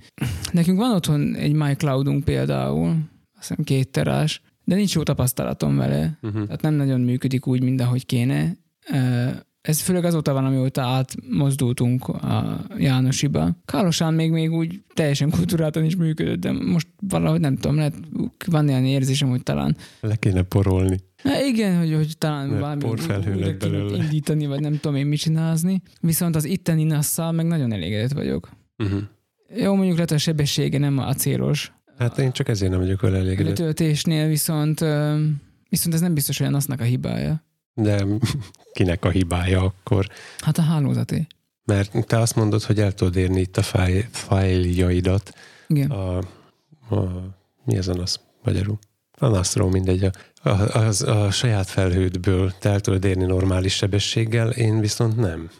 Nekünk 0.52 0.78
van 0.78 0.94
otthon 0.94 1.34
egy 1.34 1.52
MyCloudunk 1.52 2.24
például, 2.24 2.88
azt 3.38 3.48
hiszem 3.48 3.64
két 3.64 3.88
terás, 3.88 4.42
de 4.64 4.74
nincs 4.74 4.94
jó 4.94 5.02
tapasztalatom 5.02 5.76
vele. 5.76 6.18
Uh-huh. 6.22 6.44
Tehát 6.44 6.62
nem 6.62 6.74
nagyon 6.74 7.00
működik 7.00 7.46
úgy, 7.46 7.62
mint 7.62 7.80
ahogy 7.80 8.06
kéne 8.06 8.56
ez 9.60 9.80
főleg 9.80 10.04
azóta 10.04 10.32
van, 10.32 10.44
amióta 10.44 10.82
átmozdultunk 10.82 12.08
a 12.08 12.64
Jánosiba. 12.78 13.56
Kálosán 13.64 14.14
még, 14.14 14.30
még 14.30 14.52
úgy 14.52 14.82
teljesen 14.94 15.30
kultúráltan 15.30 15.84
is 15.84 15.96
működött, 15.96 16.40
de 16.40 16.52
most 16.52 16.88
valahogy 17.08 17.40
nem 17.40 17.56
tudom, 17.56 17.76
lehet, 17.76 17.94
van 18.46 18.68
ilyen 18.68 18.84
érzésem, 18.84 19.28
hogy 19.28 19.42
talán... 19.42 19.76
Le 20.00 20.16
kéne 20.16 20.42
porolni. 20.42 21.00
Na 21.22 21.44
igen, 21.46 21.78
hogy, 21.78 21.94
hogy 21.94 22.18
talán 22.18 22.48
Mert 22.48 22.60
valami 22.60 22.84
újra 22.84 23.96
indítani, 23.96 24.46
vagy 24.46 24.60
nem 24.60 24.78
tudom 24.80 24.96
én 24.96 25.06
mit 25.06 25.18
csinálni. 25.18 25.82
Viszont 26.00 26.36
az 26.36 26.44
itteni 26.44 26.84
nasszal 26.84 27.32
meg 27.32 27.46
nagyon 27.46 27.72
elégedett 27.72 28.12
vagyok. 28.12 28.50
Uh-huh. 28.78 29.00
Jó, 29.56 29.74
mondjuk 29.74 29.94
lehet 29.94 30.10
a 30.10 30.18
sebessége 30.18 30.78
nem 30.78 30.98
a 30.98 31.14
célos. 31.14 31.72
Hát 31.98 32.18
én 32.18 32.32
csak 32.32 32.48
ezért 32.48 32.70
nem 32.70 32.80
vagyok 32.80 33.00
vele 33.00 33.18
elégedett. 33.18 33.58
Letöltésnél 33.58 34.28
viszont, 34.28 34.80
viszont 35.68 35.94
ez 35.94 36.00
nem 36.00 36.14
biztos, 36.14 36.38
hogy 36.38 36.46
a 36.46 36.50
NAS-nak 36.50 36.80
a 36.80 36.84
hibája. 36.84 37.44
De 37.74 38.04
kinek 38.72 39.04
a 39.04 39.10
hibája 39.10 39.62
akkor? 39.62 40.06
Hát 40.38 40.58
a 40.58 40.62
hálózati. 40.62 41.26
Mert 41.64 42.06
te 42.06 42.18
azt 42.18 42.36
mondod, 42.36 42.62
hogy 42.62 42.80
el 42.80 42.92
tudod 42.92 43.16
érni 43.16 43.40
itt 43.40 43.56
a 43.56 43.62
fáj, 43.62 44.08
fájljaidat. 44.10 45.32
Igen. 45.66 45.90
A, 45.90 46.16
a, 46.90 47.34
mi 47.64 47.76
ez 47.76 47.88
a 47.88 47.94
NAS 47.94 48.16
magyarul? 48.42 48.78
A 49.18 49.26
NAS-ról 49.26 49.70
mindegy. 49.70 50.04
A, 50.04 50.12
a, 50.48 50.74
az, 50.74 51.02
a 51.02 51.30
saját 51.30 51.66
felhődből 51.66 52.52
te 52.58 52.70
el 52.70 52.80
tudod 52.80 53.04
érni 53.04 53.24
normális 53.24 53.74
sebességgel, 53.74 54.50
én 54.50 54.80
viszont 54.80 55.16
nem. 55.16 55.50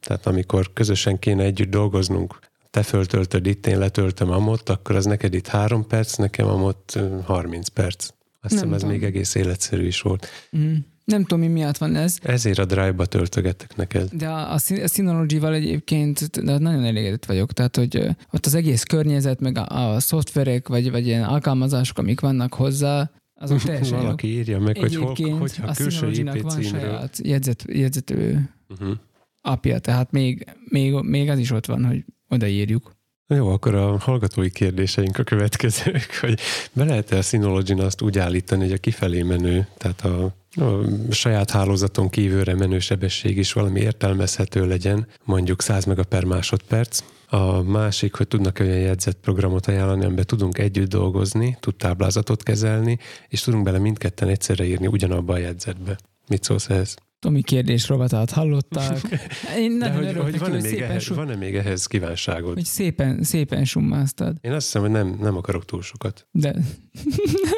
Tehát 0.00 0.26
amikor 0.26 0.72
közösen 0.72 1.18
kéne 1.18 1.42
együtt 1.42 1.70
dolgoznunk, 1.70 2.38
te 2.70 2.82
föltöltöd 2.82 3.46
itt, 3.46 3.66
én 3.66 3.78
letöltöm 3.78 4.30
amott, 4.30 4.68
akkor 4.68 4.96
az 4.96 5.04
neked 5.04 5.34
itt 5.34 5.46
három 5.46 5.86
perc, 5.86 6.16
nekem 6.16 6.46
amott 6.46 6.98
30 7.24 7.68
perc. 7.68 8.08
Azt 8.40 8.52
hiszem, 8.52 8.72
ez 8.72 8.82
még 8.82 9.04
egész 9.04 9.34
életszerű 9.34 9.86
is 9.86 10.00
volt. 10.00 10.26
Mm. 10.56 10.74
Nem 11.04 11.20
tudom, 11.20 11.38
mi 11.38 11.46
miatt 11.46 11.76
van 11.76 11.96
ez. 11.96 12.18
Ezért 12.22 12.58
a 12.58 12.64
Drive-ba 12.64 13.06
töltögettek 13.06 13.76
neked. 13.76 14.08
De 14.12 14.28
a, 14.28 14.52
a 14.52 14.58
Synology-val 14.88 15.54
egyébként 15.54 16.42
de 16.44 16.58
nagyon 16.58 16.84
elégedett 16.84 17.24
vagyok. 17.24 17.52
Tehát, 17.52 17.76
hogy 17.76 18.08
ott 18.32 18.46
az 18.46 18.54
egész 18.54 18.82
környezet, 18.82 19.40
meg 19.40 19.58
a, 19.58 19.94
a 19.94 20.00
szoftverek, 20.00 20.68
vagy, 20.68 20.90
vagy 20.90 21.06
ilyen 21.06 21.24
alkalmazások, 21.24 21.98
amik 21.98 22.20
vannak 22.20 22.54
hozzá, 22.54 23.10
azok 23.34 23.62
teljesen 23.62 23.98
Valaki 23.98 24.28
jók. 24.28 24.38
írja 24.38 24.60
meg, 24.60 24.76
hogy 24.76 24.94
hol, 24.94 25.38
hogyha 25.38 25.66
a 25.66 25.72
külső 25.72 26.10
IP 26.10 26.40
van 26.40 26.62
saját 26.62 27.18
jegyzet, 27.22 27.64
jegyzető 27.68 28.50
uh-huh. 28.68 28.96
apja, 29.40 29.78
tehát 29.78 30.10
még, 30.10 30.46
még, 30.68 30.92
még 30.92 31.28
az 31.28 31.38
is 31.38 31.50
ott 31.50 31.66
van, 31.66 31.84
hogy 31.84 32.04
odaírjuk. 32.28 32.93
Jó, 33.26 33.48
akkor 33.48 33.74
a 33.74 33.98
hallgatói 33.98 34.50
kérdéseink 34.50 35.18
a 35.18 35.22
következők, 35.22 36.14
hogy 36.20 36.40
be 36.72 36.84
lehet-e 36.84 37.16
a 37.16 37.22
synology 37.22 37.80
azt 37.80 38.02
úgy 38.02 38.18
állítani, 38.18 38.62
hogy 38.62 38.72
a 38.72 38.78
kifelé 38.78 39.22
menő, 39.22 39.68
tehát 39.76 40.04
a 40.04 40.34
a 40.56 41.10
saját 41.10 41.50
hálózaton 41.50 42.08
kívülre 42.08 42.54
menő 42.54 42.78
sebesség 42.78 43.36
is 43.36 43.52
valami 43.52 43.80
értelmezhető 43.80 44.66
legyen, 44.66 45.06
mondjuk 45.24 45.62
100 45.62 45.84
meg 45.84 46.02
per 46.02 46.24
másodperc. 46.24 47.02
A 47.28 47.62
másik, 47.62 48.14
hogy 48.14 48.28
tudnak 48.28 48.58
olyan 48.60 48.78
jegyzett 48.78 49.20
programot 49.20 49.66
ajánlani, 49.66 50.04
amiben 50.04 50.24
tudunk 50.24 50.58
együtt 50.58 50.88
dolgozni, 50.88 51.56
tud 51.60 51.74
táblázatot 51.74 52.42
kezelni, 52.42 52.98
és 53.28 53.40
tudunk 53.40 53.64
bele 53.64 53.78
mindketten 53.78 54.28
egyszerre 54.28 54.64
írni 54.64 54.86
ugyanabba 54.86 55.32
a 55.32 55.38
jegyzetbe. 55.38 55.98
Mit 56.28 56.42
szólsz 56.42 56.70
ehhez? 56.70 56.96
Tomi 57.24 57.42
kérdés 57.42 57.88
rovatát 57.88 58.30
hallották. 58.30 58.98
Én 59.58 59.78
De 59.78 59.90
hogy, 59.90 60.16
hogy 60.16 60.38
van-e, 60.38 60.60
még 60.60 60.80
ehhez, 60.80 61.02
sum... 61.02 61.16
van-e 61.16 61.34
még 61.34 61.56
ehhez 61.56 61.86
kívánságod? 61.86 62.54
Hogy 62.54 62.64
szépen, 62.64 63.22
szépen 63.22 63.64
summáztad. 63.64 64.36
Én 64.40 64.52
azt 64.52 64.64
hiszem, 64.64 64.82
hogy 64.82 64.90
nem, 64.90 65.16
nem 65.20 65.36
akarok 65.36 65.64
túl 65.64 65.82
sokat. 65.82 66.26
De. 66.30 66.54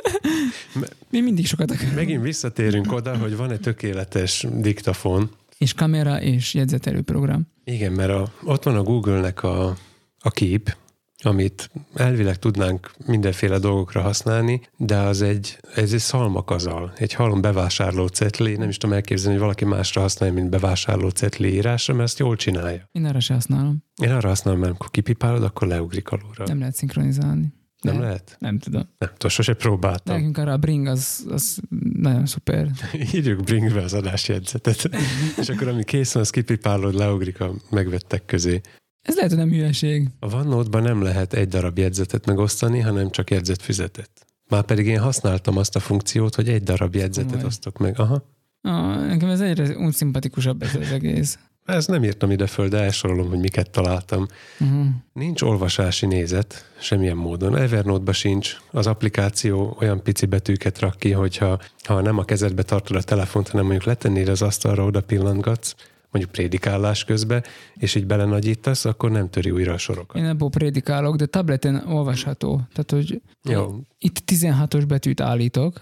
Mi 1.11 1.21
mindig 1.21 1.47
sokat 1.47 1.71
akarunk. 1.71 1.95
Megint 1.95 2.23
visszatérünk 2.23 2.93
oda, 2.93 3.17
hogy 3.17 3.37
van 3.37 3.51
egy 3.51 3.61
tökéletes 3.61 4.47
diktafon. 4.53 5.31
És 5.59 5.75
kamera 5.75 6.21
és 6.23 6.55
jegyzetelő 6.55 7.03
program. 7.03 7.47
Igen, 7.65 7.93
mert 7.93 8.11
a, 8.11 8.33
ott 8.45 8.63
van 8.63 8.77
a 8.77 8.83
Google-nek 8.83 9.43
a, 9.43 9.77
a 10.19 10.31
kép, 10.31 10.77
amit 11.23 11.71
elvileg 11.95 12.37
tudnánk 12.39 12.91
mindenféle 13.07 13.59
dolgokra 13.59 14.01
használni, 14.01 14.61
de 14.77 14.97
az 14.97 15.23
egy, 15.23 15.59
ez 15.75 15.93
egy 15.93 15.99
szalmakazal, 15.99 16.93
egy 16.97 17.13
halom 17.13 17.41
bevásárló 17.41 18.07
cetli, 18.07 18.57
nem 18.57 18.69
is 18.69 18.77
tudom 18.77 18.95
elképzelni, 18.95 19.33
hogy 19.33 19.43
valaki 19.43 19.65
másra 19.65 20.01
használja, 20.01 20.35
mint 20.35 20.51
bevásárló 20.51 21.09
cetli 21.09 21.53
írásra, 21.53 21.95
mert 21.95 22.09
ezt 22.09 22.19
jól 22.19 22.37
csinálja. 22.37 22.89
Én 22.93 23.05
arra 23.05 23.21
sem 23.21 23.37
használom. 23.37 23.85
Én 24.03 24.11
arra 24.11 24.29
használom, 24.29 24.61
mert 24.61 24.71
amikor 24.71 24.91
kipipálod, 24.91 25.43
akkor 25.43 25.69
leugrik 25.69 26.09
alulra. 26.09 26.45
Nem 26.47 26.59
lehet 26.59 26.75
szinkronizálni. 26.75 27.55
Nem, 27.81 27.95
nem 27.95 28.03
lehet? 28.03 28.37
Nem 28.39 28.59
tudom. 28.59 28.83
Nem 28.99 29.11
tudom, 29.11 29.31
sose 29.31 29.55
próbáltam. 29.55 30.17
Nekünk 30.17 30.39
arra 30.39 30.53
a 30.53 30.57
Bring 30.57 30.87
az, 30.87 31.27
az 31.31 31.61
nagyon 31.93 32.27
szuper. 32.27 32.71
Írjuk 33.15 33.43
Bringbe 33.43 33.83
az 33.83 33.93
adásjegyzetet, 33.93 34.91
és 35.41 35.49
akkor 35.49 35.69
ami 35.69 35.85
kész 35.85 36.13
van, 36.13 36.23
az 36.23 36.31
kipipálod, 36.31 36.95
leugrik 36.95 37.41
a 37.41 37.55
megvettek 37.71 38.25
közé. 38.25 38.61
Ez 39.07 39.15
lehet, 39.15 39.31
hogy 39.31 39.39
nem 39.39 39.49
hülyeség. 39.49 40.09
A 40.21 40.35
OneNote-ban 40.35 40.83
nem 40.83 41.03
lehet 41.03 41.33
egy 41.33 41.49
darab 41.49 41.79
jegyzetet 41.79 42.27
megosztani, 42.27 42.81
hanem 42.81 43.11
csak 43.11 43.31
jegyzetfüzetet. 43.31 44.11
Már 44.49 44.63
pedig 44.63 44.87
én 44.87 45.01
használtam 45.01 45.57
azt 45.57 45.77
a 45.77 45.81
funkciót, 45.81 46.35
hogy 46.35 46.49
egy 46.49 46.63
darab 46.63 46.95
jegyzetet 46.95 47.31
Komoly. 47.31 47.47
osztok 47.47 47.79
meg. 47.79 48.01
Aha. 48.01 48.23
Ah, 48.63 49.07
nekem 49.07 49.29
ez 49.29 49.41
egyre 49.41 49.77
úgy 49.77 49.93
szimpatikusabb 49.93 50.63
ez 50.63 50.75
az 50.75 50.93
egész. 50.93 51.39
Ezt 51.65 51.89
nem 51.89 52.05
írtam 52.05 52.31
ide 52.31 52.47
föl, 52.47 52.69
de 52.69 52.83
elsorolom, 52.83 53.29
hogy 53.29 53.39
miket 53.39 53.71
találtam. 53.71 54.27
Uh-huh. 54.61 54.87
Nincs 55.13 55.43
olvasási 55.43 56.07
nézet 56.07 56.71
semmilyen 56.81 57.17
módon. 57.17 57.57
Evernote-ba 57.57 58.13
sincs. 58.13 58.57
Az 58.71 58.87
applikáció 58.87 59.77
olyan 59.81 60.03
pici 60.03 60.27
betűket 60.27 60.79
rak 60.79 60.99
ki, 60.99 61.11
hogyha 61.11 61.59
ha 61.85 62.01
nem 62.01 62.19
a 62.19 62.25
kezedbe 62.25 62.63
tartod 62.63 62.97
a 62.97 63.03
telefont, 63.03 63.49
hanem 63.49 63.65
mondjuk 63.67 63.87
letennéd 63.87 64.29
az 64.29 64.43
asztalra, 64.43 64.85
oda 64.85 65.01
pillantgatsz, 65.01 65.75
mondjuk 66.17 66.31
prédikálás 66.31 67.05
közben, 67.05 67.45
és 67.75 67.95
így 67.95 68.07
belenagyítasz, 68.07 68.85
akkor 68.85 69.11
nem 69.11 69.31
töri 69.31 69.51
újra 69.51 69.73
a 69.73 69.79
sorokat. 69.79 70.17
Én 70.17 70.25
ebből 70.25 70.49
prédikálok, 70.49 71.17
de 71.17 71.27
tableten 71.27 71.87
olvasható. 71.87 72.61
Tehát, 72.73 72.91
hogy 72.91 73.23
Jó. 73.43 73.81
itt 73.99 74.23
16-os 74.27 74.85
betűt 74.89 75.21
állítok, 75.21 75.81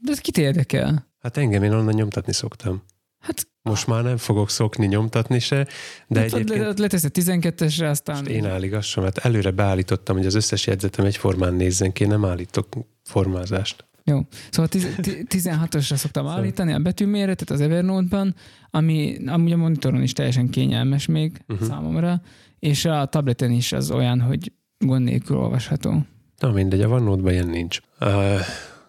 de 0.00 0.12
ez 0.12 0.18
kit 0.18 0.38
érdekel? 0.38 1.10
Hát 1.20 1.36
engem 1.36 1.62
én 1.62 1.72
onnan 1.72 1.94
nyomtatni 1.94 2.32
szoktam. 2.32 2.82
Hát 3.18 3.48
Most 3.62 3.86
már 3.86 4.02
nem 4.02 4.16
fogok 4.16 4.50
szokni 4.50 4.86
nyomtatni 4.86 5.38
se, 5.38 5.66
de 6.08 6.20
hát 6.20 6.32
egyébként 6.32 6.78
leteszed 6.78 7.10
12-esre, 7.14 7.88
aztán... 7.90 8.26
én 8.26 8.46
álligassam, 8.46 9.02
mert 9.02 9.18
előre 9.18 9.50
beállítottam, 9.50 10.16
hogy 10.16 10.26
az 10.26 10.34
összes 10.34 10.66
jegyzetem 10.66 11.04
egyformán 11.04 11.54
nézzen 11.54 11.92
ki, 11.92 12.04
nem 12.04 12.24
állítok 12.24 12.68
formázást. 13.02 13.84
Jó. 14.04 14.20
Szóval 14.50 14.68
tiz- 14.68 14.96
ti- 15.00 15.26
16-osra 15.28 15.94
szoktam 15.94 16.26
állítani 16.26 16.72
a 16.72 16.78
betűméretet 16.78 17.50
az 17.50 17.60
Evernote-ban, 17.60 18.34
ami 18.70 19.16
amúgy 19.26 19.52
a 19.52 19.56
monitoron 19.56 20.02
is 20.02 20.12
teljesen 20.12 20.48
kényelmes 20.48 21.06
még 21.06 21.44
uh-huh. 21.48 21.68
számomra, 21.68 22.22
és 22.58 22.84
a 22.84 23.06
tableten 23.06 23.50
is 23.50 23.72
az 23.72 23.90
olyan, 23.90 24.20
hogy 24.20 24.52
gond 24.78 25.04
nélkül 25.04 25.36
olvasható. 25.36 26.06
Na 26.38 26.52
mindegy, 26.52 26.80
a 26.80 26.88
OneNote-ban 26.88 27.32
ilyen 27.32 27.48
nincs. 27.48 27.78
Uh, 28.00 28.40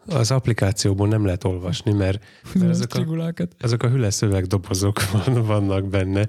az 0.08 0.32
applikációból 0.32 1.08
nem 1.08 1.26
lehet 1.26 1.44
olvasni, 1.44 1.92
mert, 1.92 2.24
mert 2.54 2.70
azok, 2.70 2.94
a, 2.94 3.34
azok 3.60 3.84
a 3.84 3.90
hüle 3.90 4.10
szövegdobozok 4.10 5.02
van- 5.12 5.46
vannak 5.46 5.88
benne. 5.88 6.28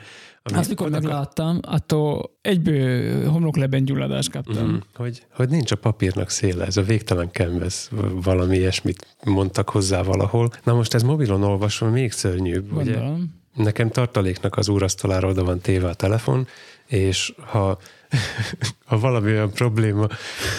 Ami- 0.50 0.58
Azt 0.58 0.68
mikor 0.68 0.88
megláttam, 0.90 1.58
attól 1.62 2.30
egyből 2.40 3.28
homlokleben 3.28 3.84
gyulladást 3.84 4.30
kaptam. 4.30 4.66
Mhm, 4.66 4.74
Hogy, 4.94 5.26
hogy 5.32 5.48
nincs 5.48 5.70
a 5.70 5.76
papírnak 5.76 6.30
széle, 6.30 6.64
ez 6.64 6.76
a 6.76 6.82
végtelen 6.82 7.28
canvas, 7.32 7.88
valami 8.22 8.56
ilyesmit 8.56 9.16
mondtak 9.24 9.68
hozzá 9.70 10.02
valahol. 10.02 10.50
Na 10.64 10.74
most 10.74 10.94
ez 10.94 11.02
mobilon 11.02 11.42
olvasva 11.42 11.90
még 11.90 12.12
szörnyűbb, 12.12 12.72
ugye? 12.76 12.92
Gondolom. 12.92 13.42
Nekem 13.54 13.88
tartaléknak 13.90 14.56
az 14.56 14.68
úrasztalára 14.68 15.28
oda 15.28 15.44
van 15.44 15.58
téve 15.60 15.88
a 15.88 15.94
telefon, 15.94 16.46
és 16.86 17.32
ha, 17.36 17.78
ha 18.84 18.98
valami 18.98 19.30
olyan 19.30 19.50
probléma 19.50 20.08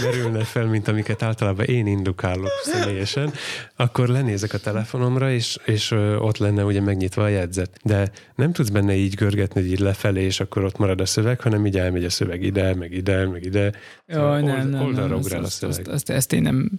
merülne 0.03 0.43
fel, 0.43 0.65
mint 0.65 0.87
amiket 0.87 1.23
általában 1.23 1.65
én 1.65 1.87
indukálok 1.87 2.51
személyesen, 2.63 3.33
akkor 3.75 4.07
lenézek 4.07 4.53
a 4.53 4.57
telefonomra, 4.57 5.31
és, 5.31 5.57
és 5.65 5.91
ott 6.19 6.37
lenne 6.37 6.63
ugye 6.63 6.81
megnyitva 6.81 7.23
a 7.23 7.27
jegyzet. 7.27 7.79
De 7.83 8.11
nem 8.35 8.51
tudsz 8.51 8.69
benne 8.69 8.95
így 8.95 9.13
görgetni, 9.15 9.61
hogy 9.61 9.71
így 9.71 9.79
lefelé, 9.79 10.23
és 10.23 10.39
akkor 10.39 10.63
ott 10.63 10.77
marad 10.77 11.01
a 11.01 11.05
szöveg, 11.05 11.39
hanem 11.41 11.65
így 11.65 11.77
elmegy 11.77 12.05
a 12.05 12.09
szöveg 12.09 12.43
ide, 12.43 12.75
meg 12.75 12.93
ide, 12.93 13.27
meg 13.27 13.43
ide. 13.45 13.71
Jaj, 14.07 14.41
nem, 14.41 14.59
Old- 14.59 14.69
nem, 14.69 14.81
oldalra 14.81 15.07
nem, 15.07 15.17
ugrál 15.17 15.41
a 15.41 15.45
azt, 15.45 15.63
azt, 15.63 15.73
szöveg. 15.77 15.93
azt, 15.93 16.09
ezt 16.09 16.33
én 16.33 16.41
nem, 16.41 16.69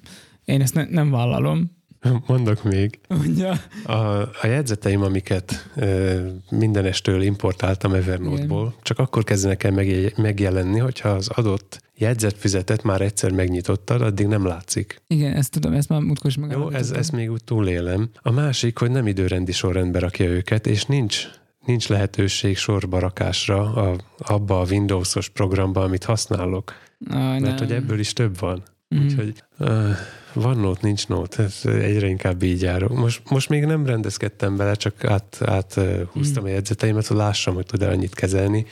én 0.45 0.61
ezt 0.61 0.75
ne, 0.75 0.85
nem 0.85 1.11
vállalom. 1.11 1.75
Mondok 2.27 2.63
még. 2.63 2.99
Mondja. 3.09 3.53
A, 3.85 3.93
a 4.21 4.47
jegyzeteim, 4.47 5.03
amiket 5.03 5.71
ö, 5.77 6.21
mindenestől 6.51 7.23
importáltam 7.23 7.93
Evernote-ból, 7.93 8.75
csak 8.83 8.99
akkor 8.99 9.25
kezdenek 9.25 9.65
el 9.65 9.71
megje- 9.71 10.17
megjelenni, 10.17 10.79
hogyha 10.79 11.09
az 11.09 11.29
adott 11.29 11.85
jegyzetfüzetet 11.95 12.83
már 12.83 13.01
egyszer 13.01 13.31
megnyitottad, 13.31 14.03
addig 14.03 14.27
nem 14.27 14.47
látszik. 14.47 15.03
Igen, 15.07 15.33
ezt 15.33 15.51
tudom, 15.51 15.73
ezt 15.73 15.89
már 15.89 16.01
múltkor 16.01 16.31
is 16.31 16.37
Jó, 16.51 16.71
ez, 16.71 16.91
ezt 16.91 17.13
még 17.13 17.31
úgy 17.31 17.45
túlélem. 17.45 18.09
A 18.23 18.31
másik, 18.31 18.79
hogy 18.79 18.91
nem 18.91 19.07
időrendi 19.07 19.53
sorrendbe 19.53 19.99
rakja 19.99 20.27
őket, 20.27 20.67
és 20.67 20.85
nincs 20.85 21.29
nincs 21.67 21.89
lehetőség 21.89 22.57
sorba 22.57 22.99
rakásra 22.99 23.75
a, 23.75 23.97
abba 24.19 24.61
a 24.61 24.67
Windows-os 24.71 25.29
programba, 25.29 25.83
amit 25.83 26.05
használok. 26.05 26.75
Aj, 27.11 27.41
Mert 27.41 27.59
hogy 27.59 27.73
ebből 27.73 27.99
is 27.99 28.13
több 28.13 28.39
van. 28.39 28.63
Mhm. 28.89 29.05
Úgyhogy 29.05 29.43
uh, 29.59 29.91
van 30.41 30.59
nót, 30.59 30.81
nincs 30.81 31.09
nót, 31.09 31.39
ez 31.39 31.61
egyre 31.65 32.07
inkább 32.09 32.43
így 32.43 32.63
járok. 32.63 32.97
Most, 32.97 33.31
most 33.31 33.49
még 33.49 33.65
nem 33.65 33.87
rendezkedtem 33.87 34.57
bele, 34.57 34.75
csak 34.75 35.05
át, 35.05 35.39
át 35.45 35.75
uh, 35.77 36.01
húztam 36.03 36.43
Mhm. 36.43 36.53
a 36.53 36.55
jegyzeteimet, 36.55 37.07
hogy 37.07 37.17
lássam, 37.17 37.55
hogy 37.55 37.67
tud-e 37.67 37.89
annyit 37.89 38.15
kezelni. 38.15 38.67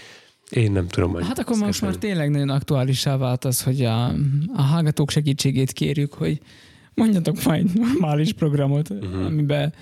Én 0.50 0.72
nem 0.72 0.88
tudom 0.88 1.14
annyit 1.14 1.26
Hát 1.26 1.38
akkor 1.38 1.56
most 1.56 1.80
már 1.80 1.94
tényleg 1.96 2.30
nagyon 2.30 2.48
aktuálissá 2.48 3.16
vált 3.16 3.44
az, 3.44 3.62
hogy 3.62 3.84
a, 3.84 4.04
a 4.54 4.62
hallgatók 4.62 5.10
segítségét 5.10 5.72
kérjük, 5.72 6.12
hogy 6.14 6.40
mondjatok 6.94 7.44
majd 7.44 7.66
egy 7.66 7.74
normális 7.80 8.32
programot, 8.32 8.90
uh-huh. 8.90 9.24
amiben 9.24 9.74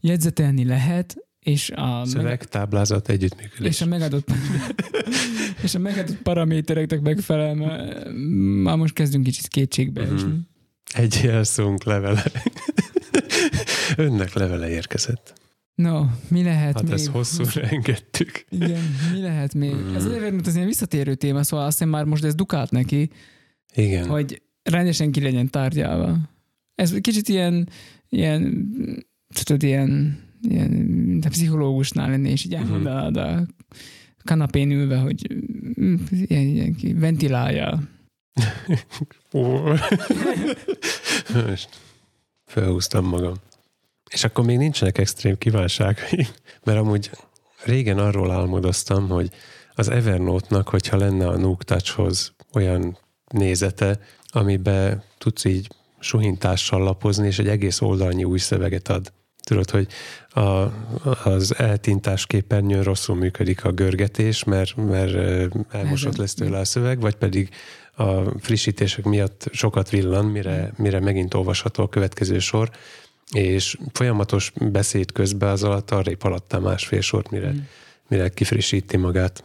jegyzetelni 0.00 0.64
lehet, 0.64 1.16
és 1.40 1.70
a, 1.70 2.02
Szöveg, 2.06 2.44
táblázat, 2.44 3.08
együttműködés. 3.08 3.68
és 3.74 3.80
a 3.80 3.86
megadott 3.86 4.28
és 5.64 5.74
a 5.74 5.78
megadott 5.78 6.16
paramétereknek 6.22 7.00
megfelel, 7.00 7.54
már 8.62 8.76
most 8.76 8.94
kezdünk 8.94 9.24
kicsit 9.24 9.48
kétségbe 9.48 10.04
Mhm. 10.04 10.14
esni. 10.14 10.32
Egy 10.94 11.20
jelszónk 11.22 11.84
levele. 11.84 12.22
Önnek 13.96 14.32
levele 14.32 14.68
érkezett. 14.70 15.32
No, 15.74 16.04
mi 16.28 16.42
lehet 16.42 16.74
Hát 16.74 16.82
még? 16.82 16.92
ezt 16.92 17.06
hosszúra 17.06 17.60
engedtük. 17.68 18.44
Igen, 18.50 18.80
mi 19.12 19.20
lehet 19.20 19.54
még? 19.54 19.74
Mhm. 19.74 19.94
Ez 19.94 20.04
az 20.04 20.12
Evernote 20.12 20.48
az 20.48 20.54
ilyen 20.54 20.66
visszatérő 20.66 21.14
téma, 21.14 21.42
szóval 21.42 21.66
azt 21.66 21.76
hiszem 21.78 21.90
már 21.92 22.04
most 22.04 22.24
ez 22.24 22.34
dukált 22.34 22.70
neki, 22.70 23.10
Igen. 23.74 24.06
hogy 24.08 24.42
rendesen 24.62 25.10
ki 25.12 25.20
legyen 25.20 25.50
tárgyalva. 25.50 26.18
Ez 26.74 26.94
kicsit 27.00 27.28
ilyen, 27.28 27.68
ilyen 28.08 28.68
tudod, 29.44 29.62
ilyen, 29.62 30.20
ilyen 30.48 31.22
a 31.24 31.28
pszichológusnál 31.28 32.10
lenni, 32.10 32.30
és 32.30 32.44
így 32.44 32.52
Mhm. 32.52 32.62
elmondanád 32.62 33.16
a 33.16 33.46
kanapén 34.24 34.70
ülve, 34.70 34.96
hogy 34.96 35.34
mm, 35.80 35.94
ilyen, 36.10 36.42
ilyen 36.46 36.74
ki- 36.74 36.92
ventilálja. 36.92 37.82
Most 41.46 41.68
felhúztam 42.46 43.04
magam. 43.04 43.34
És 44.10 44.24
akkor 44.24 44.44
még 44.44 44.56
nincsenek 44.56 44.98
extrém 44.98 45.38
kívánságaim, 45.38 46.26
mert 46.64 46.78
amúgy 46.78 47.10
régen 47.64 47.98
arról 47.98 48.30
álmodoztam, 48.30 49.08
hogy 49.08 49.30
az 49.74 49.88
Evernote-nak, 49.88 50.68
hogyha 50.68 50.96
lenne 50.96 51.28
a 51.28 51.36
Nuke 51.36 51.64
Touch-hoz 51.64 52.32
olyan 52.52 52.98
nézete, 53.28 54.00
amiben 54.26 55.02
tudsz 55.18 55.44
így 55.44 55.68
suhintással 55.98 56.82
lapozni, 56.82 57.26
és 57.26 57.38
egy 57.38 57.48
egész 57.48 57.80
oldalnyi 57.80 58.24
új 58.24 58.38
szöveget 58.38 58.88
ad. 58.88 59.12
Tudod, 59.48 59.70
hogy 59.70 59.88
a, 60.28 60.72
az 61.24 61.54
eltintás 61.58 62.26
képernyőn 62.26 62.82
rosszul 62.82 63.16
működik 63.16 63.64
a 63.64 63.72
görgetés, 63.72 64.44
mert, 64.44 64.76
mert 64.76 65.14
elmosott 65.70 66.16
lesz 66.16 66.34
tőle 66.34 66.58
a 66.58 66.64
szöveg, 66.64 67.00
vagy 67.00 67.14
pedig 67.14 67.48
a 67.96 68.38
frissítések 68.40 69.04
miatt 69.04 69.48
sokat 69.52 69.90
villan, 69.90 70.24
mire, 70.24 70.72
mire 70.76 71.00
megint 71.00 71.34
olvasható 71.34 71.82
a 71.82 71.88
következő 71.88 72.38
sor, 72.38 72.70
és 73.32 73.78
folyamatos 73.92 74.52
beszéd 74.70 75.12
közben 75.12 75.50
az 75.50 75.62
alatt 75.62 75.90
arrébb 75.90 76.22
haladtál 76.22 76.60
másfél 76.60 77.00
sort, 77.00 77.30
mire, 77.30 77.50
Mm. 77.50 77.58
mire 78.08 78.28
kifrissíti 78.28 78.96
magát. 78.96 79.42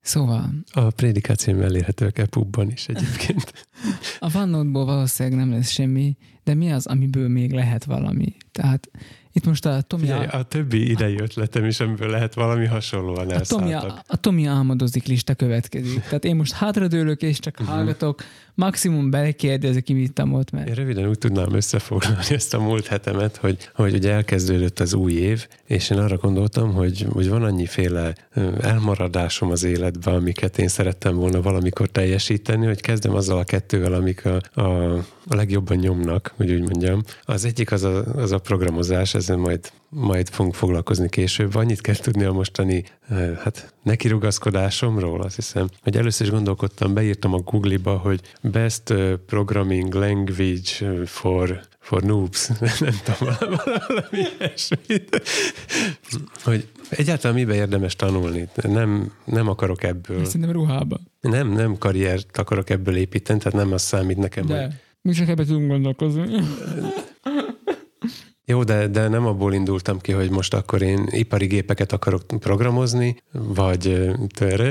Szóval 0.00 0.50
A 0.72 0.90
prédikációm 0.90 1.60
elérhetőek 1.60 2.18
e 2.18 2.26
pubban 2.26 2.70
is 2.70 2.88
egyébként. 2.88 3.52
a 4.20 4.36
OneNote-ból 4.36 4.84
valószínűleg 4.84 5.38
nem 5.38 5.50
lesz 5.50 5.70
semmi, 5.70 6.16
de 6.44 6.54
mi 6.54 6.72
az, 6.72 6.86
amiből 6.86 7.28
még 7.28 7.52
lehet 7.52 7.84
valami? 7.84 8.36
Tehát 8.52 8.90
itt 9.32 9.44
most 9.46 9.66
a 9.66 9.80
Tomi, 9.80 10.02
Figyelj, 10.02 10.26
a 10.26 10.42
többi 10.42 10.90
idei 10.90 11.20
ötletem 11.20 11.64
is, 11.64 11.80
amiből 11.80 12.08
lehet 12.10 12.34
valami 12.34 12.66
hasonlóan 12.66 13.30
a 13.30 13.40
Tomi, 13.40 13.72
elszálltak. 13.72 14.04
a 14.06 14.16
Tomi 14.16 14.44
álmodozik 14.46 15.06
lista 15.06 15.34
következik. 15.34 16.00
Tehát 16.02 16.24
én 16.24 16.36
most 16.36 16.52
hátradőlök 16.52 17.22
és 17.22 17.38
csak 17.38 17.58
Mhm. 17.58 17.68
hallgatok, 17.68 18.22
maximum 18.54 19.10
belekérdezek, 19.10 19.82
ki 19.82 19.92
mit 19.92 20.12
tamolt, 20.12 20.50
mert 20.50 20.68
Én 20.68 20.74
röviden 20.74 21.08
úgy 21.08 21.18
tudnám 21.18 21.54
összefoglalni 21.54 22.30
ezt 22.40 22.54
a 22.54 22.60
múlt 22.60 22.86
hetemet, 22.86 23.36
hogy, 23.36 23.70
hogy 23.74 23.94
ugye 23.94 24.12
elkezdődött 24.12 24.80
az 24.80 24.94
új 24.94 25.12
év, 25.12 25.46
és 25.66 25.90
én 25.90 25.98
arra 25.98 26.16
gondoltam, 26.16 26.72
hogy, 26.72 27.06
hogy 27.10 27.28
van 27.28 27.42
annyiféle 27.42 28.14
elmaradásom 28.60 29.50
az 29.50 29.64
életben, 29.64 30.14
amiket 30.14 30.58
én 30.58 30.68
szerettem 30.68 31.16
volna 31.16 31.42
valamikor 31.42 31.88
teljesíteni, 31.88 32.66
hogy 32.66 32.80
kezdem 32.80 33.14
azzal 33.14 33.38
a 33.38 33.44
kettővel, 33.44 33.92
amik 33.92 34.24
a, 34.24 34.60
a, 34.60 34.92
a 35.26 35.34
legjobban 35.34 35.76
nyomnak, 35.76 36.32
hogy 36.36 36.50
úgy 36.52 36.62
mondjam. 36.62 37.02
Az 37.24 37.44
egyik 37.44 37.72
az 37.72 37.82
a, 37.82 38.04
az 38.14 38.32
a 38.32 38.38
programozás, 38.38 39.14
ezzel 39.14 39.36
majd, 39.36 39.72
majd 39.94 40.28
fogunk 40.28 40.54
foglalkozni 40.54 41.08
később. 41.08 41.54
Annyit 41.54 41.80
kell 41.80 41.94
tudni 41.94 42.24
a 42.24 42.32
mostani 42.32 42.84
ö, 43.10 43.32
hát, 43.32 43.74
nekirugaszkodásomról, 43.82 45.20
azt 45.20 45.34
hiszem, 45.34 45.68
hogy 45.82 45.96
először 45.96 46.26
is 46.26 46.32
gondolkodtam, 46.32 46.94
beírtam 46.94 47.34
a 47.34 47.38
Google-ba, 47.38 47.96
hogy 47.96 48.20
best 48.42 48.90
ö, 48.90 49.14
programming 49.26 49.94
language 49.94 51.04
for 51.04 51.60
for 51.78 52.02
noobs, 52.02 52.48
nem 52.80 52.94
tudom, 53.04 53.34
valami 53.86 54.26
ilyesmit. 54.38 55.22
Hogy 56.42 56.68
egyáltalán 56.88 57.36
mibe 57.36 57.54
érdemes 57.54 57.96
tanulni? 57.96 58.48
Nem, 58.62 59.12
nem 59.24 59.48
akarok 59.48 59.82
ebből, 59.82 60.24
szerintem 60.24 60.50
ruhába. 60.50 61.00
nem, 61.20 61.48
nem 61.48 61.78
karriert 61.78 62.38
akarok 62.38 62.70
ebből 62.70 62.96
építeni, 62.96 63.38
tehát 63.38 63.58
nem 63.58 63.72
az 63.72 63.82
számít 63.82 64.16
nekem, 64.16 64.46
hogy 64.46 64.54
De 64.54 64.80
mi 65.02 65.12
csak 65.12 65.28
ebbe 65.28 65.44
tudunk 65.44 65.68
gondolkozni. 65.68 66.24
Jó, 68.44 68.64
de, 68.64 68.86
de 68.86 69.08
nem 69.08 69.26
abból 69.26 69.52
indultam 69.52 69.98
ki, 69.98 70.12
hogy 70.12 70.30
most 70.30 70.54
akkor 70.54 70.82
én 70.82 71.06
ipari 71.10 71.46
gépeket 71.46 71.92
akarok 71.92 72.22
programozni, 72.26 73.16
vagy 73.32 74.10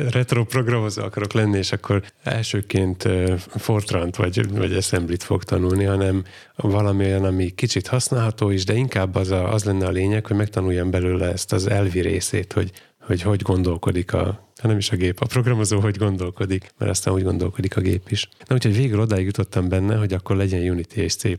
retro 0.10 0.46
programozó 0.46 1.02
akarok 1.04 1.34
lenni, 1.34 1.58
és 1.58 1.72
akkor 1.72 2.04
elsőként 2.24 3.06
ö, 3.06 3.36
Fortrant 3.38 4.16
vagy, 4.16 4.52
vagy 4.52 4.74
Assembly-t 4.74 5.24
fog 5.24 5.44
tanulni, 5.44 5.84
hanem 5.84 6.24
valami 6.56 7.06
olyan, 7.06 7.24
ami 7.24 7.50
kicsit 7.50 7.88
használható 7.88 8.50
is, 8.50 8.66
de 8.66 8.74
inkább 8.74 9.16
az, 9.16 9.32
a, 9.32 9.54
az 9.54 9.64
lenne 9.64 9.86
a 9.86 9.92
lényeg, 9.92 10.26
hogy 10.26 10.36
megtanuljam 10.36 10.90
belőle 10.90 11.32
ezt 11.32 11.54
az 11.54 11.68
elvi 11.68 12.00
részét, 12.00 12.54
hogy 12.54 12.72
hogy 13.02 13.22
hogy 13.22 13.42
gondolkodik 13.42 14.14
a, 14.14 14.52
nem 14.64 14.78
is 14.78 14.92
a 14.92 14.96
gép, 14.96 15.20
a 15.20 15.26
programozó 15.26 15.80
hogy 15.80 15.98
gondolkodik, 15.98 16.72
mert 16.78 16.92
aztán 16.92 17.14
úgy 17.14 17.24
gondolkodik 17.24 17.78
a 17.78 17.82
gép 17.82 18.10
is. 18.10 18.30
Na 18.48 18.56
úgyhogy 18.56 18.76
végül 18.76 19.00
odáig 19.00 19.26
jutottam 19.26 19.70
benne, 19.70 19.96
hogy 19.96 20.14
akkor 20.14 20.36
legyen 20.36 20.70
Unity 20.70 20.96
és 20.96 21.16
C++. 21.16 21.38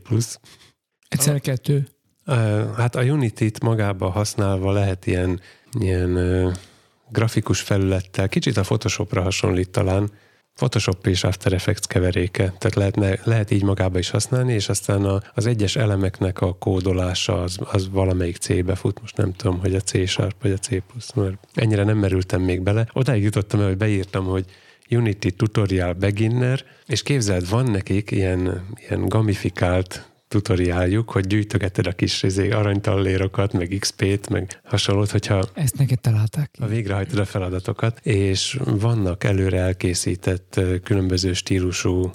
Egyszer 1.07 1.39
kettő. 1.39 1.87
Hát 2.77 2.95
a 2.95 3.01
Unity-t 3.01 3.63
magába 3.63 4.09
használva 4.09 4.71
lehet 4.71 5.07
ilyen, 5.07 5.39
ilyen 5.79 6.17
grafikus 7.09 7.61
felülettel, 7.61 8.29
kicsit 8.29 8.57
a 8.57 8.61
Photoshopra 8.61 9.21
hasonlít 9.21 9.69
talán, 9.69 10.11
Photoshop 10.55 11.07
és 11.07 11.23
After 11.23 11.53
Effects 11.53 11.85
keveréke, 11.85 12.43
tehát 12.43 12.75
lehetne, 12.75 13.19
lehet 13.23 13.51
így 13.51 13.63
magába 13.63 13.99
is 13.99 14.09
használni, 14.09 14.53
és 14.53 14.69
aztán 14.69 15.05
a, 15.05 15.21
az 15.33 15.45
egyes 15.45 15.75
elemeknek 15.75 16.41
a 16.41 16.53
kódolása 16.53 17.41
az, 17.41 17.57
az 17.71 17.89
valamelyik 17.89 18.37
C-be 18.37 18.75
fut, 18.75 19.01
most 19.01 19.17
nem 19.17 19.33
tudom, 19.33 19.59
hogy 19.59 19.75
a 19.75 19.79
C 19.79 20.07
Sharp 20.07 20.41
vagy 20.41 20.51
a 20.51 20.57
C++, 20.57 20.81
mert 21.15 21.37
ennyire 21.53 21.83
nem 21.83 21.97
merültem 21.97 22.41
még 22.41 22.61
bele. 22.61 22.87
Odáig 22.93 23.23
jutottam 23.23 23.59
el, 23.59 23.67
hogy 23.67 23.77
beírtam, 23.77 24.25
hogy 24.25 24.45
Unity 24.89 25.27
Tutorial 25.27 25.93
Beginner, 25.93 26.63
és 26.85 27.03
képzeld, 27.03 27.49
van 27.49 27.65
nekik 27.65 28.11
ilyen, 28.11 28.67
ilyen 28.87 29.07
gamifikált 29.07 30.12
tutoriáljuk, 30.33 31.09
hogy 31.09 31.27
gyűjtögeted 31.27 31.87
a 31.87 31.91
kis 31.91 32.23
izé, 32.23 32.51
aranytallérokat, 32.51 33.53
meg 33.53 33.75
XP-t, 33.79 34.29
meg 34.29 34.59
hasonlót, 34.63 35.11
hogyha... 35.11 35.43
Ezt 35.53 35.77
neked 35.77 35.99
találták 35.99 36.51
ki. 36.51 36.61
Ha 36.61 36.67
végrehajtod 36.67 37.19
a 37.19 37.25
feladatokat, 37.25 37.99
és 38.03 38.59
vannak 38.65 39.23
előre 39.23 39.59
elkészített 39.59 40.59
különböző 40.83 41.33
stílusú 41.33 42.11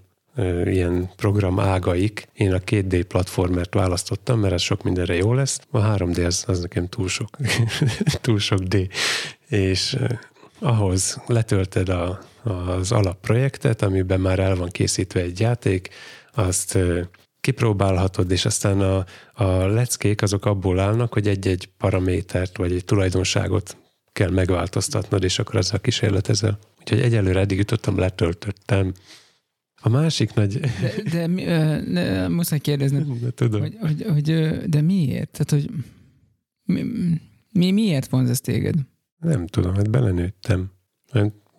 ilyen 0.64 1.10
program 1.16 1.60
ágaik. 1.60 2.28
Én 2.32 2.52
a 2.52 2.58
2D 2.58 3.04
platformert 3.08 3.74
választottam, 3.74 4.40
mert 4.40 4.54
ez 4.54 4.62
sok 4.62 4.82
mindenre 4.82 5.14
jó 5.14 5.32
lesz. 5.34 5.60
A 5.70 5.78
3D 5.78 6.26
az, 6.26 6.44
az 6.46 6.60
nekem 6.60 6.88
túl 6.88 7.08
sok, 7.08 7.36
túl 8.20 8.38
sok 8.38 8.60
D. 8.60 8.88
És 9.48 9.96
ahhoz 10.58 11.20
letölted 11.26 11.88
a, 11.88 12.20
az 12.42 12.92
alapprojektet, 12.92 13.82
amiben 13.82 14.20
már 14.20 14.38
el 14.38 14.56
van 14.56 14.68
készítve 14.68 15.20
egy 15.20 15.40
játék, 15.40 15.88
azt 16.34 16.78
kipróbálhatod, 17.48 18.30
és 18.30 18.44
aztán 18.44 18.80
a, 18.80 19.04
a 19.32 19.66
leckék 19.66 20.22
azok 20.22 20.44
abból 20.44 20.78
állnak, 20.78 21.12
hogy 21.12 21.28
egy-egy 21.28 21.68
paramétert 21.78 22.56
vagy 22.56 22.72
egy 22.72 22.84
tulajdonságot 22.84 23.76
kell 24.12 24.30
megváltoztatnod, 24.30 25.22
és 25.22 25.38
akkor 25.38 25.56
ezzel 25.56 25.80
kísérletezel. 25.80 26.58
Úgyhogy 26.78 27.00
egyelőre 27.00 27.40
eddig 27.40 27.58
jutottam, 27.58 27.98
letöltöttem. 27.98 28.92
A 29.80 29.88
másik 29.88 30.34
nagy... 30.34 30.60
De, 30.60 30.92
de, 31.10 31.26
de, 31.26 31.82
de 31.92 32.28
muszáj 32.28 32.58
kérdezni, 32.58 33.18
de, 33.20 33.30
tudom. 33.30 33.60
Hogy, 33.60 33.76
hogy, 33.80 34.04
hogy, 34.08 34.50
de 34.68 34.80
miért? 34.80 35.30
Tehát, 35.30 35.50
hogy 35.50 35.70
mi, 36.64 36.84
mi, 37.52 37.70
miért 37.70 38.08
vonz 38.08 38.30
ez 38.30 38.40
téged? 38.40 38.74
Nem 39.18 39.46
tudom, 39.46 39.74
hát 39.74 39.90
belenőttem. 39.90 40.70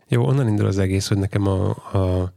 Jó, 0.07 0.25
onnan 0.25 0.47
indul 0.47 0.65
az 0.65 0.77
egész, 0.77 1.07
hogy 1.07 1.17
nekem 1.17 1.47
a, 1.47 1.69
a 1.69 2.33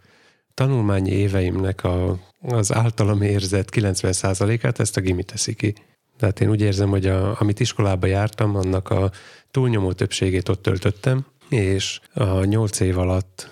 tanulmányi 0.55 1.11
éveimnek 1.11 1.85
a 1.85 2.31
az 2.43 2.75
általam 2.75 3.23
érzett 3.23 3.69
90%-át 3.73 4.81
ezt 4.81 4.97
a 4.97 5.01
gimi 5.01 5.23
teszi 5.23 5.55
ki. 5.55 5.75
Tehát 6.17 6.41
én 6.41 6.51
úgy 6.51 6.61
érzem, 6.61 6.89
hogy 6.89 7.07
a, 7.07 7.41
amit 7.41 7.61
iskolába 7.61 8.07
jártam, 8.07 8.57
annak 8.57 8.91
a 8.91 9.11
túlnyomó 9.51 9.93
többségét 9.93 10.49
ott 10.49 10.63
töltöttem, 10.63 11.27
és 11.49 12.01
a 12.15 12.45
nyolc 12.45 12.81
év 12.81 12.99
alatt 12.99 13.51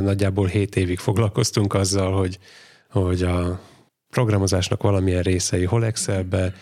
nagyjából 0.00 0.46
7 0.46 0.76
évig 0.76 0.98
foglalkoztunk 0.98 1.74
azzal, 1.74 2.12
hogy, 2.12 2.38
hogy 2.90 3.22
a 3.22 3.60
programozásnak 4.10 4.82
valamilyen 4.82 5.22
részei 5.22 5.64
hol 5.64 5.84
Excelbe, 5.84 6.54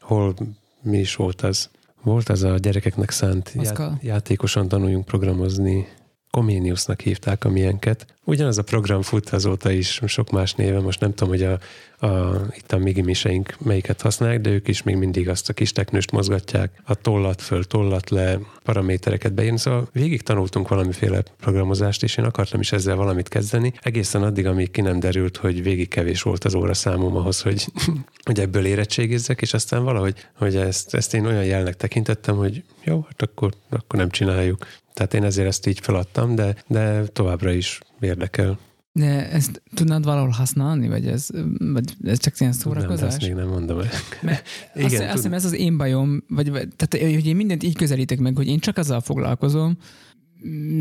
hol 0.00 0.34
mi 0.82 0.98
is 0.98 1.16
volt 1.16 1.42
az. 1.42 1.70
Volt 2.02 2.28
az 2.28 2.42
a 2.42 2.58
gyerekeknek 2.58 3.10
szánt 3.10 3.52
já- 3.54 4.02
játékosan 4.02 4.68
tanuljunk 4.68 5.04
programozni, 5.04 5.88
Comeniusnak 6.34 7.00
hívták 7.00 7.44
a 7.44 7.48
milyenket. 7.48 8.06
Ugyanaz 8.24 8.58
a 8.58 8.62
program 8.62 9.02
fut 9.02 9.30
azóta 9.30 9.70
is 9.70 10.00
sok 10.06 10.30
más 10.30 10.54
néven, 10.54 10.82
most 10.82 11.00
nem 11.00 11.14
tudom, 11.14 11.28
hogy 11.28 11.42
a, 11.42 11.58
a, 12.06 12.40
itt 12.56 12.72
a 12.72 12.78
migimiseink 12.78 13.56
melyiket 13.58 14.00
használják, 14.00 14.40
de 14.40 14.50
ők 14.50 14.68
is 14.68 14.82
még 14.82 14.96
mindig 14.96 15.28
azt 15.28 15.48
a 15.48 15.52
kis 15.52 15.72
teknőst 15.72 16.10
mozgatják, 16.10 16.70
a 16.84 16.94
tollat 16.94 17.42
föl, 17.42 17.64
tollat 17.64 18.10
le, 18.10 18.38
paramétereket 18.62 19.32
beírni, 19.32 19.58
szóval 19.58 19.88
végig 19.92 20.22
tanultunk 20.22 20.68
valamiféle 20.68 21.22
programozást, 21.40 22.02
és 22.02 22.16
én 22.16 22.24
akartam 22.24 22.60
is 22.60 22.72
ezzel 22.72 22.96
valamit 22.96 23.28
kezdeni, 23.28 23.72
egészen 23.80 24.22
addig, 24.22 24.46
amíg 24.46 24.70
ki 24.70 24.80
nem 24.80 25.00
derült, 25.00 25.36
hogy 25.36 25.62
végig 25.62 25.88
kevés 25.88 26.22
volt 26.22 26.44
az 26.44 26.54
óra 26.54 26.74
számom 26.74 27.16
ahhoz, 27.16 27.40
hogy, 27.40 27.66
hogy 28.26 28.40
ebből 28.40 28.66
érettségizzek, 28.66 29.40
és 29.40 29.54
aztán 29.54 29.84
valahogy, 29.84 30.26
hogy 30.36 30.56
ezt, 30.56 30.94
ezt 30.94 31.14
én 31.14 31.26
olyan 31.26 31.44
jelnek 31.44 31.76
tekintettem, 31.76 32.36
hogy 32.36 32.62
jó, 32.84 33.00
hát 33.00 33.22
akkor, 33.22 33.52
akkor 33.70 33.98
nem 33.98 34.10
csináljuk. 34.10 34.66
Tehát 34.94 35.14
én 35.14 35.24
ezért 35.24 35.48
ezt 35.48 35.66
így 35.66 35.80
feladtam, 35.80 36.34
de, 36.34 36.54
de 36.66 37.06
továbbra 37.06 37.52
is 37.52 37.80
érdekel. 38.00 38.58
De 38.92 39.30
ezt 39.30 39.62
tudnád 39.74 40.04
valahol 40.04 40.28
használni, 40.28 40.88
vagy 40.88 41.06
ez, 41.06 41.28
vagy 41.58 41.94
ez 42.04 42.18
csak 42.18 42.40
ilyen 42.40 42.52
szórakozás? 42.52 42.98
Nem, 42.98 43.08
ezt 43.08 43.20
még 43.20 43.34
nem 43.34 43.48
mondom 43.48 43.78
el. 43.78 43.88
Mert 44.22 44.46
Igen, 44.74 44.86
azt, 44.86 45.00
azt 45.00 45.12
hiszem 45.12 45.32
ez 45.32 45.44
az 45.44 45.52
én 45.52 45.76
bajom, 45.76 46.24
vagy, 46.28 46.50
tehát, 46.50 47.14
hogy 47.14 47.26
én 47.26 47.36
mindent 47.36 47.62
így 47.62 47.76
közelítek 47.76 48.18
meg, 48.18 48.36
hogy 48.36 48.46
én 48.46 48.58
csak 48.58 48.76
azzal 48.76 49.00
foglalkozom, 49.00 49.76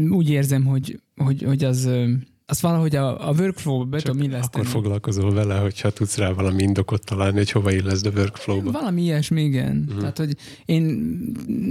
úgy 0.09 0.29
érzem, 0.29 0.65
hogy, 0.65 1.01
hogy, 1.15 1.43
hogy 1.43 1.63
az 1.63 1.89
azt 2.53 2.61
valahogy 2.61 2.95
a, 2.95 3.29
a 3.29 3.31
workflow-ba 3.31 3.85
be 3.85 4.01
tudom 4.01 4.21
illeszteni. 4.21 4.63
Akkor 4.63 4.65
foglalkozol 4.65 5.33
vele, 5.33 5.55
hogyha 5.55 5.89
tudsz 5.89 6.17
rá 6.17 6.31
valami 6.31 6.63
indokot 6.63 7.05
találni, 7.05 7.37
hogy 7.37 7.51
hova 7.51 7.71
illeszd 7.71 8.05
a 8.05 8.09
workflow-ba. 8.09 8.71
Valami 8.71 9.01
ilyesmi, 9.01 9.41
igen. 9.41 9.83
Uh-huh. 9.85 9.99
Tehát, 9.99 10.17
hogy 10.17 10.37
én 10.65 10.83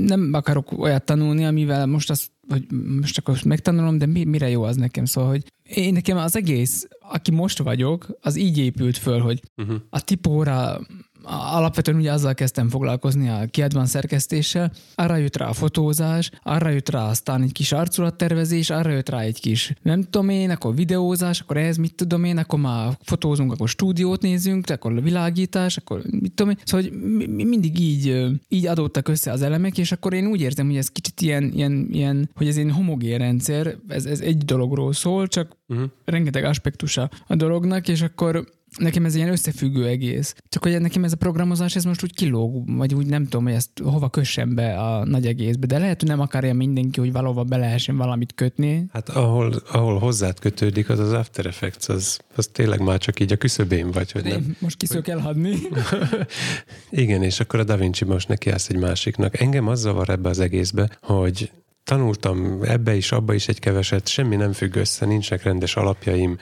nem 0.06 0.30
akarok 0.32 0.78
olyat 0.78 1.04
tanulni, 1.04 1.44
amivel 1.44 1.86
most 1.86 2.10
azt, 2.10 2.30
hogy 2.48 2.66
most 3.00 3.18
akkor 3.18 3.38
megtanulom, 3.44 3.98
de 3.98 4.06
mi, 4.06 4.24
mire 4.24 4.48
jó 4.48 4.62
az 4.62 4.76
nekem? 4.76 5.04
Szóval, 5.04 5.30
hogy 5.30 5.44
én 5.62 5.92
nekem 5.92 6.16
az 6.16 6.36
egész, 6.36 6.88
aki 7.00 7.30
most 7.30 7.58
vagyok, 7.58 8.06
az 8.20 8.36
így 8.36 8.58
épült 8.58 8.96
föl, 8.96 9.20
hogy 9.20 9.40
uh-huh. 9.56 9.76
a 9.90 10.04
tipóra 10.04 10.80
alapvetően 11.24 11.96
ugye 11.96 12.12
azzal 12.12 12.34
kezdtem 12.34 12.68
foglalkozni 12.68 13.28
a 13.28 13.46
kiadvan 13.50 13.86
szerkesztéssel, 13.86 14.72
arra 14.94 15.16
jött 15.16 15.36
rá 15.36 15.48
a 15.48 15.52
fotózás, 15.52 16.30
arra 16.42 16.68
jött 16.68 16.88
rá 16.90 17.08
aztán 17.08 17.42
egy 17.42 17.52
kis 17.52 17.72
arculattervezés, 17.72 18.70
arra 18.70 18.90
jött 18.90 19.08
rá 19.08 19.20
egy 19.20 19.40
kis 19.40 19.74
nem 19.82 20.02
tudom 20.02 20.28
én, 20.28 20.50
akkor 20.50 20.74
videózás, 20.74 21.40
akkor 21.40 21.56
ez 21.56 21.76
mit 21.76 21.94
tudom 21.94 22.24
én, 22.24 22.38
akkor 22.38 22.58
már 22.58 22.98
fotózunk, 23.02 23.52
akkor 23.52 23.68
stúdiót 23.68 24.22
nézünk, 24.22 24.70
akkor 24.70 24.96
a 24.96 25.00
világítás, 25.00 25.76
akkor 25.76 26.02
mit 26.10 26.32
tudom 26.32 26.52
én. 26.52 26.58
Szóval 26.64 26.86
hogy 26.86 26.98
mindig 27.28 27.78
így, 27.78 28.26
így 28.48 28.66
adódtak 28.66 29.08
össze 29.08 29.30
az 29.30 29.42
elemek, 29.42 29.78
és 29.78 29.92
akkor 29.92 30.14
én 30.14 30.26
úgy 30.26 30.40
érzem, 30.40 30.66
hogy 30.66 30.76
ez 30.76 30.90
kicsit 30.90 31.20
ilyen, 31.20 31.52
ilyen, 31.54 31.88
ilyen 31.90 32.30
hogy 32.34 32.48
ez 32.48 32.56
egy 32.56 32.70
homogén 32.70 33.18
rendszer, 33.18 33.76
ez, 33.88 34.04
ez 34.04 34.20
egy 34.20 34.44
dologról 34.44 34.92
szól, 34.92 35.28
csak 35.28 35.56
uh-huh. 35.68 35.88
rengeteg 36.04 36.44
aspektusa 36.44 37.10
a 37.26 37.34
dolognak, 37.34 37.88
és 37.88 38.02
akkor 38.02 38.46
nekem 38.78 39.04
ez 39.04 39.14
ilyen 39.14 39.28
összefüggő 39.28 39.86
egész. 39.86 40.34
Csak 40.48 40.62
hogy 40.62 40.80
nekem 40.80 41.04
ez 41.04 41.12
a 41.12 41.16
programozás, 41.16 41.76
ez 41.76 41.84
most 41.84 42.02
úgy 42.02 42.14
kilóg, 42.14 42.76
vagy 42.76 42.94
úgy 42.94 43.06
nem 43.06 43.24
tudom, 43.24 43.44
hogy 43.44 43.52
ezt 43.52 43.70
hova 43.84 44.08
kössem 44.08 44.54
be 44.54 44.78
a 44.78 45.04
nagy 45.04 45.26
egészbe, 45.26 45.66
de 45.66 45.78
lehet, 45.78 46.00
hogy 46.00 46.08
nem 46.08 46.20
akarja 46.20 46.54
mindenki, 46.54 47.00
hogy 47.00 47.12
valahova 47.12 47.44
be 47.44 47.56
lehessen 47.56 47.96
valamit 47.96 48.34
kötni. 48.34 48.86
Hát 48.92 49.08
ahol, 49.08 49.62
ahol 49.72 49.98
hozzád 49.98 50.38
kötődik, 50.38 50.88
az 50.88 50.98
az 50.98 51.12
After 51.12 51.46
Effects, 51.46 51.88
az, 51.88 52.20
az 52.36 52.48
tényleg 52.52 52.80
már 52.80 52.98
csak 52.98 53.20
így 53.20 53.32
a 53.32 53.36
küszöbén 53.36 53.90
vagy, 53.90 54.12
hogy 54.12 54.24
nem. 54.24 54.56
Most 54.60 54.76
kiszök 54.76 55.08
elhadni. 55.08 55.56
Igen, 56.90 57.22
és 57.22 57.40
akkor 57.40 57.60
a 57.60 57.64
Da 57.64 57.76
Vinci 57.76 58.04
most 58.04 58.28
neki 58.28 58.50
egy 58.50 58.78
másiknak. 58.78 59.40
Engem 59.40 59.68
az 59.68 59.80
zavar 59.80 60.08
ebbe 60.08 60.28
az 60.28 60.38
egészbe, 60.38 60.98
hogy 61.00 61.50
tanultam 61.84 62.58
ebbe 62.62 62.94
is, 62.94 63.12
abba 63.12 63.34
is 63.34 63.48
egy 63.48 63.58
keveset, 63.58 64.08
semmi 64.08 64.36
nem 64.36 64.52
függ 64.52 64.76
össze, 64.76 65.06
nincsenek 65.06 65.44
rendes 65.44 65.76
alapjaim, 65.76 66.38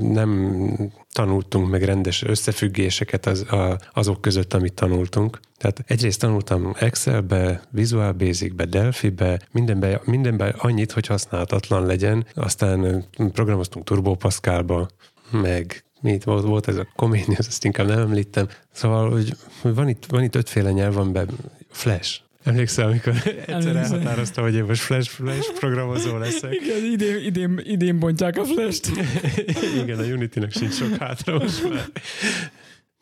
nem 0.00 0.92
tanultunk 1.18 1.70
meg 1.70 1.82
rendes 1.82 2.22
összefüggéseket 2.22 3.26
az, 3.26 3.52
a, 3.52 3.78
azok 3.92 4.20
között, 4.20 4.54
amit 4.54 4.72
tanultunk. 4.72 5.40
Tehát 5.56 5.84
egyrészt 5.86 6.20
tanultam 6.20 6.74
Excelbe, 6.78 7.62
Visual 7.70 8.12
Basicbe, 8.12 8.64
Delphibe, 8.64 9.40
mindenbe, 9.50 10.00
mindenbe 10.04 10.54
annyit, 10.58 10.92
hogy 10.92 11.06
használhatatlan 11.06 11.86
legyen, 11.86 12.26
aztán 12.34 13.04
programoztunk 13.32 13.84
Turbo 13.84 14.14
Pascalba, 14.14 14.88
meg 15.30 15.84
mit 16.00 16.24
volt, 16.24 16.44
volt 16.44 16.68
ez 16.68 16.76
a 16.76 16.88
Comenius, 16.96 17.38
azt 17.38 17.64
inkább 17.64 17.86
nem 17.86 17.98
említem. 17.98 18.48
Szóval, 18.72 19.10
hogy 19.10 19.36
van 19.62 19.88
itt, 19.88 20.04
van 20.08 20.22
itt 20.22 20.34
ötféle 20.34 20.72
nyelv, 20.72 20.94
van 20.94 21.12
be 21.12 21.24
Flash, 21.70 22.20
Emlékszel, 22.48 22.86
amikor 22.86 23.12
egyszer 23.46 23.76
elhatározta, 23.76 24.42
hogy 24.42 24.54
én 24.54 24.64
most 24.64 24.80
Flash, 24.80 25.10
Flash 25.10 25.52
programozó 25.52 26.16
leszek? 26.16 26.54
Igen, 26.54 26.92
idén, 26.92 27.24
idén, 27.24 27.60
idén 27.64 27.98
bontják 27.98 28.36
a 28.36 28.44
Flash-t. 28.44 28.90
Igen, 29.82 29.98
a 29.98 30.02
Unity-nak 30.02 30.50
sincs 30.50 30.72
sok 30.72 30.96
hátra 30.96 31.38
most 31.38 31.68
már. 31.68 31.90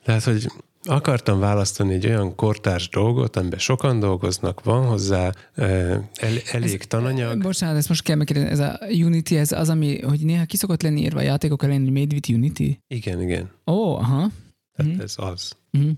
Tehát, 0.04 0.22
hogy 0.22 0.46
akartam 0.82 1.38
választani 1.38 1.94
egy 1.94 2.06
olyan 2.06 2.34
kortárs 2.34 2.88
dolgot, 2.88 3.36
amiben 3.36 3.58
sokan 3.58 4.00
dolgoznak, 4.00 4.64
van 4.64 4.86
hozzá 4.86 5.32
el, 5.54 6.08
elég 6.52 6.78
ez, 6.80 6.86
tananyag. 6.88 7.42
Bocsánat, 7.42 7.76
ezt 7.76 7.88
most 7.88 8.02
kell 8.02 8.16
megkérdezni, 8.16 8.50
ez 8.50 8.58
a 8.58 8.78
Unity, 9.04 9.32
ez 9.32 9.52
az, 9.52 9.68
ami, 9.68 10.00
hogy 10.00 10.20
néha 10.20 10.44
ki 10.44 10.56
szokott 10.56 10.82
lenni 10.82 11.00
írva 11.00 11.18
a 11.18 11.22
játékok 11.22 11.62
ellen, 11.62 11.80
Made 11.80 12.14
with 12.14 12.30
Unity? 12.30 12.78
Igen, 12.88 13.22
igen. 13.22 13.50
Ó, 13.66 13.72
oh, 13.72 13.98
aha. 13.98 14.30
Tehát 14.72 14.96
mm. 14.96 15.00
ez 15.00 15.14
az. 15.16 15.52
Mm. 15.78 15.90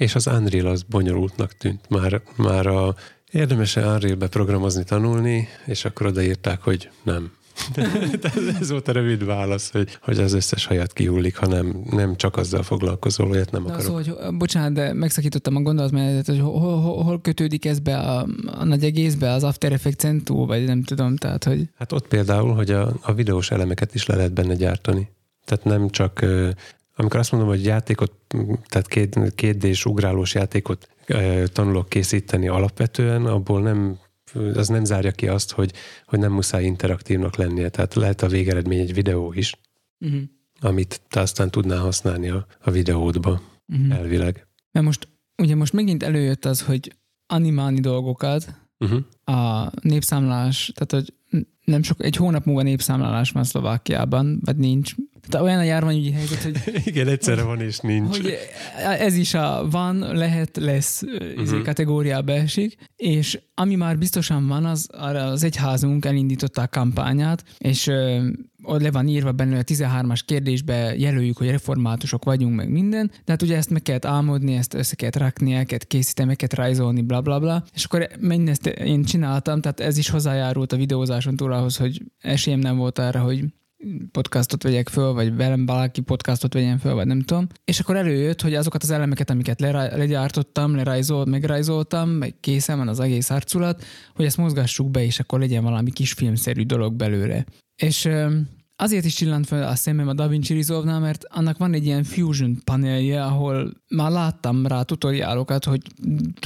És 0.00 0.14
az 0.14 0.26
Unreal 0.26 0.66
az 0.66 0.82
bonyolultnak 0.82 1.52
tűnt. 1.52 1.88
Már, 1.88 2.22
már 2.36 2.66
a 2.66 2.94
Érdemes-e 3.30 3.86
Unreal-be 3.86 4.28
programozni, 4.28 4.84
tanulni, 4.84 5.48
és 5.66 5.84
akkor 5.84 6.06
odaírták, 6.06 6.62
hogy 6.62 6.90
nem. 7.02 7.32
ez 8.60 8.70
volt 8.70 8.88
a 8.88 8.92
rövid 8.92 9.24
válasz, 9.24 9.70
hogy, 9.70 9.98
hogy 10.02 10.18
az 10.18 10.32
összes 10.32 10.66
hajat 10.66 10.92
kihullik, 10.92 11.36
hanem 11.36 11.82
nem 11.90 12.16
csak 12.16 12.36
azzal 12.36 12.62
foglalkozol, 12.62 13.30
olyat 13.30 13.50
nem 13.50 13.64
akarok. 13.64 13.82
Szóval, 13.82 14.02
hogy, 14.02 14.36
bocsánat, 14.36 14.72
de 14.72 14.92
megszakítottam 14.92 15.56
a 15.56 15.60
gondolatmenetet, 15.60 16.26
hogy 16.26 16.40
hol, 16.40 16.80
hol, 16.80 17.02
hol 17.02 17.20
kötődik 17.20 17.64
ez 17.64 17.78
be 17.78 17.98
a, 17.98 18.26
a 18.46 18.64
nagy 18.64 18.84
egészbe, 18.84 19.30
az 19.30 19.44
After 19.44 19.72
Effects-en 19.72 20.24
túl, 20.24 20.46
vagy 20.46 20.64
nem 20.64 20.82
tudom, 20.82 21.16
tehát 21.16 21.44
hogy... 21.44 21.68
Hát 21.74 21.92
ott 21.92 22.08
például, 22.08 22.54
hogy 22.54 22.70
a, 22.70 22.92
a 23.02 23.14
videós 23.14 23.50
elemeket 23.50 23.94
is 23.94 24.06
le 24.06 24.16
lehet 24.16 24.32
benne 24.32 24.54
gyártani. 24.54 25.08
Tehát 25.44 25.64
nem 25.64 25.90
csak, 25.90 26.24
amikor 26.96 27.20
azt 27.20 27.32
mondom, 27.32 27.50
hogy 27.50 27.64
játékot, 27.64 28.12
tehát 28.68 28.86
két, 28.88 29.34
két 29.34 29.84
ugrálós 29.84 30.34
játékot 30.34 30.88
tanulok 31.52 31.88
készíteni 31.88 32.48
alapvetően, 32.48 33.26
abból 33.26 33.60
nem 33.62 33.98
az 34.54 34.68
nem 34.68 34.84
zárja 34.84 35.10
ki 35.10 35.28
azt, 35.28 35.52
hogy, 35.52 35.72
hogy 36.06 36.18
nem 36.18 36.32
muszáj 36.32 36.64
interaktívnak 36.64 37.36
lennie. 37.36 37.68
Tehát 37.68 37.94
lehet 37.94 38.22
a 38.22 38.28
végeredmény 38.28 38.78
egy 38.78 38.94
videó 38.94 39.32
is, 39.32 39.54
uh-huh. 39.98 40.20
amit 40.60 41.00
te 41.08 41.20
aztán 41.20 41.50
tudnál 41.50 41.78
használni 41.78 42.28
a, 42.28 42.46
a 42.60 42.70
videódba 42.70 43.42
uh-huh. 43.68 43.98
elvileg. 43.98 44.46
Mert 44.72 44.86
most, 44.86 45.08
ugye 45.42 45.54
most 45.54 45.72
megint 45.72 46.02
előjött 46.02 46.44
az, 46.44 46.62
hogy 46.62 46.96
animálni 47.26 47.80
dolgokat, 47.80 48.54
uh-huh. 48.78 49.00
a 49.36 49.70
népszámlás, 49.82 50.72
tehát 50.74 51.04
hogy 51.04 51.14
nem 51.64 51.82
sok, 51.82 52.04
egy 52.04 52.16
hónap 52.16 52.44
múlva 52.44 52.62
népszámlálás 52.62 53.30
van 53.30 53.44
Szlovákiában, 53.44 54.40
vagy 54.44 54.56
nincs, 54.56 54.94
tehát 55.28 55.46
olyan 55.46 55.58
a 55.58 55.62
járványügyi 55.62 56.12
helyzet, 56.12 56.42
hogy... 56.42 56.56
Igen, 56.90 57.08
egyszerre 57.08 57.42
van 57.42 57.60
és 57.60 57.78
nincs. 57.78 58.20
Hogy 58.20 58.38
ez 58.98 59.16
is 59.16 59.34
a 59.34 59.66
van, 59.70 59.98
lehet, 59.98 60.56
lesz 60.56 61.02
uh-huh. 61.02 61.62
kategóriába 61.62 62.32
esik, 62.32 62.76
és 62.96 63.40
ami 63.54 63.74
már 63.74 63.98
biztosan 63.98 64.46
van, 64.46 64.64
az 64.64 64.88
az 65.32 65.44
egyházunk 65.44 66.04
elindította 66.04 66.62
a 66.62 66.68
kampányát, 66.68 67.44
és 67.58 67.86
ö, 67.86 68.28
ott 68.62 68.80
le 68.80 68.90
van 68.90 69.08
írva 69.08 69.32
benne, 69.32 69.50
hogy 69.50 69.64
a 69.68 69.74
13-as 69.74 70.20
kérdésbe 70.24 70.94
jelöljük, 70.96 71.36
hogy 71.36 71.50
reformátusok 71.50 72.24
vagyunk, 72.24 72.54
meg 72.54 72.70
minden, 72.70 73.06
de 73.06 73.32
hát 73.32 73.42
ugye 73.42 73.56
ezt 73.56 73.70
meg 73.70 73.82
kellett 73.82 74.04
álmodni, 74.04 74.54
ezt 74.54 74.74
össze 74.74 74.94
kellett 74.94 75.16
rakni, 75.16 75.52
el 75.52 75.64
kellett 75.64 75.86
készíteni, 75.86 76.28
meg 76.28 76.36
kellett 76.36 76.56
rajzolni, 76.56 77.02
bla 77.02 77.20
bla 77.20 77.38
bla, 77.38 77.64
és 77.74 77.84
akkor 77.84 78.08
mindezt 78.20 78.66
én 78.66 79.04
csináltam, 79.04 79.60
tehát 79.60 79.80
ez 79.80 79.98
is 79.98 80.08
hozzájárult 80.08 80.72
a 80.72 80.76
videózáson 80.76 81.36
túl 81.36 81.52
ahhoz, 81.52 81.76
hogy 81.76 82.02
esélyem 82.18 82.60
nem 82.60 82.76
volt 82.76 82.98
arra, 82.98 83.20
hogy 83.20 83.44
podcastot 84.12 84.62
vegyek 84.62 84.88
föl, 84.88 85.12
vagy 85.12 85.36
velem 85.36 85.66
valaki 85.66 86.00
podcastot 86.00 86.54
vegyen 86.54 86.78
föl, 86.78 86.94
vagy 86.94 87.06
nem 87.06 87.20
tudom. 87.20 87.46
És 87.64 87.80
akkor 87.80 87.96
előjött, 87.96 88.40
hogy 88.40 88.54
azokat 88.54 88.82
az 88.82 88.90
elemeket, 88.90 89.30
amiket 89.30 89.60
legyártottam, 89.60 90.74
lerajzolt, 90.74 91.28
megrajzoltam, 91.28 92.10
meg 92.10 92.34
készen 92.40 92.78
van 92.78 92.88
az 92.88 93.00
egész 93.00 93.30
arculat, 93.30 93.84
hogy 94.14 94.24
ezt 94.24 94.36
mozgassuk 94.36 94.90
be, 94.90 95.04
és 95.04 95.20
akkor 95.20 95.38
legyen 95.38 95.62
valami 95.62 95.90
kis 95.90 96.12
filmszerű 96.12 96.62
dolog 96.62 96.94
belőle. 96.94 97.44
És 97.82 98.08
Azért 98.82 99.04
is 99.04 99.14
csillant 99.14 99.46
fel 99.46 99.68
a 99.68 99.74
szemem 99.74 100.08
a 100.08 100.12
DaVinci 100.12 100.54
resolve 100.54 100.98
mert 100.98 101.24
annak 101.28 101.58
van 101.58 101.74
egy 101.74 101.84
ilyen 101.84 102.04
fusion 102.04 102.58
panelje, 102.64 103.24
ahol 103.24 103.72
már 103.88 104.10
láttam 104.10 104.66
rá 104.66 104.82
tutoriálokat, 104.82 105.64
hogy 105.64 105.82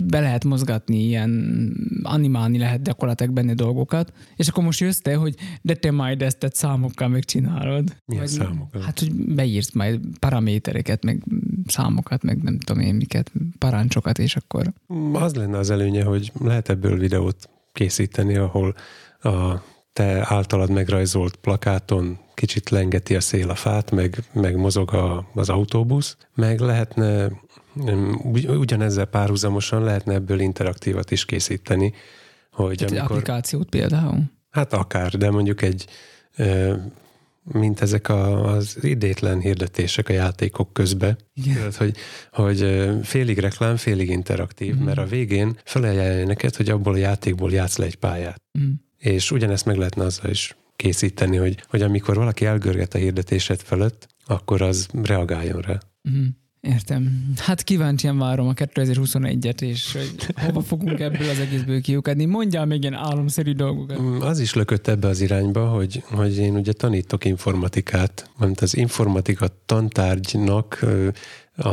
be 0.05 0.21
lehet 0.21 0.45
mozgatni, 0.45 0.97
ilyen 0.97 1.73
animálni 2.03 2.59
lehet 2.59 2.83
gyakorlatilag 2.83 3.33
benne 3.33 3.55
dolgokat, 3.55 4.13
és 4.37 4.49
akkor 4.49 4.65
most 4.65 4.81
jössz 4.81 4.99
te, 4.99 5.15
hogy 5.15 5.35
de 5.63 5.75
te 5.75 5.91
majd 5.91 6.23
ezt 6.23 6.45
egy 6.45 6.55
számokkal 6.55 7.09
megcsinálod. 7.09 7.97
Milyen 8.05 8.25
vagy, 8.25 8.33
számokat? 8.33 8.83
Hát, 8.83 8.99
hogy 8.99 9.13
beírsz 9.13 9.73
majd 9.73 10.01
paramétereket, 10.19 11.05
meg 11.05 11.23
számokat, 11.67 12.23
meg 12.23 12.43
nem 12.43 12.59
tudom 12.59 12.83
én 12.83 12.95
miket, 12.95 13.33
parancsokat, 13.59 14.19
és 14.19 14.37
akkor... 14.37 14.73
Az 15.13 15.35
lenne 15.35 15.59
az 15.59 15.71
előnye, 15.71 16.05
hogy 16.05 16.33
lehet 16.41 16.69
ebből 16.69 16.99
videót 16.99 17.49
készíteni, 17.73 18.37
ahol 18.37 18.75
a 19.21 19.63
te 19.95 20.27
általad 20.29 20.71
megrajzolt 20.71 21.37
plakáton 21.37 22.19
kicsit 22.35 22.71
lengeti 22.71 23.15
a 23.15 23.21
szél 23.21 23.51
a 23.51 23.55
fát, 23.55 23.91
meg, 23.91 24.19
meg 24.33 24.57
mozog 24.57 24.95
a, 24.95 25.29
az 25.35 25.49
autóbusz, 25.49 26.17
meg 26.35 26.61
lehetne 26.61 27.31
ugyanezzel 28.47 29.05
párhuzamosan 29.05 29.83
lehetne 29.83 30.15
ebből 30.15 30.41
interaktívat 30.41 31.11
is 31.11 31.25
készíteni. 31.25 31.93
Hogy 32.51 32.77
Tehát 32.77 32.93
amikor, 32.93 33.11
applikációt 33.11 33.69
például? 33.69 34.23
Hát 34.51 34.73
akár, 34.73 35.11
de 35.11 35.31
mondjuk 35.31 35.63
egy 35.63 35.87
mint 37.43 37.81
ezek 37.81 38.09
a, 38.09 38.55
az 38.55 38.79
idétlen 38.81 39.41
hirdetések 39.41 40.09
a 40.09 40.13
játékok 40.13 40.73
közbe. 40.73 41.17
Igen. 41.35 41.55
Tehát, 41.55 41.77
hogy, 41.77 41.97
hogy 42.33 42.91
félig 43.03 43.39
reklám, 43.39 43.77
félig 43.77 44.11
interaktív, 44.11 44.77
mm. 44.77 44.85
mert 44.85 44.99
a 44.99 45.05
végén 45.05 45.57
felajánlja 45.65 46.27
neked, 46.27 46.57
hogy 46.57 46.71
abból 46.71 46.95
a 46.95 46.97
játékból 46.97 47.53
játsz 47.53 47.77
le 47.77 47.85
egy 47.85 47.97
pályát. 47.97 48.43
Mm. 48.59 48.73
És 49.05 49.31
ugyanezt 49.31 49.65
meg 49.65 49.77
lehetne 49.77 50.05
azzal 50.05 50.31
is 50.31 50.57
készíteni, 50.77 51.37
hogy, 51.37 51.63
hogy 51.69 51.83
amikor 51.83 52.15
valaki 52.15 52.45
elgörget 52.45 52.95
a 52.95 52.99
hirdetésed 52.99 53.61
felett, 53.61 54.09
akkor 54.27 54.63
az 54.63 54.89
reagáljon 55.03 55.61
rá. 55.61 55.79
Uh-huh. 56.05 56.25
Értem. 56.61 57.33
Hát 57.37 57.63
kíváncsian 57.63 58.19
várom 58.19 58.49
a 58.49 58.53
2021-et, 58.53 59.61
és 59.61 59.93
hogy 59.93 60.27
hova 60.35 60.61
fogunk 60.61 61.01
ebből 61.01 61.29
az 61.29 61.39
egészből 61.39 61.81
kiukadni. 61.81 62.25
Mondjál 62.25 62.67
még 62.67 62.83
ilyen 62.83 62.95
álomszerű 62.95 63.53
dolgokat. 63.53 64.01
Mm, 64.01 64.21
az 64.21 64.39
is 64.39 64.55
lökött 64.55 64.89
ebbe 64.89 65.09
az 65.09 65.21
irányba, 65.21 65.69
hogy, 65.69 66.03
hogy 66.07 66.39
én 66.39 66.55
ugye 66.55 66.73
tanítok 66.73 67.25
informatikát, 67.25 68.31
mert 68.39 68.61
az 68.61 68.77
informatika 68.77 69.49
tantárgynak 69.67 70.85
a, 71.57 71.69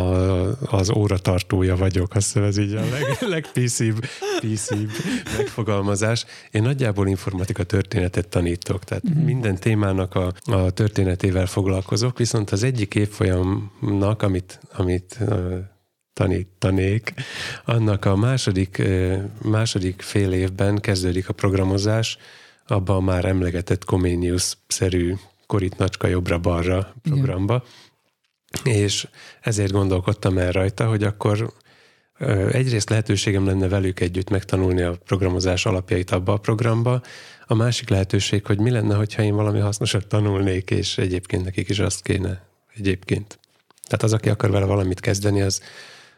az 0.76 0.90
óratartója 0.90 1.76
vagyok, 1.76 2.16
azt 2.16 2.26
hiszem 2.26 2.44
ez 2.44 2.58
így 2.58 2.74
a 2.74 2.80
leg, 2.80 3.18
legpíszibb 3.36 4.06
píszibb 4.40 4.90
megfogalmazás. 5.38 6.26
Én 6.52 6.62
nagyjából 6.62 7.08
informatika 7.08 7.64
történetet 7.64 8.28
tanítok, 8.28 8.84
tehát 8.84 9.04
uh-huh. 9.04 9.24
minden 9.24 9.56
témának 9.56 10.16
a, 10.16 10.34
a 10.46 10.70
történetével 10.70 11.46
foglalkozok, 11.46 12.18
viszont 12.18 12.50
az 12.50 12.64
egyik 12.64 12.96
évfolyamnak, 12.96 14.22
amit, 14.22 14.60
amit 14.74 15.20
tanítanék, 16.14 17.14
annak 17.66 18.06
a 18.06 18.16
második, 18.16 18.82
második 19.42 20.02
fél 20.02 20.32
évben 20.32 20.80
kezdődik 20.80 21.30
a 21.30 21.34
programozás, 21.34 22.18
abban 22.68 23.04
már 23.04 23.26
emlegetett 23.26 23.86
Comenius-szerű 23.86 25.14
koritnacska 25.48 26.08
jobbra-balra 26.08 26.94
programba. 27.02 27.54
Igen 27.56 27.90
és 28.64 29.08
ezért 29.42 29.72
gondolkodtam 29.72 30.38
el 30.38 30.52
rajta, 30.52 30.88
hogy 30.88 31.04
akkor 31.04 31.54
egyrészt 32.52 32.90
lehetőségem 32.90 33.46
lenne 33.46 33.68
velük 33.68 34.00
együtt 34.00 34.30
megtanulni 34.30 34.82
a 34.82 34.98
programozás 35.06 35.66
alapjait 35.66 36.12
abba 36.12 36.34
a 36.34 36.38
programba, 36.38 37.02
a 37.48 37.54
másik 37.54 37.90
lehetőség, 37.90 38.46
hogy 38.46 38.60
mi 38.60 38.70
lenne, 38.70 38.96
hogyha 38.96 39.24
én 39.24 39.36
valami 39.36 39.60
hasznosat 39.60 40.08
tanulnék, 40.08 40.72
és 40.72 40.98
egyébként 40.98 41.44
nekik 41.44 41.70
is 41.70 41.80
azt 41.80 42.02
kéne 42.02 42.46
egyébként. 42.76 43.40
Tehát 43.84 44.04
az, 44.04 44.14
aki 44.14 44.30
akar 44.30 44.52
vele 44.52 44.66
valamit 44.66 45.00
kezdeni, 45.00 45.42
az, 45.42 45.62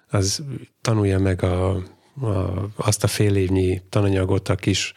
az 0.10 0.44
tanulja 0.82 1.20
meg 1.20 1.44
a, 1.44 1.76
a, 2.22 2.70
azt 2.76 3.04
a 3.04 3.08
fél 3.08 3.36
évnyi 3.36 3.82
tananyagot 3.90 4.50
a 4.50 4.56
kis 4.56 4.94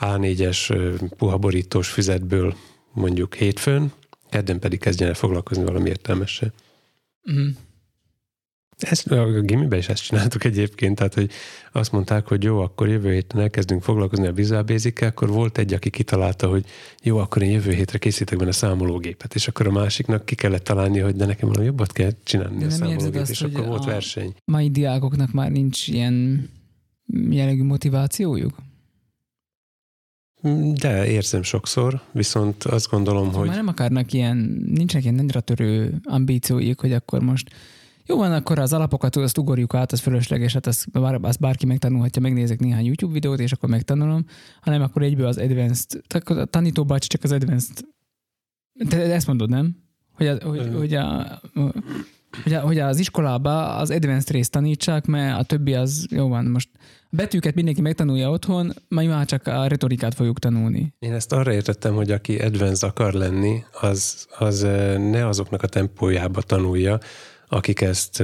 A4-es 0.00 0.72
puhaborítós 1.16 1.88
füzetből 1.88 2.56
mondjuk 2.92 3.34
hétfőn, 3.34 3.92
kedden 4.30 4.58
pedig 4.58 4.80
kezdjen 4.80 5.08
el 5.08 5.14
foglalkozni 5.14 5.64
valami 5.64 5.88
értelmessel. 5.88 6.52
Uh-huh. 7.28 7.48
Ezt, 8.78 9.06
a 9.06 9.40
gimiben 9.40 9.78
is 9.78 9.88
ezt 9.88 10.02
csináltuk 10.02 10.44
egyébként, 10.44 10.96
tehát 10.96 11.14
hogy 11.14 11.30
azt 11.72 11.92
mondták, 11.92 12.26
hogy 12.26 12.42
jó, 12.42 12.58
akkor 12.60 12.88
jövő 12.88 13.12
héten 13.12 13.40
elkezdünk 13.40 13.82
foglalkozni 13.82 14.26
a 14.26 14.32
Visual 14.32 14.62
basic 14.62 15.02
akkor 15.02 15.28
volt 15.28 15.58
egy, 15.58 15.72
aki 15.72 15.90
kitalálta, 15.90 16.48
hogy 16.48 16.64
jó, 17.02 17.18
akkor 17.18 17.42
én 17.42 17.50
jövő 17.50 17.72
hétre 17.72 17.98
készítek 17.98 18.38
benne 18.38 18.50
a 18.50 18.52
számológépet, 18.52 19.34
és 19.34 19.48
akkor 19.48 19.66
a 19.66 19.70
másiknak 19.70 20.24
ki 20.24 20.34
kellett 20.34 20.64
találni, 20.64 20.98
hogy 20.98 21.16
de 21.16 21.26
nekem 21.26 21.48
valami 21.48 21.66
jobbat 21.66 21.92
kell 21.92 22.10
csinálni 22.22 22.58
de 22.58 22.66
a 22.66 22.70
számológépet, 22.70 23.28
és 23.28 23.42
akkor 23.42 23.66
volt 23.66 23.84
verseny. 23.84 24.34
mai 24.44 24.70
diákoknak 24.70 25.32
már 25.32 25.50
nincs 25.50 25.88
ilyen 25.88 26.48
jellegű 27.30 27.62
motivációjuk? 27.62 28.56
De 30.72 31.06
érzem 31.06 31.42
sokszor, 31.42 32.00
viszont 32.12 32.64
azt 32.64 32.90
gondolom, 32.90 33.24
szóval 33.24 33.38
hogy... 33.38 33.48
Már 33.48 33.56
nem 33.56 33.68
akarnak 33.68 34.12
ilyen, 34.12 34.36
nincsenek 34.66 35.04
ilyen 35.04 35.16
nagyra 35.16 35.40
törő 35.40 36.00
ambícióik, 36.04 36.80
hogy 36.80 36.92
akkor 36.92 37.20
most 37.20 37.50
jó 38.06 38.16
van, 38.16 38.32
akkor 38.32 38.58
az 38.58 38.72
alapokat 38.72 39.16
azt 39.16 39.38
ugorjuk 39.38 39.74
át, 39.74 39.92
az 39.92 40.00
fölösleges, 40.00 40.52
hát 40.52 40.66
azt, 40.66 40.90
bár, 40.90 41.18
azt 41.22 41.40
bárki 41.40 41.66
megtanulhatja, 41.66 42.22
megnézek 42.22 42.60
néhány 42.60 42.84
YouTube 42.84 43.12
videót, 43.12 43.40
és 43.40 43.52
akkor 43.52 43.68
megtanulom, 43.68 44.24
hanem 44.60 44.82
akkor 44.82 45.02
egyből 45.02 45.26
az 45.26 45.38
advanced, 45.38 46.00
tehát 46.06 46.28
a 46.28 46.44
tanító 46.44 46.84
bácsi 46.84 47.08
csak 47.08 47.22
az 47.22 47.32
advanced, 47.32 47.80
te 48.88 49.12
ezt 49.14 49.26
mondod, 49.26 49.48
nem? 49.48 49.76
Hogy, 50.12 50.26
a, 50.26 50.48
hogy, 50.48 50.70
hogy, 50.74 50.94
a, 50.94 51.40
hogy, 52.42 52.54
hogy 52.54 52.78
az 52.78 52.98
iskolába 52.98 53.76
az 53.76 53.90
advanced 53.90 54.30
részt 54.30 54.50
tanítsák, 54.50 55.06
mert 55.06 55.38
a 55.38 55.42
többi 55.42 55.74
az, 55.74 56.06
jó 56.10 56.28
van, 56.28 56.44
most 56.44 56.68
betűket 57.10 57.54
mindenki 57.54 57.80
megtanulja 57.80 58.30
otthon, 58.30 58.72
majd 58.88 59.08
már 59.08 59.26
csak 59.26 59.46
a 59.46 59.66
retorikát 59.66 60.14
fogjuk 60.14 60.38
tanulni. 60.38 60.94
Én 60.98 61.12
ezt 61.12 61.32
arra 61.32 61.52
értettem, 61.52 61.94
hogy 61.94 62.10
aki 62.10 62.38
advanced 62.38 62.88
akar 62.88 63.12
lenni, 63.12 63.64
az, 63.80 64.26
az 64.38 64.60
ne 65.10 65.26
azoknak 65.26 65.62
a 65.62 65.66
tempójába 65.66 66.42
tanulja, 66.42 66.98
akik 67.48 67.80
ezt 67.80 68.22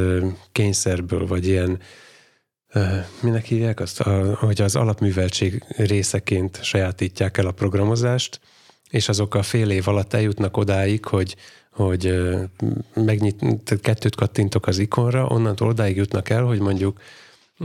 kényszerből, 0.53 1.27
vagy 1.27 1.47
ilyen 1.47 1.79
minek 3.21 3.45
hívják 3.45 3.81
azt, 3.81 4.01
a, 4.01 4.35
hogy 4.35 4.61
az 4.61 4.77
alapműveltség 4.77 5.63
részeként 5.69 6.63
sajátítják 6.63 7.39
el 7.39 7.47
a 7.47 7.53
programozást, 7.53 8.41
és 8.91 9.09
azok 9.09 9.35
a 9.35 9.43
fél 9.43 9.71
év 9.71 9.89
alatt 9.89 10.13
eljutnak 10.13 10.57
odáig, 10.57 11.05
hogy, 11.05 11.37
hogy 11.75 12.21
megnyit, 12.95 13.45
kettőt 13.81 14.15
kattintok 14.15 14.67
az 14.67 14.79
ikonra, 14.79 15.27
onnantól 15.27 15.69
odáig 15.69 15.97
jutnak 15.97 16.29
el, 16.29 16.43
hogy 16.43 16.61
mondjuk 16.61 17.01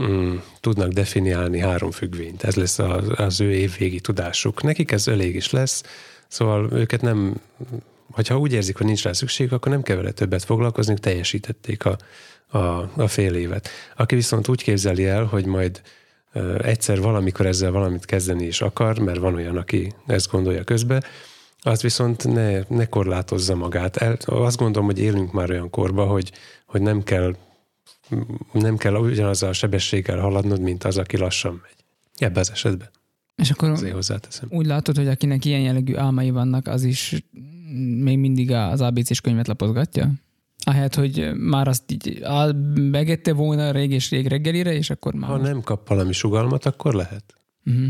mm, 0.00 0.36
tudnak 0.60 0.92
definiálni 0.92 1.58
három 1.58 1.90
függvényt. 1.90 2.42
Ez 2.42 2.54
lesz 2.54 2.78
az, 2.78 3.04
az 3.14 3.40
ő 3.40 3.52
évvégi 3.52 4.00
tudásuk. 4.00 4.62
Nekik 4.62 4.92
ez 4.92 5.08
elég 5.08 5.34
is 5.34 5.50
lesz, 5.50 5.82
szóval 6.28 6.68
őket 6.72 7.00
nem, 7.00 7.40
ha 8.28 8.38
úgy 8.38 8.52
érzik, 8.52 8.76
hogy 8.76 8.86
nincs 8.86 9.02
rá 9.02 9.12
szükség, 9.12 9.52
akkor 9.52 9.72
nem 9.72 9.82
kell 9.82 9.96
vele 9.96 10.10
többet 10.10 10.44
foglalkozni, 10.44 10.98
teljesítették 10.98 11.84
a, 11.84 11.96
a, 12.46 12.58
a 12.96 13.08
fél 13.08 13.34
évet. 13.34 13.68
Aki 13.96 14.14
viszont 14.14 14.48
úgy 14.48 14.62
képzeli 14.62 15.06
el, 15.06 15.24
hogy 15.24 15.44
majd 15.44 15.82
egyszer 16.62 17.00
valamikor 17.00 17.46
ezzel 17.46 17.70
valamit 17.70 18.04
kezdeni 18.04 18.44
is 18.44 18.60
akar, 18.60 18.98
mert 18.98 19.18
van 19.18 19.34
olyan, 19.34 19.56
aki 19.56 19.92
ezt 20.06 20.30
gondolja 20.30 20.64
közbe, 20.64 21.02
az 21.60 21.82
viszont 21.82 22.32
ne, 22.32 22.60
ne 22.68 22.86
korlátozza 22.86 23.54
magát. 23.54 23.96
El, 23.96 24.16
azt 24.24 24.56
gondolom, 24.56 24.88
hogy 24.88 24.98
élünk 24.98 25.32
már 25.32 25.50
olyan 25.50 25.70
korba, 25.70 26.06
hogy, 26.06 26.32
hogy 26.66 26.82
nem 26.82 27.02
kell 27.02 27.34
nem 28.52 28.76
kell 28.76 28.94
ugyanazzal 28.94 29.48
a 29.48 29.52
sebességgel 29.52 30.18
haladnod, 30.18 30.60
mint 30.60 30.84
az, 30.84 30.98
aki 30.98 31.16
lassan 31.16 31.60
megy. 31.62 31.84
Ebben 32.16 32.40
az 32.40 32.50
esetben. 32.50 32.88
És 33.36 33.50
akkor 33.50 33.68
Azért 33.68 33.94
hozzáteszem. 33.94 34.48
úgy 34.52 34.66
látod, 34.66 34.96
hogy 34.96 35.08
akinek 35.08 35.44
ilyen 35.44 35.60
jellegű 35.60 35.96
álmai 35.96 36.30
vannak, 36.30 36.66
az 36.66 36.82
is 36.82 37.24
még 37.98 38.18
mindig 38.18 38.50
az 38.50 38.80
ABC-s 38.80 39.20
könyvet 39.20 39.46
lapozgatja? 39.46 40.10
Ahelyett, 40.64 40.94
hogy 40.94 41.32
már 41.36 41.68
azt 41.68 41.90
így 41.90 42.22
megette 42.74 43.32
volna 43.32 43.70
rég 43.70 43.90
és 43.90 44.10
rég 44.10 44.26
reggelire, 44.26 44.72
és 44.72 44.90
akkor 44.90 45.14
már... 45.14 45.30
Ha 45.30 45.36
most... 45.36 45.50
nem 45.50 45.60
kap 45.60 45.88
valami 45.88 46.12
sugalmat, 46.12 46.64
akkor 46.66 46.94
lehet. 46.94 47.34
Uh-huh. 47.66 47.88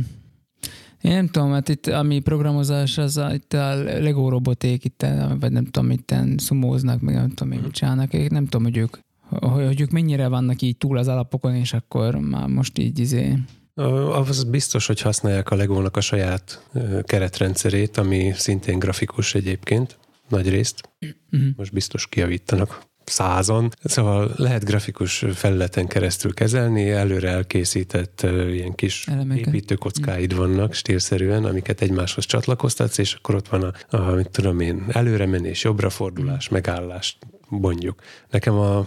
Én 1.00 1.12
nem 1.12 1.26
tudom, 1.28 1.50
hát 1.50 1.68
itt 1.68 1.86
ami 1.86 2.20
programozás, 2.20 2.98
az 2.98 3.20
itt 3.32 3.52
a 3.52 3.74
Lego 3.82 4.28
roboték, 4.28 4.84
itt, 4.84 5.06
vagy 5.40 5.52
nem 5.52 5.64
tudom, 5.64 5.90
itt 5.90 6.14
szumóznak, 6.36 7.00
meg 7.00 7.14
nem 7.14 7.28
tudom, 7.28 7.48
mit 7.48 7.60
mhm. 7.60 7.70
csinálnak, 7.70 8.12
én 8.12 8.28
nem 8.30 8.44
tudom, 8.44 8.62
hogy 8.62 8.76
ők, 8.76 8.96
hogy 9.28 9.80
ők 9.80 9.90
mennyire 9.90 10.28
vannak 10.28 10.62
így 10.62 10.76
túl 10.76 10.98
az 10.98 11.08
alapokon, 11.08 11.54
és 11.54 11.72
akkor 11.72 12.14
már 12.14 12.46
most 12.46 12.78
így 12.78 12.98
izé... 12.98 13.38
Az 14.12 14.44
biztos, 14.44 14.86
hogy 14.86 15.00
használják 15.00 15.50
a 15.50 15.54
Legónak 15.54 15.96
a 15.96 16.00
saját 16.00 16.66
keretrendszerét, 17.04 17.96
ami 17.96 18.32
szintén 18.34 18.78
grafikus 18.78 19.34
egyébként, 19.34 19.98
nagy 20.28 20.48
részt. 20.48 20.88
Uh-huh. 21.32 21.48
Most 21.56 21.72
biztos 21.72 22.06
kiavítanak 22.06 22.89
százon. 23.10 23.70
Szóval 23.84 24.32
lehet 24.36 24.64
grafikus 24.64 25.24
felületen 25.34 25.86
keresztül 25.86 26.34
kezelni, 26.34 26.90
előre 26.90 27.28
elkészített 27.28 28.26
ilyen 28.50 28.74
kis 28.74 29.06
Elemeket. 29.06 29.46
építőkockáid 29.46 30.36
vannak 30.36 30.74
stílszerűen, 30.74 31.44
amiket 31.44 31.80
egymáshoz 31.80 32.24
csatlakoztatsz, 32.24 32.98
és 32.98 33.14
akkor 33.14 33.34
ott 33.34 33.48
van 33.48 33.62
a, 33.62 33.96
a 33.96 34.10
mit 34.10 34.30
tudom 34.30 34.60
én, 34.60 34.84
előre 34.88 35.26
menés, 35.26 35.64
jobbra 35.64 35.90
fordulás, 35.90 36.50
mm. 36.50 36.54
megállás, 36.54 37.18
mondjuk. 37.48 38.02
Nekem 38.30 38.54
a 38.54 38.86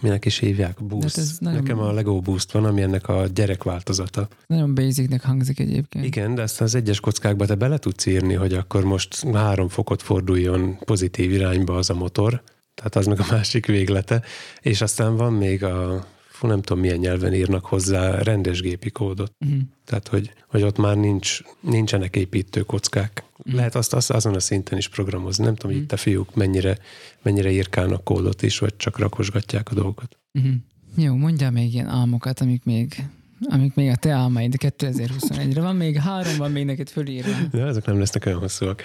minek 0.00 0.24
is 0.24 0.38
hívják? 0.38 0.84
Boost. 0.84 1.18
Ez 1.18 1.36
nagyon... 1.38 1.62
Nekem 1.62 1.78
a 1.78 1.92
Lego 1.92 2.20
Boost 2.20 2.52
van, 2.52 2.64
ami 2.64 2.82
ennek 2.82 3.08
a 3.08 3.26
gyerek 3.34 3.62
változata. 3.62 4.28
Nagyon 4.46 4.74
basicnek 4.74 5.24
hangzik 5.24 5.58
egyébként. 5.58 6.04
Igen, 6.04 6.34
de 6.34 6.42
ezt 6.42 6.60
az 6.60 6.74
egyes 6.74 7.00
kockákba 7.00 7.46
te 7.46 7.54
bele 7.54 7.78
tudsz 7.78 8.06
írni, 8.06 8.34
hogy 8.34 8.52
akkor 8.52 8.84
most 8.84 9.26
három 9.32 9.68
fokot 9.68 10.02
forduljon 10.02 10.78
pozitív 10.84 11.32
irányba 11.32 11.76
az 11.76 11.90
a 11.90 11.94
motor, 11.94 12.42
tehát 12.80 12.96
az 12.96 13.06
meg 13.06 13.20
a 13.20 13.26
másik 13.30 13.66
véglete, 13.66 14.22
és 14.60 14.80
aztán 14.80 15.16
van 15.16 15.32
még 15.32 15.64
a 15.64 16.06
fú, 16.28 16.46
nem 16.46 16.62
tudom 16.62 16.82
milyen 16.82 16.98
nyelven 16.98 17.34
írnak 17.34 17.64
hozzá 17.64 18.22
rendes 18.22 18.60
gépi 18.60 18.90
kódot. 18.90 19.32
Uh-huh. 19.40 19.60
Tehát, 19.84 20.08
hogy, 20.08 20.32
hogy 20.46 20.62
ott 20.62 20.78
már 20.78 20.96
nincs, 20.96 21.40
nincsenek 21.60 22.16
építő 22.16 22.60
kockák. 22.60 23.24
Uh-huh. 23.36 23.54
Lehet 23.54 23.74
azt, 23.74 23.92
azt 23.92 24.10
azon 24.10 24.34
a 24.34 24.40
szinten 24.40 24.78
is 24.78 24.88
programozni. 24.88 25.44
Nem 25.44 25.54
tudom, 25.54 25.70
uh-huh. 25.70 25.84
itt 25.84 25.92
a 25.92 25.96
fiúk 25.96 26.34
mennyire, 26.34 26.78
mennyire 27.22 27.50
írkálnak 27.50 28.04
kódot 28.04 28.42
is, 28.42 28.58
vagy 28.58 28.76
csak 28.76 28.98
rakosgatják 28.98 29.70
a 29.70 29.74
dolgokat. 29.74 30.16
Uh-huh. 30.32 30.52
Jó, 30.96 31.14
mondjál 31.14 31.50
még 31.50 31.74
ilyen 31.74 31.88
álmokat, 31.88 32.40
amik 32.40 32.64
még 32.64 33.04
amik 33.48 33.74
még 33.74 33.88
a 33.88 33.96
te 33.96 34.10
álmaid 34.10 34.54
2021-re 34.58 35.60
van, 35.60 35.76
még 35.76 35.96
három 35.96 36.36
van 36.36 36.50
még 36.50 36.64
neked 36.64 36.88
fölírva. 36.88 37.30
De 37.50 37.64
azok 37.64 37.86
nem 37.86 37.98
lesznek 37.98 38.26
olyan 38.26 38.38
hosszúak. 38.38 38.82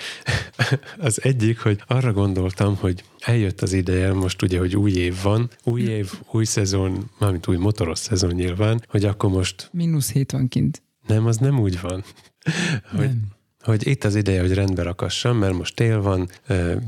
Az 0.98 1.24
egyik, 1.24 1.60
hogy 1.60 1.82
arra 1.88 2.14
gondoltam, 2.14 2.76
hogy 2.76 3.04
eljött 3.20 3.62
az 3.62 3.74
ideje, 3.74 4.14
most 4.14 4.42
ugye, 4.42 4.60
hogy 4.60 4.76
új 4.76 4.92
év 4.92 5.16
van, 5.24 5.50
új 5.64 5.82
év, 5.82 6.12
új 6.32 6.46
szezon, 6.46 7.10
mármint 7.20 7.48
új 7.48 7.58
motoros 7.58 8.00
szezon 8.00 8.32
nyilván, 8.32 8.84
hogy 8.88 9.06
akkor 9.06 9.30
most... 9.30 9.70
Minusz 9.72 10.12
hét 10.12 10.32
van 10.32 10.48
kint. 10.48 10.84
Nem, 11.08 11.26
az 11.26 11.38
nem 11.38 11.60
úgy 11.60 11.82
van. 11.82 12.04
Hogy 12.96 13.06
nem 13.06 13.35
hogy 13.66 13.88
itt 13.88 14.04
az 14.04 14.16
ideje, 14.16 14.42
hogy 14.42 14.54
rendbe 14.54 14.84
rakassam, 14.84 15.38
mert 15.38 15.54
most 15.54 15.76
tél 15.76 16.02
van, 16.02 16.30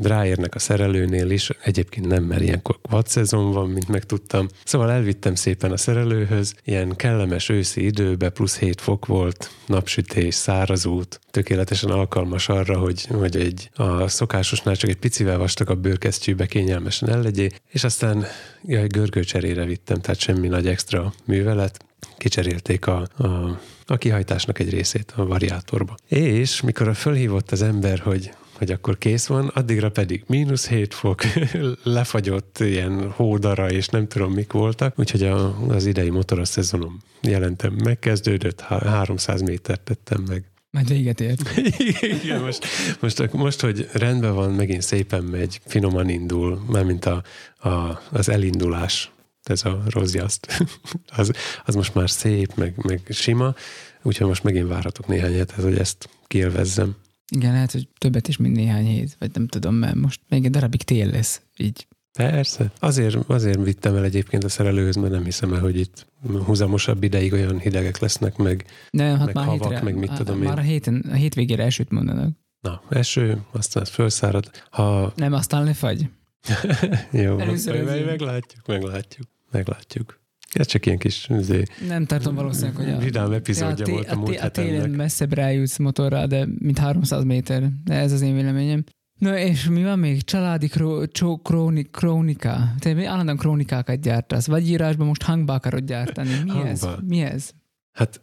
ráérnek 0.01 0.55
a 0.55 0.59
szerelőnél 0.59 1.29
is, 1.29 1.49
egyébként 1.63 2.07
nem, 2.07 2.23
mert 2.23 2.41
ilyenkor 2.41 2.79
szezon 3.05 3.51
van, 3.51 3.69
mint 3.69 3.87
megtudtam. 3.87 4.47
Szóval 4.63 4.91
elvittem 4.91 5.35
szépen 5.35 5.71
a 5.71 5.77
szerelőhöz, 5.77 6.53
ilyen 6.63 6.95
kellemes 6.95 7.49
őszi 7.49 7.85
időbe, 7.85 8.29
plusz 8.29 8.57
7 8.57 8.81
fok 8.81 9.05
volt, 9.05 9.51
napsütés, 9.65 10.35
száraz 10.35 10.85
út, 10.85 11.19
tökéletesen 11.31 11.89
alkalmas 11.89 12.49
arra, 12.49 12.77
hogy, 12.77 13.05
hogy 13.05 13.35
egy 13.35 13.69
a 13.75 14.07
szokásosnál 14.07 14.75
csak 14.75 14.89
egy 14.89 14.97
picivel 14.97 15.37
vastag 15.37 15.69
a 15.69 15.75
bőrkesztyűbe 15.75 16.45
kényelmesen 16.45 17.09
ellegyé, 17.09 17.51
és 17.69 17.83
aztán 17.83 18.25
jaj, 18.65 18.87
görgőcserére 18.87 19.65
vittem, 19.65 20.01
tehát 20.01 20.19
semmi 20.19 20.47
nagy 20.47 20.67
extra 20.67 21.13
művelet, 21.25 21.85
kicserélték 22.17 22.87
a, 22.87 23.07
a, 23.17 23.59
a 23.87 23.97
kihajtásnak 23.97 24.59
egy 24.59 24.69
részét 24.69 25.13
a 25.15 25.25
variátorba. 25.25 25.95
És 26.07 26.61
mikor 26.61 26.87
a 26.87 26.93
fölhívott 26.93 27.51
az 27.51 27.61
ember, 27.61 27.99
hogy 27.99 28.31
hogy 28.57 28.71
akkor 28.71 28.97
kész 28.97 29.25
van, 29.25 29.47
addigra 29.47 29.89
pedig 29.89 30.23
mínusz 30.27 30.67
7 30.67 30.93
fok, 30.93 31.21
lefagyott 31.83 32.59
ilyen 32.59 33.11
hódara, 33.11 33.71
és 33.71 33.87
nem 33.87 34.07
tudom 34.07 34.31
mik 34.31 34.51
voltak, 34.51 34.99
úgyhogy 34.99 35.23
a, 35.23 35.57
az 35.67 35.85
idei 35.85 36.09
motoros 36.09 36.47
szezonom 36.47 36.99
jelentem 37.21 37.73
megkezdődött, 37.83 38.61
300 38.61 39.41
métert 39.41 39.81
tettem 39.81 40.23
meg. 40.27 40.43
Majd 40.71 40.87
véget 40.87 41.21
ért. 41.21 41.57
Igen, 42.23 42.41
most, 42.41 42.65
most, 42.99 43.33
most, 43.33 43.61
hogy 43.61 43.89
rendben 43.93 44.33
van, 44.33 44.51
megint 44.51 44.81
szépen 44.81 45.23
megy, 45.23 45.59
finoman 45.65 46.09
indul, 46.09 46.61
mármint 46.67 47.05
a, 47.05 47.23
a, 47.57 48.01
az 48.11 48.29
elindulás 48.29 49.11
ez 49.49 49.65
a 49.65 49.83
rozjaszt, 49.89 50.47
az, 51.17 51.31
az 51.65 51.75
most 51.75 51.95
már 51.95 52.09
szép, 52.09 52.55
meg, 52.55 52.73
meg 52.83 53.01
sima, 53.09 53.55
úgyhogy 54.01 54.27
most 54.27 54.43
megint 54.43 54.67
várhatok 54.67 55.07
néhány 55.07 55.33
hetet, 55.33 55.63
hogy 55.63 55.77
ezt 55.77 56.09
kielvezzem. 56.27 56.95
Igen, 57.31 57.51
lehet, 57.51 57.71
hogy 57.71 57.87
többet 57.97 58.27
is, 58.27 58.37
mint 58.37 58.55
néhány 58.55 58.85
hét, 58.85 59.15
vagy 59.19 59.31
nem 59.33 59.47
tudom, 59.47 59.75
mert 59.75 59.95
most 59.95 60.21
még 60.29 60.45
egy 60.45 60.51
darabig 60.51 60.83
tél 60.83 61.09
lesz, 61.09 61.41
így. 61.57 61.87
Persze. 62.17 62.71
Azért, 62.79 63.15
azért 63.27 63.63
vittem 63.63 63.95
el 63.95 64.03
egyébként 64.03 64.43
a 64.43 64.49
szerelőhöz, 64.49 64.95
mert 64.95 65.11
nem 65.11 65.23
hiszem 65.23 65.53
el, 65.53 65.59
hogy 65.59 65.79
itt 65.79 66.07
húzamosabb 66.45 67.03
ideig 67.03 67.33
olyan 67.33 67.59
hidegek 67.59 67.99
lesznek, 67.99 68.37
meg, 68.37 68.65
nem, 68.89 69.17
hát 69.17 69.25
meg 69.25 69.35
már 69.35 69.45
havak, 69.45 69.69
hétre, 69.69 69.83
meg 69.83 69.95
mit 69.95 70.09
hát, 70.09 70.17
tudom 70.17 70.37
Már 70.37 70.57
én. 70.57 70.63
a, 70.63 70.67
héten, 70.67 71.05
a 71.11 71.13
hétvégére 71.13 71.63
esőt 71.63 71.89
mondanak. 71.89 72.29
Na, 72.61 72.81
eső, 72.89 73.41
aztán 73.51 73.85
felszárad. 73.85 74.49
Ha... 74.69 75.13
Nem, 75.15 75.33
aztán 75.33 75.63
lefagy. 75.63 76.09
Jó, 77.11 77.39
Először 77.39 77.83
meg, 77.83 78.05
meglátjuk, 78.05 78.67
meglátjuk. 78.67 79.27
Meglátjuk. 79.51 80.19
Ez 80.53 80.67
csak 80.67 80.85
ilyen 80.85 80.97
kis 80.97 81.27
üzé, 81.29 81.63
Nem 81.87 82.05
tartom 82.05 82.35
valószínűleg, 82.35 82.75
hogy 82.75 82.89
a, 82.89 82.97
vidám 82.97 83.31
epizódja 83.31 83.85
a, 83.85 83.89
volt 83.89 84.07
a, 84.07 84.11
a 84.11 84.15
múlt 84.15 84.39
A 84.39 84.49
télen 84.49 84.89
messzebb 84.89 85.33
rájutsz 85.33 85.77
motorra, 85.77 86.27
de 86.27 86.47
mint 86.59 86.77
300 86.77 87.23
méter. 87.23 87.69
De 87.83 87.93
ez 87.93 88.11
az 88.11 88.21
én 88.21 88.35
véleményem. 88.35 88.83
Na 89.17 89.37
és 89.37 89.67
mi 89.67 89.83
van 89.83 89.99
még? 89.99 90.21
Családi 90.21 90.67
kró, 90.67 91.05
csó, 91.05 91.37
krónik, 91.37 91.91
krónika. 91.91 92.73
Te 92.79 93.07
állandóan 93.07 93.37
krónikákat 93.37 94.01
gyártasz. 94.01 94.47
Vagy 94.47 94.69
írásban 94.69 95.07
most 95.07 95.21
hangba 95.21 95.53
akarod 95.53 95.83
gyártani. 95.83 96.29
Mi 96.43 96.49
Hangba. 96.49 96.69
ez? 96.69 96.85
Mi 97.07 97.21
ez? 97.21 97.51
Hát 97.91 98.21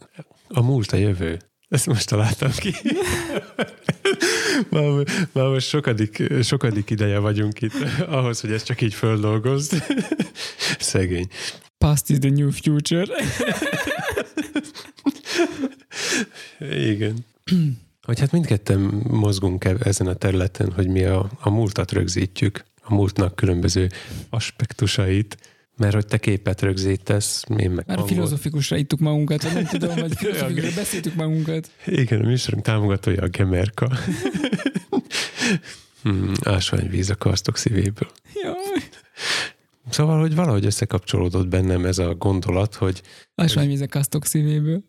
a 0.49 0.63
múlt 0.63 0.93
a 0.93 0.97
jövő. 0.97 1.39
Ezt 1.75 1.87
most 1.87 2.09
találtam 2.09 2.51
ki. 2.51 2.75
már, 4.71 5.05
már 5.33 5.47
most 5.47 5.69
sokadik, 5.69 6.23
sokadik 6.43 6.91
ideje 6.91 7.19
vagyunk 7.19 7.61
itt 7.61 7.75
ahhoz, 8.07 8.41
hogy 8.41 8.53
ezt 8.53 8.65
csak 8.65 8.81
így 8.81 8.95
földolgozd. 8.95 9.85
Szegény. 10.79 11.29
Past 11.79 12.11
is 12.11 12.19
the 12.19 12.31
new 12.31 12.51
future. 12.51 13.07
Igen. 16.61 17.25
Hogy 18.03 18.21
hát 18.21 18.33
mindketten 18.33 18.81
mozgunk 19.11 19.65
e- 19.65 19.77
ezen 19.81 20.07
a 20.07 20.15
területen, 20.15 20.73
hogy 20.73 20.89
mi 20.89 21.05
a, 21.05 21.31
a 21.41 21.51
múltat 21.51 21.93
rögzítjük, 21.93 22.65
a 22.83 22.95
múltnak 22.95 23.37
különböző 23.37 23.91
aspektusait, 24.31 25.37
mert 25.77 25.95
hogy 25.95 26.07
te 26.07 26.19
képet 26.19 26.61
rögzítesz, 26.61 27.45
én 27.57 27.71
meg 27.71 27.87
Már 27.87 28.03
filozófikusra 28.07 28.77
ittuk 28.77 29.01
magunkat, 29.01 29.43
vagy 29.43 29.53
nem 29.53 29.65
tudom, 29.65 29.95
vagy 29.95 30.17
filozófikusra 30.19 30.71
beszéltük 30.75 31.15
magunkat. 31.15 31.71
Igen, 31.87 32.21
a 32.21 32.27
műsorunk 32.27 32.65
támogatója 32.65 33.23
a 33.23 33.29
Gemerka. 33.29 33.91
hmm, 36.03 36.33
ásványvíz 36.43 37.11
a 37.11 37.17
karsztok 37.17 37.57
szívéből. 37.57 38.11
Jaj. 38.43 38.55
Szóval, 39.91 40.21
hogy 40.21 40.35
valahogy 40.35 40.65
összekapcsolódott 40.65 41.49
bennem 41.49 41.85
ez 41.85 41.99
a 41.99 42.15
gondolat, 42.15 42.75
hogy... 42.75 43.03
Ásványvizek 43.35 43.89
kasztok 43.89 44.25
szívéből. 44.25 44.85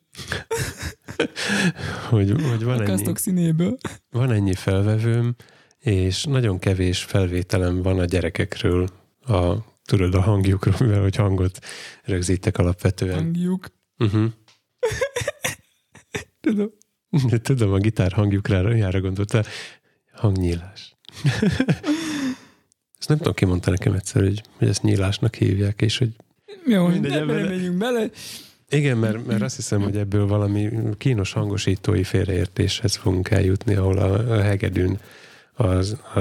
hogy, 2.09 2.31
hogy 2.49 2.63
van, 2.63 2.77
A 2.77 2.79
ennyi, 2.79 2.89
kasztok 2.89 3.17
színéből. 3.17 3.77
van 4.09 4.31
ennyi 4.31 4.53
felvevőm, 4.53 5.35
és 5.79 6.23
nagyon 6.23 6.59
kevés 6.59 7.03
felvételem 7.03 7.81
van 7.81 7.99
a 7.99 8.05
gyerekekről, 8.05 8.87
a, 9.21 9.55
tudod, 9.85 10.15
a 10.15 10.21
hangjukról, 10.21 10.75
mivel 10.79 11.01
hogy 11.01 11.15
hangot 11.15 11.59
rögzítek 12.03 12.57
alapvetően. 12.57 13.15
Hangjuk. 13.15 13.67
Uh-huh. 13.97 14.25
Tudom. 16.41 16.69
Tudom, 17.41 17.73
a 17.73 17.77
gitár 17.77 18.11
hangjukra 18.11 18.73
jára 18.75 19.01
gondoltál. 19.01 19.45
Hangnyílás. 20.11 20.95
Ezt 22.99 23.07
nem 23.07 23.17
tudom, 23.17 23.33
ki 23.33 23.45
mondta 23.45 23.69
nekem 23.71 23.93
egyszer, 23.93 24.21
hogy, 24.21 24.41
hogy 24.57 24.67
ezt 24.67 24.81
nyílásnak 24.81 25.35
hívják, 25.35 25.81
és 25.81 25.97
hogy 25.97 26.09
Jó, 26.65 26.87
Mindegy, 26.87 27.11
ne 27.11 27.17
ebben- 27.17 27.35
belemegyünk 27.35 27.77
bele. 27.77 28.09
igen, 28.69 28.97
mert, 28.97 29.25
mert 29.25 29.41
azt 29.41 29.55
hiszem, 29.55 29.81
hogy 29.81 29.97
ebből 29.97 30.27
valami 30.27 30.69
kínos 30.97 31.31
hangosítói 31.31 32.03
félreértéshez 32.03 32.95
fogunk 32.95 33.29
eljutni, 33.29 33.75
ahol 33.75 33.97
a, 33.97 34.31
a 34.37 34.41
hegedűn 34.41 34.99
az, 35.55 35.97
a, 36.13 36.19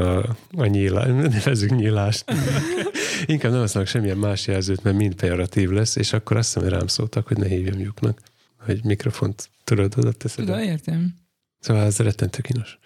a 0.52 0.66
nyílás, 0.66 1.06
nevezzük 1.34 1.70
nyílást. 1.70 2.24
Inkább 3.26 3.50
nem 3.52 3.60
használok 3.60 3.88
semmilyen 3.88 4.18
más 4.18 4.46
jelzőt, 4.46 4.82
mert 4.82 4.96
mind 4.96 5.14
pejoratív 5.14 5.70
lesz, 5.70 5.96
és 5.96 6.12
akkor 6.12 6.36
azt 6.36 6.46
hiszem, 6.46 6.62
hogy 6.68 6.78
rám 6.78 6.86
szóltak, 6.86 7.26
hogy 7.26 7.36
ne 7.36 7.46
hívjam 7.46 7.80
lyuknak. 7.80 8.20
Hogy 8.58 8.84
mikrofont 8.84 9.50
tudod, 9.64 9.94
oda 9.96 10.12
teszed. 10.12 10.44
Tudom, 10.44 10.60
értem. 10.60 11.14
Szóval 11.60 11.82
ez 11.82 11.98
rettentő 11.98 12.40
kínos. 12.40 12.78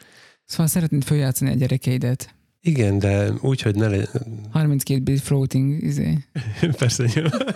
Szóval 0.44 0.66
szeretnéd 0.66 1.02
följátszani 1.02 1.50
a 1.50 1.54
gyerekeidet. 1.54 2.34
Igen, 2.60 2.98
de 2.98 3.32
úgy, 3.40 3.62
hogy 3.62 3.74
ne 3.74 3.88
legyen... 3.88 4.08
32 4.50 5.02
bit 5.02 5.20
floating, 5.20 5.82
izé. 5.82 6.18
Persze, 6.78 7.04
nyilván. 7.14 7.54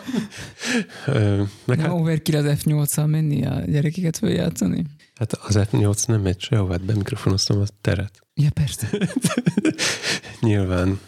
Meg 1.65 1.77
Nem 1.77 1.79
hát, 1.79 1.91
overkill 1.91 2.37
az 2.47 2.59
F8-al 2.65 3.07
menni 3.07 3.45
a 3.45 3.63
gyerekeket 3.67 4.17
följátszani? 4.17 4.85
hát 5.15 5.33
az 5.33 5.59
F8 5.59 6.07
nem 6.07 6.21
megy 6.21 6.41
sehová, 6.41 6.71
hát 6.71 6.85
bemikrofonoztam 6.85 7.61
a 7.61 7.65
teret. 7.81 8.22
Ja, 8.35 8.49
persze. 8.55 8.89
Nyilván. 10.41 11.01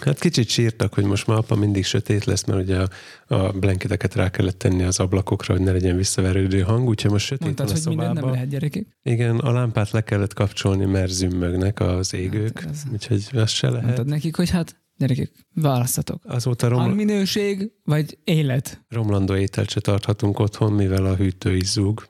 Hát 0.00 0.18
kicsit 0.18 0.48
sírtak, 0.48 0.94
hogy 0.94 1.04
most 1.04 1.26
már 1.26 1.36
apa 1.36 1.54
mindig 1.54 1.84
sötét 1.84 2.24
lesz, 2.24 2.44
mert 2.44 2.60
ugye 2.62 2.78
a, 2.80 2.88
a 3.34 3.52
blanketeket 3.52 4.14
rá 4.14 4.30
kellett 4.30 4.58
tenni 4.58 4.82
az 4.82 4.98
ablakokra, 5.00 5.54
hogy 5.54 5.62
ne 5.62 5.72
legyen 5.72 5.96
visszaverődő 5.96 6.60
hang, 6.60 6.88
úgyhogy 6.88 7.10
most 7.10 7.26
sötét 7.26 7.44
Mondtad, 7.44 7.66
van 7.66 7.76
a 7.76 7.78
hogy 7.78 7.86
mindent 7.88 8.06
nem 8.08 8.16
szobában. 8.16 8.32
lehet 8.34 8.48
gyerekek. 8.48 8.86
Igen, 9.02 9.38
a 9.38 9.52
lámpát 9.52 9.90
le 9.90 10.00
kellett 10.00 10.34
kapcsolni, 10.34 10.84
mert 10.84 11.10
zümmögnek 11.10 11.80
az 11.80 12.14
égők, 12.14 12.60
Hát 12.60 12.70
ez- 12.70 12.82
úgyhogy 12.92 13.26
az 13.32 13.50
se 13.50 13.68
lehet. 13.68 13.84
Mondtad 13.84 14.06
nekik, 14.06 14.36
hogy 14.36 14.50
hát 14.50 14.76
gyerekek, 14.96 15.30
választatok. 15.54 16.22
Azóta 16.26 16.68
rom, 16.68 16.80
Hangminőség, 16.80 17.70
vagy 17.84 18.18
élet? 18.24 18.84
romlandó 18.88 19.34
ételt 19.36 19.70
se 19.70 19.80
tarthatunk 19.80 20.38
otthon, 20.38 20.72
mivel 20.72 21.04
a 21.04 21.14
hűtő 21.16 21.56
is 21.56 21.66
zúg. 21.70 22.06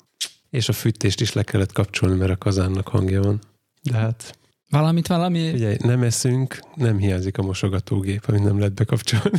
És 0.51 0.69
a 0.69 0.73
fűtést 0.73 1.21
is 1.21 1.33
le 1.33 1.43
kellett 1.43 1.73
kapcsolni, 1.73 2.17
mert 2.17 2.31
a 2.31 2.37
kazánnak 2.37 2.89
hangja 2.89 3.23
van. 3.23 3.41
De 3.83 3.97
hát 3.97 4.39
Valamit 4.71 5.07
valami? 5.07 5.51
Figyelj, 5.51 5.77
nem 5.79 6.03
eszünk, 6.03 6.61
nem 6.75 6.99
hiányzik 6.99 7.39
a 7.39 7.43
mosogatógép, 7.43 8.25
amit 8.27 8.43
nem 8.43 8.59
lehet 8.59 8.75
bekapcsolni. 8.75 9.39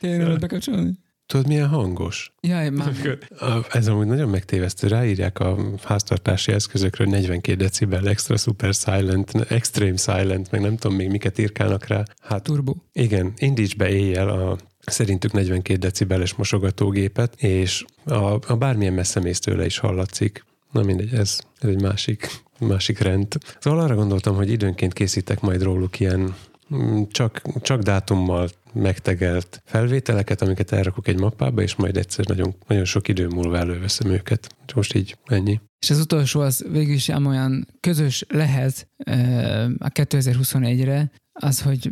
Tényleg 0.00 0.18
nem 0.18 0.26
lehet 0.26 0.40
bekapcsolni? 0.40 0.92
Tudod, 1.26 1.46
milyen 1.46 1.68
hangos? 1.68 2.32
Jaj, 2.40 2.70
már 2.70 3.18
Ez 3.70 3.88
amúgy 3.88 4.06
nagyon 4.06 4.28
megtévesztő. 4.28 4.86
Ráírják 4.86 5.38
a 5.38 5.56
háztartási 5.84 6.52
eszközökre, 6.52 7.04
hogy 7.04 7.12
42 7.12 7.56
decibel, 7.56 8.08
extra 8.08 8.36
super 8.36 8.74
silent, 8.74 9.34
extreme 9.48 9.96
silent, 9.96 10.50
meg 10.50 10.60
nem 10.60 10.76
tudom 10.76 10.96
még 10.96 11.10
miket 11.10 11.38
írkálnak 11.38 11.86
rá. 11.86 12.02
Hát 12.20 12.42
turbo. 12.42 12.74
igen, 12.92 13.32
indíts 13.36 13.76
be 13.76 13.88
éjjel 13.88 14.28
a 14.28 14.58
szerintük 14.80 15.32
42 15.32 15.78
decibeles 15.78 16.34
mosogatógépet, 16.34 17.34
és 17.36 17.84
a, 18.04 18.52
a 18.52 18.56
bármilyen 18.58 18.92
messze 18.92 19.20
mész 19.20 19.38
tőle 19.38 19.64
is 19.64 19.78
hallatszik. 19.78 20.44
Na 20.72 20.82
mindegy, 20.82 21.14
ez, 21.14 21.40
ez 21.58 21.68
egy 21.68 21.80
másik, 21.80 22.43
másik 22.60 22.98
rend. 22.98 23.34
Szóval 23.58 23.80
arra 23.80 23.94
gondoltam, 23.94 24.34
hogy 24.34 24.50
időnként 24.50 24.92
készítek 24.92 25.40
majd 25.40 25.62
róluk 25.62 26.00
ilyen 26.00 26.34
mm, 26.74 27.02
csak, 27.10 27.42
csak 27.62 27.82
dátummal 27.82 28.48
megtegelt 28.72 29.62
felvételeket, 29.64 30.42
amiket 30.42 30.72
elrakok 30.72 31.08
egy 31.08 31.18
mappába, 31.20 31.62
és 31.62 31.74
majd 31.74 31.96
egyszer 31.96 32.26
nagyon, 32.26 32.54
nagyon 32.66 32.84
sok 32.84 33.08
idő 33.08 33.26
múlva 33.26 33.56
előveszem 33.56 34.10
őket. 34.10 34.54
Most 34.74 34.94
így 34.94 35.16
ennyi. 35.24 35.60
És 35.78 35.90
az 35.90 35.98
utolsó 35.98 36.40
az 36.40 36.64
végül 36.72 36.94
is 36.94 37.08
ám 37.08 37.26
olyan 37.26 37.66
közös 37.80 38.24
lehet 38.28 38.88
eh, 38.96 39.64
a 39.64 39.88
2021-re, 39.88 41.10
az, 41.40 41.60
hogy 41.62 41.90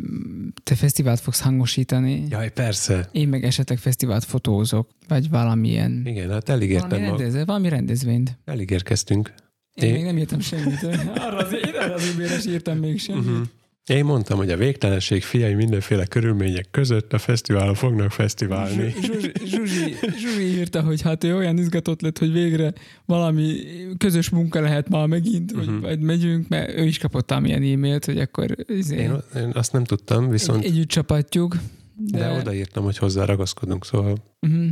te 0.63 0.75
fesztivált 0.75 1.19
fogsz 1.19 1.41
hangosítani, 1.41 2.23
Jaj, 2.29 2.51
persze. 2.51 3.09
én 3.11 3.27
meg 3.27 3.43
esetleg 3.43 3.77
fesztivált 3.77 4.23
fotózok, 4.23 4.89
vagy 5.07 5.29
valamilyen 5.29 6.01
Igen, 6.05 6.29
hát 6.29 6.49
elég, 6.49 6.79
valami, 6.79 6.97
rendezve, 6.97 7.45
valami 7.45 7.69
rendezvényt. 7.69 8.37
elég 8.45 8.69
érkeztünk. 8.69 9.33
Én, 9.73 9.87
Én- 9.87 9.93
még 9.93 10.03
nem 10.03 10.17
írtam 10.17 10.39
semmit. 10.39 10.83
Arra 11.15 11.37
az, 11.37 11.53
én 11.53 11.73
arra 11.79 11.93
az 11.93 12.47
e 12.47 12.51
írtam 12.51 12.77
még 12.77 12.99
semmit. 12.99 13.25
Uh-huh. 13.25 13.41
Én 13.85 14.05
mondtam, 14.05 14.37
hogy 14.37 14.49
a 14.51 14.57
végtelenség 14.57 15.23
fiai 15.23 15.53
mindenféle 15.53 16.05
körülmények 16.05 16.67
között 16.71 17.13
a 17.13 17.17
fesztiválon 17.17 17.73
fognak 17.75 18.11
fesztiválni. 18.11 18.93
Zsuzsi, 19.01 19.31
Zsuzsi, 19.45 19.95
Zsuzsi 20.19 20.41
írta, 20.57 20.81
hogy 20.81 21.01
hát 21.01 21.23
ő 21.23 21.35
olyan 21.35 21.57
izgatott 21.57 22.01
lett, 22.01 22.17
hogy 22.17 22.31
végre 22.31 22.73
valami 23.05 23.55
közös 23.97 24.29
munka 24.29 24.61
lehet 24.61 24.89
már 24.89 25.07
megint, 25.07 25.51
hogy 25.51 25.65
Mhm. 25.67 25.75
majd 25.75 25.99
megyünk, 25.99 26.47
mert 26.47 26.77
ő 26.77 26.83
is 26.85 26.97
kapott 26.97 27.31
amilyen 27.31 27.63
e-mailt, 27.63 28.05
hogy 28.05 28.17
akkor 28.19 28.55
izé, 28.67 28.95
Én, 28.97 29.15
én 29.35 29.49
azt 29.53 29.71
nem 29.71 29.83
tudtam, 29.83 30.29
viszont 30.29 30.63
egy, 30.63 30.69
együtt 30.71 30.87
csapatjuk. 30.87 31.57
de, 31.97 32.17
de 32.17 32.31
odaírtam, 32.39 32.83
hogy 32.83 32.97
hozzá 32.97 33.25
ragaszkodunk, 33.25 33.85
szóval 33.85 34.17
Uh-huh. 34.41 34.65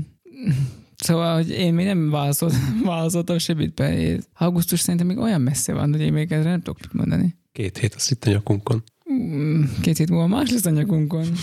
Szóval, 1.02 1.36
hogy 1.36 1.50
én 1.50 1.74
még 1.74 1.86
nem 1.86 2.10
válaszolt, 2.10 2.54
válaszoltam 2.84 3.38
semmit 3.38 3.74
be. 3.74 4.18
Augusztus 4.38 4.80
szerintem 4.80 5.08
még 5.08 5.18
olyan 5.18 5.42
messze 5.42 5.74
van, 5.74 5.92
hogy 5.92 6.02
én 6.02 6.14
még 6.14 6.32
erre 6.32 6.50
nem 6.50 6.62
tudok 6.62 6.80
mit 6.82 6.94
mondani. 6.94 7.36
két 7.52 7.78
hét 7.78 7.94
az 7.96 8.12
itt 8.12 8.26
a 8.26 8.30
nyakunkon. 8.30 8.84
Mm, 9.14 9.64
Két 9.82 9.98
hét 9.98 10.10
múlva 10.10 10.28
más 10.28 10.52
lesz 10.52 10.66
a 10.66 10.70
nyakunkon. 10.70 11.26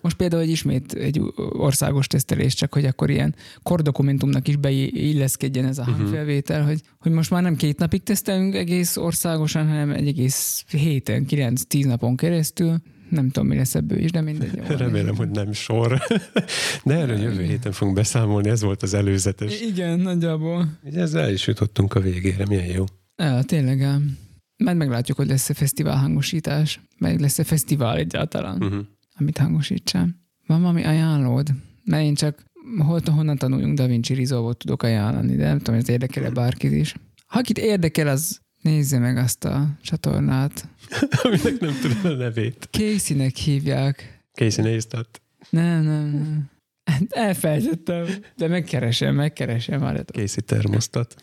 Most 0.00 0.16
például, 0.16 0.42
hogy 0.42 0.50
ismét 0.50 0.92
egy 0.92 1.20
országos 1.52 2.06
tesztelés, 2.06 2.54
csak 2.54 2.72
hogy 2.74 2.84
akkor 2.84 3.10
ilyen 3.10 3.34
kordokumentumnak 3.62 4.48
is 4.48 4.56
beilleszkedjen 4.56 5.64
ez 5.64 5.78
a 5.78 5.82
Mhm. 5.82 5.90
hangfelvétel, 5.92 6.64
hogy, 6.64 6.80
hogy 6.98 7.12
most 7.12 7.30
már 7.30 7.42
nem 7.42 7.56
két 7.56 7.78
napig 7.78 8.02
tesztelünk 8.02 8.54
egész 8.54 8.96
országosan, 8.96 9.68
hanem 9.68 9.90
egy 9.90 10.06
egész 10.08 10.64
héten, 10.70 11.24
9-10 11.28 11.86
napon 11.86 12.16
keresztül. 12.16 12.76
Nem 13.12 13.30
tudom, 13.30 13.48
mi 13.48 13.56
lesz 13.56 13.74
ebből 13.74 13.98
is, 13.98 14.10
de 14.10 14.20
mindegy. 14.20 14.54
jó. 14.56 14.76
Remélem, 14.76 15.16
hogy 15.16 15.30
nem 15.30 15.52
sor. 15.52 16.00
De 16.84 16.94
erről 16.94 17.18
jövő 17.18 17.42
héten 17.42 17.72
fogunk 17.72 17.96
beszámolni, 17.96 18.48
ez 18.48 18.62
volt 18.62 18.82
az 18.82 18.94
előzetes. 18.94 19.60
Igen, 19.60 20.00
nagyjából. 20.00 20.78
Ugye 20.84 21.00
ezzel 21.00 21.22
el 21.22 21.32
is 21.32 21.46
jutottunk 21.46 21.94
a 21.94 22.00
végére, 22.00 22.46
milyen 22.46 22.66
jó. 22.66 22.84
Ja, 23.16 23.42
tényleg. 23.42 23.82
ám. 23.82 24.18
Majd 24.56 24.76
meglátjuk, 24.76 25.16
hogy 25.16 25.26
lesz-e 25.28 25.54
fesztivál 25.54 25.96
hangosítás, 25.96 26.80
meg 26.98 27.20
lesz-e 27.20 27.44
fesztivál 27.44 27.96
egyáltalán, 27.96 28.62
Uh-huh. 28.62 28.84
amit 29.14 29.38
hangosítsam. 29.38 30.20
Van 30.46 30.60
valami 30.60 30.84
ajánlód? 30.84 31.48
Mert 31.84 32.02
én 32.04 32.14
csak 32.14 32.44
hol, 32.78 33.00
honnan 33.14 33.36
tanuljunk 33.36 33.76
Da 33.76 33.86
Vinci 33.86 34.14
Resolve-ot 34.14 34.58
tudok 34.58 34.82
ajánlani, 34.82 35.36
de 35.36 35.46
nem 35.46 35.58
tudom, 35.58 35.74
hogy 35.74 35.84
ez 35.84 35.90
érdekel-e 35.90 36.30
bárkit 36.30 36.72
is. 36.72 36.94
Ha 37.26 37.38
akit 37.38 37.58
érdekel, 37.58 38.08
az 38.08 38.40
nézze 38.62 38.98
meg 38.98 39.16
azt 39.16 39.44
a 39.44 39.68
csatornát. 39.82 40.68
Aminek 41.22 41.60
nem 41.60 41.74
tudom 41.80 42.12
a 42.12 42.16
nevét. 42.16 42.68
Casey-nek 42.70 43.36
hívják. 43.36 44.24
Casey 44.32 44.64
Neistat. 44.64 45.22
Nem, 45.50 45.82
nem, 45.82 46.08
nem. 46.08 46.50
Elfelejtettem, 47.08 48.06
de 48.36 48.48
megkeresem, 48.48 49.14
megkeresem. 49.14 49.80
Várjatok. 49.80 50.16
Casey 50.16 50.42
termosztat. 50.42 51.14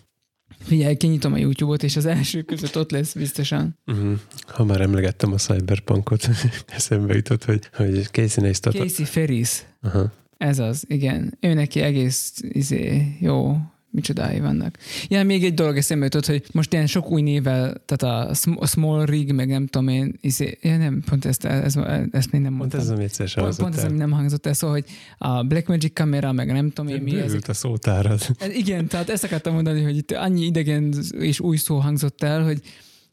Figyelj, 0.60 0.96
kinyitom 0.96 1.34
a 1.34 1.38
YouTube-ot, 1.38 1.84
és 1.84 1.96
az 1.96 2.06
első 2.06 2.42
között 2.42 2.78
ott 2.78 2.92
lesz 2.92 3.14
biztosan. 3.14 3.78
Uh-huh. 3.86 4.20
Ha 4.48 4.64
már 4.64 4.82
emlegettem 4.82 5.34
a 5.34 5.36
Cyberpunkot, 5.36 6.30
eszembe 6.68 7.16
jutott, 7.16 7.46
hogy, 7.46 7.70
hogy 7.74 8.04
Casey 8.12 8.44
Neistat. 8.44 8.74
Casey 8.74 9.06
Ferris. 9.06 9.64
Aha. 9.82 10.12
Ez 10.38 10.60
az, 10.60 10.86
igen. 10.88 11.38
Ő 11.40 11.54
neki 11.54 11.80
egész 11.80 12.34
izé, 12.42 13.18
jó, 13.20 13.58
micsodái 13.92 14.40
vannak. 14.40 14.78
Ja, 15.08 15.24
még 15.24 15.44
egy 15.44 15.54
dolog 15.54 15.78
eszembe 15.78 16.04
jutott, 16.04 16.26
hogy 16.26 16.44
most 16.52 16.74
ilyen 16.74 16.88
sok 16.88 17.10
új 17.12 17.22
névvel, 17.22 17.76
tehát 17.86 18.28
a 18.30 18.34
Sm- 18.34 18.58
a 18.60 18.66
Small 18.66 19.06
Rig, 19.06 19.32
meg 19.34 19.48
nem 19.48 19.68
tudom 19.68 19.88
én, 19.88 20.18
izé, 20.22 20.58
ja, 20.62 20.78
nem, 20.78 21.02
pont 21.10 21.26
ezt, 21.26 21.46
ezt, 21.46 21.78
ezt 22.12 22.32
még 22.32 22.42
nem 22.42 22.58
Pont 22.58 22.58
mondtam. 22.58 22.80
ez, 22.80 22.90
ami 22.90 23.04
egyszer 23.04 23.28
sem 23.28 23.44
pont, 23.44 23.58
pont 23.58 23.76
ez, 23.76 23.84
ami 23.84 23.98
nem 23.98 24.12
hangzott 24.12 24.46
el, 24.46 24.54
szóval, 24.54 24.76
hogy 24.76 24.86
a 25.18 25.44
Blackmagic 25.44 25.94
kamera, 25.94 26.32
meg 26.32 26.52
nem 26.52 26.70
tudom 26.72 26.92
én 26.92 27.02
mi, 27.02 27.12
Bővült 27.12 27.48
a 27.48 27.54
szótárad. 27.54 28.20
ez, 28.40 28.52
igen, 28.54 28.88
tehát 28.88 29.10
ezt 29.10 29.24
akartam 29.24 29.54
mondani, 29.54 29.82
hogy 29.84 29.98
itt 29.98 30.12
annyi 30.12 30.46
idegen 30.46 30.94
és 31.20 31.40
új 31.40 31.58
szó 31.58 31.78
hangzott 31.78 32.24
el, 32.24 32.44
hogy 32.44 32.62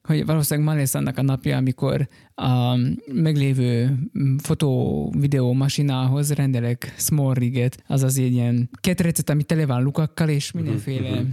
hogy 0.06 0.26
valószínűleg 0.26 0.68
ma 0.68 0.74
lesz 0.80 0.94
annak 0.94 1.18
a 1.18 1.22
napja, 1.22 1.56
amikor 1.56 2.08
a 2.34 2.76
meglévő 3.12 3.98
fotó-videó 4.42 5.52
masinához 5.52 6.32
rendelek 6.32 6.94
small 6.96 7.34
riget, 7.34 7.82
azaz 7.86 8.18
egy 8.18 8.32
ilyen 8.32 8.70
ketrecet, 8.80 9.30
ami 9.30 9.42
tele 9.42 9.66
van 9.66 9.82
lukakkal, 9.82 10.28
és 10.28 10.52
mindenféle 10.52 11.08
Mhm, 11.08 11.18
mhm. 11.18 11.28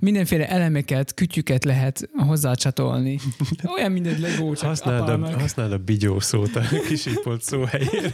Mindenféle 0.00 0.48
elemeket, 0.48 1.14
kütyüket 1.14 1.64
lehet 1.64 2.08
hozzácsatolni. 2.12 3.18
Olyan, 3.76 3.92
mint 3.92 4.06
egy 4.06 4.18
legó, 4.18 4.54
csak 4.54 4.68
Használd 4.68 5.08
a, 5.22 5.38
használd 5.38 5.72
a 5.72 5.78
bigyó 5.78 6.20
szót 6.20 6.56
a 6.56 6.60
kisípolt 6.88 7.42
szó 7.42 7.62
helyére. 7.64 8.12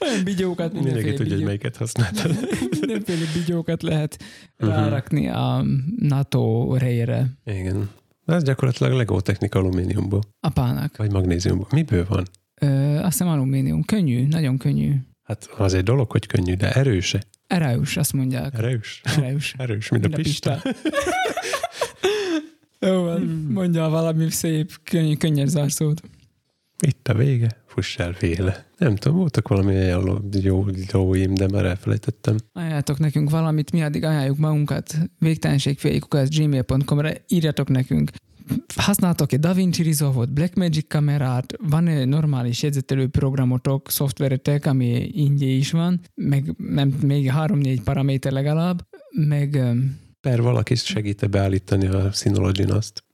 Olyan 0.00 0.24
bigyókat, 0.24 0.72
Mindenki 0.72 0.88
mindenféle 0.88 1.16
tudja, 1.16 1.34
hogy 1.34 1.44
melyiket 1.44 1.76
használtad. 1.76 2.36
mindenféle 2.80 3.24
bigyókat 3.34 3.82
lehet 3.82 4.22
Mhm. 4.58 4.70
rárakni 4.70 5.28
a 5.28 5.64
NATO 5.98 6.74
rejére 6.78 7.26
Igen. 7.44 7.88
Ez 8.26 8.42
gyakorlatilag 8.42 8.92
Lego 8.92 9.20
technika 9.20 9.58
alumíniumból, 9.58 10.20
apának. 10.40 10.96
vagy 10.96 11.12
magnéziumból. 11.12 11.66
Miből 11.70 12.06
van? 12.08 12.24
Ö, 12.60 12.96
azt 12.96 13.10
hiszem 13.10 13.28
alumínium. 13.28 13.84
Könnyű, 13.84 14.26
nagyon 14.26 14.58
könnyű. 14.58 14.94
Hát 15.22 15.48
az 15.56 15.74
egy 15.74 15.82
dolog, 15.82 16.10
hogy 16.10 16.26
könnyű, 16.26 16.54
de 16.54 16.72
erőse. 16.72 17.22
Erős, 17.46 17.96
azt 17.96 18.12
mondják. 18.12 18.54
Erős. 18.54 19.00
Erős. 19.04 19.54
Erős, 19.58 19.88
mint 19.88 20.04
a 20.04 20.08
Mind 20.08 20.22
pista. 20.22 20.62
Jó 22.80 23.02
van, 23.02 23.46
mondja 23.50 23.88
valami 23.88 24.30
szép, 24.30 24.72
könnyű, 24.84 25.14
könnyed 25.16 25.48
zárszót. 25.48 26.02
Itt 26.80 27.08
a 27.08 27.14
vége, 27.14 27.48
fuss 27.66 27.98
el 27.98 28.14
véle. 28.20 28.66
Nem 28.78 28.96
tudom, 28.96 29.18
voltak 29.18 29.48
valami 29.48 29.74
olyan 29.74 30.30
jó 30.42 30.66
lóim, 30.92 31.34
de 31.34 31.48
már 31.48 31.64
elfelejtettem. 31.64 32.36
Ajánljátok 32.52 32.98
nekünk 32.98 33.30
valamit, 33.30 33.72
mi 33.72 33.82
addig 33.82 34.04
ajánljuk 34.04 34.38
magunkat 34.38 34.98
végtelenségfélyikukat 35.18 36.34
gmail.com-ra, 36.34 37.10
írjatok 37.28 37.68
nekünk. 37.68 38.10
Használtok-e 38.74 39.36
DaVinci 39.36 39.82
Resolve-ot, 39.82 40.32
Blackmagic 40.32 40.88
kamerát, 40.88 41.54
van-e 41.68 42.04
normális 42.04 42.62
jegyzetelő 42.62 43.08
programotok, 43.08 43.90
szoftveretek, 43.90 44.66
ami 44.66 45.10
ingyen 45.12 45.48
is 45.48 45.70
van, 45.70 46.00
meg 46.14 46.54
nem, 46.56 46.88
még 46.88 47.30
három-négy 47.30 47.82
paraméter 47.82 48.32
legalább, 48.32 48.86
meg 49.10 49.60
Per 50.26 50.42
valaki 50.42 50.74
segít 50.74 51.30
beállítani 51.30 51.86
a 51.86 52.12
Synology-n 52.12 52.70
azt. 52.70 53.04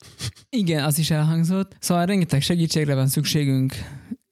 igen, 0.51 0.85
az 0.85 0.99
is 0.99 1.11
elhangzott. 1.11 1.77
Szóval 1.81 2.07
rengeteg 2.07 2.43
segítségre 2.43 2.95
van 2.95 3.07
szükségünk. 3.07 3.75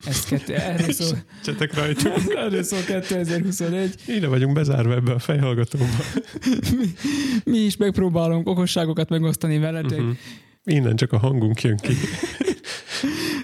Ez 0.06 0.24
kettő, 0.24 0.54
erről 0.72 0.92
szól, 0.92 1.18
Csetek 1.44 1.74
rajtunk. 1.74 2.34
erről 2.36 2.62
szól 2.62 2.80
2021. 2.80 3.94
Ide 4.06 4.28
vagyunk 4.28 4.54
bezárva 4.54 4.94
ebbe 4.94 5.12
a 5.12 5.18
fejhallgatóba. 5.18 5.84
Mi 7.44 7.58
is 7.58 7.76
megpróbálunk 7.76 8.48
okosságokat 8.48 9.08
megosztani 9.08 9.58
veletek. 9.58 9.98
Uh-huh. 9.98 10.16
Innen 10.64 10.96
csak 10.96 11.12
a 11.12 11.18
hangunk 11.18 11.62
jön 11.62 11.76
ki. 11.76 11.92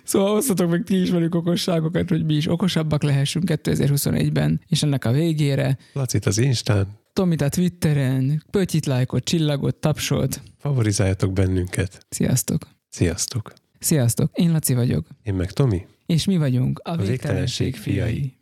Szóval 0.04 0.36
osztatok 0.36 0.70
meg 0.70 0.82
ti 0.82 1.00
is 1.00 1.10
velük 1.10 1.34
okosságokat, 1.34 2.08
hogy 2.08 2.24
mi 2.24 2.34
is 2.34 2.48
okosabbak 2.48 3.02
lehessünk 3.02 3.44
2021-ben, 3.46 4.60
és 4.66 4.82
ennek 4.82 5.04
a 5.04 5.12
végére 5.12 5.78
Lacit 5.92 6.26
az 6.26 6.38
Instán, 6.38 7.04
Tomit 7.16 7.40
a 7.40 7.48
Twitteren, 7.48 8.42
pötyit, 8.50 8.86
lájkot, 8.86 9.24
csillagot, 9.24 9.76
tapsot. 9.76 10.42
favorizáljatok 10.58 11.32
bennünket. 11.32 12.06
Sziasztok! 12.08 12.68
Sziasztok! 12.88 13.52
Sziasztok! 13.78 14.30
Én 14.34 14.52
Laci 14.52 14.74
vagyok, 14.74 15.06
Én 15.22 15.34
meg 15.34 15.52
Tomi. 15.52 15.86
és 16.06 16.24
mi 16.24 16.36
vagyunk 16.36 16.78
a, 16.78 16.90
A 16.90 16.96
végtelenség 16.96 17.08
végtelenség 17.20 17.76
fiai. 17.76 17.96
fiai. 18.14 18.36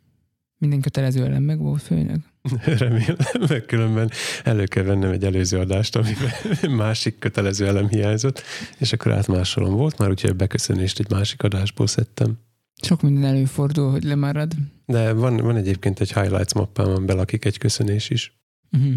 Minden 0.57 0.81
kötelező 0.81 1.23
ellen 1.23 1.41
meg 1.41 1.59
volt 1.59 1.81
főnök. 1.81 2.19
Remélem, 2.79 3.15
mert 3.49 3.65
különben 3.65 4.11
elő 4.43 4.63
kell 4.63 4.83
vennem 4.83 5.11
egy 5.11 5.23
előző 5.23 5.59
adást, 5.59 5.95
amiben 5.95 6.31
másik 6.85 7.19
kötelező 7.19 7.67
elem 7.67 7.87
hiányzott, 7.89 8.41
és 8.77 8.93
akkor 8.93 9.11
átmásolom. 9.11 9.73
Volt 9.75 9.97
már, 9.97 10.09
úgyhogy 10.09 10.35
beköszönést 10.35 10.99
egy 10.99 11.09
másik 11.09 11.43
adásból 11.43 11.87
szedtem. 11.87 12.39
Sok 12.81 13.01
minden 13.01 13.23
előfordul, 13.35 13.91
hogy 13.91 14.03
lemarad. 14.03 14.53
De 14.85 15.13
van, 15.13 15.37
van 15.37 15.55
egyébként 15.55 15.99
egy 15.99 16.13
highlights 16.13 16.53
mappám, 16.53 16.85
amiben 16.85 17.05
belakik 17.05 17.45
egy 17.45 17.57
köszönés 17.57 18.09
is. 18.09 18.43
Uh-huh. 18.75 18.93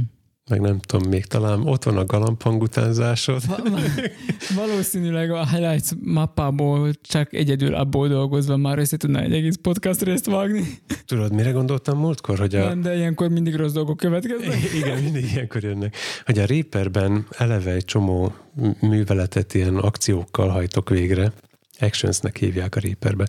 Meg 0.51 0.61
nem 0.61 0.79
tudom, 0.79 1.09
még 1.09 1.25
talán 1.27 1.67
ott 1.67 1.85
van 1.85 1.97
a 1.97 2.05
galampang 2.05 2.63
utánzásod. 2.63 3.47
Va- 3.47 3.69
va- 3.69 4.11
valószínűleg 4.55 5.31
a 5.31 5.47
highlights 5.47 5.89
mappából 6.05 6.93
csak 7.03 7.33
egyedül 7.33 7.75
abból 7.75 8.09
dolgozva 8.09 8.57
már 8.57 8.79
össze 8.79 8.97
tudna 8.97 9.21
egy 9.21 9.33
egész 9.33 9.59
podcast 9.63 10.03
részt 10.03 10.27
vágni. 10.27 10.65
Tudod, 11.07 11.33
mire 11.33 11.51
gondoltam 11.51 11.99
múltkor, 11.99 12.39
hogy 12.39 12.55
a... 12.55 12.65
Nem, 12.69 12.81
de 12.81 12.97
ilyenkor 12.97 13.29
mindig 13.29 13.55
rossz 13.55 13.73
dolgok 13.73 13.97
következnek. 13.97 14.73
Igen, 14.83 15.03
mindig 15.03 15.25
ilyenkor 15.33 15.63
jönnek. 15.63 15.97
Hogy 16.25 16.39
a 16.39 16.45
Reaperben 16.45 17.27
eleve 17.39 17.71
egy 17.73 17.85
csomó 17.85 18.33
műveletet 18.81 19.55
ilyen 19.55 19.77
akciókkal 19.77 20.49
hajtok 20.49 20.89
végre. 20.89 21.33
Actionsnek 21.81 22.37
hívják 22.37 22.77
a 22.77 22.81
Reaperbe. 22.81 23.29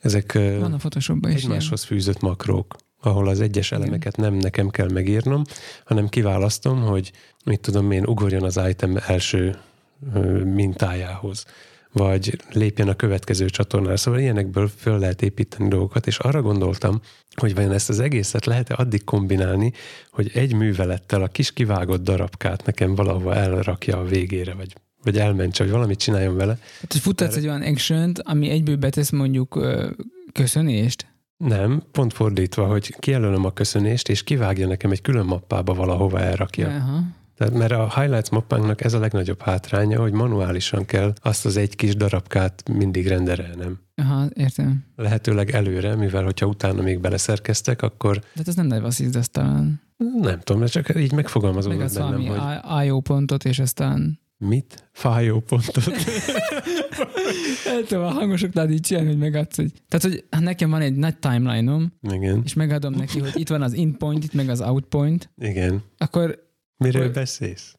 Ezek 0.00 0.32
Van 0.32 0.72
a 0.72 0.76
Photoshopban 0.76 1.30
is 1.30 1.36
ilyen. 1.38 1.50
egymáshoz 1.50 1.82
fűzött 1.84 2.20
makrók, 2.20 2.76
ahol 3.06 3.28
az 3.28 3.40
egyes 3.40 3.72
elemeket 3.72 4.16
nem 4.16 4.34
nekem 4.34 4.68
kell 4.68 4.90
megírnom, 4.92 5.42
hanem 5.84 6.08
kiválasztom, 6.08 6.80
hogy 6.80 7.12
mit 7.44 7.60
tudom 7.60 7.90
én, 7.90 8.06
ugorjon 8.06 8.42
az 8.42 8.60
item 8.68 8.98
első 9.06 9.58
mintájához 10.44 11.44
vagy 11.96 12.38
lépjen 12.52 12.88
a 12.88 12.94
következő 12.94 13.48
csatornára. 13.48 13.96
Szóval 13.96 14.20
ilyenekből 14.20 14.68
föl 14.76 14.98
lehet 14.98 15.22
építeni 15.22 15.68
dolgokat, 15.68 16.06
és 16.06 16.18
arra 16.18 16.42
gondoltam, 16.42 17.00
hogy 17.34 17.54
vajon 17.54 17.72
ezt 17.72 17.88
az 17.88 18.00
egészet 18.00 18.46
lehet-e 18.46 18.74
addig 18.78 19.04
kombinálni, 19.04 19.72
hogy 20.10 20.30
egy 20.34 20.54
művelettel 20.54 21.22
a 21.22 21.26
kis 21.26 21.52
kivágott 21.52 22.02
darabkát 22.02 22.66
nekem 22.66 22.94
valahova 22.94 23.34
elrakja 23.34 23.98
a 23.98 24.04
végére, 24.04 24.54
vagy, 24.54 24.74
vagy 25.02 25.18
elmentse, 25.18 25.62
vagy 25.62 25.72
valamit 25.72 25.98
csináljon 25.98 26.36
vele. 26.36 26.54
Tehát, 26.54 27.04
futtatsz 27.04 27.36
egy 27.36 27.46
olyan 27.46 27.62
action 27.62 28.12
ami 28.22 28.50
egyből 28.50 28.76
betesz 28.76 29.10
mondjuk 29.10 29.66
köszönést. 30.32 31.06
Nem, 31.36 31.82
pont 31.92 32.12
fordítva, 32.12 32.66
hogy 32.66 32.94
kijelölöm 32.98 33.44
a 33.44 33.52
köszönést, 33.52 34.08
és 34.08 34.22
kivágja 34.22 34.66
nekem 34.66 34.90
egy 34.90 35.00
külön 35.00 35.26
mappába 35.26 35.74
valahova 35.74 36.20
elrakja. 36.20 36.68
Aha. 36.68 37.02
Tehát, 37.36 37.54
mert 37.54 37.72
a 37.72 38.00
highlights 38.00 38.28
mappánknak 38.28 38.84
ez 38.84 38.92
a 38.92 38.98
legnagyobb 38.98 39.40
hátránya, 39.40 40.00
hogy 40.00 40.12
manuálisan 40.12 40.84
kell 40.84 41.12
azt 41.22 41.46
az 41.46 41.56
egy 41.56 41.76
kis 41.76 41.96
darabkát 41.96 42.68
mindig 42.68 43.06
renderelnem. 43.06 43.78
Aha, 43.94 44.26
értem. 44.34 44.84
Lehetőleg 44.96 45.50
előre, 45.50 45.94
mivel 45.94 46.24
hogyha 46.24 46.46
utána 46.46 46.82
még 46.82 47.00
beleszerkeztek, 47.00 47.82
akkor 47.82 48.20
De 48.34 48.42
ez 48.46 48.54
nem 48.54 48.66
nagy 48.66 48.80
vasszíz, 48.80 49.16
azt 49.16 49.30
talán. 49.32 49.80
nem 50.20 50.40
tudom, 50.40 50.66
csak 50.66 50.96
így 50.96 51.12
megfogalmazódott 51.12 51.78
Meg 51.78 51.86
az 51.86 51.94
bennem, 51.94 52.24
valami 52.24 52.58
hogy 52.68 52.86
IO 52.86 53.00
pontot, 53.00 53.44
és 53.44 53.58
aztán 53.58 54.20
mit? 54.38 54.88
Fájó 54.92 55.40
pontot. 55.40 55.86
el 57.66 57.82
tudom 57.86 58.04
a 58.04 58.10
hangosoknál 58.10 58.70
így 58.70 58.80
csinálni, 58.80 59.08
hogy 59.08 59.18
megadsz 59.18 59.58
egy... 59.58 59.72
Tehát, 59.88 60.06
hogy 60.06 60.40
nekem 60.44 60.70
van 60.70 60.80
egy 60.80 60.96
nagy 60.96 61.18
timeline-om, 61.18 61.92
igen, 62.10 62.40
és 62.44 62.54
megadom 62.54 62.92
neki, 62.92 63.18
hogy 63.18 63.32
itt 63.34 63.48
van 63.48 63.62
az 63.62 63.72
in 63.72 63.96
point, 63.96 64.24
itt 64.24 64.32
meg 64.32 64.48
az 64.48 64.60
out 64.60 64.84
point, 64.84 65.30
igen. 65.38 65.82
akkor 65.98 66.44
Miről 66.76 67.02
Hogy- 67.02 67.12
beszélsz? 67.12 67.74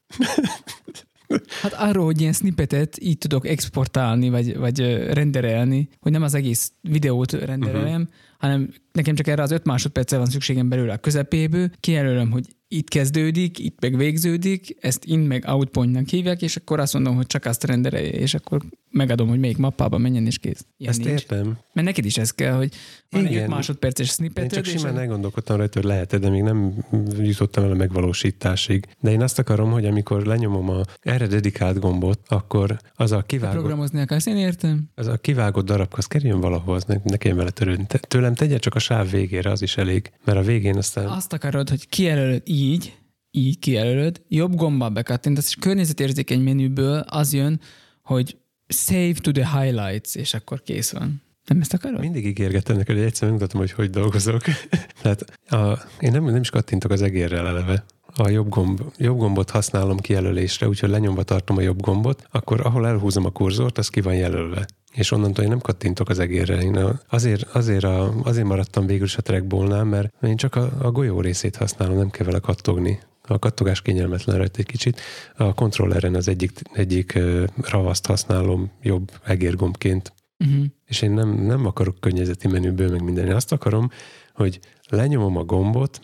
hát 1.62 1.72
arról, 1.72 2.04
hogy 2.04 2.20
ilyen 2.20 2.32
snippetet 2.32 3.00
így 3.00 3.18
tudok 3.18 3.46
exportálni, 3.46 4.28
vagy, 4.28 4.56
vagy 4.56 4.80
renderelni, 5.12 5.88
hogy 6.00 6.12
nem 6.12 6.22
az 6.22 6.34
egész 6.34 6.72
videót 6.80 7.32
renderelem, 7.32 8.00
uh-huh. 8.00 8.16
Hanem 8.38 8.72
nekem 8.92 9.14
csak 9.14 9.26
erre 9.26 9.42
az 9.42 9.50
öt 9.50 9.64
másodperce 9.64 10.16
van 10.16 10.26
szükségem 10.26 10.68
belőle 10.68 10.92
a 10.92 10.98
közepéből, 10.98 11.70
kijelölöm, 11.80 12.30
hogy 12.30 12.46
itt 12.68 12.88
kezdődik, 12.88 13.58
itt 13.58 13.80
meg 13.80 13.96
végződik, 13.96 14.76
ezt 14.80 15.04
in 15.04 15.18
meg 15.18 15.44
out 15.46 15.68
pointnak 15.68 16.08
hívják, 16.08 16.42
és 16.42 16.56
akkor 16.56 16.80
azt 16.80 16.92
mondom, 16.94 17.16
hogy 17.16 17.26
csak 17.26 17.44
azt 17.44 17.64
renderelje, 17.64 18.10
és 18.10 18.34
akkor 18.34 18.62
megadom, 18.90 19.28
hogy 19.28 19.38
melyik 19.38 19.56
mappába 19.56 19.98
menjen, 19.98 20.26
és 20.26 20.38
kész. 20.38 20.66
Ilyen 20.76 20.92
Ezt 20.92 21.04
nincs. 21.04 21.20
értem. 21.20 21.58
Mert 21.72 21.86
neked 21.86 22.04
is 22.04 22.16
ez 22.16 22.30
kell, 22.30 22.52
hogy 22.52 22.72
van 23.10 23.24
egy 23.24 23.30
Igen. 23.30 23.42
öt 23.42 23.48
másodperces 23.48 24.06
Én 24.06 24.12
snippeted, 24.12 24.52
csak 24.52 24.66
és 24.66 24.80
simán 24.80 24.98
elgondolkodtam 24.98 25.56
rajta, 25.56 25.80
hogy 25.80 25.88
lehet 25.88 26.18
de 26.20 26.28
még 26.28 26.42
nem 26.42 26.74
jutottam 27.18 27.64
el 27.64 27.70
a 27.70 27.74
megvalósításig. 27.74 28.86
De 29.00 29.10
én 29.10 29.22
azt 29.22 29.38
akarom, 29.38 29.70
hogy 29.70 29.86
amikor 29.86 30.26
lenyomom 30.26 30.70
a 30.70 30.80
erre 31.00 31.26
dedikált 31.26 31.78
gombot, 31.78 32.20
akkor 32.28 32.78
az 32.94 33.12
a 33.12 33.22
kivágott, 33.22 33.56
programozni 33.58 34.00
akarsz, 34.00 34.26
én 34.26 34.36
értem. 34.36 34.90
az 34.94 35.06
a 35.06 35.16
kivágott 35.16 35.66
darab, 35.66 35.88
az 35.96 36.06
kerüljön 36.06 36.40
valahol, 36.40 36.80
ne, 36.86 36.94
ne 37.04 37.16
kelljen 37.16 37.38
vele 37.38 37.50
törődni. 37.50 37.86
Te- 37.86 38.00
Tőlem 38.34 38.48
tegye 38.48 38.58
csak 38.58 38.74
a 38.74 38.78
sáv 38.78 39.10
végére, 39.10 39.50
az 39.50 39.62
is 39.62 39.76
elég. 39.76 40.10
Mert 40.24 40.38
a 40.38 40.42
végén 40.42 40.76
aztán... 40.76 41.06
Azt 41.06 41.32
akarod, 41.32 41.68
hogy 41.68 41.88
kijelölöd 41.88 42.42
így, 42.44 42.96
így 43.30 43.58
kijelölöd, 43.58 44.22
jobb 44.28 44.54
gombbal 44.54 44.88
bekattintasz, 44.88 45.48
és 45.48 45.54
környezetérzékeny 45.54 46.40
menüből 46.40 46.98
az 46.98 47.32
jön, 47.32 47.60
hogy 48.02 48.36
save 48.68 49.12
to 49.20 49.30
the 49.30 49.60
highlights, 49.60 50.14
és 50.14 50.34
akkor 50.34 50.62
kész 50.62 50.90
van. 50.90 51.22
Nem 51.44 51.60
ezt 51.60 51.74
akarod? 51.74 52.00
Mindig 52.00 52.26
ígérgettem 52.26 52.76
neked, 52.76 52.96
hogy 52.96 53.04
egyszer 53.04 53.28
megmutatom, 53.28 53.60
hogy 53.60 53.72
hogy 53.72 53.90
dolgozok. 53.90 54.42
Tehát 55.02 55.24
a, 55.48 55.78
én 56.00 56.10
nem, 56.10 56.24
nem 56.24 56.40
is 56.40 56.50
kattintok 56.50 56.90
az 56.90 57.02
egérrel 57.02 57.46
eleve. 57.46 57.84
A 58.14 58.28
jobb, 58.28 58.48
gomb, 58.48 58.80
jobb 58.96 59.18
gombot 59.18 59.50
használom 59.50 59.96
kijelölésre, 59.96 60.68
úgyhogy 60.68 60.90
lenyomva 60.90 61.22
tartom 61.22 61.56
a 61.56 61.60
jobb 61.60 61.80
gombot, 61.80 62.26
akkor 62.30 62.60
ahol 62.66 62.86
elhúzom 62.86 63.24
a 63.24 63.30
kurzort, 63.30 63.78
az 63.78 63.88
ki 63.88 64.00
van 64.00 64.14
jelölve. 64.14 64.66
És 64.98 65.10
onnantól 65.10 65.44
én 65.44 65.50
nem 65.50 65.60
kattintok 65.60 66.08
az 66.08 66.18
egérre. 66.18 66.62
Én 66.62 66.78
azért, 67.08 67.42
azért, 67.42 67.84
a, 67.84 68.12
azért 68.22 68.46
maradtam 68.46 68.86
végül 68.86 69.04
is 69.04 69.16
a 69.16 69.22
trackballnál, 69.22 69.84
mert 69.84 70.12
én 70.22 70.36
csak 70.36 70.54
a, 70.54 70.70
a 70.78 70.90
golyó 70.90 71.20
részét 71.20 71.56
használom, 71.56 71.96
nem 71.96 72.10
kell 72.10 72.26
vele 72.26 72.38
kattogni. 72.38 72.98
A 73.26 73.38
kattogás 73.38 73.82
kényelmetlen 73.82 74.36
rajta 74.36 74.58
egy 74.58 74.66
kicsit. 74.66 75.00
A 75.36 75.54
kontrolleren 75.54 76.14
az 76.14 76.28
egyik, 76.28 76.60
egyik 76.72 77.18
ravaszt 77.60 78.06
használom 78.06 78.70
jobb 78.82 79.10
egérgombként, 79.24 80.12
Uh-huh. 80.44 80.64
és 80.86 81.02
én 81.02 81.10
nem, 81.10 81.28
nem 81.28 81.66
akarok 81.66 82.00
környezeti 82.00 82.48
menüből 82.48 82.90
meg 82.90 83.02
minden. 83.02 83.26
Én 83.26 83.34
azt 83.34 83.52
akarom, 83.52 83.90
hogy 84.34 84.60
lenyomom 84.88 85.36
a 85.36 85.44
gombot, 85.44 86.00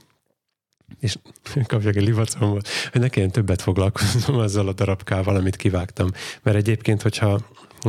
és 1.00 1.18
kapjak 1.66 1.96
egy 1.96 2.04
livacomot, 2.04 2.68
hogy 2.92 3.00
ne 3.00 3.08
kelljen 3.08 3.32
többet 3.32 3.62
foglalkoznom 3.62 4.38
azzal 4.38 4.68
a 4.68 4.72
darabkával, 4.72 5.36
amit 5.36 5.56
kivágtam. 5.56 6.10
Mert 6.42 6.56
egyébként, 6.56 7.02
hogyha 7.02 7.40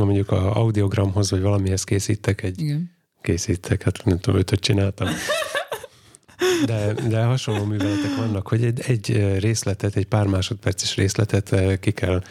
mondjuk 0.04 0.30
a 0.30 0.56
audiogramhoz, 0.56 1.30
vagy 1.30 1.40
valamihez 1.40 1.84
készítek 1.84 2.42
egy 2.42 2.60
Igen. 2.60 2.90
készítek, 3.20 3.82
hát 3.82 4.04
nem 4.04 4.18
tudom, 4.18 4.40
ötöt 4.40 4.60
csináltam. 4.60 5.08
De, 6.66 6.92
de 7.08 7.22
hasonló 7.22 7.64
műveletek 7.64 8.16
vannak, 8.16 8.48
hogy 8.48 8.64
egy, 8.64 8.80
egy 8.86 9.36
részletet, 9.38 9.96
egy 9.96 10.06
pár 10.06 10.26
másodperces 10.26 10.96
részletet 10.96 11.78
ki 11.80 11.90
kell 11.90 12.22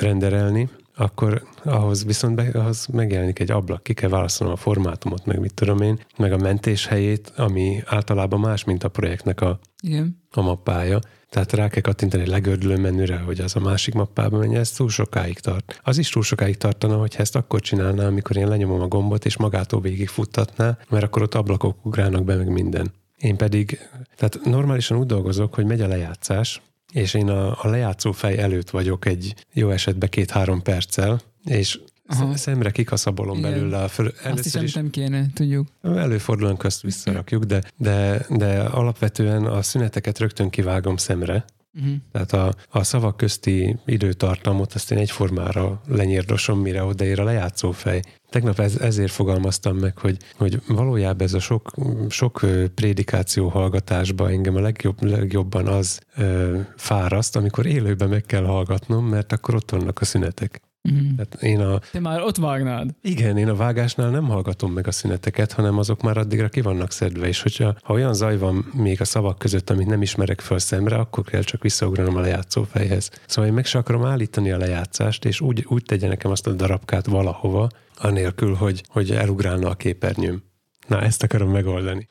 renderelni, 0.00 0.68
akkor 0.96 1.42
ahhoz 1.64 2.04
viszont 2.04 2.34
be, 2.34 2.50
ahhoz 2.52 2.86
megjelenik 2.86 3.38
egy 3.38 3.50
ablak, 3.50 3.82
ki 3.82 3.94
kell 3.94 4.08
válaszolnom 4.08 4.54
a 4.54 4.58
formátumot, 4.58 5.26
meg 5.26 5.38
mit 5.38 5.54
tudom 5.54 5.80
én, 5.80 5.98
meg 6.16 6.32
a 6.32 6.36
mentés 6.36 6.86
helyét, 6.86 7.32
ami 7.36 7.82
általában 7.86 8.40
más, 8.40 8.64
mint 8.64 8.84
a 8.84 8.88
projektnek 8.88 9.40
a, 9.40 9.58
Igen. 9.82 10.22
a 10.30 10.40
mappája. 10.40 10.98
Tehát 11.34 11.52
rá 11.52 11.68
kell 11.68 11.82
kattintani 11.82 12.26
legördülő 12.26 12.76
menüre, 12.76 13.16
hogy 13.16 13.40
az 13.40 13.56
a 13.56 13.60
másik 13.60 13.94
mappába 13.94 14.38
menjen, 14.38 14.60
ez 14.60 14.70
túl 14.70 14.88
sokáig 14.88 15.38
tart. 15.38 15.80
Az 15.82 15.98
is 15.98 16.08
túl 16.08 16.22
sokáig 16.22 16.56
tartana, 16.56 16.96
hogyha 16.96 17.20
ezt 17.20 17.36
akkor 17.36 17.60
csinálnám, 17.60 18.06
amikor 18.06 18.36
én 18.36 18.48
lenyomom 18.48 18.80
a 18.80 18.88
gombot, 18.88 19.24
és 19.24 19.36
magától 19.36 19.80
végig 19.80 20.08
futtatná, 20.08 20.78
mert 20.88 21.04
akkor 21.04 21.22
ott 21.22 21.34
ablakok 21.34 21.86
ugrálnak 21.86 22.24
be, 22.24 22.36
meg 22.36 22.48
minden. 22.48 22.92
Én 23.16 23.36
pedig, 23.36 23.78
tehát 24.16 24.40
normálisan 24.44 24.98
úgy 24.98 25.06
dolgozok, 25.06 25.54
hogy 25.54 25.64
megy 25.64 25.80
a 25.80 25.86
lejátszás, 25.86 26.62
és 26.92 27.14
én 27.14 27.28
a, 27.28 27.62
a 27.62 27.68
lejátszó 27.68 28.12
fej 28.12 28.38
előtt 28.38 28.70
vagyok 28.70 29.06
egy 29.06 29.34
jó 29.52 29.70
esetben 29.70 30.08
két-három 30.08 30.62
perccel, 30.62 31.20
és 31.44 31.80
Aha. 32.08 32.36
szemre 32.36 32.70
kikaszabolom 32.70 33.38
Igen. 33.38 33.50
belőle 33.50 33.82
a 33.82 33.88
föl, 33.88 34.12
Azt 34.24 34.62
is, 34.62 34.72
nem 34.74 34.90
kéne, 34.90 35.26
tudjuk. 35.34 35.68
előfordulóan 35.82 36.56
közt 36.56 36.82
visszarakjuk, 36.82 37.44
de, 37.44 37.62
de, 37.76 38.26
de 38.30 38.60
alapvetően 38.60 39.44
a 39.44 39.62
szüneteket 39.62 40.18
rögtön 40.18 40.50
kivágom 40.50 40.96
szemre, 40.96 41.44
Uh-huh. 41.76 41.94
tehát 42.12 42.32
a, 42.32 42.54
a 42.70 42.82
szavak 42.82 43.16
közti 43.16 43.76
időtartamot 43.86 44.72
azt 44.72 44.90
én 44.90 44.98
egyformára 44.98 45.80
lenyírdosom, 45.86 46.60
mire 46.60 46.82
odaér 46.84 47.20
a 47.20 47.24
lejátszófej. 47.24 48.02
Tegnap 48.30 48.58
ez, 48.58 48.76
ezért 48.76 49.12
fogalmaztam 49.12 49.76
meg, 49.76 49.98
hogy, 49.98 50.16
hogy 50.36 50.62
valójában 50.68 51.26
ez 51.26 51.34
a 51.34 51.38
sok, 51.38 51.72
sok 52.08 52.46
prédikáció 52.74 53.48
hallgatásba 53.48 54.30
engem 54.30 54.56
a 54.56 54.60
legjobb, 54.60 55.02
legjobban 55.02 55.66
az 55.66 56.00
ö, 56.16 56.58
fáraszt, 56.76 57.36
amikor 57.36 57.66
élőben 57.66 58.08
meg 58.08 58.22
kell 58.22 58.44
hallgatnom, 58.44 59.06
mert 59.06 59.32
akkor 59.32 59.54
ott 59.54 59.70
vannak 59.70 60.00
a 60.00 60.04
szünetek. 60.04 60.60
Uh-huh. 60.88 61.14
Tehát 61.16 61.42
én 61.42 61.60
a, 61.60 61.78
Te 61.92 62.00
már 62.00 62.22
ott 62.22 62.36
vágnád. 62.36 62.90
igen, 63.02 63.38
én 63.38 63.48
a 63.48 63.54
vágásnál 63.54 64.10
nem 64.10 64.24
hallgatom 64.24 64.72
meg 64.72 64.86
a 64.86 64.90
szüneteket, 64.90 65.52
hanem 65.52 65.78
azok 65.78 66.02
már 66.02 66.16
addigra 66.16 66.48
ki 66.48 66.60
vannak 66.60 66.90
szedve, 66.90 67.26
és 67.26 67.42
hogyha 67.42 67.74
ha 67.82 67.92
olyan 67.92 68.14
zaj 68.14 68.38
van 68.38 68.70
még 68.74 69.00
a 69.00 69.04
szavak 69.04 69.38
között, 69.38 69.70
amit 69.70 69.86
nem 69.86 70.02
ismerek 70.02 70.40
föl 70.40 70.58
szemre, 70.58 70.96
akkor 70.96 71.24
kell 71.24 71.42
csak 71.42 71.62
visszaugranom 71.62 72.16
a 72.16 72.20
lejátszófejhez. 72.20 73.10
Szóval 73.26 73.50
én 73.50 73.54
meg 73.54 73.64
se 73.64 73.78
akarom 73.78 74.04
állítani 74.04 74.50
a 74.50 74.56
lejátszást, 74.56 75.24
és 75.24 75.40
úgy, 75.40 75.64
úgy 75.68 75.82
tegye 75.82 76.08
nekem 76.08 76.30
azt 76.30 76.46
a 76.46 76.52
darabkát 76.52 77.06
valahova, 77.06 77.68
anélkül, 77.96 78.54
hogy, 78.54 78.82
hogy 78.88 79.10
elugrálna 79.10 79.68
a 79.68 79.74
képernyőm. 79.74 80.42
Na, 80.86 81.00
ezt 81.00 81.22
akarom 81.22 81.50
megoldani. 81.50 82.08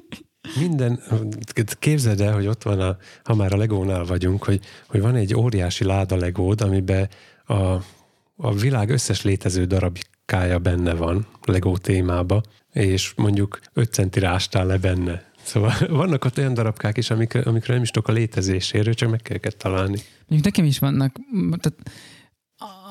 Minden, 0.60 1.00
képzeld 1.78 2.20
el, 2.20 2.32
hogy 2.32 2.46
ott 2.46 2.62
van, 2.62 2.80
a, 2.80 2.96
ha 3.24 3.34
már 3.34 3.52
a 3.52 3.56
legónál 3.56 4.04
vagyunk, 4.04 4.44
hogy, 4.44 4.60
hogy 4.86 5.00
van 5.00 5.14
egy 5.14 5.34
óriási 5.34 5.84
láda 5.84 6.16
legód, 6.16 6.60
amiben 6.60 7.08
a, 7.44 7.76
a 8.36 8.54
világ 8.54 8.90
összes 8.90 9.22
létező 9.22 9.64
darabkája 9.64 10.58
benne 10.58 10.94
van 10.94 11.26
Lego 11.44 11.78
témába, 11.78 12.42
és 12.72 13.12
mondjuk 13.16 13.60
5 13.72 13.92
centi 13.92 14.20
rástál 14.20 14.66
le 14.66 14.78
benne. 14.78 15.24
Szóval 15.42 15.72
vannak 15.88 16.24
ott 16.24 16.38
olyan 16.38 16.54
darabkák 16.54 16.96
is, 16.96 17.10
amik, 17.10 17.34
amikről 17.34 17.74
nem 17.74 17.82
is 17.82 17.90
tudok 17.90 18.08
a 18.08 18.12
létezéséről, 18.12 18.94
csak 18.94 19.10
meg 19.10 19.20
kell 19.22 19.36
őket 19.36 19.56
találni. 19.56 19.98
Mondjuk 20.18 20.44
nekem 20.44 20.64
is 20.64 20.78
vannak, 20.78 21.16
tehát 21.60 21.90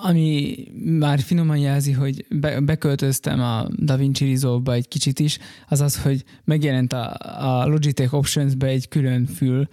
ami 0.02 0.56
már 1.00 1.20
finoman 1.20 1.58
jelzi, 1.58 1.92
hogy 1.92 2.26
be, 2.30 2.60
beköltöztem 2.60 3.42
a 3.42 3.68
DaVinci 3.78 4.32
Resolve-ba 4.32 4.74
egy 4.74 4.88
kicsit 4.88 5.20
is, 5.20 5.40
az 5.68 5.82
az, 5.82 6.02
hogy 6.02 6.24
megjelent 6.44 6.94
a, 6.94 7.16
a 7.40 7.66
Logitech 7.66 8.14
Options-be 8.14 8.68
egy 8.68 8.88
külön 8.88 9.26
fül, 9.26 9.68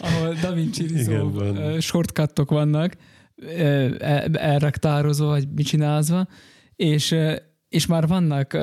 ahol 0.00 0.34
DaVinci 0.42 0.86
Resolve 0.86 1.80
shortcutok 1.80 2.50
vannak, 2.50 2.96
elraktározva, 4.32 5.26
vagy 5.26 5.48
mit 5.54 5.66
csinálva, 5.66 6.26
és, 6.76 7.14
és 7.68 7.86
már 7.86 8.06
vannak 8.06 8.56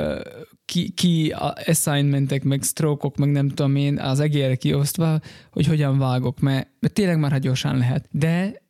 ki, 0.65 0.89
ki 0.89 1.34
assignmentek, 1.65 2.43
meg 2.43 2.64
stroke 2.64 3.10
meg 3.18 3.31
nem 3.31 3.49
tudom 3.49 3.76
én, 3.76 3.99
az 3.99 4.19
egérre 4.19 4.56
kiosztva, 4.56 5.19
hogy 5.52 5.65
hogyan 5.65 5.97
vágok, 5.97 6.39
mert, 6.39 6.68
mert 6.80 6.93
tényleg 6.93 7.19
már 7.19 7.31
ha 7.31 7.38
gyorsan 7.38 7.77
lehet. 7.77 8.07
De 8.11 8.64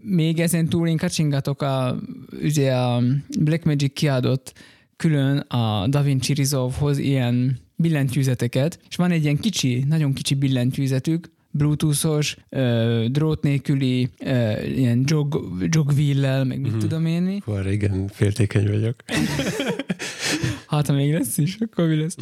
még 0.00 0.40
ezen 0.40 0.68
túl 0.68 0.88
én 0.88 0.96
kacsingatok 0.96 1.62
a, 1.62 1.96
ugye 2.42 2.74
a 2.74 3.02
Blackmagic 3.38 3.92
kiadott 3.92 4.52
külön 4.96 5.38
a 5.38 5.86
DaVinci 5.88 6.34
Resolve-hoz 6.34 6.98
ilyen 6.98 7.58
billentyűzeteket, 7.76 8.78
és 8.88 8.96
van 8.96 9.10
egy 9.10 9.22
ilyen 9.22 9.38
kicsi, 9.38 9.84
nagyon 9.88 10.12
kicsi 10.12 10.34
billentyűzetük, 10.34 11.32
bluetoothos, 11.56 12.36
uh, 12.50 13.04
drót 13.04 13.42
nélküli, 13.42 14.08
uh, 14.20 14.76
ilyen 14.76 15.02
jog, 15.06 15.48
jogwheel-lel, 15.70 16.44
meg 16.44 16.60
mit 16.60 16.70
Mhm. 16.70 16.80
tudom 16.80 17.06
én. 17.06 17.42
Hú, 17.44 17.56
igen, 17.68 18.08
féltékeny 18.08 18.68
vagyok. 18.70 18.94
Hát, 20.66 20.86
ha 20.86 20.92
még 20.92 21.12
lesz 21.12 21.38
is, 21.38 21.56
akkor 21.60 21.86
mi 21.88 21.96
lesz? 21.96 22.16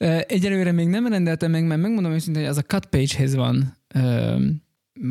Uh, 0.00 0.20
egyelőre 0.28 0.72
még 0.72 0.88
nem 0.88 1.06
rendeltem 1.06 1.50
meg, 1.50 1.66
mert 1.66 1.80
megmondom 1.80 2.12
őszintén, 2.12 2.42
hogy 2.42 2.50
az 2.50 2.56
a 2.56 2.62
cut 2.62 2.86
page-hez 2.86 3.34
van 3.34 3.76
uh, 3.94 4.42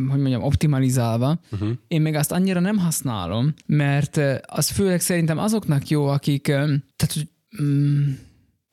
hogy 0.09 0.19
mondjam, 0.19 0.43
optimalizálva. 0.43 1.39
Uh-huh. 1.51 1.69
Én 1.87 2.01
még 2.01 2.15
azt 2.15 2.31
annyira 2.31 2.59
nem 2.59 2.77
használom, 2.77 3.53
mert 3.65 4.17
ö, 4.17 4.35
az 4.45 4.69
főleg 4.69 5.01
szerintem 5.01 5.37
azoknak 5.37 5.87
jó, 5.87 6.05
akik 6.07 6.47
ö, 6.47 6.51
tehát, 6.95 7.13
hogy, 7.13 7.27
mm, 7.63 8.09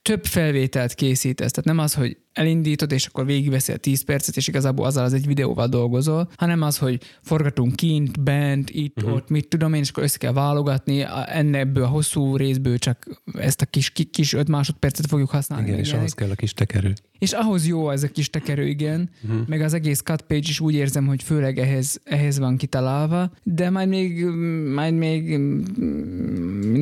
több 0.03 0.25
felvételt 0.25 0.95
készítesz. 0.95 1.51
Tehát 1.51 1.65
nem 1.65 1.79
az, 1.79 1.95
hogy 1.95 2.17
elindítod, 2.37 2.93
és 2.93 3.07
akkor 3.07 3.27
végigveszel 3.27 3.77
10 3.79 4.05
percet, 4.05 4.37
és 4.37 4.49
igazából 4.49 4.87
azzal 4.87 5.05
az 5.05 5.13
egy 5.13 5.27
videóval 5.27 5.67
dolgozol, 5.69 6.29
hanem 6.37 6.63
az, 6.63 6.79
hogy 6.79 7.01
forgatunk 7.23 7.77
kint, 7.77 8.21
bent, 8.23 8.71
itt, 8.71 8.97
uh-huh. 8.97 9.15
ott, 9.15 9.29
mit 9.29 9.49
tudom 9.49 9.75
én, 9.75 9.81
és 9.81 9.89
akkor 9.91 10.03
össze 10.03 10.19
kell 10.19 10.33
válogatni, 10.33 11.03
a- 11.03 11.35
enne 11.37 11.59
ebből 11.59 11.83
a 11.85 11.87
hosszú 11.89 12.37
részből 12.37 12.79
csak 12.79 13.23
ezt 13.39 13.61
a 13.61 13.67
kis, 13.67 13.91
ki- 13.91 14.05
kis 14.11 14.33
5 14.33 14.49
másodpercet 14.49 15.07
fogjuk 15.07 15.31
használni. 15.31 15.67
Igen, 15.67 15.79
és 15.79 15.93
ahhoz 15.93 16.13
kell 16.15 16.31
a 16.31 16.35
kis 16.35 16.53
tekerő. 16.53 16.93
És 17.19 17.33
ahhoz 17.33 17.67
jó 17.67 17.91
ez 17.91 18.03
a 18.03 18.09
kis 18.09 18.31
tekerő, 18.31 18.67
igen, 18.67 19.11
Uh-huh. 19.25 19.47
meg 19.49 19.61
az 19.61 19.73
egész 19.75 20.01
cut 20.01 20.23
page 20.23 20.41
is 20.49 20.61
úgy 20.61 20.75
érzem, 20.75 21.07
hogy 21.07 21.23
főleg 21.23 21.59
ehhez, 21.59 22.01
ehhez 22.05 22.39
van 22.39 22.57
kitalálva, 22.57 23.31
de 23.43 23.71
majd 23.71 23.89
még, 23.89 24.25
majd 24.75 24.95
még 24.95 25.37
mm, 25.39 25.63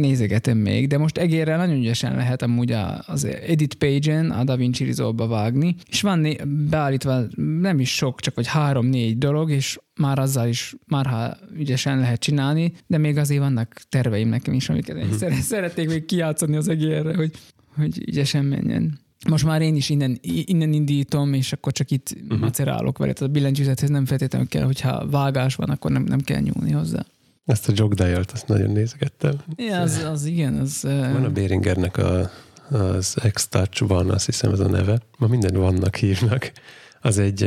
nézegetem 0.00 0.58
még, 0.58 0.88
de 0.88 0.98
most 0.98 1.18
egérrel 1.18 1.56
nagyon 1.56 1.76
ügyesen 1.76 2.16
lehet 2.16 2.42
amúgy 2.42 2.72
az 3.06 3.24
edit 3.24 3.74
page-en 3.74 4.30
a 4.30 4.44
DaVinci 4.44 4.84
Resolve-ba 4.84 5.26
vágni, 5.44 5.76
és 5.88 6.00
van 6.00 6.18
né- 6.18 6.48
beállítva 6.48 7.22
nem 7.60 7.80
is 7.80 7.94
sok, 7.94 8.20
csak 8.20 8.34
vagy 8.34 8.46
három-négy 8.46 9.18
dolog, 9.18 9.50
és 9.50 9.78
már 9.94 10.18
azzal 10.18 10.48
is 10.48 10.74
már 10.86 11.06
ha 11.06 11.36
ügyesen 11.56 11.98
lehet 11.98 12.20
csinálni, 12.20 12.72
de 12.86 12.98
még 12.98 13.16
azért 13.16 13.40
vannak 13.40 13.80
terveim 13.88 14.28
nekem 14.28 14.54
is, 14.54 14.68
amiket 14.68 15.12
szeret, 15.12 15.40
szeretnék 15.54 15.88
még 15.88 16.04
kijátszani 16.04 16.56
az 16.56 16.68
egérre, 16.68 17.16
hogy, 17.16 17.30
hogy 17.76 18.02
ügyesen 18.06 18.44
menjen. 18.44 18.98
Most 19.28 19.44
már 19.44 19.62
én 19.62 19.76
is 19.76 19.88
innen, 19.88 20.18
innen 20.22 20.72
indítom, 20.72 21.32
és 21.32 21.52
akkor 21.52 21.72
csak 21.72 21.90
itt 21.90 22.16
uh-huh. 22.22 22.38
macerálok 22.38 22.98
vele. 22.98 23.12
Tehát 23.12 23.30
a 23.30 23.32
billentyűzethez 23.32 23.90
nem 23.90 24.06
feltétlenül 24.06 24.48
kell, 24.48 24.64
hogyha 24.64 25.08
vágás 25.10 25.54
van, 25.54 25.70
akkor 25.70 25.90
nem, 25.90 26.02
nem 26.02 26.20
kell 26.20 26.40
nyúlni 26.40 26.72
hozzá. 26.72 27.06
Ezt 27.44 27.68
a 27.68 27.72
jog 27.76 27.94
dial-t, 27.94 28.30
azt 28.30 28.48
nagyon 28.48 28.70
nézgettem. 28.70 29.34
Ja, 29.56 29.80
az, 29.80 30.06
az 30.12 30.24
igen, 30.24 30.54
az... 30.54 30.82
Van 30.82 31.24
a 31.24 31.30
Béringernek 31.30 31.96
a, 31.96 32.30
az 32.70 33.16
X-Touch 33.32 33.86
van, 33.86 34.10
azt 34.10 34.26
hiszem 34.26 34.52
ez 34.52 34.60
a 34.60 34.68
neve. 34.68 34.98
Ma 35.18 35.26
minden 35.26 35.54
vannak 35.54 35.96
hívnak. 35.96 36.52
Az 37.00 37.18
egy, 37.18 37.42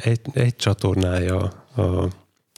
egy, 0.00 0.20
egy 0.32 0.56
csatornája 0.56 1.38
a, 1.74 1.82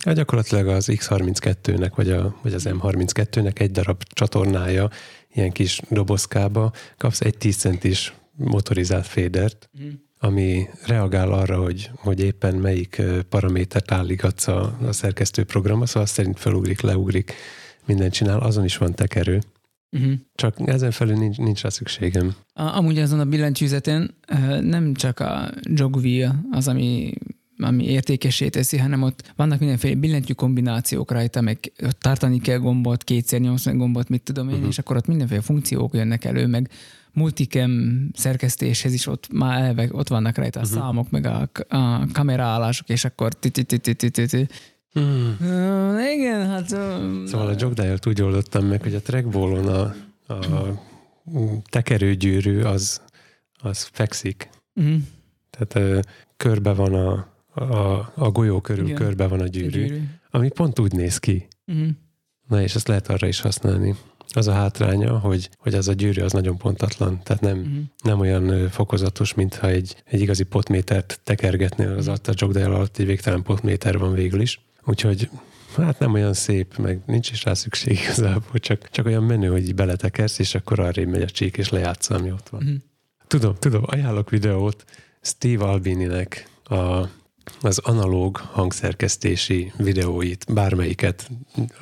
a 0.05 0.13
gyakorlatilag 0.13 0.69
az 0.69 0.89
X32-nek, 0.91 1.91
vagy, 1.95 2.11
a, 2.11 2.37
vagy 2.43 2.55
az 2.55 2.69
M32-nek 2.71 3.61
egy 3.61 3.71
darab 3.71 4.03
csatornája, 4.09 4.91
ilyen 5.33 5.53
kis 5.53 5.81
dobozkába, 5.89 6.73
kapsz 6.97 7.21
egy 7.21 7.37
10 7.39 7.57
centis 7.57 8.15
motorizált 8.37 9.07
fédert, 9.07 9.69
ami 10.19 10.69
reagál 10.87 11.33
arra, 11.33 11.57
hogy, 11.63 11.91
hogy 11.97 12.21
éppen 12.21 12.55
melyik 12.55 13.03
paramétert 13.29 13.93
állígatsz 13.93 14.49
a, 14.49 14.79
a 14.87 14.93
szerkesztő 14.93 15.45
programba, 15.45 15.87
szóval 15.87 16.03
azt 16.03 16.13
szerint 16.13 16.39
felugrik, 16.39 16.81
leugrik, 16.81 17.33
mindent 17.87 18.13
csinál, 18.13 18.39
azon 18.39 18.65
is 18.65 18.77
van 18.77 18.95
tekerő. 18.95 19.41
Uh-huh. 19.91 20.13
Csak 20.35 20.57
ezen 20.65 20.91
felül 20.91 21.17
nincs, 21.17 21.37
nincs 21.37 21.63
rá 21.63 21.69
szükségem. 21.69 22.35
A, 22.53 22.63
amúgy 22.63 22.99
azon 22.99 23.21
a 23.21 23.25
billentyűzeten 23.25 24.15
uh, 24.33 24.61
nem 24.61 24.95
csak 24.95 25.21
a 25.21 25.51
jogwheel 25.63 26.47
az, 26.51 26.69
ami 26.69 27.13
ami 27.59 27.85
értékesé 27.85 28.49
teszi, 28.49 28.77
hanem 28.79 29.03
ott 29.03 29.33
vannak 29.37 29.59
mindenféle 29.59 29.95
billentyű 29.95 30.33
kombinációk 30.33 31.11
rajta, 31.11 31.41
meg 31.41 31.73
ott 31.83 32.01
tartani 32.01 32.41
kell 32.41 32.59
gombot, 32.59 33.05
kétszer 33.05 33.41
nyomsz 33.41 33.67
gombot, 33.67 34.09
mit 34.09 34.23
tudom 34.23 34.49
én, 34.49 34.55
uh-huh. 34.55 34.69
és 34.69 34.79
akkor 34.79 34.97
ott 34.97 35.07
mindenféle 35.07 35.41
funkciók 35.41 35.95
jönnek 35.95 36.25
elő, 36.25 36.47
meg 36.47 36.71
multicam 37.13 37.71
szerkesztéshez 38.15 38.93
is 38.93 39.07
ott 39.07 39.33
már 39.33 39.63
elve, 39.63 39.89
ott 39.93 40.09
vannak 40.09 40.37
rajta 40.37 40.61
a 40.61 40.63
uh-huh. 40.63 40.79
számok, 40.79 41.11
meg 41.11 41.27
a, 41.27 41.49
a 41.69 42.07
kameraállások, 42.13 42.89
és 42.89 43.05
akkor 43.05 43.35
ti 43.35 43.51
ti 43.51 43.63
ti 43.63 43.79
ti 43.79 44.11
ti 44.11 44.27
ti 44.27 44.47
Hmm. 44.97 45.37
Uh, 45.41 46.13
igen, 46.13 46.47
hát... 46.49 46.73
Uh, 46.73 47.27
szóval 47.27 47.47
a 47.47 47.55
jogdial 47.59 47.99
úgy 48.07 48.23
oldottam 48.23 48.67
meg, 48.67 48.83
hogy 48.83 48.95
a 48.95 49.01
trackballon 49.01 49.69
a, 49.69 49.95
a 50.33 50.83
tekerőgyűrű 51.71 52.63
az, 52.63 53.01
az 53.59 53.89
fekszik. 53.93 54.49
Uh-huh. 54.75 54.97
Tehát 55.51 55.89
uh, 55.89 56.03
körbe 56.37 56.73
van 56.73 56.95
a, 56.95 57.29
a, 57.63 58.13
a 58.15 58.31
golyó 58.31 58.61
körül, 58.61 58.85
igen. 58.85 58.97
körbe 58.97 59.27
van 59.27 59.41
a 59.41 59.47
gyűrű, 59.47 59.85
a 59.85 59.87
gyűrű, 59.87 60.03
ami 60.31 60.49
pont 60.49 60.79
úgy 60.79 60.93
néz 60.93 61.19
ki. 61.19 61.49
Uh-huh. 61.67 61.89
Na 62.49 62.63
és 62.63 62.75
ezt 62.75 62.89
lehet 62.89 63.09
arra 63.09 63.27
is 63.27 63.41
használni. 63.41 63.95
Az 64.29 64.47
a 64.47 64.53
hátránya, 64.53 65.19
hogy, 65.19 65.51
hogy 65.57 65.75
az 65.75 65.89
a 65.89 65.93
gyűrű 65.93 66.23
az 66.23 66.33
nagyon 66.33 66.57
pontatlan, 66.57 67.21
tehát 67.23 67.43
nem, 67.43 67.59
uh-huh. 67.59 67.77
nem 68.03 68.21
olyan 68.21 68.69
fokozatos, 68.69 69.35
mintha 69.35 69.69
egy, 69.69 70.03
egy 70.05 70.21
igazi 70.21 70.45
potmétert 70.45 71.21
tekergetnél 71.25 71.93
az 71.93 72.09
alatt, 72.09 72.27
a 72.27 72.33
jogdial 72.37 72.75
alatt 72.75 72.99
egy 72.99 73.07
végtelen 73.07 73.43
potméter 73.43 73.99
van 73.99 74.13
végül 74.13 74.41
is. 74.41 74.61
Úgyhogy 74.87 75.31
hát 75.77 75.99
nem 75.99 76.13
olyan 76.13 76.35
szép, 76.35 76.77
meg 76.77 77.01
nincs 77.07 77.31
is 77.31 77.45
rá 77.45 77.55
szükség 77.55 77.99
igazából, 78.01 78.59
csak, 78.59 78.91
csak 78.91 79.07
olyan 79.07 79.23
menő, 79.23 79.51
hogy 79.51 79.75
beletekersz, 79.75 80.39
és 80.39 80.55
akkor 80.55 80.81
arra 80.81 81.07
megy 81.07 81.23
a 81.23 81.31
csík, 81.31 81.57
és 81.57 81.69
lejátsza, 81.69 82.15
ami 82.15 82.31
ott 82.31 82.49
van. 82.49 82.63
Uh-huh. 82.63 82.79
Tudom, 83.27 83.55
tudom, 83.55 83.83
ajánlok 83.87 84.31
videót 84.31 84.85
Steve 85.21 85.65
Albininek 85.65 86.49
a, 86.65 87.09
az 87.61 87.79
analóg 87.79 88.37
hangszerkesztési 88.37 89.73
videóit, 89.77 90.47
bármelyiket, 90.53 91.31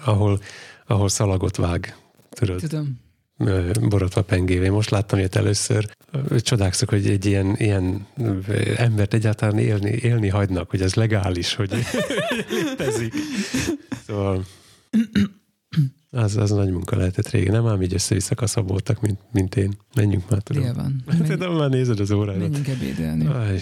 ahol, 0.05 0.41
ahol 0.87 1.09
szalagot 1.09 1.57
vág, 1.57 1.97
tudod. 2.31 2.61
Tudom 2.61 3.03
borotva 3.89 4.23
pengévé. 4.23 4.69
Most 4.69 4.91
láttam 4.91 5.19
ilyet 5.19 5.37
először. 5.37 5.97
Csodálkozok, 6.39 6.89
hogy 6.89 7.07
egy 7.07 7.25
ilyen, 7.25 7.55
ilyen 7.59 8.07
embert 8.77 9.15
egyáltalán 9.15 9.59
élni, 9.59 9.91
élni 9.91 10.29
hagynak, 10.29 10.71
hogy 10.71 10.81
ez 10.81 10.95
legális, 10.95 11.55
hogy 11.55 11.71
létezik. 12.51 13.15
Szóval 14.07 14.45
az, 16.11 16.37
az 16.37 16.51
nagy 16.51 16.71
munka 16.71 16.97
lehetett 16.97 17.29
régen. 17.29 17.53
Nem 17.53 17.67
ám 17.67 17.83
így 17.83 17.95
össze-vissza 17.95 18.35
kaszaboltak, 18.35 19.01
mint, 19.01 19.19
mint 19.33 19.57
én. 19.57 19.77
Menjünk 19.95 20.31
már, 20.31 20.43
tudom. 20.43 20.73
van. 20.75 21.05
Tudom, 21.29 21.57
már 21.57 21.71
nézed 21.71 22.01
az 22.01 22.11
órára. 22.11 22.39
Menjünk 22.39 22.69
ebédelni. 22.69 23.27
Ah, 23.27 23.61